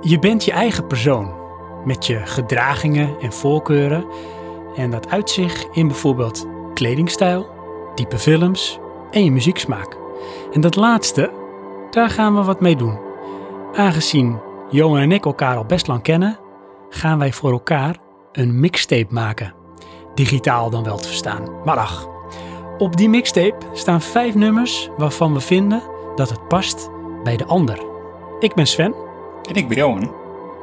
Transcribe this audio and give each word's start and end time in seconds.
Je 0.00 0.18
bent 0.18 0.44
je 0.44 0.52
eigen 0.52 0.86
persoon, 0.86 1.34
met 1.84 2.06
je 2.06 2.26
gedragingen 2.26 3.20
en 3.20 3.32
voorkeuren. 3.32 4.04
En 4.74 4.90
dat 4.90 5.10
uit 5.10 5.30
zich 5.30 5.66
in 5.72 5.86
bijvoorbeeld 5.86 6.46
kledingstijl, 6.74 7.46
type 7.94 8.18
films 8.18 8.78
en 9.10 9.24
je 9.24 9.30
muzieksmaak. 9.30 9.96
En 10.52 10.60
dat 10.60 10.76
laatste, 10.76 11.30
daar 11.90 12.10
gaan 12.10 12.34
we 12.34 12.42
wat 12.42 12.60
mee 12.60 12.76
doen. 12.76 12.98
Aangezien 13.74 14.40
Johan 14.70 14.98
en 14.98 15.12
ik 15.12 15.24
elkaar 15.24 15.56
al 15.56 15.64
best 15.64 15.86
lang 15.86 16.02
kennen, 16.02 16.38
gaan 16.88 17.18
wij 17.18 17.32
voor 17.32 17.52
elkaar 17.52 17.96
een 18.32 18.60
mixtape 18.60 19.14
maken. 19.14 19.54
Digitaal 20.14 20.70
dan 20.70 20.84
wel 20.84 20.96
te 20.96 21.08
verstaan, 21.08 21.48
maar 21.64 21.76
ach. 21.76 22.08
Op 22.78 22.96
die 22.96 23.08
mixtape 23.08 23.66
staan 23.72 24.00
vijf 24.00 24.34
nummers 24.34 24.90
waarvan 24.96 25.32
we 25.32 25.40
vinden 25.40 25.82
dat 26.14 26.30
het 26.30 26.48
past 26.48 26.90
bij 27.22 27.36
de 27.36 27.44
ander. 27.44 27.84
Ik 28.38 28.54
ben 28.54 28.66
Sven. 28.66 29.05
En 29.48 29.54
ik 29.54 29.68
ben 29.68 29.76
Johan. 29.76 30.14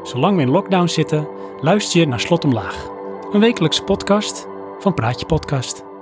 Zolang 0.04 0.36
we 0.36 0.42
in 0.42 0.50
lockdown 0.50 0.88
zitten, 0.88 1.28
luister 1.62 2.00
je 2.00 2.08
naar 2.08 2.20
Slot 2.20 2.44
Omlaag. 2.44 2.90
Een 3.32 3.40
wekelijkse 3.40 3.84
podcast 3.84 4.48
van 4.80 4.94
Praatje 4.94 5.26
Podcast. 5.26 5.93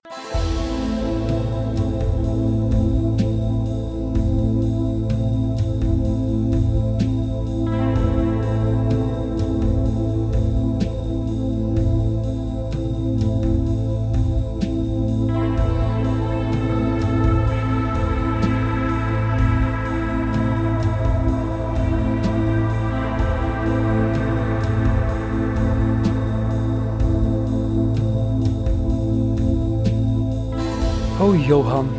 Oh 31.52 31.58
Johan, 31.58 31.90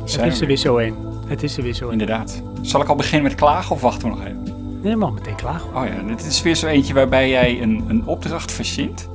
het 0.00 0.08
is 0.08 0.34
er 0.34 0.40
we. 0.40 0.46
weer 0.46 0.56
zo 0.56 0.78
een. 0.78 0.94
Het 1.26 1.42
is 1.42 1.56
er 1.56 1.62
weer 1.62 1.72
zo. 1.74 1.88
Inderdaad. 1.88 2.42
Zal 2.62 2.80
ik 2.80 2.88
al 2.88 2.94
beginnen 2.96 3.22
met 3.22 3.34
klagen 3.34 3.74
of 3.74 3.80
wachten 3.80 4.08
we 4.08 4.14
nog 4.14 4.24
even? 4.24 4.80
Nee, 4.82 4.96
man, 4.96 5.14
meteen 5.14 5.36
klagen. 5.36 5.76
Oh 5.76 5.86
ja, 5.86 6.02
dit 6.02 6.26
is 6.26 6.42
weer 6.42 6.54
zo 6.54 6.66
eentje 6.66 6.94
waarbij 6.94 7.28
jij 7.28 7.62
een, 7.62 7.84
een 7.88 8.06
opdracht 8.06 8.52
verzint. 8.52 9.08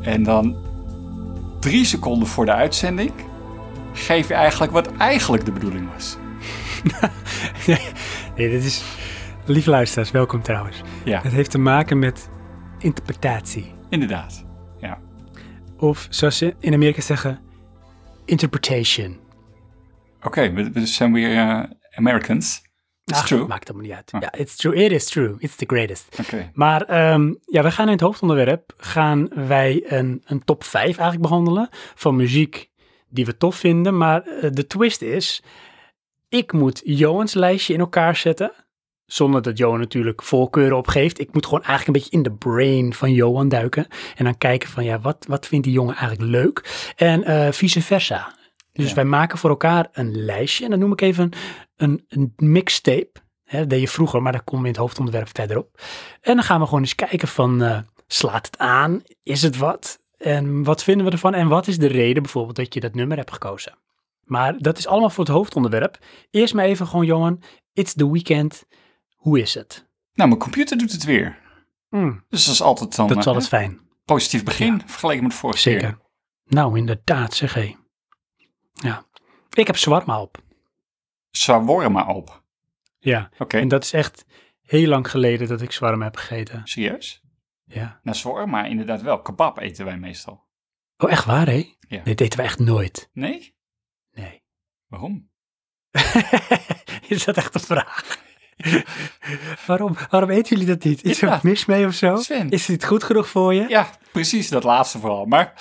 En 0.00 0.22
dan 0.22 0.56
drie 1.60 1.84
seconden 1.84 2.28
voor 2.28 2.44
de 2.44 2.52
uitzending 2.52 3.12
geef 3.92 4.28
je 4.28 4.34
eigenlijk 4.34 4.72
wat 4.72 4.96
eigenlijk 4.96 5.44
de 5.44 5.52
bedoeling 5.52 5.88
was. 5.94 6.16
Nee, 7.66 8.50
dit 8.50 8.64
is... 8.64 8.84
Lieve 9.44 9.70
luisteraars, 9.70 10.10
welkom 10.10 10.42
trouwens. 10.42 10.82
Ja, 11.04 11.20
Het 11.22 11.32
heeft 11.32 11.50
te 11.50 11.58
maken 11.58 11.98
met 11.98 12.28
interpretatie. 12.78 13.72
inderdaad. 13.88 14.44
Ja. 14.80 14.98
Of 15.78 16.06
zoals 16.10 16.36
ze 16.36 16.54
in 16.60 16.74
Amerika 16.74 17.00
zeggen, 17.00 17.40
interpretation. 18.26 19.18
Oké, 20.22 20.52
we, 20.52 20.70
we 20.70 20.86
zijn 20.86 21.12
weer 21.12 21.30
eh, 21.30 21.62
Americans. 21.94 22.64
It's 23.04 23.18
Ach, 23.18 23.26
true. 23.26 23.46
Maakt 23.46 23.68
helemaal 23.68 23.88
niet 23.88 23.96
uit. 23.96 24.12
Ah. 24.12 24.20
Ja, 24.20 24.40
it's 24.40 24.56
true. 24.56 24.84
It 24.84 24.92
is 24.92 25.04
true. 25.04 25.36
It's 25.38 25.56
the 25.56 25.64
greatest. 25.66 26.18
Maar 26.52 26.82
ehm, 26.82 27.34
ja, 27.44 27.62
we 27.62 27.70
gaan 27.70 27.86
in 27.86 27.92
het 27.92 28.00
hoofdonderwerp 28.00 28.74
gaan 28.76 29.28
wij 29.46 29.84
een, 29.86 30.22
een 30.24 30.44
top 30.44 30.64
5 30.64 30.84
eigenlijk 30.84 31.20
behandelen 31.20 31.68
van 31.94 32.16
muziek 32.16 32.70
die 33.08 33.24
we 33.24 33.36
tof 33.36 33.56
vinden. 33.56 33.96
Maar 33.96 34.22
eh, 34.22 34.50
de 34.52 34.66
twist 34.66 35.02
is, 35.02 35.42
ik 36.28 36.52
moet 36.52 36.82
Johans 36.84 37.34
lijstje 37.34 37.74
in 37.74 37.80
elkaar 37.80 38.16
zetten. 38.16 38.52
Zonder 39.06 39.42
dat 39.42 39.58
Johan 39.58 39.78
natuurlijk 39.78 40.22
voorkeuren 40.22 40.76
opgeeft. 40.76 41.18
Ik 41.20 41.32
moet 41.34 41.44
gewoon 41.46 41.62
eigenlijk 41.62 41.86
een 41.86 42.02
beetje 42.02 42.16
in 42.16 42.22
de 42.22 42.32
brain 42.46 42.94
van 42.94 43.12
Johan 43.12 43.48
duiken. 43.48 43.86
En 44.16 44.24
dan 44.24 44.38
kijken 44.38 44.68
van, 44.68 44.84
ja, 44.84 45.00
wat, 45.00 45.24
wat 45.28 45.46
vindt 45.46 45.64
die 45.64 45.74
jongen 45.74 45.94
eigenlijk 45.96 46.30
leuk? 46.30 46.92
En 46.96 47.24
eh, 47.24 47.52
vice 47.52 47.82
versa. 47.82 48.34
Dus 48.72 48.88
Ja. 48.88 48.94
wij 48.94 49.04
maken 49.04 49.38
voor 49.38 49.50
elkaar 49.50 49.88
een 49.92 50.24
lijstje. 50.24 50.64
En 50.64 50.70
dan 50.70 50.78
noem 50.78 50.92
ik 50.92 51.00
even 51.00 51.30
een, 51.76 52.04
een 52.08 52.32
mixtape. 52.36 53.10
Hè, 53.44 53.58
dat 53.58 53.70
deed 53.70 53.80
je 53.80 53.88
vroeger, 53.88 54.22
maar 54.22 54.32
daar 54.32 54.44
komen 54.44 54.62
we 54.62 54.68
in 54.68 54.74
het 54.74 54.82
hoofdonderwerp 54.82 55.28
verderop. 55.32 55.80
En 56.20 56.34
dan 56.34 56.44
gaan 56.44 56.60
we 56.60 56.66
gewoon 56.66 56.80
eens 56.80 56.94
kijken 56.94 57.28
van, 57.28 57.62
eh, 57.62 57.78
slaat 58.06 58.46
het 58.46 58.58
aan? 58.58 59.02
Is 59.22 59.42
het 59.42 59.56
wat? 59.56 59.98
En 60.16 60.64
wat 60.64 60.82
vinden 60.82 61.06
we 61.06 61.12
ervan? 61.12 61.34
En 61.34 61.48
wat 61.48 61.66
is 61.66 61.78
de 61.78 61.86
reden 61.86 62.22
bijvoorbeeld 62.22 62.56
dat 62.56 62.74
je 62.74 62.80
dat 62.80 62.94
nummer 62.94 63.16
hebt 63.16 63.32
gekozen? 63.32 63.78
Maar 64.24 64.54
dat 64.58 64.78
is 64.78 64.86
allemaal 64.86 65.10
voor 65.10 65.24
het 65.24 65.32
hoofdonderwerp. 65.32 65.98
Eerst 66.30 66.54
maar 66.54 66.64
even 66.64 66.86
gewoon, 66.86 67.06
Johan, 67.06 67.42
it's 67.72 67.94
the 67.94 68.10
weekend. 68.12 68.66
Hoe 69.26 69.40
is 69.40 69.54
het? 69.54 69.88
Nou, 70.12 70.28
mijn 70.28 70.40
computer 70.40 70.78
doet 70.78 70.92
het 70.92 71.04
weer. 71.04 71.38
Hmm, 71.88 72.24
Dus 72.28 72.44
dat 72.44 72.54
is 72.54 72.60
altijd 72.62 72.96
dan 72.96 73.06
dat 73.08 73.16
is 73.16 73.22
eh, 73.22 73.28
altijd 73.32 73.48
fijn. 73.48 73.80
positief 74.04 74.44
begin 74.44 74.82
vergeleken 74.86 75.22
met 75.22 75.34
vorige 75.34 75.62
keer. 75.62 75.80
Zeker. 75.80 75.98
Nou, 76.44 76.78
inderdaad, 76.78 77.34
zeg 77.34 77.54
hé. 77.54 77.76
Ja. 78.72 79.04
Ik 79.52 79.66
heb 79.66 79.76
zwarma 79.76 80.20
op. 80.20 80.42
Shawarma 81.36 82.06
op. 82.14 82.42
Ja. 82.98 83.30
Oké, 83.38 83.58
En 83.58 83.68
dat 83.68 83.84
is 83.84 83.92
echt 83.92 84.24
heel 84.62 84.88
lang 84.88 85.10
geleden 85.10 85.48
dat 85.48 85.60
ik 85.62 85.72
zwarma 85.72 86.04
heb 86.04 86.16
gegeten. 86.16 86.60
serieus? 86.64 87.22
Ja. 87.64 88.00
Nou, 88.02 88.16
shawarma 88.16 88.64
inderdaad 88.64 89.02
wel. 89.02 89.22
Kebab 89.22 89.58
eten 89.58 89.84
wij 89.84 89.96
meestal. 89.98 90.44
Oh, 90.96 91.10
echt 91.10 91.24
waar, 91.24 91.46
hè? 91.46 91.72
Ja. 91.88 92.02
Dit 92.02 92.20
eten 92.20 92.38
we 92.38 92.44
echt 92.44 92.58
nooit. 92.58 93.10
Nee? 93.12 93.54
Nee. 94.12 94.42
Waarom? 94.86 95.30
is 97.08 97.24
dat 97.24 97.36
echt 97.36 97.54
een 97.54 97.60
vraag? 97.60 98.24
waarom, 99.66 99.96
waarom 100.10 100.30
eten 100.30 100.56
jullie 100.56 100.74
dat 100.74 100.84
niet? 100.84 101.04
Is 101.04 101.22
er 101.22 101.28
Ja. 101.28 101.40
mis 101.42 101.64
mee 101.66 101.86
of 101.86 101.94
zo? 101.94 102.16
Sven. 102.16 102.48
Is 102.50 102.66
dit 102.66 102.84
goed 102.84 103.02
genoeg 103.04 103.28
voor 103.28 103.54
je? 103.54 103.64
Ja, 103.68 103.90
precies 104.12 104.48
dat 104.48 104.64
laatste 104.64 104.98
vooral. 104.98 105.24
Maar 105.24 105.52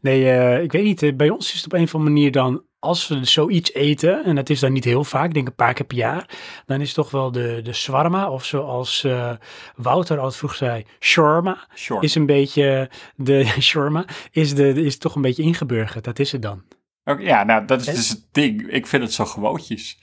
Nee, 0.00 0.30
eh, 0.30 0.62
ik 0.62 0.72
weet 0.72 0.84
niet. 0.84 1.02
eh, 1.02 1.14
Bij 1.16 1.30
ons 1.30 1.48
is 1.48 1.56
het 1.56 1.64
op 1.64 1.72
een 1.72 1.82
of 1.82 1.94
andere 1.94 2.12
manier 2.14 2.32
dan, 2.32 2.62
als 2.78 3.08
we 3.08 3.24
zoiets 3.24 3.72
eten, 3.72 4.24
en 4.24 4.34
dat 4.34 4.50
is 4.50 4.60
dan 4.60 4.72
niet 4.72 4.84
heel 4.84 5.04
vaak, 5.04 5.24
ik 5.26 5.34
denk 5.34 5.46
een 5.46 5.54
paar 5.54 5.72
keer 5.74 5.86
per 5.86 5.96
jaar, 5.96 6.28
dan 6.66 6.80
is 6.80 6.92
toch 6.92 7.10
wel 7.10 7.32
de, 7.32 7.60
de 7.62 7.72
shawarma, 7.72 8.30
of 8.30 8.44
zoals 8.44 9.04
eh, 9.04 9.30
Wouter 9.76 10.16
altijd 10.18 10.36
vroeg 10.36 10.54
zei, 10.54 10.84
shawarma, 11.00 11.66
sure. 11.74 12.00
is 12.00 12.14
een 12.14 12.26
beetje, 12.26 12.90
de 13.16 13.44
shawarma, 13.60 14.04
is, 14.30 14.54
de, 14.54 14.68
is 14.84 14.98
toch 14.98 15.14
een 15.14 15.22
beetje 15.22 15.42
ingeburgerd. 15.42 16.04
Dat 16.04 16.18
is 16.18 16.32
het 16.32 16.42
dan. 16.42 16.62
Oké, 17.04 17.22
ja, 17.22 17.44
nou, 17.44 17.64
dat 17.64 17.80
is 17.80 17.86
dus 17.86 18.08
het 18.08 18.26
ding. 18.32 18.70
Ik 18.70 18.86
vind 18.86 19.02
het 19.02 19.12
zo 19.12 19.24
gewoontjes. 19.24 19.98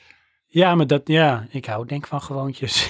Ja, 0.54 0.76
maar 0.76 0.88
dat, 0.88 1.02
ja, 1.06 1.48
ik 1.50 1.66
hou 1.66 1.86
denk 1.86 2.08
van 2.08 2.22
gewoontjes. 2.22 2.90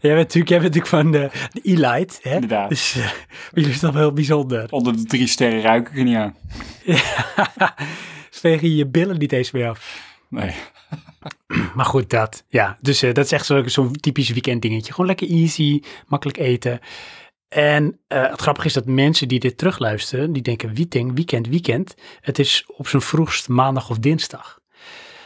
jij, 0.00 0.14
bent 0.14 0.16
natuurlijk, 0.16 0.48
jij 0.48 0.60
bent 0.60 0.74
natuurlijk 0.74 0.86
van 0.86 1.10
de, 1.10 1.30
de 1.52 1.60
Elite, 1.60 2.18
hè? 2.22 2.34
Inderdaad. 2.34 2.68
Dus 2.68 2.94
eh, 2.96 3.10
jullie 3.52 3.70
is 3.70 3.80
dat 3.80 3.92
wel 3.92 4.02
heel 4.02 4.12
bijzonder. 4.12 4.70
Onder 4.70 4.96
de 4.96 5.04
drie 5.04 5.26
sterren 5.26 5.60
ruik 5.60 5.88
ik 5.88 5.96
er 5.98 6.04
niet 6.04 6.16
aan. 6.16 6.36
Veeg 8.30 8.60
je 8.60 8.76
je 8.76 8.86
billen 8.86 9.18
niet 9.18 9.32
eens 9.32 9.50
meer 9.50 9.68
af. 9.68 10.08
Nee. 10.28 10.54
Maar 11.74 11.84
goed, 11.84 12.10
dat. 12.10 12.44
Ja, 12.48 12.78
dus 12.80 13.02
eh, 13.02 13.14
dat 13.14 13.24
is 13.24 13.32
echt 13.32 13.46
zo- 13.46 13.68
zo'n 13.68 13.92
typisch 13.92 14.30
weekend 14.30 14.62
dingetje. 14.62 14.92
Gewoon 14.92 15.06
lekker 15.06 15.30
easy, 15.30 15.82
makkelijk 16.06 16.38
eten. 16.38 16.80
En 17.48 18.00
eh, 18.06 18.30
het 18.30 18.40
grappige 18.40 18.66
is 18.66 18.72
dat 18.72 18.86
mensen 18.86 19.28
die 19.28 19.38
dit 19.38 19.58
terugluisteren, 19.58 20.32
die 20.32 20.42
denken 20.42 20.74
weekend, 20.74 21.12
weekend, 21.14 21.46
weekend. 21.48 21.94
Het 22.20 22.38
is 22.38 22.64
op 22.76 22.88
zijn 22.88 23.02
vroegst 23.02 23.48
maandag 23.48 23.90
of 23.90 23.98
dinsdag. 23.98 24.59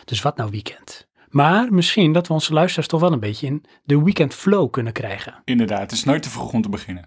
Dus 0.05 0.23
wat 0.23 0.37
nou 0.37 0.51
weekend? 0.51 1.09
Maar 1.29 1.73
misschien 1.73 2.13
dat 2.13 2.27
we 2.27 2.33
onze 2.33 2.53
luisteraars 2.53 2.89
toch 2.89 3.01
wel 3.01 3.13
een 3.13 3.21
beetje 3.21 3.47
in 3.47 3.65
de 3.85 4.03
weekend 4.03 4.35
flow 4.35 4.71
kunnen 4.71 4.93
krijgen. 4.93 5.43
Inderdaad, 5.45 5.81
het 5.81 5.93
is 5.93 6.05
nooit 6.05 6.23
te 6.23 6.31
vroeg 6.31 6.53
om 6.53 6.63
te 6.63 6.69
beginnen. 6.69 7.07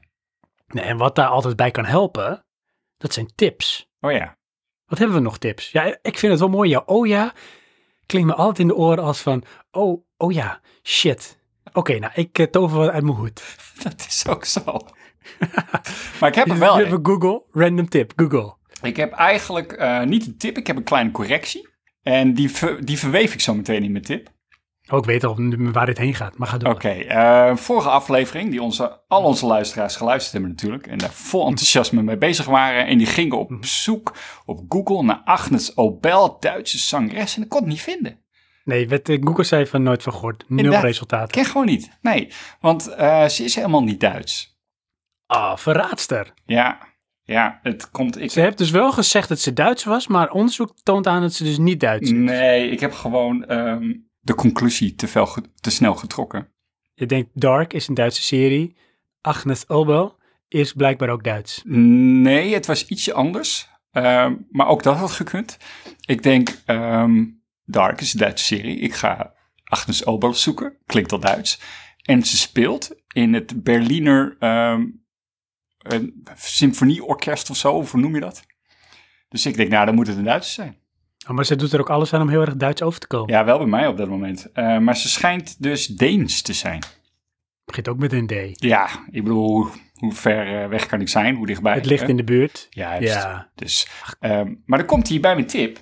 Nee, 0.68 0.84
en 0.84 0.98
wat 0.98 1.16
daar 1.16 1.28
altijd 1.28 1.56
bij 1.56 1.72
kan 1.72 1.86
helpen, 1.86 2.46
dat 2.98 3.14
zijn 3.14 3.32
tips. 3.36 3.90
Oh 4.00 4.12
ja. 4.12 4.38
Wat 4.86 4.98
hebben 4.98 5.18
we 5.18 5.24
nog 5.24 5.38
tips? 5.38 5.72
Ja, 5.72 5.84
ik 6.02 6.18
vind 6.18 6.32
het 6.32 6.40
wel 6.40 6.50
mooi. 6.50 6.70
Ja, 6.70 6.84
oh 6.86 7.08
ja, 7.08 7.34
klinkt 8.06 8.28
me 8.28 8.36
altijd 8.36 8.60
in 8.60 8.68
de 8.68 8.76
oren 8.76 9.04
als 9.04 9.22
van, 9.22 9.44
oh, 9.72 10.06
oh 10.18 10.32
ja, 10.32 10.62
shit. 10.84 11.40
Oké, 11.74 12.00
nou, 12.00 12.12
ik 12.16 12.40
uh, 12.40 12.46
tover 12.46 12.78
wat 12.78 12.90
uit 12.90 13.04
mijn 13.04 13.16
hoed. 13.16 13.58
Dat 13.84 14.06
is 14.08 14.28
ook 14.28 14.46
zo. 14.46 14.62
maar 16.20 16.30
ik 16.30 16.36
heb 16.36 16.48
er 16.48 16.60
wel 16.60 16.80
Even 16.80 17.06
Google, 17.06 17.44
random 17.52 17.90
tip, 17.90 18.14
Google. 18.16 18.56
Ik 18.82 18.96
heb 18.96 19.12
eigenlijk 19.12 19.72
eh, 19.72 20.02
niet 20.02 20.26
een 20.26 20.38
tip, 20.38 20.58
ik 20.58 20.68
heb 20.68 20.76
een 20.76 20.84
kleine 20.84 21.12
correctie. 21.12 21.70
En 22.08 22.34
die, 22.34 22.52
ver- 22.52 22.86
die 22.86 23.00
verweef 23.00 23.34
ik 23.34 23.42
zo 23.42 23.54
meteen 23.54 23.84
in 23.84 23.92
mijn 23.92 24.04
tip. 24.04 24.30
Oh, 24.90 24.98
ik 24.98 25.06
weet 25.06 25.24
al 25.24 25.36
waar 25.72 25.86
dit 25.86 25.98
heen 25.98 26.14
gaat, 26.16 26.38
maar 26.38 26.48
ga 26.48 26.58
door. 26.58 26.74
Oké, 26.74 26.90
eh, 26.90 27.56
vorige 27.56 27.90
aflevering, 27.90 28.50
die 28.52 28.62
onze, 28.62 29.00
al 29.08 29.24
onze 29.24 29.46
luisteraars 29.46 29.96
geluisterd 29.96 30.34
hebben 30.34 30.52
natuurlijk. 30.52 30.88
En 30.88 30.98
daar 30.98 31.12
vol 31.12 31.48
enthousiasme 31.48 32.02
mee 32.02 32.18
bezig 32.18 32.46
waren. 32.46 32.86
En 32.88 32.98
die 32.98 33.08
gingen 33.08 33.38
op 33.38 33.52
zoek 33.62 34.16
op 34.46 34.62
Google 34.70 35.04
naar 35.04 35.22
Agnes 35.24 35.78
Obel, 35.78 36.38
Duitse 36.40 36.78
zangeres. 36.78 37.36
En 37.36 37.44
ik 37.44 37.50
kon 37.50 37.60
het 37.60 37.70
niet 37.70 37.82
vinden. 37.82 38.20
Nee, 38.64 38.90
wat 38.90 39.10
eh, 39.10 39.18
Google 39.24 39.44
zei 39.44 39.66
van 39.66 39.84
nooit 39.84 40.04
van 40.04 40.14
gehoord. 40.14 40.44
Nul 40.48 40.58
Inderdaad. 40.58 40.82
Ik 40.84 40.88
resultaten. 40.88 41.28
ken 41.28 41.46
gewoon 41.46 41.66
niet. 41.68 41.98
Nee, 42.02 42.32
want 42.60 42.88
eh, 42.88 43.26
ze 43.28 43.44
is 43.44 43.56
helemaal 43.56 43.84
niet 43.84 44.00
Duits. 44.00 44.60
Ah, 45.26 45.58
verraadster. 45.58 46.34
Ja, 46.46 46.87
ja, 47.28 47.60
het 47.64 47.92
komt... 47.92 48.22
Ik, 48.22 48.32
Ze 48.32 48.40
heeft 48.42 48.58
dus 48.58 48.70
wel 48.72 48.92
gezegd 48.92 49.30
dat 49.30 49.40
ze 49.40 49.54
Duits 49.54 49.84
was, 49.84 50.08
maar 50.08 50.32
onderzoek 50.32 50.74
toont 50.84 51.08
aan 51.08 51.22
dat 51.22 51.34
ze 51.34 51.44
dus 51.44 51.58
niet 51.58 51.80
Duits 51.80 52.12
is. 52.12 52.18
nee, 52.18 52.70
ik 52.70 52.80
heb 52.80 52.94
gewoon 52.94 53.46
ehm, 53.46 53.94
de 54.20 54.36
conclusie 54.36 54.96
te, 54.96 55.08
veel, 55.08 55.26
ge- 55.26 55.44
te 55.62 55.72
snel 55.72 55.96
getrokken. 55.96 56.48
Je 56.94 57.06
denkt 57.06 57.30
Dark 57.34 57.74
is 57.74 57.88
een 57.88 57.94
Duitse 57.94 58.22
serie. 58.22 58.76
Agnes 59.22 59.70
Obel 59.70 60.16
is 60.48 60.74
blijkbaar 60.74 61.10
ook 61.10 61.24
Duits. 61.24 61.62
Nee, 61.66 62.54
het 62.54 62.66
was 62.66 62.88
ietsje 62.88 63.14
anders. 63.14 63.70
Ehm, 63.92 64.36
maar 64.50 64.68
ook 64.68 64.84
dat 64.84 64.96
had 64.96 65.12
gekund. 65.12 65.58
Ik 66.06 66.24
denk, 66.24 66.62
ehm, 66.66 67.24
Dark 67.66 68.02
is 68.02 68.14
een 68.14 68.20
Duitse 68.20 68.46
serie. 68.46 68.78
Ik 68.80 68.94
ga 68.94 69.34
Agnes 69.64 70.06
Obel 70.06 70.34
zoeken. 70.34 70.78
Klinkt 70.86 71.12
al 71.12 71.20
Duits. 71.20 71.60
En 72.02 72.24
ze 72.24 72.38
speelt 72.38 72.96
in 73.14 73.34
het 73.34 73.64
Berliner 73.64 74.36
een 75.94 76.24
symfonieorkest 76.36 77.50
of 77.50 77.58
zo. 77.58 77.86
Hoe 77.92 78.00
noem 78.00 78.16
je 78.16 78.22
dat? 78.22 78.46
Dus 79.30 79.46
ik 79.46 79.56
denk, 79.56 79.70
nou, 79.70 79.86
dan 79.86 79.96
moet 79.96 80.08
het 80.08 80.18
een 80.18 80.24
Duitse 80.24 80.52
zijn. 80.52 80.78
Oh, 81.28 81.36
maar 81.36 81.46
ze 81.46 81.56
doet 81.56 81.74
er 81.74 81.80
ook 81.80 81.90
alles 81.90 82.14
aan 82.14 82.22
om 82.22 82.30
heel 82.30 82.42
erg 82.42 82.56
Duits 82.56 82.82
over 82.82 83.00
te 83.00 83.08
komen. 83.08 83.34
Ja, 83.34 83.46
wel 83.46 83.58
bij 83.58 83.68
mij 83.68 83.88
op 83.88 83.98
dat 83.98 84.10
moment. 84.10 84.52
Eh, 84.52 84.78
maar 84.78 84.98
ze 84.98 85.10
schijnt 85.10 85.64
dus 85.64 85.88
Deens 85.88 86.42
te 86.42 86.54
zijn. 86.54 86.84
Begint 87.66 87.88
ook 87.88 87.98
met 87.98 88.14
een 88.14 88.28
D. 88.28 88.64
Ja, 88.64 88.90
ik 89.12 89.24
bedoel, 89.24 89.68
hoe, 89.94 90.14
ver 90.14 90.62
eh, 90.62 90.70
weg 90.70 90.86
kan 90.86 91.02
ik 91.02 91.10
zijn? 91.10 91.36
Hoe 91.36 91.46
dichtbij? 91.46 91.74
Het 91.74 91.86
ligt 91.86 92.02
hè? 92.02 92.08
in 92.08 92.18
de 92.18 92.24
buurt. 92.24 92.68
Juist. 92.70 93.14
Ja. 93.14 93.50
Dus, 93.56 93.88
ehm, 94.20 94.54
maar 94.66 94.78
dan 94.78 94.88
komt 94.88 95.10
hij 95.10 95.20
bij 95.20 95.34
mijn 95.36 95.48
tip. 95.48 95.80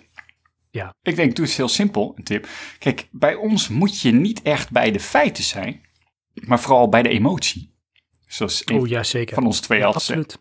Ja. 0.72 0.94
Ik 1.02 1.16
denk, 1.16 1.36
doe 1.36 1.46
het 1.46 1.56
heel 1.56 1.68
simpel, 1.68 2.14
een 2.16 2.24
tip. 2.24 2.48
Kijk, 2.80 3.08
bij 3.12 3.36
ons 3.36 3.68
moet 3.70 4.02
je 4.02 4.12
niet 4.12 4.42
echt 4.42 4.72
bij 4.72 4.92
de 4.92 5.00
feiten 5.00 5.44
zijn, 5.44 5.82
maar 6.34 6.60
vooral 6.60 6.90
bij 6.90 7.02
de 7.02 7.10
emotie. 7.10 7.75
Zoals 8.28 8.62
een 8.66 8.80
Oh 8.80 8.88
ja, 8.88 9.04
zeker. 9.04 9.36
van 9.36 9.46
ons 9.46 9.60
twee 9.60 9.80
Ja, 9.80 9.86
absoluut. 9.86 10.38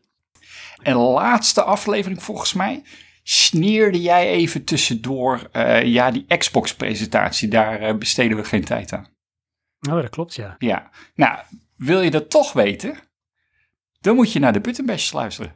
En 0.82 0.96
laatste 0.96 1.62
aflevering 1.62 2.22
volgens 2.22 2.52
mij 2.52 2.82
sneerde 3.22 4.00
jij 4.00 4.28
even 4.28 4.64
tussendoor, 4.64 5.48
eh, 5.52 5.84
ja, 5.84 6.10
die 6.10 6.36
Xbox-presentatie, 6.38 7.48
daar 7.48 7.80
eh, 7.80 7.94
besteden 7.94 8.36
we 8.36 8.44
geen 8.44 8.64
tijd 8.64 8.92
aan. 8.92 9.06
Oh, 9.90 10.00
dat 10.00 10.10
klopt, 10.10 10.34
ja. 10.34 10.56
Ja, 10.58 10.90
nou, 11.14 11.38
wil 11.76 12.00
je 12.00 12.10
dat 12.10 12.30
toch 12.30 12.52
weten? 12.52 12.98
Dan 14.00 14.14
moet 14.14 14.32
je 14.32 14.38
naar 14.38 14.52
de 14.52 14.60
Buttonbash 14.60 15.12
luisteren. 15.12 15.54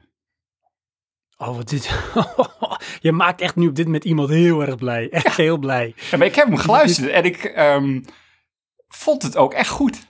Oh, 1.36 1.56
wat 1.56 1.68
dit... 1.68 1.90
je 3.06 3.12
maakt 3.12 3.40
echt 3.40 3.56
nu 3.56 3.68
op 3.68 3.74
dit 3.74 3.84
moment 3.84 4.04
iemand 4.04 4.28
heel 4.28 4.60
erg 4.60 4.76
blij. 4.76 5.10
Echt 5.10 5.36
heel 5.36 5.58
blij. 5.58 5.94
Ja, 6.10 6.16
maar 6.16 6.26
ik 6.26 6.34
heb 6.34 6.46
hem 6.46 6.56
geluisterd 6.56 7.10
en 7.10 7.24
ik 7.24 7.44
ehm, 7.44 8.00
vond 8.88 9.22
het 9.22 9.36
ook 9.36 9.52
echt 9.52 9.68
goed. 9.68 10.07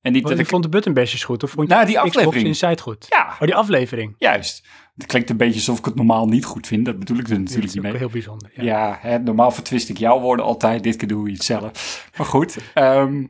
En 0.00 0.12
niet 0.12 0.22
Want 0.22 0.34
dat 0.34 0.38
ik 0.38 0.44
ik... 0.44 0.50
vond 0.50 0.62
de 0.62 0.68
buttonbashers 0.68 1.24
goed. 1.24 1.42
Of 1.42 1.50
vond 1.50 1.68
je 1.68 1.74
Nou, 1.74 1.86
die 1.86 1.94
Xbox 1.96 2.16
aflevering. 2.16 2.46
Inside 2.46 2.82
goed? 2.82 3.06
Ja, 3.08 3.26
Oh, 3.32 3.40
die 3.40 3.54
aflevering. 3.54 4.14
juist. 4.18 4.66
Het 4.96 5.06
klinkt 5.06 5.30
een 5.30 5.36
beetje 5.36 5.54
alsof 5.54 5.78
ik 5.78 5.84
het 5.84 5.94
normaal 5.94 6.26
niet 6.28 6.44
goed 6.44 6.66
vind. 6.66 6.84
Dat 6.84 6.98
bedoel 6.98 7.16
ik 7.18 7.22
er 7.22 7.28
Dat 7.30 7.38
natuurlijk 7.38 7.66
is 7.66 7.74
niet 7.74 7.84
ook 7.84 7.90
mee. 7.90 8.00
heel 8.00 8.10
bijzonder. 8.10 8.50
Ja. 8.54 8.62
Ja, 8.62 8.98
hè, 9.00 9.18
normaal 9.18 9.50
vertwist 9.50 9.88
ik 9.88 9.98
jouw 9.98 10.20
woorden 10.20 10.44
altijd. 10.44 10.82
Dit 10.82 10.96
keer 10.96 11.08
doe 11.08 11.26
je 11.26 11.32
het 11.32 11.44
zelf. 11.44 12.08
Maar 12.16 12.26
goed. 12.26 12.56
ehm, 12.74 13.24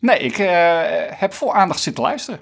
nee, 0.00 0.18
ik 0.18 0.38
eh, 0.38 0.80
heb 1.18 1.32
vol 1.32 1.54
aandacht 1.54 1.80
zitten 1.80 2.02
luisteren. 2.02 2.40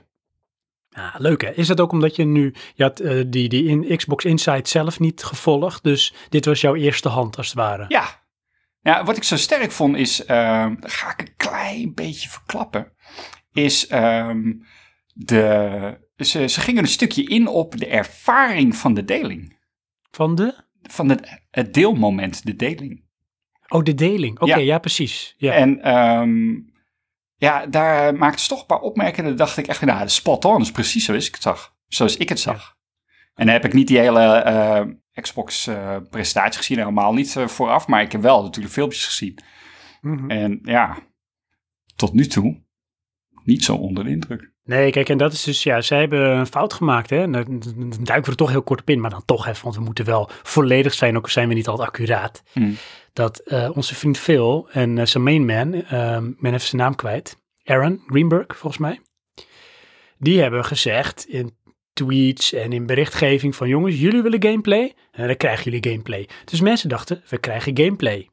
Ah, 0.92 1.14
leuk 1.18 1.40
hè? 1.42 1.50
Is 1.54 1.66
dat 1.66 1.80
ook 1.80 1.92
omdat 1.92 2.16
je 2.16 2.24
nu, 2.24 2.54
je 2.74 2.82
had 2.82 3.00
eh, 3.00 3.22
die, 3.26 3.48
die 3.48 3.64
in 3.64 3.96
Xbox 3.96 4.24
Inside 4.24 4.68
zelf 4.68 4.98
niet 5.00 5.22
gevolgd, 5.22 5.82
dus 5.82 6.14
dit 6.28 6.44
was 6.44 6.60
jouw 6.60 6.74
eerste 6.74 7.08
hand 7.08 7.36
als 7.36 7.46
het 7.46 7.56
ware. 7.56 7.84
Ja. 7.88 8.04
ja, 8.80 9.04
wat 9.04 9.16
ik 9.16 9.24
zo 9.24 9.36
sterk 9.36 9.72
vond 9.72 9.96
is, 9.96 10.16
dat 10.16 10.92
ga 10.92 11.10
ik 11.12 11.20
een 11.20 11.34
klein 11.36 11.94
beetje 11.94 12.28
verklappen, 12.28 12.92
is 13.52 13.86
ehm, 13.86 14.52
de, 15.14 15.98
ze, 16.16 16.48
ze 16.48 16.60
gingen 16.60 16.82
een 16.82 16.88
stukje 16.88 17.24
in 17.24 17.46
op 17.46 17.76
de 17.76 17.86
ervaring 17.86 18.76
van 18.76 18.94
de 18.94 19.04
deling. 19.04 19.58
Van 20.10 20.34
de? 20.34 20.54
Van 20.82 21.08
het, 21.08 21.40
het 21.50 21.74
deelmoment, 21.74 22.44
de 22.46 22.56
deling. 22.56 23.04
Oh, 23.68 23.82
de 23.82 23.94
deling. 23.94 24.40
Oké, 24.40 24.50
Ja. 24.50 24.56
ja. 24.56 24.78
precies. 24.78 25.34
Ja. 25.36 25.52
En 25.52 25.82
ehm, 25.82 26.60
ja, 27.36 27.66
daar 27.66 28.14
maakte 28.14 28.42
ze 28.42 28.48
toch 28.48 28.60
een 28.60 28.66
paar 28.66 28.80
opmerkingen. 28.80 29.36
Dacht 29.36 29.56
ik 29.56 29.66
echt, 29.66 29.80
nou, 29.80 30.02
de 30.02 30.08
spot 30.08 30.44
on 30.44 30.60
is 30.60 30.70
precies 30.70 31.04
zoals 31.04 31.26
ik 31.26 31.34
het 31.34 31.42
zag. 31.42 31.74
Zoals 31.88 32.16
ik 32.16 32.28
het 32.28 32.40
zag. 32.40 32.78
En 33.34 33.46
dan 33.46 33.54
heb 33.54 33.64
ik 33.64 33.72
niet 33.72 33.88
die 33.88 33.98
hele 33.98 34.20
eh, 34.20 34.82
Xbox-presentatie 35.22 36.58
gezien, 36.58 36.78
helemaal 36.78 37.12
niet 37.12 37.36
eh, 37.36 37.46
vooraf. 37.46 37.86
Maar 37.86 38.02
ik 38.02 38.12
heb 38.12 38.20
wel 38.20 38.42
natuurlijk 38.42 38.74
filmpjes 38.74 39.06
gezien. 39.06 39.38
Mhm. 40.00 40.30
En 40.30 40.58
ja, 40.62 40.98
tot 41.96 42.12
nu 42.12 42.26
toe 42.26 42.62
niet 43.50 43.64
zo 43.64 43.74
onder 43.74 44.04
de 44.04 44.10
indruk. 44.10 44.50
Nee, 44.64 44.90
kijk, 44.90 45.08
en 45.08 45.18
dat 45.18 45.32
is 45.32 45.42
dus, 45.42 45.62
ja, 45.62 45.80
zij 45.80 45.98
hebben 45.98 46.30
een 46.30 46.46
fout 46.46 46.72
gemaakt, 46.72 47.10
hè. 47.10 47.30
Daar 47.30 47.44
duiken 47.44 48.24
we 48.24 48.30
er 48.30 48.36
toch 48.36 48.50
heel 48.50 48.62
kort 48.62 48.80
op 48.80 48.90
in, 48.90 49.00
maar 49.00 49.10
dan 49.10 49.24
toch 49.24 49.46
even, 49.46 49.62
want 49.62 49.76
we 49.76 49.82
moeten 49.82 50.04
wel 50.04 50.30
volledig 50.42 50.94
zijn, 50.94 51.16
ook 51.16 51.24
al 51.24 51.30
zijn 51.30 51.48
we 51.48 51.54
niet 51.54 51.68
altijd 51.68 51.88
accuraat. 51.88 52.42
Hmm. 52.52 52.76
Dat 53.12 53.38
eh, 53.38 53.70
onze 53.74 53.94
vriend 53.94 54.18
Phil 54.18 54.68
en 54.72 54.98
eh, 54.98 55.06
zijn 55.06 55.22
main 55.22 55.44
man, 55.44 55.74
ehm, 55.74 56.30
ben 56.38 56.54
even 56.54 56.68
zijn 56.68 56.82
naam 56.82 56.94
kwijt, 56.94 57.36
Aaron 57.64 58.02
Greenberg, 58.06 58.58
volgens 58.58 58.82
mij, 58.82 59.00
die 60.18 60.40
hebben 60.40 60.64
gezegd 60.64 61.26
in 61.28 61.58
tweets 61.92 62.52
en 62.52 62.72
in 62.72 62.86
berichtgeving 62.86 63.56
van 63.56 63.68
jongens, 63.68 64.00
jullie 64.00 64.22
willen 64.22 64.42
gameplay? 64.42 64.94
En 65.10 65.26
dan 65.26 65.36
krijgen 65.36 65.64
jullie 65.64 65.90
gameplay. 65.90 66.28
Dus 66.44 66.60
mensen 66.60 66.88
dachten, 66.88 67.22
we 67.28 67.38
krijgen 67.38 67.76
gameplay. 67.76 68.28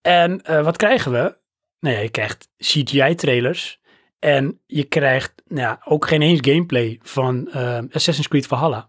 En 0.00 0.42
eh, 0.42 0.64
wat 0.64 0.76
krijgen 0.76 1.12
we? 1.12 1.36
Nou 1.80 1.94
ja, 1.94 2.00
je 2.00 2.08
krijgt 2.08 2.48
CGI-trailers 2.56 3.77
en 4.18 4.60
je 4.66 4.84
krijgt 4.84 5.32
nou 5.46 5.60
ja, 5.60 5.80
ook 5.84 6.06
geen 6.06 6.22
eens 6.22 6.40
gameplay 6.42 6.98
van 7.02 7.48
eh, 7.48 7.78
Assassin's 7.92 8.28
Creed 8.28 8.46
Valhalla. 8.46 8.88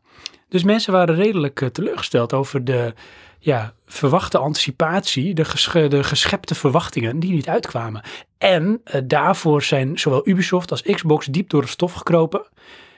Dus 0.50 0.64
mensen 0.64 0.94
waren 0.94 1.16
redelijk 1.16 1.62
eh, 1.62 1.70
teleurgesteld 1.70 2.34
over 2.34 2.64
de 2.64 2.94
ja, 3.40 3.74
verwachte 3.86 4.38
anticipatie, 4.38 5.34
de, 5.34 5.46
gesche- 5.46 5.88
de 5.88 6.04
geschepte 6.04 6.56
verwachtingen 6.56 7.20
die 7.20 7.32
niet 7.32 7.50
uitkwamen. 7.50 8.04
En 8.38 8.82
eh, 8.84 9.02
daarvoor 9.06 9.64
zijn 9.64 10.00
zowel 10.00 10.28
Ubisoft 10.28 10.72
als 10.72 10.82
Xbox 10.82 11.26
diep 11.26 11.50
door 11.50 11.62
de 11.62 11.68
stof 11.68 11.94
gekropen. 11.94 12.48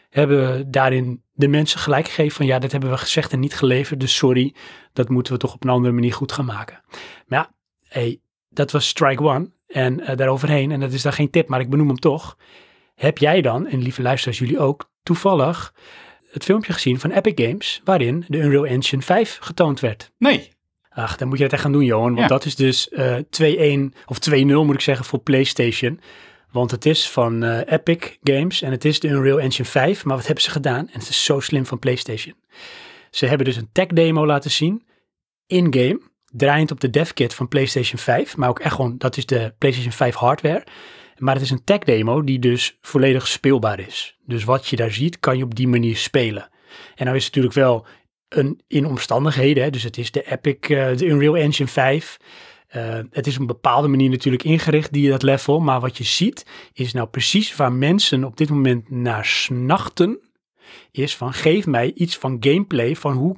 Hebben 0.09 0.71
daarin 0.71 1.23
de 1.31 1.47
mensen 1.47 1.79
gelijk 1.79 2.07
gegeven 2.07 2.35
van 2.35 2.45
ja, 2.45 2.59
dit 2.59 2.71
hebben 2.71 2.89
we 2.89 2.97
gezegd 2.97 3.31
en 3.31 3.39
niet 3.39 3.55
geleverd, 3.55 3.99
dus 3.99 4.15
sorry, 4.15 4.55
dat 4.93 5.09
moeten 5.09 5.33
we 5.33 5.39
toch 5.39 5.53
op 5.53 5.63
een 5.63 5.69
andere 5.69 5.93
manier 5.93 6.13
goed 6.13 6.31
gaan 6.31 6.45
maken. 6.45 6.81
Maar 7.25 7.39
ja, 7.39 7.51
hey, 7.87 8.21
dat 8.49 8.71
was 8.71 8.87
strike 8.87 9.23
one 9.23 9.51
en 9.73 9.99
eh, 9.99 10.17
daaroverheen, 10.17 10.71
en 10.71 10.79
dat 10.79 10.91
is 10.91 11.01
daar 11.01 11.13
geen 11.13 11.29
tip, 11.29 11.47
maar 11.47 11.59
ik 11.59 11.69
benoem 11.69 11.87
hem 11.87 11.99
toch. 11.99 12.37
Heb 12.95 13.17
jij 13.17 13.41
dan, 13.41 13.67
en 13.67 13.81
lieve 13.81 14.01
luisteraars 14.01 14.39
jullie 14.39 14.59
ook, 14.59 14.89
toevallig 15.03 15.73
het 16.31 16.43
filmpje 16.43 16.73
gezien 16.73 16.99
van 16.99 17.11
Epic 17.11 17.45
Games, 17.47 17.81
waarin 17.83 18.25
de 18.27 18.37
Unreal 18.37 18.65
Engine 18.65 19.01
5 19.01 19.37
getoond 19.41 19.79
werd? 19.79 20.11
Nee. 20.17 20.49
Ach, 20.89 21.15
dan 21.17 21.27
moet 21.27 21.37
je 21.37 21.43
dat 21.43 21.53
echt 21.53 21.61
gaan 21.61 21.71
doen, 21.71 21.85
Johan. 21.85 22.07
Want 22.07 22.19
Ja. 22.19 22.27
dat 22.27 22.45
is 22.45 22.55
dus 22.55 22.89
eh 22.89 23.15
2-1 23.29 23.93
of 24.05 24.19
2-0 24.19 24.65
moet 24.65 24.73
ik 24.75 24.81
zeggen 24.81 25.05
voor 25.05 25.19
PlayStation. 25.19 25.99
Want 26.51 26.71
het 26.71 26.85
is 26.85 27.09
van 27.09 27.43
eh, 27.43 27.73
Epic 27.73 28.17
Games 28.23 28.61
en 28.61 28.71
het 28.71 28.85
is 28.85 28.99
de 28.99 29.07
Unreal 29.07 29.39
Engine 29.39 29.67
5. 29.67 30.05
Maar 30.05 30.15
wat 30.15 30.25
hebben 30.25 30.43
ze 30.43 30.49
gedaan? 30.51 30.87
En 30.87 30.99
het 30.99 31.09
is 31.09 31.23
zo 31.25 31.39
slim 31.39 31.65
van 31.65 31.79
PlayStation. 31.79 32.35
Ze 33.11 33.25
hebben 33.25 33.45
dus 33.45 33.55
een 33.55 33.69
tech 33.71 33.87
demo 33.87 34.25
laten 34.25 34.51
zien, 34.51 34.85
in-game, 35.47 36.01
draaiend 36.31 36.71
op 36.71 36.79
de 36.79 36.89
devkit 36.89 37.33
van 37.33 37.47
PlayStation 37.47 37.99
5. 37.99 38.37
Maar 38.37 38.49
ook 38.49 38.59
echt 38.59 38.75
gewoon, 38.75 38.97
dat 38.97 39.17
is 39.17 39.25
de 39.25 39.53
PlayStation 39.57 39.93
5 39.93 40.15
hardware. 40.15 40.63
Maar 41.17 41.33
het 41.33 41.43
is 41.43 41.49
een 41.49 41.63
tech 41.63 41.79
demo 41.79 42.23
die 42.23 42.39
dus 42.39 42.77
volledig 42.81 43.27
speelbaar 43.27 43.79
is. 43.79 44.17
Dus 44.25 44.43
wat 44.43 44.67
je 44.67 44.75
daar 44.75 44.91
ziet, 44.91 45.19
kan 45.19 45.37
je 45.37 45.43
op 45.43 45.55
die 45.55 45.67
manier 45.67 45.97
spelen. 45.97 46.49
En 46.95 47.05
nou 47.05 47.17
is 47.17 47.25
het 47.25 47.35
natuurlijk 47.35 47.65
wel 47.65 47.85
een, 48.29 48.61
in 48.67 48.85
omstandigheden. 48.85 49.71
Dus 49.71 49.83
het 49.83 49.97
is 49.97 50.11
de 50.11 50.31
Epic, 50.31 50.55
eh, 50.59 50.97
de 50.97 51.05
Unreal 51.05 51.37
Engine 51.37 51.69
5. 51.69 52.17
Eh, 52.67 52.99
het 53.11 53.27
is 53.27 53.33
op 53.33 53.39
een 53.39 53.47
bepaalde 53.47 53.87
manier 53.87 54.09
natuurlijk 54.09 54.43
ingericht, 54.43 54.93
die 54.93 55.09
dat 55.09 55.23
level. 55.23 55.59
Maar 55.59 55.79
wat 55.79 55.97
je 55.97 56.03
ziet, 56.03 56.45
is 56.73 56.93
nou 56.93 57.07
precies 57.07 57.55
waar 57.55 57.73
mensen 57.73 58.23
op 58.23 58.37
dit 58.37 58.49
moment 58.49 58.89
naar 58.89 59.25
snachten. 59.25 60.19
Is 60.91 61.15
van 61.15 61.33
geef 61.33 61.65
mij 61.65 61.91
iets 61.95 62.17
van 62.17 62.37
gameplay. 62.39 62.95
Van 62.95 63.13
hoe 63.13 63.35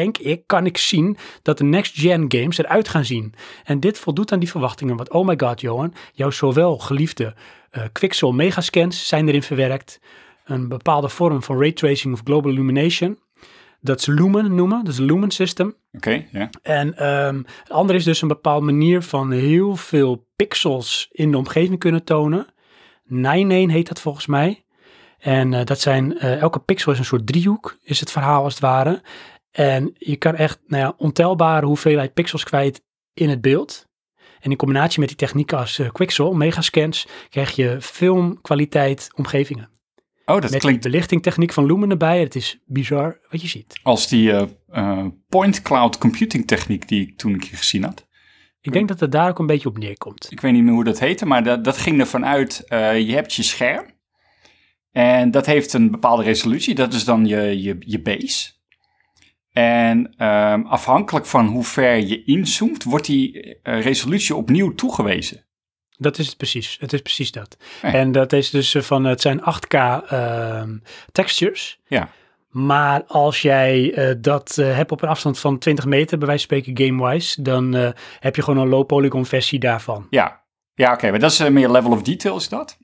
denk 0.00 0.18
ik, 0.18 0.42
kan 0.46 0.66
ik 0.66 0.76
zien 0.76 1.16
dat 1.42 1.58
de 1.58 1.64
next-gen 1.64 2.24
games 2.28 2.58
eruit 2.58 2.88
gaan 2.88 3.04
zien. 3.04 3.34
En 3.64 3.80
dit 3.80 3.98
voldoet 3.98 4.32
aan 4.32 4.38
die 4.38 4.50
verwachtingen. 4.50 4.96
Want 4.96 5.10
oh 5.10 5.26
my 5.26 5.34
god, 5.36 5.60
Johan, 5.60 5.94
jouw 6.12 6.30
zowel 6.30 6.78
geliefde 6.78 7.34
eh 7.70 7.82
Quixel 7.92 8.32
megascans 8.32 9.08
zijn 9.08 9.28
erin 9.28 9.42
verwerkt. 9.42 10.00
Een 10.44 10.68
bepaalde 10.68 11.08
vorm 11.08 11.42
van 11.42 11.60
raytracing 11.60 12.14
of 12.14 12.20
global 12.24 12.50
illumination. 12.50 13.18
Dat 13.80 14.00
ze 14.00 14.12
Lumen 14.12 14.54
noemen, 14.54 14.84
dat 14.84 14.92
is 14.92 14.98
een 14.98 15.04
Lumen 15.04 15.30
system. 15.30 15.74
Oké, 15.92 16.26
ja. 16.32 16.50
En 16.62 16.96
ehm, 16.96 17.36
het 17.36 17.70
andere 17.70 17.98
is 17.98 18.04
dus 18.04 18.22
een 18.22 18.28
bepaalde 18.28 18.64
manier 18.64 19.02
van 19.02 19.30
heel 19.30 19.76
veel 19.76 20.26
pixels 20.36 21.08
in 21.10 21.30
de 21.30 21.36
omgeving 21.36 21.78
kunnen 21.78 22.04
tonen. 22.04 22.46
Nine 23.04 23.72
heet 23.72 23.88
dat 23.88 24.00
volgens 24.00 24.26
mij. 24.26 24.64
En 25.18 25.54
eh, 25.54 25.64
dat 25.64 25.80
zijn, 25.80 26.18
eh, 26.18 26.40
elke 26.40 26.58
pixel 26.58 26.92
is 26.92 26.98
een 26.98 27.04
soort 27.04 27.26
driehoek, 27.26 27.78
is 27.82 28.00
het 28.00 28.10
verhaal 28.10 28.42
als 28.42 28.52
het 28.52 28.62
ware. 28.62 29.02
En 29.58 29.94
je 29.98 30.16
kan 30.16 30.34
echt 30.34 30.60
nou 30.66 30.82
ja, 30.82 30.94
ontelbare 30.96 31.66
hoeveelheid 31.66 32.14
pixels 32.14 32.44
kwijt 32.44 32.82
in 33.14 33.28
het 33.28 33.40
beeld. 33.40 33.86
En 34.40 34.50
in 34.50 34.56
combinatie 34.56 35.00
met 35.00 35.08
die 35.08 35.16
technieken 35.16 35.58
als 35.58 35.78
eh, 35.78 35.90
Quixel, 35.90 36.32
megascans, 36.32 37.08
krijg 37.28 37.56
je 37.56 37.76
filmkwaliteit 37.80 39.10
omgevingen. 39.14 39.70
Oh, 40.24 40.40
dat 40.40 40.50
met 40.50 40.60
klinkt 40.60 40.82
die 40.82 40.90
belichtingtechniek 40.90 41.52
van 41.52 41.66
Lumen 41.66 41.90
erbij. 41.90 42.20
Het 42.20 42.34
is 42.34 42.58
bizar 42.66 43.18
wat 43.30 43.40
je 43.40 43.48
ziet. 43.48 43.80
als 43.82 44.08
die 44.08 44.32
eh, 44.68 45.06
point 45.28 45.62
cloud 45.62 45.98
computing 45.98 46.46
techniek 46.46 46.88
die 46.88 47.00
ik 47.00 47.18
toen 47.18 47.32
een 47.32 47.40
keer 47.40 47.58
gezien 47.58 47.84
had. 47.84 48.06
Ik 48.60 48.72
denk 48.72 48.88
dat 48.88 49.00
het 49.00 49.12
daar 49.12 49.28
ook 49.28 49.38
een 49.38 49.46
beetje 49.46 49.68
op 49.68 49.78
neerkomt. 49.78 50.26
Ik 50.30 50.40
weet 50.40 50.52
niet 50.52 50.62
meer 50.62 50.72
hoe 50.72 50.84
dat 50.84 50.98
heette, 50.98 51.26
maar 51.26 51.44
dat, 51.44 51.64
dat 51.64 51.76
ging 51.76 52.00
ervan 52.00 52.26
uit, 52.26 52.64
je 52.68 53.12
hebt 53.12 53.34
je 53.34 53.42
scherm. 53.42 53.86
En 54.90 55.30
dat 55.30 55.46
heeft 55.46 55.72
een 55.72 55.90
bepaalde 55.90 56.22
resolutie, 56.22 56.74
dat 56.74 56.92
is 56.92 57.04
dan 57.04 57.26
je, 57.26 57.62
je, 57.62 57.76
je 57.80 58.00
base. 58.00 58.56
En 59.58 60.14
ehm, 60.16 60.62
afhankelijk 60.62 61.26
van 61.26 61.46
hoe 61.46 61.64
ver 61.64 61.96
je 61.96 62.24
inzoomt, 62.24 62.84
wordt 62.84 63.06
die 63.06 63.58
eh, 63.62 63.82
resolutie 63.82 64.34
opnieuw 64.34 64.74
toegewezen. 64.74 65.44
Dat 65.96 66.18
is 66.18 66.26
het 66.26 66.36
precies. 66.36 66.76
Het 66.80 66.92
is 66.92 67.00
precies 67.00 67.32
dat. 67.32 67.56
Ja. 67.82 67.92
En 67.92 68.12
dat 68.12 68.32
is 68.32 68.50
dus 68.50 68.74
eh, 68.74 68.82
van, 68.82 69.04
het 69.04 69.20
zijn 69.20 69.40
8K 69.40 69.74
ehm, 70.08 70.76
textures. 71.12 71.80
Ja. 71.86 72.08
Maar 72.48 73.04
als 73.04 73.42
jij 73.42 73.94
eh, 73.94 74.14
dat 74.20 74.54
hebt 74.56 74.92
op 74.92 75.02
een 75.02 75.08
afstand 75.08 75.38
van 75.38 75.58
20 75.58 75.84
meter, 75.84 76.18
bij 76.18 76.26
wijze 76.26 76.46
van 76.46 76.58
spreken 76.58 76.86
game-wise, 76.86 77.42
dan 77.42 77.94
heb 78.18 78.36
je 78.36 78.42
gewoon 78.42 78.62
een 78.62 78.68
low 78.68 78.86
polygon 78.86 79.26
versie 79.26 79.58
daarvan. 79.58 80.06
Ja, 80.10 80.42
ja 80.74 80.92
oké, 80.92 81.10
maar 81.10 81.20
dat 81.20 81.30
is 81.30 81.48
meer 81.48 81.70
level 81.70 81.90
of 81.90 82.02
detail, 82.02 82.36
is 82.36 82.48
dat? 82.48 82.78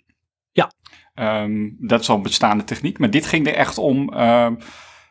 Ja. 0.52 0.73
Ehm, 1.14 1.71
dat 1.78 2.00
is 2.00 2.09
al 2.09 2.21
bestaande 2.21 2.64
techniek, 2.64 2.99
maar 2.99 3.11
dit 3.11 3.26
ging 3.26 3.47
er 3.47 3.54
echt 3.54 3.78
om 3.78 4.14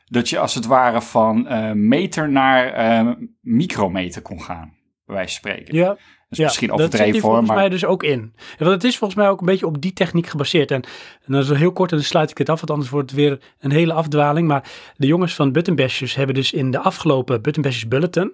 dat 0.06 0.30
je 0.30 0.40
als 0.40 0.56
het 0.56 0.66
ware 0.66 1.02
van 1.02 1.48
eh, 1.48 1.72
meter 1.72 2.30
naar 2.32 2.74
eh, 2.74 3.12
micrometer 3.42 4.22
kon 4.22 4.42
gaan, 4.42 4.74
bij 5.06 5.16
wijze 5.16 5.40
van 5.40 5.52
spreken. 5.52 5.76
Ja, 5.76 5.88
Dat 5.88 5.98
is 6.30 6.38
ja, 6.38 6.44
misschien 6.44 6.68
dat 6.68 6.80
zit 6.80 6.86
overdreven 6.86 7.14
hier 7.14 7.22
hoor, 7.22 7.32
volgens 7.32 7.50
maar 7.50 7.60
mij 7.60 7.70
dus 7.70 7.86
ook 7.86 8.04
in. 8.04 8.34
Want 8.58 8.72
het 8.72 8.84
is 8.84 8.98
volgens 8.98 9.20
mij 9.20 9.30
ook 9.30 9.40
een 9.40 9.46
beetje 9.46 9.66
op 9.66 9.82
die 9.82 9.94
techniek 9.94 10.28
gebaseerd. 10.28 10.72
En, 10.72 10.82
en 11.26 11.34
dat 11.34 11.44
is 11.44 11.50
wel 11.50 11.58
heel 11.58 11.74
kort 11.74 11.92
en 11.92 11.98
dan 11.98 12.06
sluit 12.06 12.32
ik 12.32 12.38
het 12.38 12.50
af, 12.50 12.58
want 12.58 12.72
anders 12.72 12.90
wordt 12.90 13.12
het 13.12 13.20
weer 13.20 13.40
een 13.60 13.72
hele 13.72 13.94
afdwaling. 13.94 14.48
Maar 14.48 14.72
de 14.96 15.08
jongens 15.08 15.36
van 15.36 15.52
Button 15.52 15.76
Bashers 15.76 16.16
hebben 16.16 16.36
dus 16.36 16.52
in 16.54 16.72
de 16.72 16.80
afgelopen 16.80 17.42
Button 17.42 17.64
Bashers 17.64 17.88
Bulletin, 17.88 18.34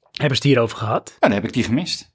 hebben 0.00 0.36
ze 0.36 0.42
het 0.42 0.42
hierover 0.42 0.76
gehad. 0.76 1.16
ja, 1.20 1.28
dan 1.28 1.36
heb 1.36 1.44
ik 1.44 1.52
die 1.52 1.64
gemist. 1.64 2.11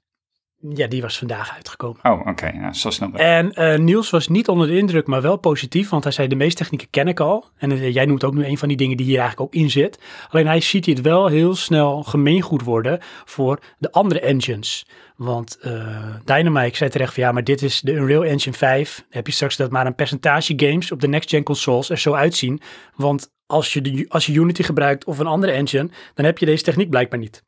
Ja, 0.60 0.86
die 0.86 1.02
was 1.02 1.18
vandaag 1.18 1.54
uitgekomen. 1.54 2.04
Oh, 2.04 2.26
oké, 2.26 2.52
nou, 2.52 2.74
zo 2.74 2.90
snel. 2.90 3.12
En 3.12 3.52
eh, 3.52 3.78
Niels 3.78 4.10
was 4.10 4.28
niet 4.28 4.48
onder 4.48 4.66
de 4.66 4.76
indruk, 4.76 5.06
maar 5.06 5.22
wel 5.22 5.36
positief, 5.36 5.88
want 5.88 6.02
hij 6.02 6.12
zei 6.12 6.28
de 6.28 6.34
meeste 6.34 6.62
technieken 6.62 6.90
ken 6.90 7.08
ik 7.08 7.20
al. 7.20 7.44
En 7.56 7.70
eh, 7.70 7.94
jij 7.94 8.06
noemt 8.06 8.24
ook 8.24 8.34
nu 8.34 8.44
een 8.44 8.58
van 8.58 8.68
die 8.68 8.76
dingen 8.76 8.96
die 8.96 9.06
hier 9.06 9.18
eigenlijk 9.18 9.54
ook 9.54 9.62
in 9.62 9.70
zit. 9.70 9.98
Alleen 10.28 10.46
hij 10.46 10.60
ziet 10.60 10.86
het 10.86 11.00
wel 11.00 11.26
heel 11.26 11.54
snel 11.54 12.02
gemeengoed 12.02 12.62
worden 12.62 12.98
voor 13.24 13.60
de 13.78 13.92
andere 13.92 14.20
engines. 14.20 14.86
Want 15.16 15.58
eh 15.60 16.14
Dynamite 16.24 16.76
zei 16.76 16.90
terecht 16.90 17.14
van 17.14 17.22
ja, 17.22 17.32
maar 17.32 17.44
dit 17.44 17.62
is 17.62 17.80
de 17.80 17.92
Unreal 17.92 18.24
Engine 18.24 18.56
5. 18.56 18.96
Dan 18.96 19.06
heb 19.10 19.26
je 19.26 19.32
straks 19.32 19.56
dat 19.56 19.70
maar 19.70 19.86
een 19.86 19.94
percentage 19.94 20.52
games 20.56 20.92
op 20.92 21.00
de 21.00 21.08
next-gen 21.08 21.42
consoles 21.42 21.90
er 21.90 21.98
zo 21.98 22.12
uitzien. 22.12 22.60
Want 22.94 23.30
als 23.46 23.72
je, 23.72 23.80
de, 23.80 24.04
als 24.08 24.26
je 24.26 24.32
Unity 24.32 24.62
gebruikt 24.62 25.04
of 25.04 25.18
een 25.18 25.26
andere 25.26 25.52
engine, 25.52 25.90
dan 26.14 26.24
heb 26.24 26.38
je 26.38 26.46
deze 26.46 26.62
techniek 26.62 26.90
blijkbaar 26.90 27.18
niet. 27.18 27.46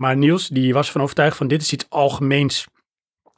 Maar 0.00 0.16
Niels, 0.16 0.48
die 0.48 0.72
was 0.72 0.90
van 0.90 1.00
overtuigd 1.00 1.36
van 1.36 1.48
dit 1.48 1.62
is 1.62 1.72
iets 1.72 1.86
algemeens 1.88 2.66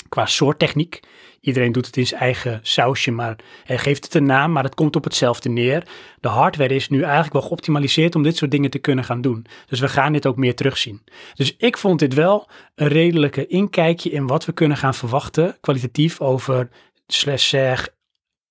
qua 0.08 0.26
soort 0.26 0.58
techniek. 0.58 1.00
Iedereen 1.40 1.72
doet 1.72 1.86
het 1.86 1.96
in 1.96 2.06
zijn 2.06 2.20
eigen 2.20 2.60
sausje, 2.62 3.10
maar 3.10 3.36
hij 3.64 3.78
geeft 3.78 4.04
het 4.04 4.14
een 4.14 4.24
naam, 4.24 4.52
maar 4.52 4.64
het 4.64 4.74
komt 4.74 4.96
op 4.96 5.04
hetzelfde 5.04 5.48
neer. 5.48 5.88
De 6.20 6.28
hardware 6.28 6.74
is 6.74 6.88
nu 6.88 7.02
eigenlijk 7.02 7.32
wel 7.32 7.42
geoptimaliseerd 7.42 8.14
om 8.14 8.22
dit 8.22 8.36
soort 8.36 8.50
dingen 8.50 8.70
te 8.70 8.78
kunnen 8.78 9.04
gaan 9.04 9.20
doen. 9.20 9.46
Dus 9.66 9.80
we 9.80 9.88
gaan 9.88 10.12
dit 10.12 10.26
ook 10.26 10.36
meer 10.36 10.54
terugzien. 10.54 11.02
Dus 11.34 11.56
ik 11.56 11.78
vond 11.78 11.98
dit 11.98 12.14
wel 12.14 12.48
een 12.74 12.88
redelijke 12.88 13.46
inkijkje 13.46 14.10
in 14.10 14.26
wat 14.26 14.44
we 14.44 14.52
kunnen 14.52 14.76
gaan 14.76 14.94
verwachten, 14.94 15.56
kwalitatief 15.60 16.20
over 16.20 16.68
slash 17.06 17.48
zeg 17.48 17.88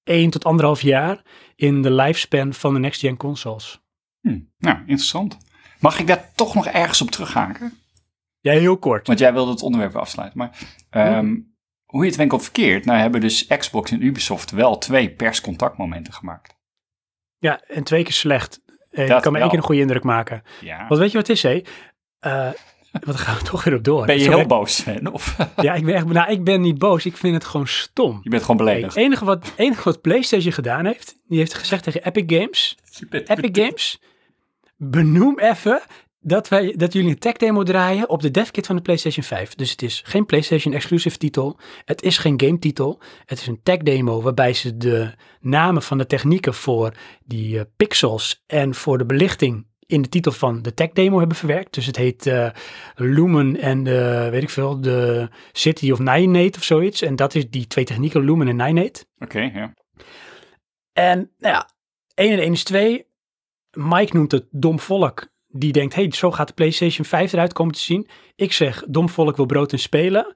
1 0.04 0.30
tot 0.30 0.44
anderhalf 0.44 0.82
jaar 0.82 1.22
in 1.56 1.82
de 1.82 1.92
lifespan 1.92 2.54
van 2.54 2.74
de 2.74 2.80
next-gen 2.80 3.18
consoles. 3.18 3.82
Hm, 4.22 4.40
nou, 4.58 4.78
interessant. 4.80 5.38
Mag 5.80 6.00
ik 6.00 6.08
daar 6.08 6.30
toch 6.36 6.56
nog 6.56 6.66
ergens 6.66 7.02
op 7.02 7.12
terughaken? 7.12 7.81
Ja, 8.42 8.52
heel 8.52 8.78
kort. 8.78 9.08
Want 9.08 9.20
jij 9.20 9.34
wilde 9.34 9.52
het 9.52 9.62
onderwerp 9.62 9.96
afsluiten. 9.96 10.38
Maar 10.38 10.58
ehm, 10.90 11.36
hoe 11.86 12.06
je 12.06 12.12
het 12.12 12.34
of 12.34 12.44
verkeerd, 12.44 12.86
nou 12.86 13.00
hebben 13.00 13.22
dus 13.22 13.48
Xbox 13.48 13.92
en 13.92 14.06
Ubisoft 14.06 14.52
wel 14.52 14.78
twee 14.78 15.10
perscontactmomenten 15.10 16.14
gemaakt. 16.14 16.56
Ja, 17.38 17.62
en 17.68 17.84
twee 17.84 18.04
keer 18.04 18.14
slecht. 18.14 18.62
Eh, 18.90 19.08
Dat 19.08 19.22
kan 19.22 19.32
me 19.32 19.40
één 19.40 19.50
keer 19.50 19.58
een 19.58 19.64
goede 19.64 19.82
indruk 19.82 20.04
maken. 20.04 20.44
Ja. 20.62 20.88
Want 20.88 21.00
weet 21.00 21.12
je 21.12 21.18
wat 21.18 21.28
het 21.28 21.36
is, 21.36 21.44
hé? 21.44 21.62
Eh 22.20 22.52
want 22.92 23.06
dan 23.06 23.18
gaan 23.18 23.38
we 23.38 23.44
toch 23.52 23.64
weer 23.64 23.76
op 23.76 23.84
door. 23.84 24.06
Ben 24.06 24.20
je 24.20 24.30
heel 24.30 24.46
boos, 24.46 24.76
Sven? 24.76 25.14
Of 25.14 25.38
Ja, 25.56 25.74
ik 25.74 25.86
ben 25.86 25.96
echt, 25.96 26.06
nou, 26.06 26.32
ik 26.32 26.44
ben 26.44 26.62
niet 26.62 26.78
boos. 26.78 27.06
Ik 27.06 27.18
vind 27.18 27.34
het 27.34 27.46
gewoon 27.46 27.68
stom. 27.68 28.20
je 28.24 28.30
bent 28.30 28.42
gewoon 28.42 28.58
beledigd? 28.58 28.96
het 28.96 29.04
enige 29.04 29.26
wat, 29.26 29.54
enige 29.56 29.84
wat 29.84 30.02
PlayStation 30.02 30.54
gedaan 30.54 30.86
heeft, 30.86 31.16
die 31.28 31.38
heeft 31.38 31.54
gezegd 31.54 31.84
tegen 31.84 32.04
Epic 32.06 32.38
Games: 32.38 32.78
Epic 33.10 33.64
Games, 33.64 34.02
benoem 34.78 35.40
even 35.40 35.82
dat, 36.24 36.48
wij, 36.48 36.74
dat 36.78 36.94
jullie 36.94 37.10
een 37.10 37.20
tech 37.20 37.34
demo 37.34 37.64
draaien 37.64 38.10
op 38.10 38.22
de 38.22 38.32
devkit 38.32 38.66
van 38.66 38.76
de 38.76 38.82
PlayStation 38.82 39.24
5. 39.24 39.56
Dus 39.56 39.72
het 39.72 39.82
is 39.82 40.02
geen 40.06 40.26
PlayStation 40.26 40.74
exclusive 40.74 41.18
titel. 41.18 41.60
Het 41.86 42.02
is 42.02 42.18
geen 42.18 42.42
game 42.42 42.60
titel. 42.60 43.00
Het 43.26 43.40
is 43.40 43.48
een 43.48 43.60
tech 43.64 43.78
demo 43.78 44.22
waarbij 44.22 44.54
ze 44.54 44.78
de 44.78 45.14
namen 45.40 45.82
van 45.82 45.98
de 45.98 46.06
technieken 46.06 46.54
voor 46.54 46.94
die 47.26 47.60
eh, 47.60 47.66
pixels 47.76 48.44
en 48.48 48.76
voor 48.76 48.98
de 48.98 49.06
belichting 49.06 49.70
in 49.86 50.02
de 50.02 50.10
titel 50.10 50.32
van 50.32 50.62
de 50.62 50.74
tech 50.74 50.92
demo 50.92 51.20
hebben 51.20 51.38
verwerkt. 51.38 51.74
Dus 51.74 51.86
het 51.86 51.96
heet 51.96 52.26
eh, 52.26 52.50
Lumen 52.96 53.60
en 53.60 53.84
de, 53.84 54.28
weet 54.32 54.44
ik 54.44 54.50
veel, 54.50 54.82
de 54.82 55.30
City 55.52 55.92
of 55.92 56.00
Ninate 56.00 56.58
of 56.58 56.64
zoiets. 56.64 57.02
En 57.02 57.16
dat 57.16 57.36
is 57.36 57.50
die 57.50 57.68
twee 57.68 57.86
technieken, 57.86 58.22
Lumen 58.22 58.48
en 58.48 58.56
Ninate. 58.56 59.06
Oké, 59.18 59.40
ja. 59.40 59.74
En 60.94 61.32
nou 61.38 61.54
ja, 61.56 61.70
1 62.14 62.32
en 62.32 62.40
1 62.40 62.52
is 62.52 62.64
2. 62.64 63.06
Mike 63.72 64.16
noemt 64.16 64.32
het 64.32 64.46
dom 64.52 64.80
volk. 64.80 65.31
Die 65.52 65.72
denkt, 65.72 65.96
hey, 65.96 66.12
zo 66.12 66.32
gaat 66.32 66.48
de 66.48 66.54
PlayStation 66.54 67.06
5 67.06 67.34
eruit 67.34 67.54
komen 67.54 67.74
te 67.74 67.80
zien. 67.80 68.08
Ik 68.36 68.54
zeg, 68.54 68.84
dom 68.88 69.10
volk 69.10 69.36
wil 69.36 69.46
brood 69.46 69.72
en 69.72 69.80
spelen. 69.80 70.36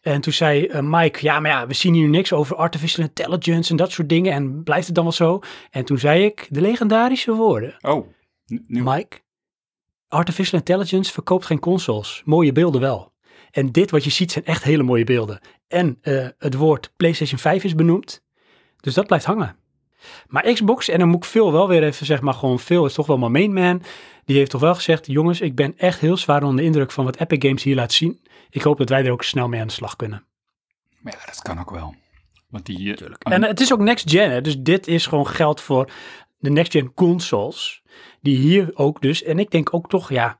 En 0.00 0.20
toen 0.20 0.32
zei 0.32 0.66
eh, 0.66 0.80
Mike, 0.82 1.18
ja, 1.22 1.40
maar 1.40 1.50
ja, 1.50 1.66
we 1.66 1.74
zien 1.74 1.94
hier 1.94 2.08
niks 2.08 2.32
over 2.32 2.56
artificial 2.56 3.06
intelligence 3.06 3.70
en 3.70 3.76
dat 3.76 3.92
soort 3.92 4.08
dingen. 4.08 4.32
En 4.32 4.62
blijft 4.62 4.86
het 4.86 4.94
dan 4.94 5.04
wel 5.04 5.12
zo? 5.12 5.40
En 5.70 5.84
toen 5.84 5.98
zei 5.98 6.24
ik 6.24 6.46
de 6.50 6.60
legendarische 6.60 7.34
woorden. 7.34 7.76
Oh. 7.80 8.06
Mike, 8.66 9.18
artificial 10.08 10.58
intelligence 10.58 11.12
verkoopt 11.12 11.46
geen 11.46 11.60
consoles. 11.60 12.22
Mooie 12.24 12.52
beelden 12.52 12.80
wel. 12.80 13.12
En 13.50 13.72
dit 13.72 13.90
wat 13.90 14.04
je 14.04 14.10
ziet 14.10 14.32
zijn 14.32 14.44
echt 14.44 14.62
hele 14.62 14.82
mooie 14.82 15.04
beelden. 15.04 15.40
En 15.68 15.98
eh, 16.00 16.26
het 16.38 16.54
woord 16.54 16.92
PlayStation 16.96 17.38
5 17.38 17.64
is 17.64 17.74
benoemd. 17.74 18.22
Dus 18.80 18.94
dat 18.94 19.06
blijft 19.06 19.24
hangen. 19.24 19.56
Maar 20.26 20.52
Xbox, 20.52 20.88
en 20.88 20.98
dan 20.98 21.08
moet 21.08 21.24
ik 21.24 21.30
veel 21.30 21.52
wel 21.52 21.68
weer 21.68 21.82
even 21.82 22.06
zeg 22.06 22.20
maar 22.20 22.34
gewoon 22.34 22.58
veel, 22.58 22.84
is 22.84 22.94
toch 22.94 23.06
wel 23.06 23.18
mijn 23.18 23.32
main 23.32 23.52
man. 23.52 23.82
Die 24.24 24.36
heeft 24.36 24.50
toch 24.50 24.60
wel 24.60 24.74
gezegd, 24.74 25.06
jongens, 25.06 25.40
ik 25.40 25.54
ben 25.54 25.78
echt 25.78 26.00
heel 26.00 26.16
zwaar 26.16 26.42
onder 26.42 26.56
de 26.56 26.62
indruk 26.62 26.90
van 26.90 27.04
wat 27.04 27.16
Epic 27.20 27.38
Games 27.42 27.62
hier 27.62 27.74
laat 27.74 27.92
zien. 27.92 28.20
Ik 28.50 28.62
hoop 28.62 28.78
dat 28.78 28.88
wij 28.88 29.04
er 29.04 29.10
ook 29.12 29.22
snel 29.24 29.48
mee 29.48 29.60
aan 29.60 29.66
de 29.66 29.72
slag 29.72 29.96
kunnen. 29.96 30.24
Maar 31.00 31.12
ja, 31.12 31.26
dat 31.26 31.42
kan 31.42 31.58
ook 31.60 31.70
wel. 31.70 31.94
Want 32.48 32.66
die... 32.66 32.94
eh, 32.96 33.32
En 33.32 33.42
het 33.42 33.60
is 33.60 33.72
ook 33.72 33.80
next 33.80 34.10
gen, 34.10 34.30
hè? 34.30 34.40
dus 34.40 34.58
dit 34.58 34.86
is 34.86 35.06
gewoon 35.06 35.26
geld 35.26 35.60
voor 35.60 35.90
de 36.38 36.50
next 36.50 36.72
gen 36.72 36.94
consoles. 36.94 37.82
Die 38.20 38.36
hier 38.36 38.70
ook 38.74 39.00
dus, 39.00 39.22
en 39.22 39.38
ik 39.38 39.50
denk 39.50 39.74
ook 39.74 39.88
toch, 39.88 40.10
ja, 40.10 40.38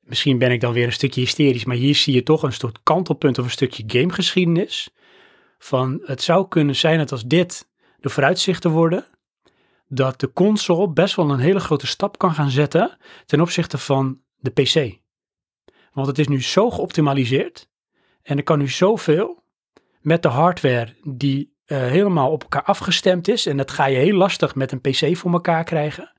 misschien 0.00 0.38
ben 0.38 0.50
ik 0.50 0.60
dan 0.60 0.72
weer 0.72 0.86
een 0.86 0.92
stukje 0.92 1.20
hysterisch, 1.20 1.64
maar 1.64 1.76
hier 1.76 1.94
zie 1.94 2.14
je 2.14 2.22
toch 2.22 2.42
een 2.42 2.52
soort 2.52 2.78
kantelpunt 2.82 3.38
of 3.38 3.44
een 3.44 3.50
stukje 3.50 3.84
gamegeschiedenis. 3.86 4.88
Van 5.58 6.00
het 6.04 6.22
zou 6.22 6.48
kunnen 6.48 6.76
zijn 6.76 6.98
dat 6.98 7.12
als 7.12 7.24
dit 7.24 7.68
de 8.00 8.08
vooruitzichten 8.08 8.70
worden, 8.70 9.06
dat 9.94 10.20
de 10.20 10.32
console 10.32 10.92
best 10.92 11.14
wel 11.14 11.30
een 11.30 11.38
hele 11.38 11.60
grote 11.60 11.86
stap 11.86 12.18
kan 12.18 12.34
gaan 12.34 12.50
zetten 12.50 12.96
ten 13.26 13.40
opzichte 13.40 13.78
van 13.78 14.20
de 14.36 14.50
PC. 14.50 15.00
Want 15.92 16.06
het 16.06 16.18
is 16.18 16.28
nu 16.28 16.42
zo 16.42 16.70
geoptimaliseerd 16.70 17.68
en 18.22 18.36
er 18.36 18.42
kan 18.42 18.58
nu 18.58 18.68
zoveel 18.68 19.44
met 20.00 20.22
de 20.22 20.28
hardware 20.28 20.96
die 21.02 21.56
eh, 21.64 21.78
helemaal 21.78 22.30
op 22.30 22.42
elkaar 22.42 22.62
afgestemd 22.62 23.28
is. 23.28 23.46
En 23.46 23.56
dat 23.56 23.70
ga 23.70 23.86
je 23.86 23.96
heel 23.96 24.16
lastig 24.16 24.54
met 24.54 24.72
een 24.72 24.80
PC 24.80 25.16
voor 25.16 25.32
elkaar 25.32 25.64
krijgen. 25.64 26.12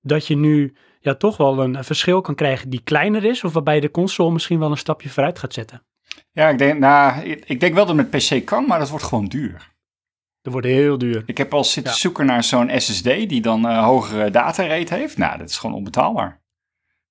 Dat 0.00 0.26
je 0.26 0.36
nu 0.36 0.76
ja, 1.00 1.14
toch 1.14 1.36
wel 1.36 1.58
een, 1.58 1.84
verschil 1.84 2.20
kan 2.20 2.34
krijgen 2.34 2.70
die 2.70 2.82
kleiner 2.82 3.24
is, 3.24 3.44
of 3.44 3.52
waarbij 3.52 3.80
de 3.80 3.90
console 3.90 4.32
misschien 4.32 4.58
wel 4.58 4.70
een 4.70 4.76
stapje 4.76 5.08
vooruit 5.08 5.38
gaat 5.38 5.52
zetten. 5.52 5.82
Ja, 6.32 6.48
ik 6.48 6.58
denk, 6.58 6.78
nou, 6.78 7.22
ik 7.24 7.60
denk 7.60 7.74
wel 7.74 7.86
dat 7.86 7.96
het 7.96 8.10
met 8.10 8.22
PC 8.22 8.46
kan, 8.46 8.66
maar 8.66 8.78
dat 8.78 8.88
wordt 8.88 9.04
gewoon 9.04 9.26
duur. 9.26 9.70
Dat 10.42 10.52
wordt 10.52 10.66
heel 10.68 10.98
duur. 10.98 11.22
Ik 11.26 11.38
heb 11.38 11.54
al 11.54 11.64
zitten 11.64 11.92
Ja. 11.92 11.98
zoeken 11.98 12.26
naar 12.26 12.44
zo'n 12.44 12.70
SSD 12.80 13.04
die 13.04 13.40
dan 13.40 13.68
eh, 13.68 13.84
hogere 13.84 14.30
datarate 14.30 14.94
heeft. 14.94 15.16
Nou, 15.18 15.38
dat 15.38 15.48
is 15.48 15.58
gewoon 15.58 15.76
onbetaalbaar. 15.76 16.40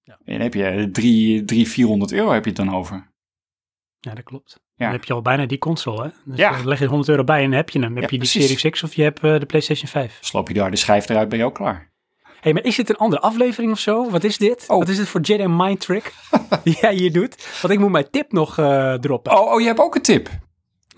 Ja. 0.03 0.13
En 0.25 0.33
dan 0.33 0.41
heb 0.41 0.53
je 0.53 0.89
300, 0.91 1.67
400 1.69 2.11
euro 2.11 2.31
heb 2.31 2.43
je 2.43 2.49
het 2.51 2.59
dan 2.65 2.75
over. 2.75 3.11
Ja, 3.99 4.13
dat 4.13 4.23
klopt. 4.23 4.59
Ja. 4.75 4.85
Dan 4.85 4.91
heb 4.95 5.03
je 5.03 5.13
al 5.13 5.21
bijna 5.21 5.45
die 5.45 5.57
console. 5.57 6.03
Hè? 6.03 6.09
Dus 6.25 6.37
Ja. 6.37 6.51
dan 6.51 6.67
leg 6.67 6.79
je 6.79 6.85
100 6.85 7.09
euro 7.09 7.23
bij 7.23 7.37
en 7.43 7.49
dan 7.49 7.57
heb 7.57 7.69
je 7.69 7.79
hem. 7.79 7.87
Heb 7.87 7.95
Ja, 7.95 8.01
je 8.01 8.07
die 8.07 8.17
precies. 8.17 8.41
Series 8.45 8.69
X 8.75 8.83
of 8.83 8.93
je 8.95 9.03
hebt 9.03 9.19
eh, 9.23 9.39
de 9.39 9.45
PlayStation 9.45 9.87
5. 9.89 10.17
Sloop 10.21 10.47
je 10.47 10.53
daar 10.53 10.71
de 10.71 10.77
schijf 10.77 11.09
eruit, 11.09 11.29
ben 11.29 11.37
je 11.37 11.45
ook 11.45 11.55
klaar. 11.55 11.91
hey, 12.39 12.53
maar 12.53 12.63
is 12.63 12.75
dit 12.75 12.89
een 12.89 12.95
andere 12.95 13.21
aflevering 13.21 13.71
of 13.71 13.79
zo? 13.79 14.09
Wat 14.09 14.23
is 14.23 14.37
dit? 14.37 14.65
Oh. 14.67 14.77
Wat 14.77 14.87
is 14.87 14.97
dit 14.97 15.07
voor 15.07 15.21
Jedi 15.21 15.47
Mind 15.47 15.79
Trick 15.79 16.13
die 16.63 16.77
jij 16.81 16.93
hier 16.93 17.11
doet? 17.13 17.59
Want 17.61 17.73
ik 17.73 17.79
moet 17.79 17.91
mijn 17.91 18.09
tip 18.11 18.31
nog 18.31 18.57
eh, 18.57 18.93
droppen. 18.93 19.37
Oh, 19.39 19.51
oh, 19.53 19.59
je 19.59 19.67
hebt 19.67 19.79
ook 19.79 19.95
een 19.95 20.01
tip. 20.01 20.29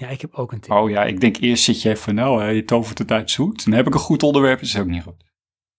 Ja, 0.01 0.08
ik 0.08 0.22
heb 0.22 0.34
ook 0.34 0.51
een 0.51 0.60
tip. 0.60 0.72
Oh 0.72 0.89
ja, 0.89 1.03
ik 1.03 1.20
denk 1.20 1.38
eerst 1.38 1.63
zit 1.63 1.81
je 1.81 1.89
even, 1.89 2.15
nou, 2.15 2.43
eh, 2.43 2.55
je 2.55 2.65
tovert 2.65 2.98
het 2.98 3.12
uit 3.12 3.31
zoet. 3.31 3.65
Dan 3.65 3.74
heb 3.74 3.88
ik 3.88 3.93
een 3.93 4.00
goed 4.00 4.24
onderwerp, 4.24 4.60
dat 4.60 4.67
is 4.67 4.79
ook 4.79 4.88
niet 4.88 5.03
goed. 5.03 5.24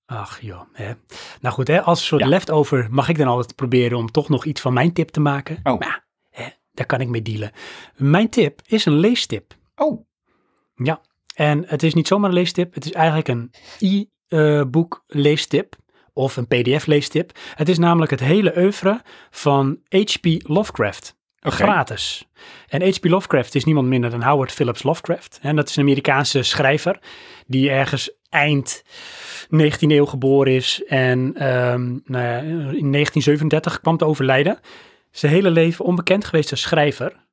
Ach 0.06 0.40
joh. 0.40 0.60
Hè. 0.72 0.92
Nou 1.40 1.54
goed, 1.54 1.68
hè, 1.68 1.82
als 1.82 2.00
een 2.00 2.06
soort 2.06 2.20
Ja. 2.22 2.28
leftover 2.28 2.86
mag 2.90 3.08
ik 3.08 3.18
dan 3.18 3.26
altijd 3.26 3.54
proberen 3.54 3.98
om 3.98 4.10
toch 4.10 4.28
nog 4.28 4.44
iets 4.44 4.60
van 4.60 4.72
mijn 4.72 4.92
tip 4.92 5.08
te 5.08 5.20
maken. 5.20 5.60
Oh. 5.62 5.78
Maar 5.78 6.06
ja, 6.30 6.52
Daar 6.72 6.86
kan 6.86 7.00
ik 7.00 7.08
mee 7.08 7.22
dealen. 7.22 7.50
Mijn 7.96 8.28
tip 8.28 8.60
is 8.66 8.84
een 8.84 8.98
leestip. 8.98 9.54
Oh, 9.76 10.06
Ja, 10.74 11.00
en 11.34 11.64
het 11.66 11.82
is 11.82 11.94
niet 11.94 12.06
zomaar 12.06 12.28
een 12.28 12.34
leestip. 12.36 12.74
Het 12.74 12.84
is 12.84 12.92
eigenlijk 12.92 13.28
een 13.28 13.50
e-book 14.28 15.04
leestip 15.06 15.76
of 16.12 16.36
een 16.36 16.46
pdf 16.46 16.86
leestip. 16.86 17.38
Het 17.54 17.68
is 17.68 17.78
namelijk 17.78 18.10
het 18.10 18.20
hele 18.20 18.56
oeuvre 18.56 19.00
van 19.30 19.78
H.P. 19.88 20.26
Lovecraft. 20.48 21.16
Gratis. 21.50 22.28
En 22.68 22.82
H.P. 22.82 23.04
Lovecraft 23.04 23.54
is 23.54 23.64
niemand 23.64 23.88
minder 23.88 24.10
dan 24.10 24.22
Howard 24.22 24.52
Phillips 24.52 24.82
Lovecraft. 24.82 25.38
En 25.42 25.56
dat 25.56 25.68
is 25.68 25.76
een 25.76 25.82
Amerikaanse 25.82 26.42
schrijver 26.42 26.98
die 27.46 27.70
ergens 27.70 28.10
eind 28.28 28.82
19e 29.44 29.78
eeuw 29.78 30.06
geboren 30.06 30.52
is. 30.52 30.84
En 30.84 31.32
ehm, 31.36 31.82
nou 32.04 32.24
ja, 32.24 32.38
in 32.38 32.92
1937 32.92 33.80
kwam 33.80 33.96
te 33.96 34.04
overlijden. 34.04 34.58
Zijn 35.10 35.32
hele 35.32 35.50
leven 35.50 35.84
onbekend 35.84 36.24
geweest 36.24 36.50
als 36.50 36.60
schrijver. 36.60 37.26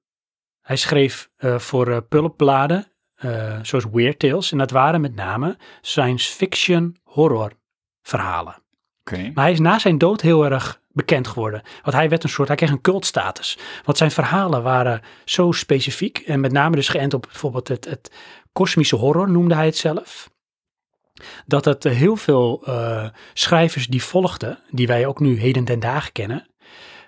Hij 0.61 0.75
schreef 0.75 1.29
eh, 1.37 1.59
voor 1.59 1.87
eh, 1.87 1.97
pulpbladen, 2.09 2.87
eh, 3.15 3.59
zoals 3.61 3.85
Weird 3.91 4.19
Tales. 4.19 4.51
En 4.51 4.57
dat 4.57 4.71
waren 4.71 5.01
met 5.01 5.15
name 5.15 5.57
science 5.81 6.33
fiction 6.33 6.95
horror 7.03 7.51
verhalen. 8.01 8.55
Maar 9.33 9.43
hij 9.43 9.51
is 9.51 9.59
na 9.59 9.79
zijn 9.79 9.97
dood 9.97 10.21
heel 10.21 10.45
erg 10.45 10.78
bekend 10.93 11.27
geworden. 11.27 11.61
Want 11.83 11.95
hij 11.95 12.09
werd 12.09 12.23
een 12.23 12.29
soort, 12.29 12.47
hij 12.47 12.57
kreeg 12.57 12.69
een 12.69 12.81
cultstatus. 12.81 13.57
Want 13.83 13.97
zijn 13.97 14.11
verhalen 14.11 14.63
waren 14.63 15.01
zo 15.25 15.51
specifiek. 15.51 16.17
En 16.17 16.39
met 16.39 16.51
name 16.51 16.75
dus 16.75 16.89
geënt 16.89 17.13
op 17.13 17.21
bijvoorbeeld 17.21 17.67
het, 17.67 17.85
het 17.85 18.11
kosmische 18.51 18.95
horror, 18.95 19.31
noemde 19.31 19.55
hij 19.55 19.65
het 19.65 19.77
zelf. 19.77 20.29
Dat 21.45 21.65
het 21.65 21.83
heel 21.83 22.15
veel 22.15 22.61
eh, 22.65 23.07
schrijvers 23.33 23.87
die 23.87 24.03
volgden, 24.03 24.59
die 24.71 24.87
wij 24.87 25.05
ook 25.05 25.19
nu 25.19 25.39
heden 25.39 25.63
ten 25.63 25.79
dagen 25.79 26.11
kennen, 26.11 26.47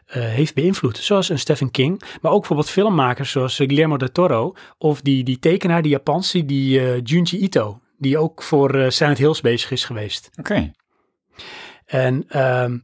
eh, 0.05 0.21
heeft 0.23 0.53
beïnvloed. 0.53 0.97
Zoals 0.97 1.29
een 1.29 1.39
Stephen 1.39 1.71
King, 1.71 2.01
maar 2.21 2.31
ook 2.31 2.39
bijvoorbeeld 2.39 2.69
filmmakers 2.69 3.31
zoals 3.31 3.55
Guillermo 3.55 3.97
del 3.97 4.11
Toro. 4.11 4.55
Of 4.77 5.01
die, 5.01 5.23
die 5.23 5.39
tekenaar, 5.39 5.81
die 5.81 5.91
Japanse, 5.91 6.45
die 6.45 6.79
eh, 6.79 7.01
Junji 7.03 7.37
Ito. 7.37 7.79
Die 7.97 8.17
ook 8.17 8.43
voor 8.43 8.91
Silent 8.91 9.17
Hills 9.17 9.41
bezig 9.41 9.71
is 9.71 9.85
geweest. 9.85 10.29
Oké. 10.39 10.71
En 11.85 12.23
ehm 12.27 12.77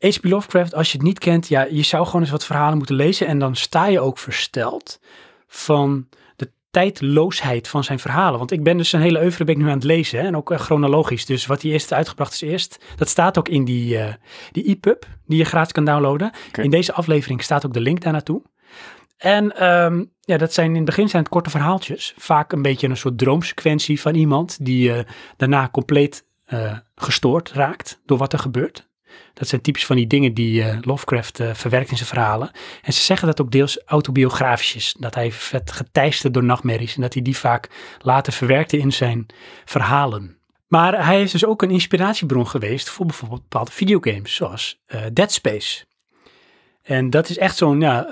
H.P. 0.00 0.24
Lovecraft, 0.24 0.74
als 0.74 0.92
je 0.92 0.96
het 0.96 1.06
niet 1.06 1.18
kent, 1.18 1.48
ja, 1.48 1.66
je 1.70 1.82
zou 1.82 2.06
gewoon 2.06 2.20
eens 2.20 2.30
wat 2.30 2.44
verhalen 2.44 2.76
moeten 2.76 2.94
lezen. 2.94 3.26
En 3.26 3.38
dan 3.38 3.56
sta 3.56 3.86
je 3.86 4.00
ook 4.00 4.18
versteld 4.18 5.00
van 5.46 6.08
de 6.36 6.50
tijdloosheid 6.70 7.68
van 7.68 7.84
zijn 7.84 7.98
verhalen. 7.98 8.38
Want 8.38 8.50
ik 8.50 8.62
ben 8.62 8.76
dus 8.76 8.92
een 8.92 9.00
hele 9.00 9.20
oeuvre 9.20 9.44
ben 9.44 9.54
ik 9.54 9.60
nu 9.60 9.68
aan 9.68 9.74
het 9.74 9.84
lezen. 9.84 10.20
Hè, 10.20 10.26
en 10.26 10.36
ook 10.36 10.50
eh, 10.50 10.58
chronologisch. 10.58 11.26
Dus 11.26 11.46
wat 11.46 11.62
hij 11.62 11.70
eerst 11.70 11.92
uitgebracht 11.92 12.32
is 12.32 12.40
eerst. 12.40 12.84
Dat 12.96 13.08
staat 13.08 13.38
ook 13.38 13.48
in 13.48 13.64
die, 13.64 13.98
eh, 13.98 14.14
die 14.52 14.70
e-pub 14.70 15.06
die 15.26 15.38
je 15.38 15.44
gratis 15.44 15.72
kan 15.72 15.84
downloaden. 15.84 16.32
In 16.52 16.70
deze 16.70 16.92
aflevering 16.92 17.42
staat 17.42 17.66
ook 17.66 17.72
de 17.72 17.80
link 17.80 18.00
daar 18.00 18.12
naartoe. 18.12 18.42
En 19.16 19.56
ehm, 19.56 20.04
ja, 20.20 20.36
dat 20.36 20.52
zijn 20.52 20.68
in 20.68 20.76
het 20.76 20.84
begin 20.84 21.08
zijn 21.08 21.22
het 21.22 21.32
korte 21.32 21.50
verhaaltjes. 21.50 22.14
Vaak 22.16 22.52
een 22.52 22.62
beetje 22.62 22.88
een 22.88 22.96
soort 22.96 23.18
droomsequentie 23.18 24.00
van 24.00 24.14
iemand 24.14 24.64
die 24.64 24.92
eh, 24.92 25.04
daarna 25.36 25.68
compleet 25.68 26.28
gestoord 26.94 27.52
raakt 27.52 28.00
door 28.06 28.18
wat 28.18 28.32
er 28.32 28.38
gebeurt. 28.38 28.89
Dat 29.34 29.48
zijn 29.48 29.60
typisch 29.60 29.86
van 29.86 29.96
die 29.96 30.06
dingen 30.06 30.34
die 30.34 30.62
eh, 30.62 30.78
Lovecraft 30.80 31.40
eh, 31.40 31.54
verwerkt 31.54 31.90
in 31.90 31.96
zijn 31.96 32.08
verhalen. 32.08 32.50
En 32.82 32.92
ze 32.92 33.00
zeggen 33.00 33.26
dat 33.26 33.40
ook 33.40 33.50
deels 33.50 33.78
autobiografisch 33.84 34.74
is. 34.74 34.94
Dat 34.98 35.14
hij 35.14 35.32
vet 35.32 35.72
geteisterd 35.72 36.34
door 36.34 36.44
nachtmerries 36.44 36.94
en 36.94 37.00
dat 37.00 37.14
hij 37.14 37.22
die 37.22 37.36
vaak 37.36 37.68
later 37.98 38.32
verwerkte 38.32 38.78
in 38.78 38.92
zijn 38.92 39.26
verhalen. 39.64 40.38
Maar 40.66 41.06
hij 41.06 41.22
is 41.22 41.30
dus 41.30 41.44
ook 41.44 41.62
een 41.62 41.70
inspiratiebron 41.70 42.48
geweest 42.48 42.88
voor 42.88 43.06
bijvoorbeeld 43.06 43.42
bepaalde 43.42 43.70
videogames, 43.70 44.34
zoals 44.34 44.80
eh, 44.86 45.00
Dead 45.12 45.32
Space. 45.32 45.84
En 46.82 47.10
dat 47.10 47.28
is 47.28 47.38
echt 47.38 47.56
zo'n 47.56 47.80
ja, 47.80 48.06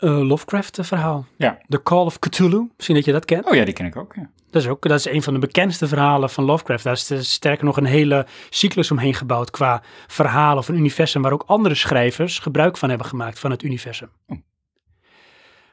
eh, 0.00 0.10
eh, 0.10 0.26
Lovecraft-verhaal. 0.26 1.26
Ja. 1.36 1.58
The 1.68 1.82
Call 1.82 2.04
of 2.04 2.18
Cthulhu, 2.18 2.68
misschien 2.76 2.96
dat 2.96 3.04
je 3.04 3.12
dat 3.12 3.24
kent. 3.24 3.46
Oh 3.46 3.54
ja, 3.54 3.64
die 3.64 3.74
ken 3.74 3.86
ik 3.86 3.96
ook. 3.96 4.14
Ja. 4.16 4.30
Dat 4.50 4.62
is 4.62 4.68
ook 4.68 4.88
dat 4.88 4.98
is 4.98 5.04
een 5.04 5.22
van 5.22 5.32
de 5.32 5.40
bekendste 5.40 5.88
verhalen 5.88 6.30
van 6.30 6.44
Lovecraft. 6.44 6.84
Daar 6.84 6.92
is 6.92 7.10
er 7.10 7.24
sterker 7.24 7.64
nog 7.64 7.76
een 7.76 7.84
hele 7.84 8.26
cyclus 8.50 8.90
omheen 8.90 9.14
gebouwd 9.14 9.50
qua 9.50 9.82
verhalen 10.06 10.58
of 10.58 10.68
een 10.68 10.76
universum 10.76 11.22
waar 11.22 11.32
ook 11.32 11.44
andere 11.46 11.74
schrijvers 11.74 12.38
gebruik 12.38 12.76
van 12.76 12.88
hebben 12.88 13.06
gemaakt 13.06 13.38
van 13.38 13.50
het 13.50 13.62
universum. 13.62 14.10
Oh. 14.26 14.36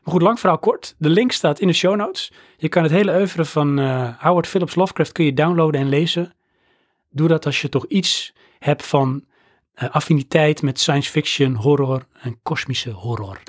Maar 0.04 0.16
goed, 0.16 0.22
lang 0.22 0.40
verhaal 0.40 0.60
kort. 0.60 0.96
De 0.98 1.10
link 1.10 1.32
staat 1.32 1.60
in 1.60 1.68
de 1.68 1.74
show 1.74 1.96
notes. 1.96 2.32
Je 2.58 2.70
kan 2.70 2.84
het 2.84 2.92
hele 2.92 3.16
oeuvre 3.16 3.46
van 3.46 3.80
eh, 3.80 4.10
Howard 4.20 4.48
Phillips 4.48 4.76
Lovecraft 4.76 5.12
kun 5.12 5.26
je 5.26 5.34
downloaden 5.34 5.82
en 5.82 5.90
lezen. 5.90 6.34
Doe 7.10 7.28
dat 7.28 7.46
als 7.46 7.62
je 7.62 7.70
toch 7.70 7.86
iets 7.86 8.34
hebt 8.60 8.86
van 8.86 9.26
eh, 9.74 9.90
affiniteit 9.90 10.62
met 10.62 10.80
science 10.80 11.12
fiction, 11.12 11.56
horror 11.56 12.06
en 12.22 12.40
kosmische 12.44 12.92
horror. 12.92 13.40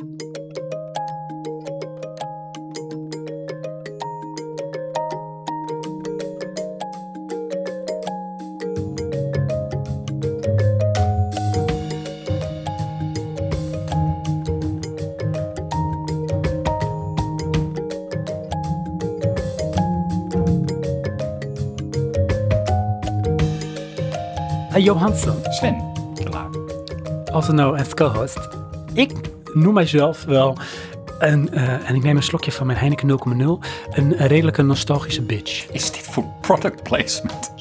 Johansson. 24.82 25.34
Sven. 25.48 25.92
Klaar. 26.24 26.46
Als 27.32 27.48
nou 27.48 27.78
als 27.78 27.94
co-host. 27.94 28.48
Ik 28.94 29.12
noem 29.54 29.74
mijzelf 29.74 30.24
wel 30.24 30.56
een, 31.18 31.50
eh, 31.52 31.88
en 31.88 31.94
ik 31.94 32.02
neem 32.02 32.16
een 32.16 32.22
slokje 32.22 32.52
van 32.52 32.66
mijn 32.66 32.78
Heineken 32.78 33.06
0,0, 33.06 33.60
een 33.90 34.16
redelijke 34.16 34.62
nostalgische 34.62 35.22
bitch. 35.22 35.66
Is 35.70 35.90
dit 35.90 36.02
voor 36.02 36.24
product 36.40 36.82
placement? 36.82 37.52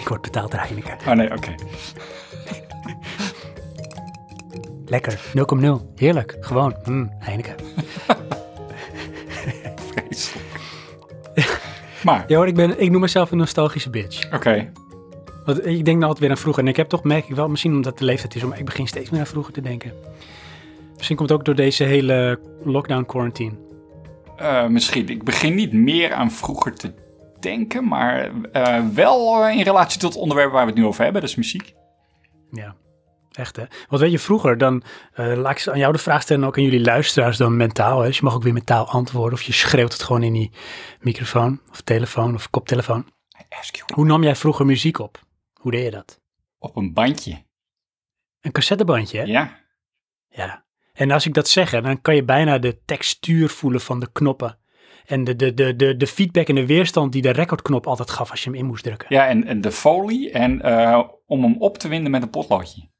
Ik 0.00 0.08
word 0.08 0.22
betaald 0.22 0.50
door 0.50 0.60
Heineken. 0.60 0.96
Oh 1.06 1.12
nee, 1.14 1.32
oké. 1.32 1.54
Lekker, 4.86 5.20
0,0. 5.34 5.92
Heerlijk, 5.96 6.36
gewoon. 6.40 6.76
Mm, 6.84 7.10
Heineken. 7.18 7.54
Vreselijk. 9.90 10.46
maar, 12.04 12.24
Ja 12.26 12.36
hoor, 12.36 12.46
ik, 12.46 12.54
ben, 12.54 12.80
ik 12.80 12.90
noem 12.90 13.00
mezelf 13.00 13.30
een 13.30 13.38
nostalgische 13.38 13.90
bitch. 13.90 14.32
oké. 14.32 14.72
Want 15.46 15.66
ik 15.66 15.84
denk 15.84 16.02
altijd 16.02 16.18
weer 16.18 16.30
aan 16.30 16.36
vroeger. 16.36 16.62
En 16.62 16.68
ik 16.68 16.76
heb 16.76 16.88
toch, 16.88 17.02
merk 17.02 17.28
ik 17.28 17.34
wel, 17.34 17.48
misschien 17.48 17.74
omdat 17.74 17.98
de 17.98 18.04
leeftijd 18.04 18.34
is, 18.34 18.44
maar 18.44 18.58
ik 18.58 18.64
begin 18.64 18.86
steeds 18.86 19.10
meer 19.10 19.20
aan 19.20 19.26
vroeger 19.26 19.52
te 19.52 19.60
denken. 19.60 19.92
Misschien 20.96 21.16
komt 21.16 21.28
het 21.28 21.38
ook 21.38 21.44
door 21.44 21.54
deze 21.54 21.84
hele 21.84 22.40
lockdown 22.64 23.04
quarantine. 23.04 23.52
Eh, 24.36 24.66
misschien. 24.66 25.08
Ik 25.08 25.24
begin 25.24 25.54
niet 25.54 25.72
meer 25.72 26.12
aan 26.12 26.30
vroeger 26.30 26.74
te 26.74 26.92
denken, 27.40 27.88
maar 27.88 28.30
eh, 28.52 28.86
wel 28.94 29.44
eh, 29.44 29.56
in 29.56 29.62
relatie 29.62 30.00
tot 30.00 30.12
het 30.12 30.22
onderwerp 30.22 30.52
waar 30.52 30.64
we 30.64 30.70
het 30.70 30.80
nu 30.80 30.86
over 30.86 31.04
hebben, 31.04 31.22
is 31.22 31.34
muziek. 31.34 31.74
Ja, 32.50 32.74
echt 33.32 33.56
hè. 33.56 33.64
Want 33.88 34.02
weet 34.02 34.10
je, 34.10 34.18
vroeger 34.18 34.58
dan, 34.58 34.82
eh, 35.12 35.36
laat 35.36 35.60
ik 35.60 35.68
aan 35.68 35.78
jou 35.78 35.92
de 35.92 35.98
vraag 35.98 36.22
stellen 36.22 36.42
en 36.42 36.48
ook 36.48 36.56
aan 36.56 36.62
jullie 36.64 36.80
luisteraars 36.80 37.36
dan 37.36 37.56
mentaal. 37.56 38.00
Hè. 38.00 38.06
Dus 38.06 38.16
je 38.16 38.24
mag 38.24 38.34
ook 38.34 38.42
weer 38.42 38.52
mentaal 38.52 38.88
antwoorden 38.88 39.38
of 39.38 39.42
je 39.42 39.52
schreeuwt 39.52 39.92
het 39.92 40.02
gewoon 40.02 40.22
in 40.22 40.32
die 40.32 40.50
microfoon 41.00 41.60
of 41.70 41.80
telefoon 41.80 42.34
of 42.34 42.50
koptelefoon. 42.50 43.06
Hoe 43.94 44.04
nam 44.04 44.22
jij 44.22 44.36
vroeger 44.36 44.66
muziek 44.66 44.98
op? 44.98 45.25
Hoe 45.60 45.70
deed 45.70 45.84
je 45.84 45.90
dat? 45.90 46.20
Op 46.58 46.76
een 46.76 46.92
bandje. 46.92 47.44
Een 48.40 48.52
cassettebandje 48.52 49.18
hè? 49.18 49.24
Ja. 49.24 49.64
Ja. 50.28 50.64
En 50.92 51.10
als 51.10 51.26
ik 51.26 51.34
dat 51.34 51.48
zeg, 51.48 51.70
hè, 51.70 51.82
dan 51.82 52.00
kan 52.00 52.14
je 52.14 52.24
bijna 52.24 52.58
de 52.58 52.82
textuur 52.84 53.48
voelen 53.48 53.80
van 53.80 54.00
de 54.00 54.12
knoppen. 54.12 54.58
En 55.06 55.24
de, 55.24 55.36
de, 55.36 55.54
de, 55.54 55.76
de, 55.76 55.96
de 55.96 56.06
feedback 56.06 56.48
en 56.48 56.54
de 56.54 56.66
weerstand 56.66 57.12
die 57.12 57.22
de 57.22 57.30
recordknop 57.30 57.86
altijd 57.86 58.10
gaf 58.10 58.30
als 58.30 58.44
je 58.44 58.50
hem 58.50 58.58
in 58.58 58.66
moest 58.66 58.84
drukken. 58.84 59.06
Ja, 59.10 59.26
en, 59.26 59.44
en 59.44 59.60
de 59.60 59.72
folie 59.72 60.30
en 60.30 60.62
eh, 60.62 61.08
om 61.26 61.42
hem 61.42 61.56
op 61.58 61.78
te 61.78 61.88
winden 61.88 62.10
met 62.10 62.22
een 62.22 62.30
potloodje. 62.30 62.90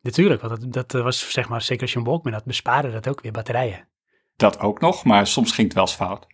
Natuurlijk, 0.00 0.40
want 0.40 0.72
dat, 0.72 0.90
dat 0.90 1.02
was 1.02 1.32
zeg 1.32 1.48
maar, 1.48 1.62
zeker 1.62 1.82
als 1.82 1.92
je 1.92 1.98
een 1.98 2.04
Walkman 2.04 2.32
had, 2.32 2.44
bespaarde 2.44 2.90
dat 2.90 3.08
ook 3.08 3.20
weer 3.20 3.32
batterijen. 3.32 3.88
Dat 4.36 4.58
ook 4.58 4.80
nog, 4.80 5.04
maar 5.04 5.26
soms 5.26 5.52
ging 5.52 5.66
het 5.66 5.76
wel 5.76 5.84
eens 5.84 5.94
fout. 5.94 6.26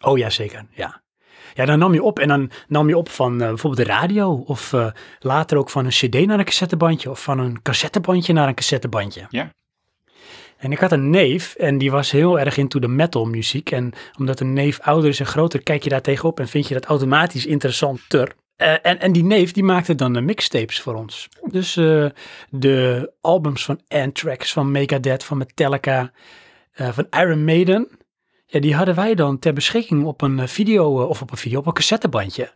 Oh 0.00 0.18
ja, 0.18 0.30
zeker, 0.30 0.66
ja. 0.70 1.03
Ja, 1.54 1.64
dan 1.64 1.78
nam 1.78 1.94
je 1.94 2.02
op 2.02 2.18
en 2.18 2.28
dan 2.28 2.50
nam 2.68 2.88
je 2.88 2.96
op 2.96 3.08
van 3.08 3.40
eh, 3.40 3.48
bijvoorbeeld 3.48 3.86
de 3.86 3.92
radio 3.92 4.42
of 4.46 4.72
eh, 4.72 4.86
later 5.18 5.58
ook 5.58 5.70
van 5.70 5.84
een 5.84 5.90
cd 5.90 6.26
naar 6.26 6.38
een 6.38 6.44
cassettebandje 6.44 7.10
of 7.10 7.22
van 7.22 7.38
een 7.38 7.62
cassettebandje 7.62 8.32
naar 8.32 8.48
een 8.48 8.54
cassettebandje. 8.54 9.26
Ja. 9.28 9.52
En 10.56 10.72
ik 10.72 10.78
had 10.78 10.92
een 10.92 11.10
neef 11.10 11.54
en 11.54 11.78
die 11.78 11.90
was 11.90 12.10
heel 12.10 12.38
erg 12.38 12.56
into 12.56 12.78
de 12.78 12.88
metal 12.88 13.24
muziek. 13.24 13.70
En 13.70 13.92
omdat 14.18 14.40
een 14.40 14.52
neef 14.52 14.80
ouder 14.80 15.10
is 15.10 15.20
en 15.20 15.26
groter, 15.26 15.62
kijk 15.62 15.82
je 15.82 15.90
daar 15.90 16.00
tegenop 16.00 16.40
en 16.40 16.48
vind 16.48 16.68
je 16.68 16.74
dat 16.74 16.84
automatisch 16.84 17.46
interessanter. 17.46 18.34
Eh, 18.56 18.72
en, 18.82 19.00
en 19.00 19.12
die 19.12 19.24
neef 19.24 19.52
die 19.52 19.64
maakte 19.64 19.94
dan 19.94 20.12
de 20.12 20.20
mixtapes 20.20 20.80
voor 20.80 20.94
ons. 20.94 21.28
Dus 21.44 21.74
de 22.50 23.12
albums 23.20 23.64
van 23.64 23.80
Anthrax, 23.88 24.52
van 24.52 24.70
Megadeth, 24.70 25.24
van 25.24 25.38
Metallica, 25.38 26.12
van 26.72 27.06
Iron 27.10 27.44
Maiden. 27.44 27.88
Ja, 28.54 28.60
die 28.60 28.74
hadden 28.74 28.94
wij 28.94 29.14
dan 29.14 29.38
ter 29.38 29.52
beschikking 29.52 30.04
op 30.04 30.22
een 30.22 30.38
eh, 30.38 30.46
video, 30.46 31.00
eh, 31.00 31.08
of 31.08 31.22
op 31.22 31.30
een 31.30 31.36
video, 31.36 31.58
op 31.58 31.66
een 31.66 31.72
cassettebandje 31.72 32.52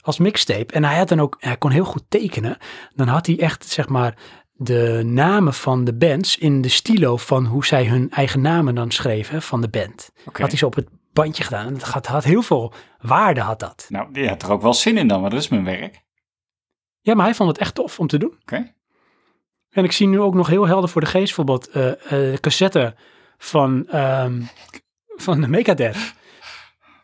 als 0.00 0.18
mixtape. 0.18 0.74
En 0.74 0.84
hij 0.84 0.96
had 0.96 1.08
dan 1.08 1.20
ook, 1.20 1.36
hij 1.38 1.56
kon 1.56 1.70
heel 1.70 1.84
goed 1.84 2.02
tekenen. 2.08 2.56
Dan 2.94 3.08
had 3.08 3.26
hij 3.26 3.38
echt, 3.38 3.68
zeg 3.68 3.88
maar, 3.88 4.16
de 4.52 5.02
namen 5.04 5.54
van 5.54 5.84
de 5.84 5.94
bands 5.94 6.38
in 6.38 6.60
de 6.60 6.68
stilo 6.68 7.16
van 7.16 7.46
hoe 7.46 7.64
zij 7.64 7.86
hun 7.86 8.10
eigen 8.10 8.40
namen 8.40 8.74
dan 8.74 8.90
schreven 8.90 9.42
van 9.42 9.60
de 9.60 9.68
band. 9.68 10.10
Oké. 10.26 10.40
Had 10.40 10.50
hij 10.50 10.58
zo 10.58 10.66
op 10.66 10.74
het 10.74 10.88
bandje 11.12 11.42
gedaan. 11.42 11.66
En 11.66 11.72
dat 11.74 11.82
had, 11.82 12.06
had 12.06 12.24
heel 12.24 12.42
veel 12.42 12.72
waarde, 13.00 13.40
had 13.40 13.60
dat. 13.60 13.86
Nou, 13.88 14.12
die 14.12 14.28
had 14.28 14.42
er 14.42 14.50
ook 14.50 14.62
wel 14.62 14.74
zin 14.74 14.96
in 14.98 15.08
dan, 15.08 15.20
maar 15.20 15.30
dat 15.30 15.40
is 15.40 15.48
mijn 15.48 15.64
werk. 15.64 15.84
Oké. 15.84 15.98
Ja, 17.00 17.14
maar 17.14 17.24
hij 17.24 17.34
vond 17.34 17.48
het 17.48 17.58
echt 17.58 17.74
tof 17.74 17.98
om 17.98 18.06
te 18.06 18.18
doen. 18.18 18.38
En 19.70 19.84
ik 19.84 19.92
zie 19.92 20.06
nu 20.06 20.20
ook 20.20 20.34
nog 20.34 20.46
heel 20.46 20.66
helder 20.66 20.88
voor 20.88 21.00
de 21.00 21.06
geest 21.06 21.36
bijvoorbeeld 21.36 21.68
eh 21.68 22.32
eh 22.32 22.38
cassette 22.38 22.94
van, 23.38 23.88
ehm, 23.88 24.40
van 25.22 25.40
de 25.40 25.48
Megadeth. 25.48 26.14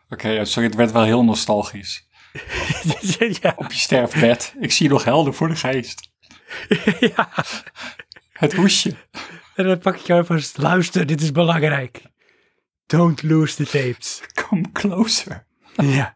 Oké, 0.09 0.45
sorry, 0.45 0.67
het 0.67 0.77
werd 0.77 0.91
wel 0.91 1.03
heel 1.03 1.23
nostalgisch. 1.23 2.07
ja, 3.41 3.53
Op 3.55 3.71
je 3.71 3.79
sterfbed. 3.79 4.53
Ik 4.59 4.71
zie 4.71 4.85
je 4.87 4.91
nog 4.91 5.03
helder 5.03 5.33
voor 5.33 5.47
de 5.47 5.55
geest. 5.55 6.11
ja. 7.15 7.29
Het 8.31 8.53
hoesje. 8.53 8.95
En 9.55 9.65
dan 9.65 9.79
pak 9.79 9.95
ik 9.95 10.05
jou 10.05 10.25
vast. 10.25 10.57
Luister, 10.57 11.05
dit 11.05 11.21
is 11.21 11.31
belangrijk. 11.31 12.01
Don't 12.85 13.23
lose 13.23 13.55
the 13.55 13.65
tapes. 13.65 14.21
Come 14.33 14.71
closer. 14.71 15.45
ja. 15.75 16.15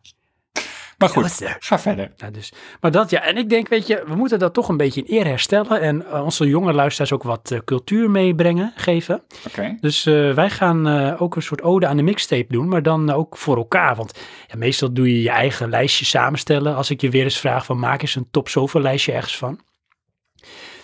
Maar 1.04 1.24
goed, 1.24 1.56
ga 1.60 1.80
verder. 1.80 2.12
Dus, 2.32 2.54
maar 2.82 2.92
dat 2.92 3.10
ja, 3.10 3.22
en 3.24 3.38
ik 3.38 3.50
denk, 3.50 3.68
weet 3.68 3.88
je, 3.88 4.04
we 4.08 4.16
moeten 4.16 4.39
dat 4.39 4.54
toch 4.54 4.70
een 4.70 4.78
beetje 4.78 5.04
in 5.04 5.18
eer 5.18 5.26
herstellen 5.26 5.82
en 5.82 6.06
eh, 6.06 6.24
onze 6.24 6.48
jonge 6.48 6.74
luisteraars 6.74 7.12
ook 7.13 7.24
wat 7.24 7.52
eh, 7.52 7.60
cultuur 7.66 8.12
meebrengen, 8.12 8.74
geven. 8.76 9.24
Oké. 9.48 9.78
Dus 9.80 10.06
eh, 10.06 10.34
wij 10.34 10.50
gaan 10.50 10.88
ook 11.18 11.36
een 11.36 11.42
soort 11.42 11.62
ode 11.62 11.88
aan 11.88 11.98
de 11.98 12.04
mixtape 12.04 12.54
doen, 12.54 12.68
maar 12.68 12.84
dan 12.84 13.10
ook 13.10 13.38
voor 13.38 13.58
elkaar. 13.58 13.96
Want 13.96 14.20
ja, 14.48 14.58
meestal 14.58 14.94
doe 14.94 15.12
je 15.16 15.22
je 15.22 15.30
eigen 15.30 15.70
lijstje 15.70 16.06
samenstellen. 16.06 16.76
Als 16.76 16.89
ik 16.89 17.02
je 17.02 17.10
weer 17.10 17.24
eens 17.24 17.39
vraag 17.39 17.66
van 17.66 17.80
maak 17.80 18.02
eens 18.02 18.16
een 18.16 18.28
top 18.32 18.50
zoveel 18.50 18.82
lijstje 18.82 19.12
ergens 19.12 19.38
van. 19.38 19.60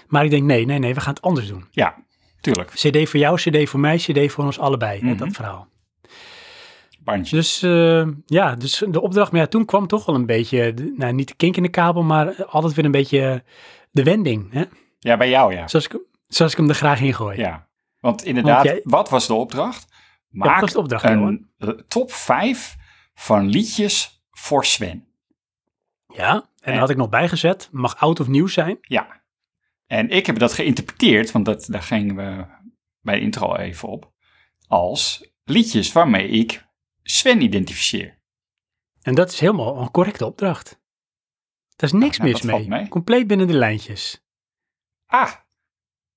Maar 0.08 0.24
ik 0.24 0.30
denk, 0.30 0.44
nee, 0.44 0.66
nee, 0.66 0.80
nee, 0.80 0.94
we 0.94 1.00
gaan 1.02 1.14
het 1.14 1.22
anders 1.24 1.48
doen. 1.48 1.66
Ja, 1.72 1.96
tuurlijk. 2.42 2.70
CD 2.70 3.10
voor 3.10 3.20
jou, 3.20 3.36
CD 3.38 3.70
voor 3.70 3.80
mij, 3.80 3.98
CD 3.98 4.32
voor 4.32 4.44
ons 4.46 4.60
allebei, 4.60 5.00
Mhm. 5.04 5.18
dat 5.18 5.32
verhaal. 5.32 5.68
Bandje. 7.04 7.36
Dus 7.36 7.62
eh, 7.62 8.08
ja, 8.26 8.56
dus 8.56 8.84
de 8.90 9.02
opdracht, 9.02 9.32
maar 9.32 9.42
ja, 9.42 9.48
toen 9.48 9.66
kwam 9.66 9.88
toch 9.88 10.06
wel 10.06 10.16
een 10.16 10.26
beetje, 10.26 10.74
nou 10.96 11.14
niet 11.14 11.28
de 11.28 11.36
kink 11.36 11.56
in 11.58 11.64
de 11.64 11.70
kabel, 11.70 12.04
maar 12.04 12.46
altijd 12.46 12.74
weer 12.74 12.86
een 12.86 12.92
beetje 12.92 13.44
de 13.92 14.04
wending. 14.04 14.52
Hè? 14.54 14.64
Ja, 15.00 15.18
bij 15.18 15.30
jou 15.30 15.54
ja. 15.54 15.68
Zoals, 15.68 15.86
ik, 15.86 15.92
hem- 15.92 16.06
zoals 16.28 16.52
ik 16.52 16.58
hem 16.58 16.70
er 16.70 16.76
graag 16.76 17.02
in 17.02 17.14
gooi. 17.14 17.38
Ja. 17.38 17.68
Want 18.00 18.24
inderdaad, 18.24 18.64
jij- 18.64 18.80
wat 18.84 19.10
was 19.10 19.28
de 19.28 19.34
opdracht? 19.34 19.88
Maak 20.30 20.62
was 20.62 20.72
de 20.72 20.80
opdracht, 20.80 21.04
een 21.04 21.84
top 21.88 22.12
5 22.12 22.76
van 23.14 23.48
liedjes 23.48 24.24
voor 24.32 24.66
Sven. 24.66 25.08
Ja, 26.14 26.50
en 26.60 26.78
had 26.78 26.90
ik 26.90 26.98
nog 26.98 27.10
bijgezet, 27.10 27.70
mag 27.72 27.98
oud 28.00 28.20
of 28.20 28.28
nieuw 28.28 28.48
zijn. 28.48 28.78
Ja. 28.82 29.22
En 29.88 30.10
ik 30.10 30.26
heb 30.26 30.40
dat 30.40 30.54
geïnterpreteerd, 30.54 31.32
want 31.32 31.46
dat, 31.46 31.66
daar 31.70 31.82
gingen 31.82 32.16
we 32.16 32.46
bij 33.02 33.16
de 33.16 33.22
intro 33.22 33.56
even 33.56 33.88
op, 33.90 34.12
als 34.68 35.30
liedjes 35.44 35.92
waarmee 35.92 36.28
ik 36.30 36.66
Sven 37.12 37.42
identificeer. 37.42 38.18
En 39.02 39.16
dat 39.16 39.32
is 39.32 39.40
helemaal 39.40 39.78
een 39.82 39.92
correcte 39.92 40.26
opdracht. 40.26 40.80
Daar 41.76 41.90
is 41.90 42.00
niks 42.00 42.18
nou, 42.18 42.30
mis 42.30 42.42
dat 42.42 42.50
valt 42.50 42.68
mee. 42.68 42.80
mee. 42.80 42.90
Compleet 42.90 43.28
binnen 43.28 43.48
de 43.48 43.54
lijntjes. 43.54 44.24
Ah, 45.06 45.34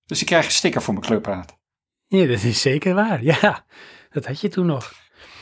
dus 0.05 0.20
ik 0.20 0.26
krijg 0.26 0.44
een 0.44 0.50
sticker 0.50 0.83
voor 0.83 0.94
mijn 0.94 1.07
clubraad. 1.07 1.59
Ja, 2.07 2.26
dat 2.26 2.42
is 2.42 2.61
zeker 2.61 2.94
waar. 2.94 3.22
Ja, 3.22 3.64
dat 4.11 4.26
had 4.26 4.40
je 4.40 4.48
toen 4.48 4.66
nog. 4.66 4.92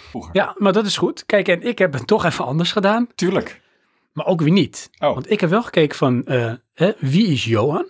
Vroeger. 0.09 0.35
Ja, 0.35 0.55
maar 0.59 0.73
dat 0.73 0.87
is 0.87 0.97
goed. 0.97 1.27
Kijk, 1.27 1.49
en 1.49 1.63
ik 1.63 1.79
heb 1.79 1.93
het 1.93 2.07
toch 2.07 2.25
even 2.25 2.45
anders 2.45 2.73
gedaan, 2.73 3.09
Tuurlijk. 3.15 3.61
maar 4.13 4.27
ook 4.27 4.41
weer 4.41 4.53
niet. 4.53 4.91
Oh. 4.99 5.15
Want 5.15 5.31
ik 5.31 5.41
heb 5.41 5.51
wel 5.51 5.63
gekeken 5.63 5.97
van, 5.97 6.27
eh, 6.27 6.55
hè, 6.73 6.93
wie 6.99 7.27
is 7.27 7.45
Johan? 7.45 7.89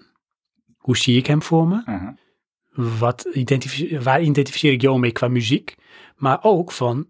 Hoe 0.77 0.97
zie 0.97 1.17
ik 1.17 1.27
hem 1.27 1.43
voor 1.43 1.67
me? 1.69 1.83
Uh-huh. 1.87 2.99
Wat 2.99 3.29
identificeer, 3.33 4.03
waar 4.03 4.23
identificeer 4.23 4.73
ik 4.73 4.81
Johan 4.81 5.01
mee 5.01 5.13
qua 5.13 5.29
muziek? 5.29 5.75
Maar 6.17 6.39
ook 6.43 6.73
van, 6.73 7.07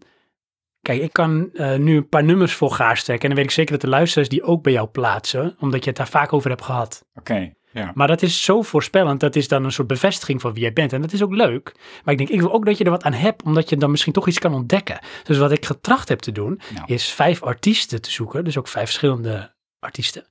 kijk, 0.81 1.01
ik 1.01 1.13
kan 1.13 1.49
eh, 1.53 1.75
nu 1.77 1.95
een 1.97 2.09
paar 2.09 2.23
nummers 2.23 2.53
voor 2.53 2.71
gaar 2.71 2.97
strekken. 2.97 3.29
En 3.29 3.35
dan 3.35 3.37
weet 3.43 3.51
ik 3.51 3.55
zeker 3.57 3.71
dat 3.71 3.81
de 3.81 3.87
luisteraars 3.87 4.29
die 4.29 4.43
ook 4.43 4.63
bij 4.63 4.73
jou 4.73 4.87
plaatsen, 4.87 5.55
omdat 5.59 5.83
je 5.83 5.89
het 5.89 5.97
daar 5.97 6.07
vaak 6.07 6.33
over 6.33 6.49
hebt 6.49 6.63
gehad. 6.63 7.05
Oké, 7.15 7.53
ja. 7.71 7.91
Maar 7.95 8.07
dat 8.07 8.21
is 8.21 8.43
zo 8.43 8.61
voorspellend, 8.61 9.19
dat 9.19 9.35
is 9.35 9.47
dan 9.47 9.63
een 9.63 9.71
soort 9.71 9.87
bevestiging 9.87 10.41
van 10.41 10.53
wie 10.53 10.61
jij 10.61 10.73
bent. 10.73 10.93
En 10.93 11.01
dat 11.01 11.13
is 11.13 11.23
ook 11.23 11.33
leuk. 11.35 11.71
Maar 12.03 12.13
ik 12.13 12.17
denk, 12.17 12.29
ik 12.29 12.39
wil 12.41 12.53
ook 12.53 12.65
dat 12.65 12.77
je 12.77 12.83
er 12.83 12.89
wat 12.89 13.03
aan 13.03 13.13
hebt, 13.13 13.43
omdat 13.43 13.69
je 13.69 13.77
dan 13.77 13.91
misschien 13.91 14.13
toch 14.13 14.27
iets 14.27 14.39
kan 14.39 14.53
ontdekken. 14.53 14.99
Dus 15.23 15.37
wat 15.37 15.51
ik 15.51 15.65
getracht 15.65 16.09
heb 16.09 16.19
te 16.19 16.31
doen, 16.31 16.61
Nou. 16.73 16.93
is 16.93 17.09
vijf 17.11 17.43
artiesten 17.43 18.01
te 18.01 18.11
zoeken. 18.11 18.43
Dus 18.43 18.57
ook 18.57 18.67
vijf 18.67 18.85
verschillende 18.85 19.53
artiesten. 19.79 20.27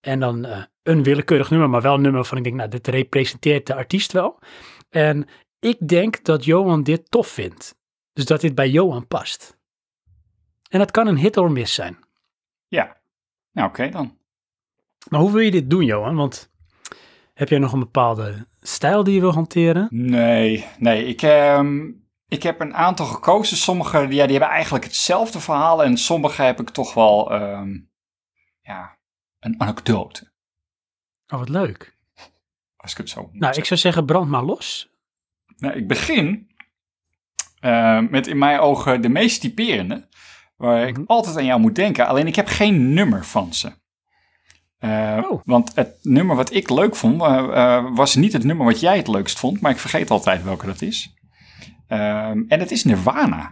En 0.00 0.20
dan 0.20 0.44
eh, 0.44 0.62
een 0.82 1.02
willekeurig 1.02 1.50
nummer, 1.50 1.70
maar 1.70 1.82
wel 1.82 1.94
een 1.94 2.00
nummer 2.00 2.24
van 2.24 2.38
ik 2.38 2.44
denk, 2.44 2.56
nou, 2.56 2.68
dit 2.68 2.86
representeert 2.88 3.66
de 3.66 3.74
artiest 3.74 4.12
wel. 4.12 4.38
En 4.90 5.28
ik 5.58 5.88
denk 5.88 6.24
dat 6.24 6.44
Johan 6.44 6.82
dit 6.82 7.10
tof 7.10 7.28
vindt. 7.28 7.76
Dus 8.12 8.24
dat 8.24 8.40
dit 8.40 8.54
bij 8.54 8.68
Johan 8.70 9.06
past. 9.06 9.57
En 10.68 10.78
dat 10.78 10.90
kan 10.90 11.06
een 11.06 11.16
hit 11.16 11.36
or 11.36 11.52
miss 11.52 11.74
zijn. 11.74 11.98
Ja. 12.68 12.96
Nou, 13.52 13.68
oké 13.68 13.88
dan. 13.88 14.16
Maar 15.08 15.20
hoe 15.20 15.32
wil 15.32 15.40
je 15.40 15.50
dit 15.50 15.70
doen, 15.70 15.84
Johan? 15.84 16.16
Want 16.16 16.50
heb 17.34 17.48
jij 17.48 17.58
nog 17.58 17.72
een 17.72 17.78
bepaalde 17.78 18.46
stijl 18.60 19.04
die 19.04 19.14
je 19.14 19.20
wil 19.20 19.32
hanteren? 19.32 19.88
Nee, 19.90 20.66
nee. 20.78 21.04
Ik, 21.04 21.22
ehm, 21.22 21.90
ik 22.28 22.42
heb 22.42 22.60
een 22.60 22.74
aantal 22.74 23.06
gekozen. 23.06 23.56
Sommige 23.56 23.98
ja, 23.98 24.06
die 24.06 24.18
hebben 24.18 24.48
eigenlijk 24.48 24.84
hetzelfde 24.84 25.40
verhaal. 25.40 25.84
En 25.84 25.96
sommige 25.96 26.42
heb 26.42 26.60
ik 26.60 26.70
toch 26.70 26.94
wel 26.94 27.32
ehm, 27.32 27.78
ja, 28.60 28.98
een 29.40 29.60
anekdote. 29.60 30.30
Oh, 31.28 31.38
wat 31.38 31.48
leuk. 31.48 31.96
Als 32.76 32.92
ik 32.92 32.98
het 32.98 33.08
zo 33.08 33.30
Nou, 33.32 33.56
ik 33.56 33.64
zou 33.64 33.80
zeggen, 33.80 34.06
brand 34.06 34.28
maar 34.28 34.42
los. 34.42 34.90
Nou, 35.56 35.74
ik 35.74 35.88
begin 35.88 36.50
eh, 37.60 38.00
met 38.00 38.26
in 38.26 38.38
mijn 38.38 38.60
ogen 38.60 39.00
de 39.00 39.08
meest 39.08 39.40
typerende, 39.40 40.08
waar 40.58 40.88
ik 40.88 40.96
Mhm. 40.96 41.06
altijd 41.06 41.36
aan 41.36 41.44
jou 41.44 41.60
moet 41.60 41.74
denken. 41.74 42.06
Alleen 42.06 42.26
ik 42.26 42.36
heb 42.36 42.48
geen 42.48 42.92
nummer 42.94 43.24
van 43.24 43.52
ze. 43.54 43.72
Eh, 44.78 45.18
Oh. 45.30 45.40
Want 45.44 45.72
het 45.74 45.98
nummer 46.02 46.36
wat 46.36 46.54
ik 46.54 46.70
leuk 46.70 46.96
vond, 46.96 47.22
eh, 47.22 47.38
eh, 47.54 47.84
was 47.94 48.14
niet 48.14 48.32
het 48.32 48.44
nummer 48.44 48.66
wat 48.66 48.80
jij 48.80 48.96
het 48.96 49.08
leukst 49.08 49.38
vond, 49.38 49.60
maar 49.60 49.70
ik 49.70 49.78
vergeet 49.78 50.10
altijd 50.10 50.42
welke 50.44 50.66
dat 50.66 50.82
is. 50.82 51.14
Ehm, 51.88 52.42
en 52.48 52.60
het 52.60 52.70
is 52.70 52.84
Nirvana. 52.84 53.50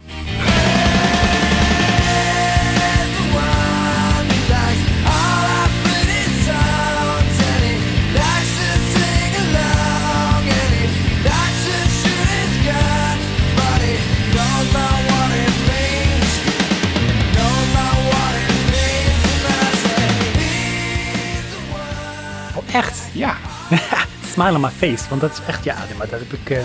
Echt? 22.77 23.03
Ja, 23.13 23.37
Smile 24.33 24.55
on 24.55 24.61
my 24.61 24.71
face. 24.71 25.09
Want 25.09 25.21
dat 25.21 25.33
is 25.33 25.41
echt, 25.47 25.65
ja, 25.65 25.77
maar 25.99 26.09
daar 26.09 26.19
heb 26.19 26.33
ik 26.33 26.51
eh, 26.51 26.63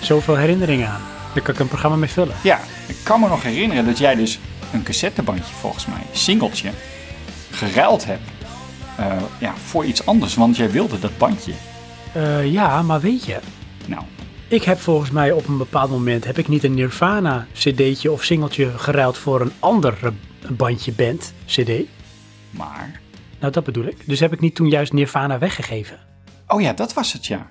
zoveel 0.00 0.36
herinneringen 0.36 0.88
aan. 0.88 1.00
Daar 1.34 1.42
kan 1.42 1.54
ik 1.54 1.60
een 1.60 1.68
programma 1.68 1.96
mee 1.96 2.08
vullen. 2.08 2.34
ja, 2.42 2.60
ik 2.86 2.96
kan 3.02 3.20
me 3.20 3.28
nog 3.28 3.42
herinneren 3.42 3.86
dat 3.86 3.98
jij 3.98 4.14
dus 4.14 4.38
een 4.72 4.82
cassettebandje 4.82 5.54
volgens 5.54 5.86
mij, 5.86 6.02
singeltje, 6.12 6.70
geruild 7.50 8.04
hebt 8.04 8.30
eh, 8.96 9.16
ja, 9.38 9.54
voor 9.64 9.84
iets 9.84 10.06
anders, 10.06 10.34
want 10.34 10.56
jij 10.56 10.70
wilde 10.70 10.98
dat 10.98 11.18
bandje. 11.18 11.52
Eh, 12.12 12.52
ja, 12.52 12.82
maar 12.82 13.00
weet 13.00 13.24
je, 13.24 13.38
Nou, 13.86 14.02
ik 14.48 14.62
heb 14.62 14.80
volgens 14.80 15.10
mij 15.10 15.32
op 15.32 15.48
een 15.48 15.58
bepaald 15.58 15.90
moment, 15.90 16.24
heb 16.24 16.38
ik 16.38 16.48
niet 16.48 16.64
een 16.64 16.74
Nirvana 16.74 17.46
cd'tje 17.52 18.12
of 18.12 18.24
singeltje 18.24 18.70
geruild 18.76 19.18
voor 19.18 19.40
een 19.40 19.52
ander 19.58 20.12
bandje 20.48 20.92
band 20.92 21.32
cd? 21.46 21.70
maar... 22.50 23.02
Nou, 23.44 23.56
dat 23.56 23.64
bedoel 23.64 23.84
ik. 23.84 24.06
Dus 24.06 24.20
heb 24.20 24.32
ik 24.32 24.40
niet 24.40 24.54
toen 24.54 24.68
juist 24.68 24.92
Nirvana 24.92 25.38
weggegeven. 25.38 25.98
Oh 26.46 26.60
ja, 26.60 26.72
dat 26.72 26.92
was 26.94 27.12
het, 27.12 27.26
ja. 27.26 27.50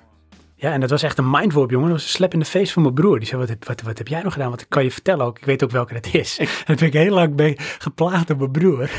Ja, 0.56 0.72
en 0.72 0.80
dat 0.80 0.90
was 0.90 1.04
echt 1.04 1.18
een 1.18 1.30
mindwarp, 1.30 1.70
jongen. 1.70 1.88
Dat 1.90 1.96
was 1.98 2.06
een 2.06 2.14
slap 2.16 2.34
in 2.34 2.40
de 2.40 2.46
face 2.46 2.74
van 2.74 2.82
mijn 2.82 2.94
broer. 2.94 3.20
Die 3.20 3.28
zei, 3.28 3.40
wat, 3.40 3.50
heb- 3.50 3.66
wat, 3.66 3.82
wat 3.82 3.98
heb 3.98 4.08
jij 4.08 4.22
nog 4.22 4.34
gedaan? 4.34 4.50
Wat 4.50 4.68
kan 4.68 4.84
je 4.84 4.92
vertellen 4.92 5.26
ook? 5.26 5.38
Ik 5.38 5.46
weet 5.46 5.64
ook 5.64 5.72
welke 5.72 5.94
dat 5.94 6.14
is. 6.14 6.38
Ik- 6.38 6.48
Daar 6.66 6.78
heb 6.78 6.82
ik 6.82 6.94
heel 6.94 7.14
lang 7.14 7.36
mee 7.36 7.56
geplaagd 7.58 8.30
op 8.30 8.38
mijn 8.38 8.52
broer. 8.52 8.90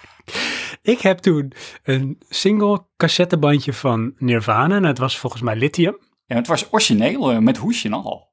ik 0.82 1.00
heb 1.00 1.18
toen 1.18 1.52
een 1.82 2.18
single 2.28 2.84
cassettebandje 2.96 3.72
van 3.72 4.14
Nirvana. 4.18 4.76
En 4.76 4.84
het 4.84 4.98
was 4.98 5.18
volgens 5.18 5.42
mij 5.42 5.56
Lithium. 5.56 5.98
Ja, 6.24 6.36
het 6.36 6.46
was 6.46 6.72
origineel, 6.72 7.30
eh, 7.30 7.38
met 7.38 7.56
hoesje 7.56 7.86
en 7.88 7.94
al. 7.94 8.28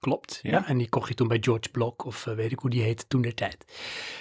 Klopt. 0.00 0.38
Ja. 0.42 0.50
Ja. 0.50 0.66
en 0.66 0.78
die 0.78 0.88
kocht 0.88 1.08
je 1.08 1.14
toen 1.14 1.28
bij 1.28 1.38
George 1.40 1.68
Block, 1.72 2.04
of 2.04 2.26
eh, 2.26 2.34
weet 2.34 2.52
ik 2.52 2.58
hoe 2.58 2.70
die 2.70 2.82
heette 2.82 3.06
toen 3.06 3.22
der 3.22 3.34
tijd. 3.34 3.64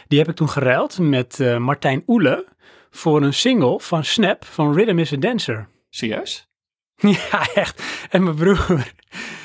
Die 0.07 0.19
heb 0.19 0.27
ik 0.29 0.35
toen 0.35 0.49
geruild 0.49 0.99
met 0.99 1.39
eh, 1.39 1.57
Martijn 1.57 2.03
Oele 2.07 2.47
voor 2.89 3.21
een 3.21 3.33
single 3.33 3.79
van 3.79 4.03
Snap 4.03 4.45
van 4.45 4.73
Rhythm 4.73 4.97
is 4.97 5.13
a 5.13 5.17
Dancer. 5.17 5.67
Serieus? 5.89 6.47
Ja, 7.31 7.47
echt. 7.53 7.83
En 8.09 8.23
mijn 8.23 8.35
broer 8.35 8.93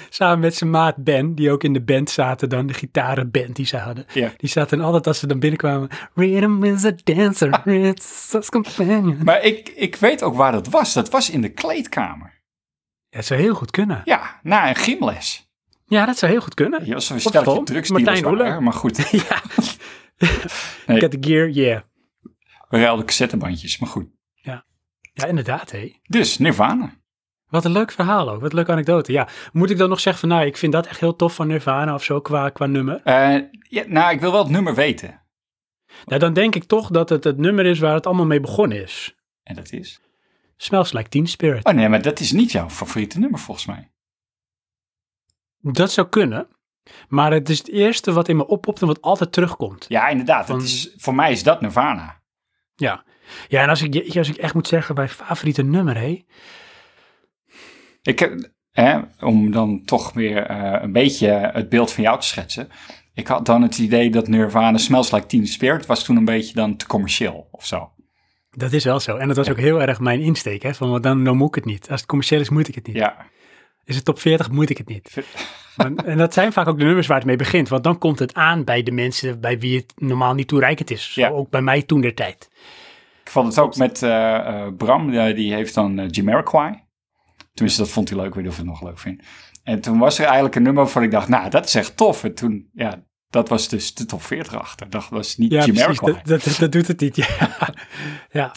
samen 0.08 0.38
met 0.38 0.54
zijn 0.54 0.70
maat 0.70 0.96
Ben, 0.96 1.34
die 1.34 1.50
ook 1.50 1.64
in 1.64 1.72
de 1.72 1.80
band 1.80 2.10
zaten 2.10 2.48
dan, 2.48 2.66
de 2.66 2.74
gitarenband 2.74 3.56
die 3.56 3.66
ze 3.66 3.76
hadden. 3.76 4.06
Ja. 4.12 4.32
Die 4.36 4.48
zaten 4.48 4.80
altijd 4.80 5.06
als 5.06 5.18
ze 5.18 5.26
dan 5.26 5.38
binnenkwamen, 5.38 5.88
Rhythm 6.14 6.64
is 6.64 6.84
a 6.84 6.92
dancer, 7.04 7.66
it's 7.66 8.34
a 8.34 8.40
companion. 8.40 9.18
Maar 9.24 9.42
ik, 9.42 9.68
ik 9.68 9.96
weet 9.96 10.22
ook 10.22 10.34
waar 10.34 10.52
dat 10.52 10.68
was. 10.68 10.92
Dat 10.92 11.10
was 11.10 11.30
in 11.30 11.40
de 11.40 11.48
kleedkamer. 11.48 12.32
Ja, 13.08 13.16
dat 13.16 13.24
zou 13.24 13.40
heel 13.40 13.54
goed 13.54 13.70
kunnen. 13.70 14.00
Ja, 14.04 14.40
na 14.42 14.68
een 14.68 14.76
gymles. 14.76 15.48
Ja, 15.86 16.06
dat 16.06 16.18
zou 16.18 16.32
heel 16.32 16.40
goed 16.40 16.54
kunnen. 16.54 16.86
Je 16.86 16.92
was 16.92 17.10
een 17.10 17.20
school, 17.20 17.62
drugsdealers 17.62 17.90
Martijn 17.90 18.36
waren, 18.36 18.62
maar 18.62 18.72
goed. 18.72 19.10
Ja. 19.28 19.42
Nee. 20.86 21.00
Get 21.00 21.10
the 21.10 21.18
gear, 21.20 21.48
yeah. 21.48 21.80
We 22.74 22.80
ruilden 22.80 23.06
cassettebandjes, 23.06 23.78
maar 23.78 23.88
goed. 23.88 24.06
Ja, 25.16 25.26
inderdaad, 25.26 25.70
hé. 25.70 25.98
Dus, 26.02 26.38
Nirvana. 26.38 26.94
Wat 27.48 27.64
een 27.64 27.72
leuk 27.72 27.92
verhaal 27.92 28.30
ook. 28.30 28.40
Wat 28.40 28.50
een 28.50 28.56
leuke 28.56 28.72
anekdote. 28.72 29.12
Ja, 29.12 29.28
moet 29.52 29.70
ik 29.70 29.78
dan 29.78 29.88
nog 29.88 30.00
zeggen 30.00 30.20
van, 30.28 30.36
nou, 30.36 30.46
ik 30.46 30.56
vind 30.56 30.72
dat 30.72 30.86
echt 30.86 31.00
heel 31.00 31.16
tof 31.16 31.34
van 31.34 31.46
Nirvana 31.46 31.94
of 31.94 32.04
zo 32.04 32.20
qua, 32.20 32.50
qua 32.50 32.66
nummer? 32.66 33.00
Eh, 33.04 33.42
ja, 33.68 33.84
nou, 33.86 34.12
ik 34.14 34.20
wil 34.20 34.32
wel 34.32 34.42
het 34.42 34.50
nummer 34.52 34.74
weten. 34.74 35.22
Nou, 36.04 36.20
dan 36.20 36.32
denk 36.32 36.54
ik 36.54 36.64
toch 36.64 36.90
dat 36.90 37.08
het 37.08 37.24
het 37.24 37.36
nummer 37.38 37.66
is 37.66 37.78
waar 37.78 37.94
het 37.94 38.06
allemaal 38.06 38.26
mee 38.26 38.40
begonnen 38.40 38.82
is. 38.82 39.14
En 39.42 39.54
dat 39.54 39.72
is? 39.72 40.00
Smells 40.56 40.92
Like 40.92 41.08
Teen 41.08 41.26
Spirit. 41.26 41.64
Oh 41.64 41.72
nee, 41.74 41.88
maar 41.88 42.02
dat 42.02 42.20
is 42.20 42.32
niet 42.32 42.52
jouw 42.52 42.70
favoriete 42.70 43.18
nummer 43.18 43.38
volgens 43.40 43.66
mij. 43.66 43.90
Dat 45.60 45.90
zou 45.92 46.08
kunnen. 46.08 46.48
Maar 47.08 47.32
het 47.32 47.48
is 47.48 47.58
het 47.58 47.68
eerste 47.68 48.12
wat 48.12 48.28
in 48.28 48.36
me 48.36 48.46
oppopt 48.46 48.80
en 48.80 48.86
wat 48.86 49.00
altijd 49.02 49.32
terugkomt. 49.32 49.84
Ja, 49.88 50.08
inderdaad. 50.08 50.46
Van- 50.46 50.56
Het 50.56 50.64
is, 50.64 50.94
voor 50.96 51.14
mij 51.14 51.32
is 51.32 51.42
dat 51.42 51.60
Nirvana. 51.60 52.22
Ja. 52.76 53.04
Ja, 53.48 53.62
en 53.62 53.68
als 53.68 53.82
ik, 53.82 54.16
als 54.16 54.28
ik 54.28 54.36
echt 54.36 54.54
moet 54.54 54.68
zeggen, 54.68 54.94
bij 54.94 55.08
favoriete 55.08 55.62
nummer, 55.62 55.96
hé. 55.96 56.24
Ik 58.02 58.18
heb, 58.18 58.50
hè, 58.70 59.00
om 59.20 59.50
dan 59.50 59.84
toch 59.84 60.12
weer 60.12 60.46
eh, 60.46 60.82
een 60.82 60.92
beetje 60.92 61.28
het 61.28 61.68
beeld 61.68 61.92
van 61.92 62.02
jou 62.02 62.20
te 62.20 62.26
schetsen. 62.26 62.68
Ik 63.14 63.26
had 63.26 63.46
dan 63.46 63.62
het 63.62 63.78
idee 63.78 64.10
dat 64.10 64.28
Nirvana 64.28 64.78
Smells 64.78 65.10
Like 65.10 65.26
Teen 65.26 65.46
Spirit 65.46 65.86
was 65.86 66.04
toen 66.04 66.16
een 66.16 66.24
beetje 66.24 66.54
dan 66.54 66.76
te 66.76 66.86
commercieel 66.86 67.48
of 67.50 67.66
zo. 67.66 67.92
Dat 68.50 68.72
is 68.72 68.84
wel 68.84 69.00
zo. 69.00 69.16
En 69.16 69.28
dat 69.28 69.36
was 69.36 69.50
ook 69.50 69.58
heel 69.58 69.80
erg 69.82 70.00
mijn 70.00 70.20
insteek, 70.20 70.62
hè. 70.62 70.74
Van, 70.74 71.02
dan, 71.02 71.24
dan 71.24 71.36
moet 71.36 71.48
ik 71.48 71.54
het 71.54 71.64
niet. 71.64 71.90
Als 71.90 72.00
het 72.00 72.08
commercieel 72.08 72.40
is, 72.40 72.48
moet 72.48 72.68
ik 72.68 72.74
het 72.74 72.86
niet. 72.86 72.96
Ja, 72.96 73.26
Is 73.84 73.96
het 73.96 74.04
top 74.04 74.18
40, 74.18 74.50
moet 74.50 74.70
ik 74.70 74.78
het 74.78 74.88
niet. 74.88 75.16
En 75.76 76.16
dat 76.18 76.34
zijn 76.34 76.52
vaak 76.52 76.68
ook 76.68 76.78
de 76.78 76.84
nummers 76.84 77.06
waar 77.06 77.16
het 77.16 77.26
mee 77.26 77.36
begint. 77.36 77.68
Want 77.68 77.84
dan 77.84 77.98
komt 77.98 78.18
het 78.18 78.34
aan 78.34 78.64
bij 78.64 78.82
de 78.82 78.90
mensen 78.90 79.40
bij 79.40 79.58
wie 79.58 79.76
het 79.76 79.92
normaal 79.96 80.34
niet 80.34 80.48
toereikend 80.48 80.90
is. 80.90 81.12
Zo 81.12 81.20
Ja. 81.20 81.28
ook 81.28 81.50
bij 81.50 81.62
mij 81.62 81.82
toen 81.82 82.00
der 82.00 82.14
tijd. 82.14 82.50
ik 83.24 83.30
vond 83.30 83.46
het 83.46 83.58
ook 83.58 83.76
met 83.76 84.02
eh, 84.02 84.34
eh, 84.34 84.74
Bram, 84.76 85.12
eh, 85.12 85.34
die 85.34 85.54
heeft 85.54 85.74
dan 85.74 86.00
uh, 86.00 86.06
Jamiroquai. 86.10 86.82
Tenminste, 87.54 87.82
dat 87.82 87.90
vond 87.90 88.08
hij 88.08 88.18
leuk, 88.18 88.26
ik 88.26 88.34
weet 88.34 88.42
niet 88.44 88.52
of 88.52 88.58
ik 88.58 88.64
het 88.64 88.72
nog 88.72 88.82
leuk 88.82 88.98
vind. 88.98 89.22
En 89.62 89.80
toen 89.80 89.98
was 89.98 90.18
er 90.18 90.24
eigenlijk 90.24 90.54
een 90.54 90.62
nummer 90.62 90.82
waarvan 90.82 91.02
ik 91.02 91.10
dacht, 91.10 91.28
nou, 91.28 91.50
dat 91.50 91.64
is 91.64 91.74
echt 91.74 91.96
tof. 91.96 92.24
En 92.24 92.34
toen, 92.34 92.68
ja, 92.72 93.02
dat 93.30 93.48
was 93.48 93.68
dus 93.68 93.94
de 93.94 94.04
top 94.06 94.22
40 94.22 94.54
achter. 94.60 94.90
Dat 94.90 95.08
was 95.10 95.36
niet 95.36 95.52
Ja. 95.52 95.64
Jamiroquai. 95.64 96.12
Dat, 96.12 96.26
dat, 96.26 96.44
dat, 96.44 96.56
dat 96.58 96.72
doet 96.72 96.86
het 96.86 97.00
niet. 97.00 97.16
Ja. 97.16 97.26
ja. 98.40 98.52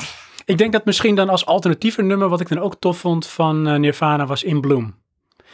Ik 0.45 0.57
denk 0.57 0.71
dat 0.71 0.85
misschien 0.85 1.15
dan 1.15 1.29
als 1.29 1.45
alternatieve 1.45 2.01
nummer, 2.01 2.29
wat 2.29 2.41
ik 2.41 2.47
dan 2.49 2.59
ook 2.59 2.75
tof 2.79 2.97
vond 2.97 3.27
van 3.27 3.67
eh, 3.67 3.75
Nirvana, 3.79 4.25
was 4.25 4.43
In 4.43 4.61
Bloom. 4.61 4.95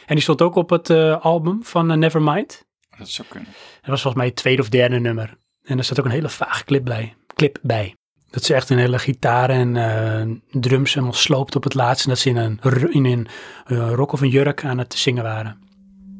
En 0.06 0.14
die 0.14 0.22
stond 0.22 0.42
ook 0.42 0.54
op 0.54 0.70
het 0.70 0.90
eh, 0.90 1.20
album 1.20 1.64
van 1.64 1.90
eh, 1.90 1.96
Nevermind. 1.96 2.64
Dat 2.98 3.08
zou 3.08 3.28
kunnen. 3.28 3.50
Dat 3.80 3.90
was 3.90 4.02
volgens 4.02 4.22
mij 4.22 4.26
het 4.26 4.36
tweede 4.36 4.62
of 4.62 4.68
derde 4.68 5.00
nummer. 5.00 5.36
En 5.62 5.78
er 5.78 5.84
zat 5.84 5.98
ook 5.98 6.04
een 6.04 6.10
hele 6.10 6.28
vaag 6.28 6.64
clip 6.64 6.84
bij. 6.84 7.14
Clip 7.34 7.58
bij. 7.62 7.94
Dat 8.30 8.44
ze 8.44 8.54
echt 8.54 8.70
een 8.70 8.78
hele 8.78 8.98
gitaar 8.98 9.50
en 9.50 9.76
eh, 9.76 10.60
drums 10.60 10.94
helemaal 10.94 11.14
sloopt 11.14 11.56
op 11.56 11.64
het 11.64 11.74
laatste. 11.74 12.04
En 12.04 12.10
dat 12.10 12.18
ze 12.18 12.28
in 12.28 12.36
een, 12.36 12.60
in 12.92 13.04
een 13.04 13.94
rok 13.94 14.12
of 14.12 14.20
een 14.20 14.28
jurk 14.28 14.64
aan 14.64 14.78
het 14.78 14.94
zingen 14.94 15.22
waren. 15.22 15.58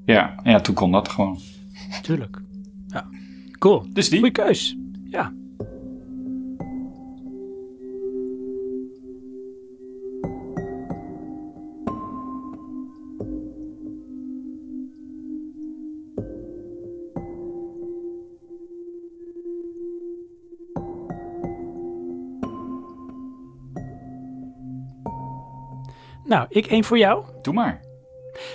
Ja, 0.04 0.34
ja, 0.42 0.60
toen 0.60 0.74
kon 0.74 0.92
dat 0.92 1.08
gewoon. 1.08 1.40
Tuurlijk. 2.02 2.40
Ja. 2.86 3.08
Cool. 3.58 3.86
Dus 3.92 4.08
die. 4.08 4.18
Goeie 4.18 4.34
keus. 4.34 4.76
Ja. 5.04 5.32
Nou, 26.24 26.46
ik 26.48 26.66
één 26.66 26.84
voor 26.84 26.98
jou. 26.98 27.24
Doe 27.42 27.54
maar. 27.54 27.80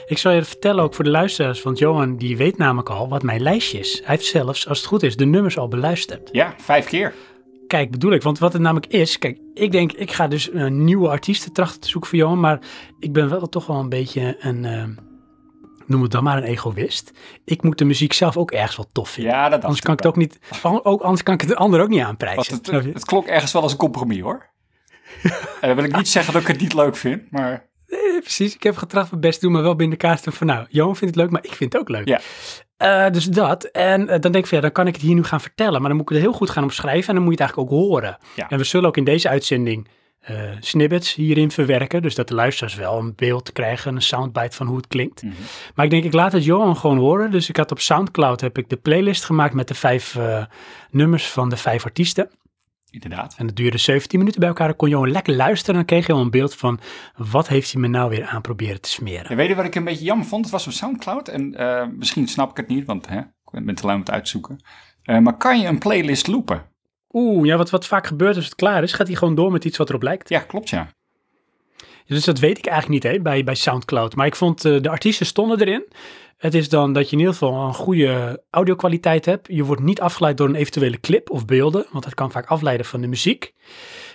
Ik 0.05 0.17
zal 0.17 0.31
je 0.31 0.43
vertellen 0.43 0.83
ook 0.83 0.93
voor 0.93 1.03
de 1.03 1.09
luisteraars, 1.09 1.61
want 1.61 1.77
Johan 1.77 2.15
die 2.17 2.37
weet 2.37 2.57
namelijk 2.57 2.89
al 2.89 3.09
wat 3.09 3.23
mijn 3.23 3.41
lijstje 3.41 3.79
is. 3.79 3.97
Hij 3.97 4.15
heeft 4.15 4.25
zelfs, 4.25 4.67
als 4.67 4.77
het 4.77 4.87
goed 4.87 5.03
is, 5.03 5.15
de 5.15 5.25
nummers 5.25 5.57
al 5.57 5.67
beluisterd. 5.67 6.29
Ja, 6.31 6.53
vijf 6.57 6.85
keer. 6.85 7.13
Kijk, 7.67 7.91
bedoel 7.91 8.11
ik, 8.11 8.21
want 8.21 8.39
wat 8.39 8.53
het 8.53 8.61
namelijk 8.61 8.93
is, 8.93 9.17
kijk, 9.17 9.39
ik 9.53 9.71
denk, 9.71 9.91
ik 9.91 10.11
ga 10.11 10.27
dus 10.27 10.49
een 10.53 10.83
nieuwe 10.83 11.09
artiesten 11.09 11.53
trachten 11.53 11.79
te 11.79 11.87
zoeken 11.87 12.09
voor 12.09 12.19
Johan, 12.19 12.39
maar 12.39 12.59
ik 12.99 13.13
ben 13.13 13.29
wel 13.29 13.49
toch 13.49 13.65
wel 13.65 13.79
een 13.79 13.89
beetje 13.89 14.37
een, 14.39 14.65
eh, 14.65 14.83
noem 15.85 16.01
het 16.01 16.11
dan 16.11 16.23
maar 16.23 16.37
een 16.37 16.43
egoïst. 16.43 17.11
Ik 17.45 17.63
moet 17.63 17.77
de 17.77 17.85
muziek 17.85 18.13
zelf 18.13 18.37
ook 18.37 18.51
ergens 18.51 18.77
wel 18.77 18.89
tof 18.91 19.09
vinden. 19.09 19.33
Ja, 19.33 19.49
dat 19.49 19.63
anders 19.63 19.81
kan 19.81 19.93
ik 19.93 19.99
het 19.99 20.07
ook 20.07 20.15
niet, 20.15 20.39
ook, 20.63 21.01
anders 21.01 21.23
kan 21.23 21.33
ik 21.33 21.41
het 21.41 21.49
de 21.49 21.55
ander 21.55 21.81
ook 21.81 21.89
niet 21.89 22.01
aanprijzen. 22.01 22.53
Het, 22.53 22.71
het 22.71 23.05
klonk 23.05 23.25
ergens 23.25 23.51
wel 23.51 23.61
als 23.61 23.71
een 23.71 23.77
compromis 23.77 24.19
hoor. 24.19 24.48
En 25.61 25.67
dan 25.67 25.75
wil 25.75 25.83
ik 25.83 25.95
niet 25.95 26.07
zeggen 26.07 26.33
dat 26.33 26.41
ik 26.41 26.47
het 26.47 26.59
niet 26.59 26.73
leuk 26.73 26.95
vind, 26.95 27.31
maar 27.31 27.67
Nee, 27.89 28.21
precies. 28.21 28.55
Ik 28.55 28.63
heb 28.63 28.77
getracht 28.77 29.09
mijn 29.09 29.21
best 29.21 29.39
te 29.39 29.45
doen, 29.45 29.53
maar 29.53 29.63
wel 29.63 29.75
binnen 29.75 29.97
de 29.97 30.05
kaart 30.05 30.23
van, 30.29 30.47
nou, 30.47 30.65
Johan 30.69 30.95
vindt 30.95 31.15
het 31.15 31.23
leuk, 31.23 31.33
maar 31.33 31.43
ik 31.43 31.53
vind 31.53 31.73
het 31.73 31.81
ook 31.81 31.89
leuk. 31.89 32.07
Ja. 32.07 32.19
Eh, 32.77 33.11
dus 33.11 33.25
dat. 33.25 33.63
En 33.63 34.01
eh, 34.01 34.19
dan 34.19 34.31
denk 34.31 34.35
ik 34.35 34.45
van, 34.45 34.57
ja, 34.57 34.63
dan 34.63 34.71
kan 34.71 34.87
ik 34.87 34.93
het 34.93 35.01
hier 35.01 35.15
nu 35.15 35.23
gaan 35.23 35.41
vertellen, 35.41 35.79
maar 35.79 35.89
dan 35.89 35.97
moet 35.97 36.09
ik 36.09 36.15
het 36.15 36.25
heel 36.25 36.33
goed 36.33 36.49
gaan 36.49 36.63
omschrijven 36.63 37.07
en 37.09 37.15
dan 37.15 37.23
moet 37.23 37.37
je 37.37 37.43
het 37.43 37.51
eigenlijk 37.53 37.71
ook 37.71 37.89
horen. 37.89 38.17
Ja. 38.35 38.49
En 38.49 38.57
we 38.57 38.63
zullen 38.63 38.87
ook 38.87 38.97
in 38.97 39.03
deze 39.03 39.29
uitzending 39.29 39.87
eh, 40.19 40.35
snippets 40.59 41.15
hierin 41.15 41.51
verwerken, 41.51 42.01
dus 42.01 42.15
dat 42.15 42.27
de 42.27 42.33
luisteraars 42.33 42.75
wel 42.75 42.97
een 42.97 43.13
beeld 43.15 43.51
krijgen, 43.51 43.95
een 43.95 44.01
soundbite 44.01 44.55
van 44.55 44.67
hoe 44.67 44.77
het 44.77 44.87
klinkt. 44.87 45.23
Mhm. 45.23 45.33
Maar 45.75 45.85
ik 45.85 45.91
denk, 45.91 46.03
ik 46.03 46.13
laat 46.13 46.31
het 46.31 46.45
Johan 46.45 46.77
gewoon 46.77 46.97
horen. 46.97 47.31
Dus 47.31 47.49
ik 47.49 47.57
had 47.57 47.71
op 47.71 47.79
Soundcloud 47.79 48.41
heb 48.41 48.57
ik 48.57 48.69
de 48.69 48.77
playlist 48.77 49.25
gemaakt 49.25 49.53
met 49.53 49.67
de 49.67 49.73
vijf 49.73 50.17
nummers 50.91 51.27
van 51.27 51.49
de 51.49 51.57
vijf 51.57 51.85
artiesten. 51.85 52.29
Inderdaad. 52.91 53.35
En 53.37 53.45
dat 53.47 53.55
duurde 53.55 53.77
17 53.77 54.19
minuten 54.19 54.39
bij 54.39 54.49
elkaar. 54.49 54.67
Dan 54.67 54.75
kon 54.75 54.89
Johan 54.89 55.11
lekker 55.11 55.35
luisteren. 55.35 55.71
En 55.71 55.85
dan 55.85 55.85
kreeg 55.85 56.07
je 56.07 56.13
al 56.13 56.21
een 56.21 56.29
beeld 56.29 56.55
van 56.55 56.79
wat 57.15 57.47
heeft 57.47 57.71
hij 57.71 57.81
me 57.81 57.87
nou 57.87 58.09
weer 58.09 58.25
aan 58.25 58.41
proberen 58.41 58.81
te 58.81 58.89
smeren. 58.89 59.25
En 59.25 59.35
weet 59.35 59.47
je 59.47 59.55
wat 59.55 59.65
ik 59.65 59.75
een 59.75 59.83
beetje 59.83 60.05
jammer 60.05 60.25
vond? 60.25 60.43
Het 60.43 60.53
was 60.53 60.67
op 60.67 60.73
Soundcloud 60.73 61.27
en 61.27 61.55
eh, 61.55 61.87
misschien 61.97 62.27
snap 62.27 62.49
ik 62.49 62.57
het 62.57 62.67
niet, 62.67 62.85
want 62.85 63.07
hè, 63.07 63.19
ik 63.51 63.65
ben 63.65 63.75
te 63.75 63.83
lui 63.85 63.95
om 63.95 64.01
het 64.01 64.11
uitzoeken. 64.11 64.59
Eh, 65.03 65.17
maar 65.17 65.37
kan 65.37 65.59
je 65.59 65.67
een 65.67 65.79
playlist 65.79 66.27
loopen? 66.27 66.65
Oeh, 67.11 67.45
ja, 67.45 67.57
wat, 67.57 67.69
wat 67.69 67.85
vaak 67.85 68.07
gebeurt 68.07 68.35
als 68.35 68.45
het 68.45 68.55
klaar 68.55 68.83
is, 68.83 68.93
gaat 68.93 69.07
hij 69.07 69.15
gewoon 69.15 69.35
door 69.35 69.51
met 69.51 69.65
iets 69.65 69.77
wat 69.77 69.89
erop 69.89 70.01
lijkt. 70.01 70.29
Ja, 70.29 70.39
klopt 70.39 70.69
ja. 70.69 70.89
Dus 72.05 72.23
dat 72.23 72.39
weet 72.39 72.57
ik 72.57 72.65
eigenlijk 72.65 73.03
niet 73.03 73.13
hè, 73.13 73.21
bij, 73.21 73.43
bij 73.43 73.55
Soundcloud. 73.55 74.15
Maar 74.15 74.25
ik 74.25 74.35
vond 74.35 74.65
eh, 74.65 74.81
de 74.81 74.89
artiesten 74.89 75.25
stonden 75.25 75.61
erin. 75.61 75.85
Het 76.39 76.53
is 76.53 76.69
dan 76.69 76.93
dat 76.93 77.05
je 77.05 77.11
in 77.11 77.19
ieder 77.19 77.33
geval 77.33 77.67
een 77.67 77.73
goede 77.73 78.43
audiokwaliteit 78.49 79.25
hebt. 79.25 79.47
Je 79.51 79.63
wordt 79.63 79.81
niet 79.81 80.01
afgeleid 80.01 80.37
door 80.37 80.47
een 80.47 80.55
eventuele 80.55 80.99
clip 80.99 81.29
of 81.29 81.45
beelden, 81.45 81.85
want 81.91 82.03
dat 82.03 82.13
kan 82.13 82.31
vaak 82.31 82.45
afleiden 82.45 82.85
van 82.85 83.01
de 83.01 83.07
muziek. 83.07 83.53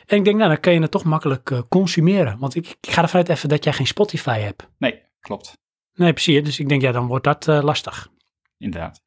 En 0.07 0.17
ik 0.17 0.25
denk, 0.25 0.37
nou, 0.37 0.49
dan 0.49 0.61
kan 0.61 0.73
je 0.73 0.81
het 0.81 0.91
toch 0.91 1.05
makkelijk 1.05 1.51
eh, 1.51 1.61
consumeren. 1.69 2.39
Want 2.39 2.55
ik, 2.55 2.77
ik 2.81 2.91
ga 2.91 3.03
ervan 3.03 3.21
uit 3.21 3.29
even 3.29 3.49
dat 3.49 3.65
jij 3.65 3.73
geen 3.73 3.87
Spotify 3.87 4.39
hebt. 4.39 4.69
Nee, 4.79 5.03
klopt. 5.21 5.59
Nee, 5.95 6.13
precies. 6.13 6.43
Dus 6.43 6.59
ik 6.59 6.69
denk, 6.69 6.83
ja, 6.83 6.93
dan 6.93 7.07
wordt 7.07 7.25
dat 7.25 7.49
eh, 7.49 7.63
lastig. 7.63 8.09
Inderdaad. 8.59 9.01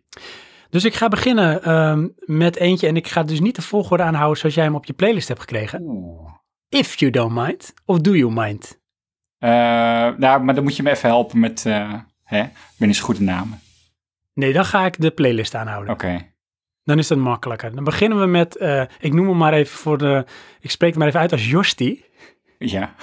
Dus 0.70 0.86
ik 0.86 0.94
ga 0.94 1.08
beginnen 1.08 1.64
ehm, 1.64 2.08
met 2.26 2.56
eentje 2.56 2.88
en 2.88 2.96
ik 2.96 3.08
ga 3.08 3.24
dus 3.24 3.40
niet 3.40 3.56
de 3.56 3.62
volgorde 3.62 4.04
aanhouden 4.04 4.40
zoals 4.40 4.56
jij 4.56 4.64
hem 4.64 4.76
op 4.76 4.86
je 4.86 4.94
playlist 4.94 5.28
hebt 5.28 5.40
gekregen. 5.40 5.82
Oeh. 5.82 6.32
If 6.70 7.00
you 7.00 7.12
don't 7.12 7.34
mind, 7.34 7.74
of 7.86 8.00
do 8.00 8.16
you 8.16 8.34
mind? 8.34 8.82
Eh, 9.38 9.50
nou, 10.18 10.44
maar 10.44 10.56
dan 10.56 10.64
moet 10.64 10.76
je 10.76 10.84
me 10.84 10.90
even 10.90 11.10
helpen 11.10 11.40
met, 11.40 11.66
hè, 12.28 12.44
ben 12.78 12.88
niet 12.88 12.98
zo 12.98 13.04
goed 13.04 13.18
in 13.20 13.26
namen. 13.26 13.60
Nee, 14.34 14.54
dan 14.54 14.66
ga 14.66 14.86
ik 14.86 15.02
de 15.02 15.12
playlist 15.12 15.56
aanhouden. 15.56 15.94
Oké. 15.94 16.32
Dan 16.84 16.98
is 16.98 17.08
dat 17.08 17.18
makkelijker. 17.18 17.76
Dan 17.76 17.84
beginnen 17.84 18.20
we 18.20 18.26
met, 18.26 18.56
eh, 18.58 18.84
ik 19.00 19.14
noem 19.14 19.28
hem 19.28 19.38
maar 19.38 19.54
even 19.54 19.78
voor 19.78 19.98
de, 19.98 20.26
ik 20.60 20.72
spreek 20.72 20.90
het 20.90 21.00
maar 21.00 21.08
even 21.08 21.20
uit 21.20 21.32
als 21.32 21.50
Josti. 21.50 22.04
Ja. 22.58 22.94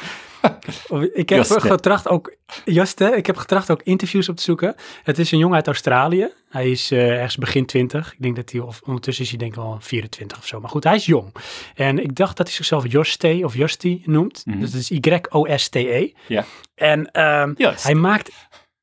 Ik 1.13 1.29
heb 1.29 1.39
Joste. 1.39 1.61
getracht 1.61 2.09
ook, 2.09 2.37
Joste, 2.65 3.17
ik 3.17 3.27
heb 3.27 3.37
getracht 3.37 3.71
ook 3.71 3.83
interviews 3.83 4.29
op 4.29 4.37
te 4.37 4.43
zoeken. 4.43 4.75
Het 5.03 5.19
is 5.19 5.31
een 5.33 5.39
jongen 5.39 5.57
uit 5.57 5.67
Australië. 5.67 6.29
Hij 6.49 6.71
is 6.71 6.91
eh, 6.91 7.11
ergens 7.11 7.37
begin 7.37 7.67
20. 7.67 8.13
Ik 8.13 8.23
denk 8.23 8.37
dat 8.37 8.51
hij, 8.51 8.61
of 8.61 8.81
ondertussen 8.85 9.25
is 9.25 9.31
hij 9.31 9.39
denk 9.39 9.51
ik 9.55 9.59
wel 9.59 9.77
24 9.81 10.39
of 10.39 10.47
zo. 10.47 10.61
Maar 10.61 10.71
goed, 10.71 10.85
hij 10.85 10.95
is 10.95 11.07
jong. 11.07 11.35
En 11.75 11.99
ik 11.99 12.15
dacht 12.17 12.37
dat 12.37 12.47
hij 12.47 12.57
zichzelf 12.57 12.93
Joste 12.93 13.41
of 13.45 13.55
Josti 13.55 14.03
noemt. 14.05 14.43
Mhm. 14.47 14.61
Dus 14.61 14.71
dat 14.71 14.81
is 14.81 14.91
Y-O-S-T-E. 14.91 16.13
Ja. 16.27 16.45
En 16.75 17.09
Yes. 17.57 17.83
hij 17.83 17.95
maakt, 17.95 18.31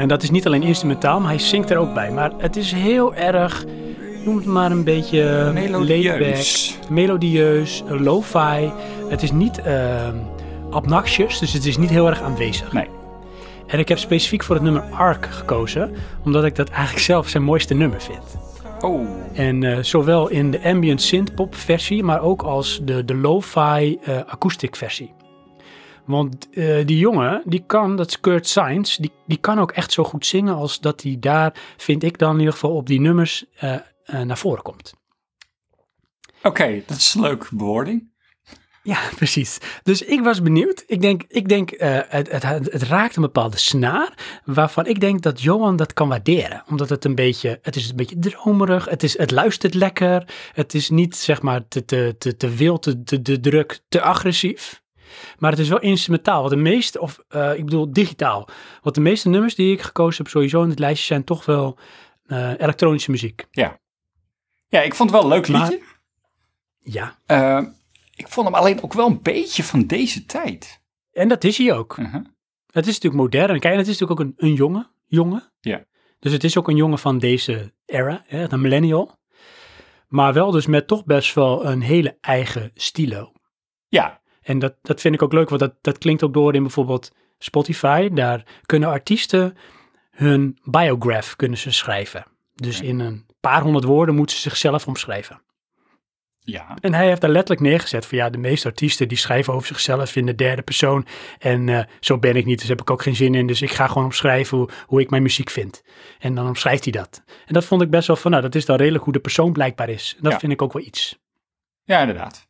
En 0.00 0.08
dat 0.08 0.22
is 0.22 0.30
niet 0.30 0.46
alleen 0.46 0.62
instrumentaal, 0.62 1.20
maar 1.20 1.28
hij 1.28 1.38
zingt 1.38 1.70
er 1.70 1.76
ook 1.76 1.94
bij. 1.94 2.10
Maar 2.10 2.32
het 2.38 2.56
is 2.56 2.72
heel 2.72 3.14
erg, 3.14 3.64
noem 4.24 4.36
het 4.36 4.44
maar 4.46 4.70
een 4.70 4.84
beetje 4.84 5.22
laid-back, 5.22 5.54
Melodieus. 5.54 6.78
melodieus, 6.88 7.82
eh, 7.88 8.00
lo-fi. 8.00 8.70
Het 9.08 9.22
is 9.22 9.32
niet 9.32 9.60
uh, 9.66 10.08
obnoxious, 10.70 11.38
dus 11.38 11.52
het 11.52 11.66
is 11.66 11.76
niet 11.76 11.90
heel 11.90 12.06
erg 12.06 12.22
aanwezig. 12.22 12.72
Nee. 12.72 12.88
En 13.66 13.78
ik 13.78 13.88
heb 13.88 13.98
specifiek 13.98 14.42
voor 14.42 14.54
het 14.54 14.64
nummer 14.64 14.82
Ark 14.82 15.26
gekozen, 15.26 15.94
omdat 16.24 16.44
ik 16.44 16.56
dat 16.56 16.68
eigenlijk 16.68 17.04
zelf 17.04 17.28
zijn 17.28 17.42
mooiste 17.42 17.74
nummer 17.74 18.00
vind. 18.00 18.38
Oh, 18.80 19.08
En 19.32 19.62
eh, 19.64 19.82
zowel 19.82 20.28
in 20.28 20.50
de 20.50 20.62
ambient 20.64 21.02
synthpop 21.02 21.54
versie, 21.54 22.02
maar 22.02 22.22
ook 22.22 22.42
als 22.42 22.80
de, 22.82 23.04
de 23.04 23.14
lo-fi 23.14 23.98
eh 24.04 24.16
acoustic 24.26 24.76
versie. 24.76 25.12
Want 26.04 26.48
eh, 26.50 26.86
die 26.86 26.98
jongen, 26.98 27.42
die 27.44 27.64
kan, 27.66 27.96
dat 27.96 28.08
is 28.08 28.20
Kurt 28.20 28.48
Sainz, 28.48 28.96
die, 28.96 29.12
die 29.26 29.38
kan 29.38 29.58
ook 29.58 29.70
echt 29.70 29.92
zo 29.92 30.04
goed 30.04 30.26
zingen 30.26 30.54
als 30.54 30.80
dat 30.80 31.02
hij 31.02 31.16
daar, 31.20 31.54
vind 31.76 32.02
ik 32.02 32.18
dan 32.18 32.32
in 32.32 32.38
ieder 32.38 32.52
geval, 32.52 32.74
op 32.76 32.86
die 32.86 33.00
nummers 33.00 33.44
eh, 33.54 33.74
eh, 34.04 34.20
naar 34.20 34.38
voren 34.38 34.62
komt. 34.62 34.94
oké, 36.42 36.82
dat 36.86 36.96
is 36.96 37.14
een 37.14 37.20
leuke 37.20 37.46
bewoording. 37.50 38.08
Ja, 38.82 38.98
precies. 39.16 39.58
Dus 39.82 40.02
ik 40.02 40.20
was 40.20 40.42
benieuwd. 40.42 40.84
Ik 40.86 41.00
denk, 41.00 41.22
ik 41.28 41.48
denk 41.48 41.70
het, 41.76 42.30
het, 42.30 42.42
het 42.72 42.82
raakt 42.82 43.16
een 43.16 43.22
bepaalde 43.22 43.58
snaar, 43.58 44.40
waarvan 44.44 44.86
ik 44.86 45.00
denk 45.00 45.22
dat 45.22 45.40
Johan 45.40 45.76
dat 45.76 45.92
kan 45.92 46.08
waarderen. 46.08 46.62
Omdat 46.68 46.88
het 46.88 47.04
een 47.04 47.14
beetje, 47.14 47.58
het 47.62 47.76
is 47.76 47.90
een 47.90 47.96
beetje 47.96 48.18
dromerig, 48.18 48.88
het, 48.88 49.02
is, 49.02 49.18
het 49.18 49.30
luistert 49.30 49.74
lekker, 49.74 50.34
het 50.52 50.74
is 50.74 50.90
niet 50.90 51.16
zeg 51.16 51.42
maar 51.42 51.68
te, 51.68 51.84
te, 51.84 52.14
te, 52.18 52.36
te 52.36 52.54
wild, 52.54 52.82
te, 52.82 53.02
te, 53.02 53.22
te 53.22 53.40
druk, 53.40 53.80
te 53.88 54.00
agressief. 54.00 54.79
Maar 55.38 55.50
het 55.50 55.60
is 55.60 55.68
wel 55.68 55.80
instrumentaal. 55.80 56.38
Want 56.38 56.50
de 56.54 56.60
meeste, 56.60 57.00
of 57.00 57.18
eh, 57.28 57.54
ik 57.54 57.64
bedoel 57.64 57.92
digitaal. 57.92 58.48
Want 58.82 58.94
de 58.94 59.00
meeste 59.00 59.28
nummers 59.28 59.54
die 59.54 59.72
ik 59.72 59.80
gekozen 59.82 60.22
heb 60.24 60.32
sowieso 60.32 60.62
in 60.62 60.68
het 60.68 60.78
lijstje 60.78 61.06
zijn 61.06 61.24
toch 61.24 61.44
wel 61.44 61.78
eh, 62.26 62.50
elektronische 62.58 63.10
muziek. 63.10 63.46
Ja, 63.50 64.80
ik 64.80 64.94
vond 64.94 65.10
het 65.10 65.20
wel 65.22 65.30
een 65.30 65.36
leuk 65.36 65.48
Maar- 65.48 65.60
liedje. 65.70 65.84
Ja, 66.78 67.18
Eh, 67.26 67.62
ik 68.14 68.28
vond 68.28 68.46
hem 68.46 68.54
alleen 68.56 68.82
ook 68.82 68.92
wel 68.92 69.06
een 69.06 69.22
beetje 69.22 69.62
van 69.64 69.86
deze 69.86 70.26
tijd. 70.26 70.80
en 71.12 71.28
dat 71.28 71.44
is 71.44 71.58
hij 71.58 71.72
ook. 71.74 71.96
Mhm. 71.98 72.22
Het 72.70 72.86
is 72.86 72.94
natuurlijk 72.94 73.22
modern. 73.22 73.60
Kijk, 73.60 73.76
het 73.76 73.86
is 73.88 73.98
natuurlijk 73.98 74.20
ook 74.20 74.26
een, 74.26 74.48
een 74.48 74.54
jonge 74.54 74.90
jongen. 75.06 75.52
Ja. 75.60 75.84
Dus 76.18 76.32
het 76.32 76.44
is 76.44 76.56
ook 76.58 76.68
een 76.68 76.76
jongen 76.76 76.98
van 76.98 77.18
deze 77.18 77.72
era, 77.86 78.22
hè, 78.26 78.52
een 78.52 78.60
millennial. 78.60 79.18
Maar 80.08 80.32
wel 80.32 80.50
dus 80.50 80.66
met 80.66 80.86
toch 80.86 81.04
best 81.04 81.34
wel 81.34 81.66
een 81.66 81.80
hele 81.80 82.18
eigen 82.20 82.70
stilo. 82.74 83.32
Ja, 83.88 84.19
En 84.42 84.58
dat, 84.58 84.74
dat 84.82 85.00
vind 85.00 85.14
ik 85.14 85.22
ook 85.22 85.32
leuk, 85.32 85.48
want 85.48 85.60
dat, 85.60 85.74
dat 85.80 85.98
klinkt 85.98 86.22
ook 86.22 86.32
door 86.32 86.54
in 86.54 86.62
bijvoorbeeld 86.62 87.12
Spotify. 87.38 88.08
Daar 88.08 88.44
kunnen 88.66 88.88
artiesten 88.88 89.56
hun 90.10 90.58
biograph 90.64 91.36
kunnen 91.36 91.58
ze 91.58 91.70
schrijven. 91.72 92.24
Dus 92.54 92.80
in 92.80 92.98
een 93.00 93.26
paar 93.40 93.62
honderd 93.62 93.84
woorden 93.84 94.14
moeten 94.14 94.36
ze 94.36 94.42
zichzelf 94.42 94.86
omschrijven. 94.86 95.42
ja, 96.40 96.76
En 96.80 96.94
hij 96.94 97.06
heeft 97.06 97.20
daar 97.20 97.30
letterlijk 97.30 97.60
neergezet 97.60 98.06
van 98.06 98.18
ja, 98.18 98.30
de 98.30 98.38
meeste 98.38 98.68
artiesten 98.68 99.08
die 99.08 99.18
schrijven 99.18 99.52
over 99.54 99.66
zichzelf 99.66 100.16
in 100.16 100.26
de 100.26 100.34
derde 100.34 100.62
persoon. 100.62 101.06
En 101.38 101.68
eh, 101.68 101.84
zo 102.00 102.18
ben 102.18 102.36
ik 102.36 102.44
niet, 102.44 102.58
dus 102.58 102.68
heb 102.68 102.80
ik 102.80 102.90
ook 102.90 103.02
geen 103.02 103.16
zin 103.16 103.34
in. 103.34 103.46
Dus 103.46 103.62
ik 103.62 103.70
ga 103.70 103.86
gewoon 103.86 104.04
omschrijven 104.04 104.58
hoe, 104.58 104.68
hoe 104.86 105.00
ik 105.00 105.10
mijn 105.10 105.22
muziek 105.22 105.50
vind. 105.50 105.82
En 106.18 106.34
dan 106.34 106.46
omschrijft 106.46 106.84
hij 106.84 106.92
dat. 106.92 107.22
En 107.46 107.52
dat 107.54 107.64
vond 107.64 107.82
ik 107.82 107.90
best 107.90 108.06
wel 108.06 108.16
van, 108.16 108.30
nou, 108.30 108.42
dat 108.42 108.54
is 108.54 108.64
dan 108.64 108.76
redelijk 108.76 109.04
hoe 109.04 109.12
de 109.12 109.20
persoon 109.20 109.52
blijkbaar 109.52 109.88
is. 109.88 110.12
En 110.16 110.22
dat 110.22 110.32
Ja. 110.32 110.38
vind 110.38 110.52
ik 110.52 110.62
ook 110.62 110.72
wel 110.72 110.82
iets. 110.82 111.18
ja, 111.84 112.00
inderdaad. 112.00 112.48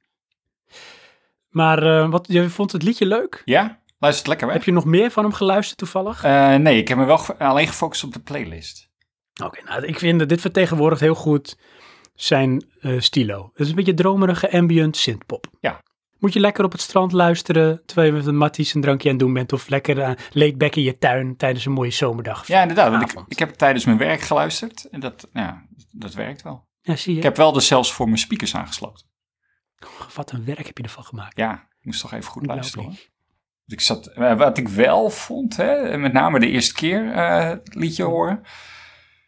Maar 1.50 1.82
eh, 1.82 2.10
wat, 2.10 2.26
je 2.28 2.48
vond 2.50 2.72
het 2.72 2.82
liedje 2.82 3.06
leuk? 3.06 3.42
Ja, 3.44 3.80
luistert 3.98 4.28
lekker 4.28 4.46
weg. 4.46 4.56
Heb 4.56 4.64
je 4.64 4.72
nog 4.72 4.84
meer 4.84 5.10
van 5.10 5.24
hem 5.24 5.32
geluisterd 5.32 5.78
toevallig? 5.78 6.24
Eh, 6.24 6.54
nee, 6.54 6.78
ik 6.78 6.88
heb 6.88 6.98
me 6.98 7.04
wel 7.04 7.18
ge- 7.18 7.38
alleen 7.38 7.66
gefocust 7.66 8.04
op 8.04 8.12
de 8.12 8.20
playlist. 8.20 8.88
Oké, 9.44 9.62
nou, 9.64 9.84
ik 9.86 9.98
vind 9.98 10.18
dat 10.18 10.28
dit 10.28 10.40
vertegenwoordigt 10.40 11.00
heel 11.00 11.14
goed 11.14 11.58
zijn 12.14 12.64
eh, 12.80 13.00
stilo. 13.00 13.50
Het 13.52 13.60
is 13.60 13.68
een 13.68 13.74
beetje 13.74 13.94
dromerige 13.94 14.52
ambient 14.52 14.96
synthpop. 14.96 15.46
Ja. 15.60 15.82
Moet 16.18 16.32
je 16.32 16.40
lekker 16.40 16.64
op 16.64 16.72
het 16.72 16.80
strand 16.80 17.12
luisteren, 17.12 17.82
terwijl 17.86 18.08
je 18.08 18.12
met 18.16 18.26
een 18.26 18.36
matties 18.36 18.74
een 18.74 18.80
drankje 18.80 19.08
aan 19.08 19.14
het 19.14 19.24
doen 19.24 19.32
bent. 19.32 19.52
Of 19.52 19.68
lekker 19.68 19.98
uh, 19.98 20.10
laid 20.32 20.58
back 20.58 20.74
in 20.76 20.82
je 20.82 20.98
tuin 20.98 21.36
tijdens 21.36 21.64
een 21.66 21.72
mooie 21.72 21.90
zomerdag. 21.90 22.46
Ja, 22.46 22.60
inderdaad. 22.62 22.90
Want 22.90 23.12
ik, 23.12 23.18
ik 23.28 23.38
heb 23.38 23.50
tijdens 23.54 23.84
mijn 23.84 23.98
werk 23.98 24.20
geluisterd 24.20 24.88
en 24.90 25.00
dat, 25.00 25.28
ja, 25.32 25.64
dat 25.90 26.14
werkt 26.14 26.42
wel. 26.42 26.68
Ja, 26.80 26.96
zie 26.96 27.12
je. 27.12 27.18
Ik 27.18 27.24
heb 27.24 27.36
wel 27.36 27.52
dus 27.52 27.66
zelfs 27.66 27.92
voor 27.92 28.06
mijn 28.06 28.18
speakers 28.18 28.54
aangesloten. 28.54 29.06
Wat 30.14 30.30
een 30.32 30.44
werk 30.44 30.66
heb 30.66 30.76
je 30.78 30.82
ervan 30.84 31.04
gemaakt. 31.04 31.36
Ja, 31.36 31.52
ik 31.54 31.84
moest 31.86 32.00
toch 32.00 32.12
even 32.12 32.30
goed 32.30 32.46
luisteren 32.46 32.84
hoor. 32.84 32.92
Want 32.92 33.08
Ik 33.66 33.80
zat, 33.80 34.06
eh, 34.06 34.36
wat 34.38 34.58
ik 34.58 34.68
wel 34.68 35.10
vond, 35.10 35.56
hè, 35.56 35.98
met 35.98 36.12
name 36.12 36.38
de 36.40 36.48
eerste 36.48 36.74
keer 36.74 37.12
eh, 37.12 37.48
het 37.48 37.74
liedje 37.74 38.02
horen. 38.04 38.42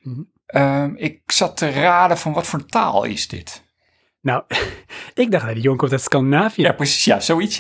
Mhm. 0.01 0.21
Ehm, 0.47 0.95
ik 0.97 1.21
zat 1.33 1.57
te 1.57 1.71
raden 1.71 2.19
van 2.19 2.33
wat 2.33 2.47
voor 2.47 2.67
taal 2.67 3.05
is 3.05 3.29
dit? 3.29 3.63
Nou, 4.21 4.43
ik 5.15 5.31
dacht 5.31 5.47
die 5.53 5.63
jongen 5.63 5.79
komt 5.79 5.93
uit 5.93 6.01
Scandinavië. 6.03 6.63
Ja, 6.63 6.73
precies. 6.73 7.05
Ja, 7.05 7.21
zoiets. 7.21 7.57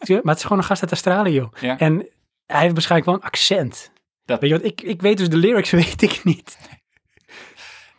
Ja. 0.00 0.14
Maar 0.14 0.22
het 0.24 0.36
is 0.36 0.42
gewoon 0.42 0.58
een 0.58 0.64
gast 0.64 0.82
uit 0.82 0.90
Australië, 0.90 1.32
joh. 1.32 1.52
Ja. 1.60 1.78
En 1.78 2.08
hij 2.46 2.60
heeft 2.60 2.72
waarschijnlijk 2.72 3.10
wel 3.10 3.14
een 3.20 3.26
accent. 3.26 3.92
Dat- 4.24 4.40
Weet 4.40 4.50
je 4.50 4.56
wat, 4.56 4.66
ik, 4.66 4.80
ik 4.80 5.00
weet 5.02 5.16
dus 5.18 5.28
de 5.28 5.36
lyrics, 5.36 5.70
weet 5.80 6.02
ik 6.02 6.20
niet. 6.24 6.58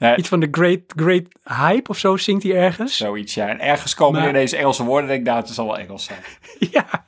Nee, 0.02 0.16
Iets 0.16 0.28
van 0.28 0.40
de 0.40 0.48
great, 0.52 0.80
great 0.96 1.24
hype 1.44 1.90
of 1.90 1.98
zo 1.98 2.18
zingt 2.18 2.44
hij 2.44 2.56
ergens. 2.56 2.98
zoiets, 2.98 3.34
ja. 3.34 3.48
En 3.48 3.60
ergens 3.60 3.94
komen 3.94 4.14
Maar- 4.20 4.24
er 4.24 4.30
ineens 4.36 4.52
Engelse 4.52 4.84
woorden. 4.84 5.08
denk 5.08 5.20
ik, 5.20 5.26
nou, 5.26 5.40
het 5.40 5.50
zal 5.50 5.66
wel 5.66 5.78
Engels 5.78 6.04
zijn. 6.04 6.20
Ja, 6.72 7.06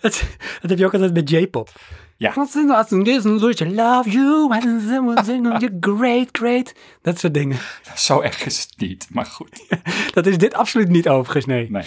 dat, 0.00 0.24
dat 0.60 0.70
heb 0.70 0.78
je 0.78 0.84
ook 0.86 0.92
altijd 0.92 1.14
met 1.14 1.30
J-pop. 1.30 1.70
Ja. 2.16 2.30
I 2.30 2.34
love 3.74 4.10
you 4.10 4.50
and 4.50 4.82
someone 4.82 5.24
singing 5.24 5.58
you 5.60 5.76
great, 5.80 6.28
great. 6.32 6.74
Dat 7.02 7.18
soort 7.18 7.34
dingen. 7.34 7.58
Zo 7.96 8.20
erg 8.20 8.44
is 8.44 8.60
het 8.60 8.74
niet, 8.76 9.06
maar 9.10 9.26
goed. 9.26 9.64
Dat 10.14 10.26
is 10.26 10.38
dit 10.38 10.54
absoluut 10.54 10.88
niet 10.88 11.08
overigens, 11.08 11.46
nee. 11.46 11.70
Nee. 11.70 11.84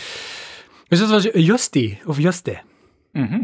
Dus 0.87 0.99
dat 0.99 1.09
was 1.09 1.27
Justi, 1.33 1.99
of 2.05 2.17
Juste. 2.17 2.59
Mhm. 3.11 3.43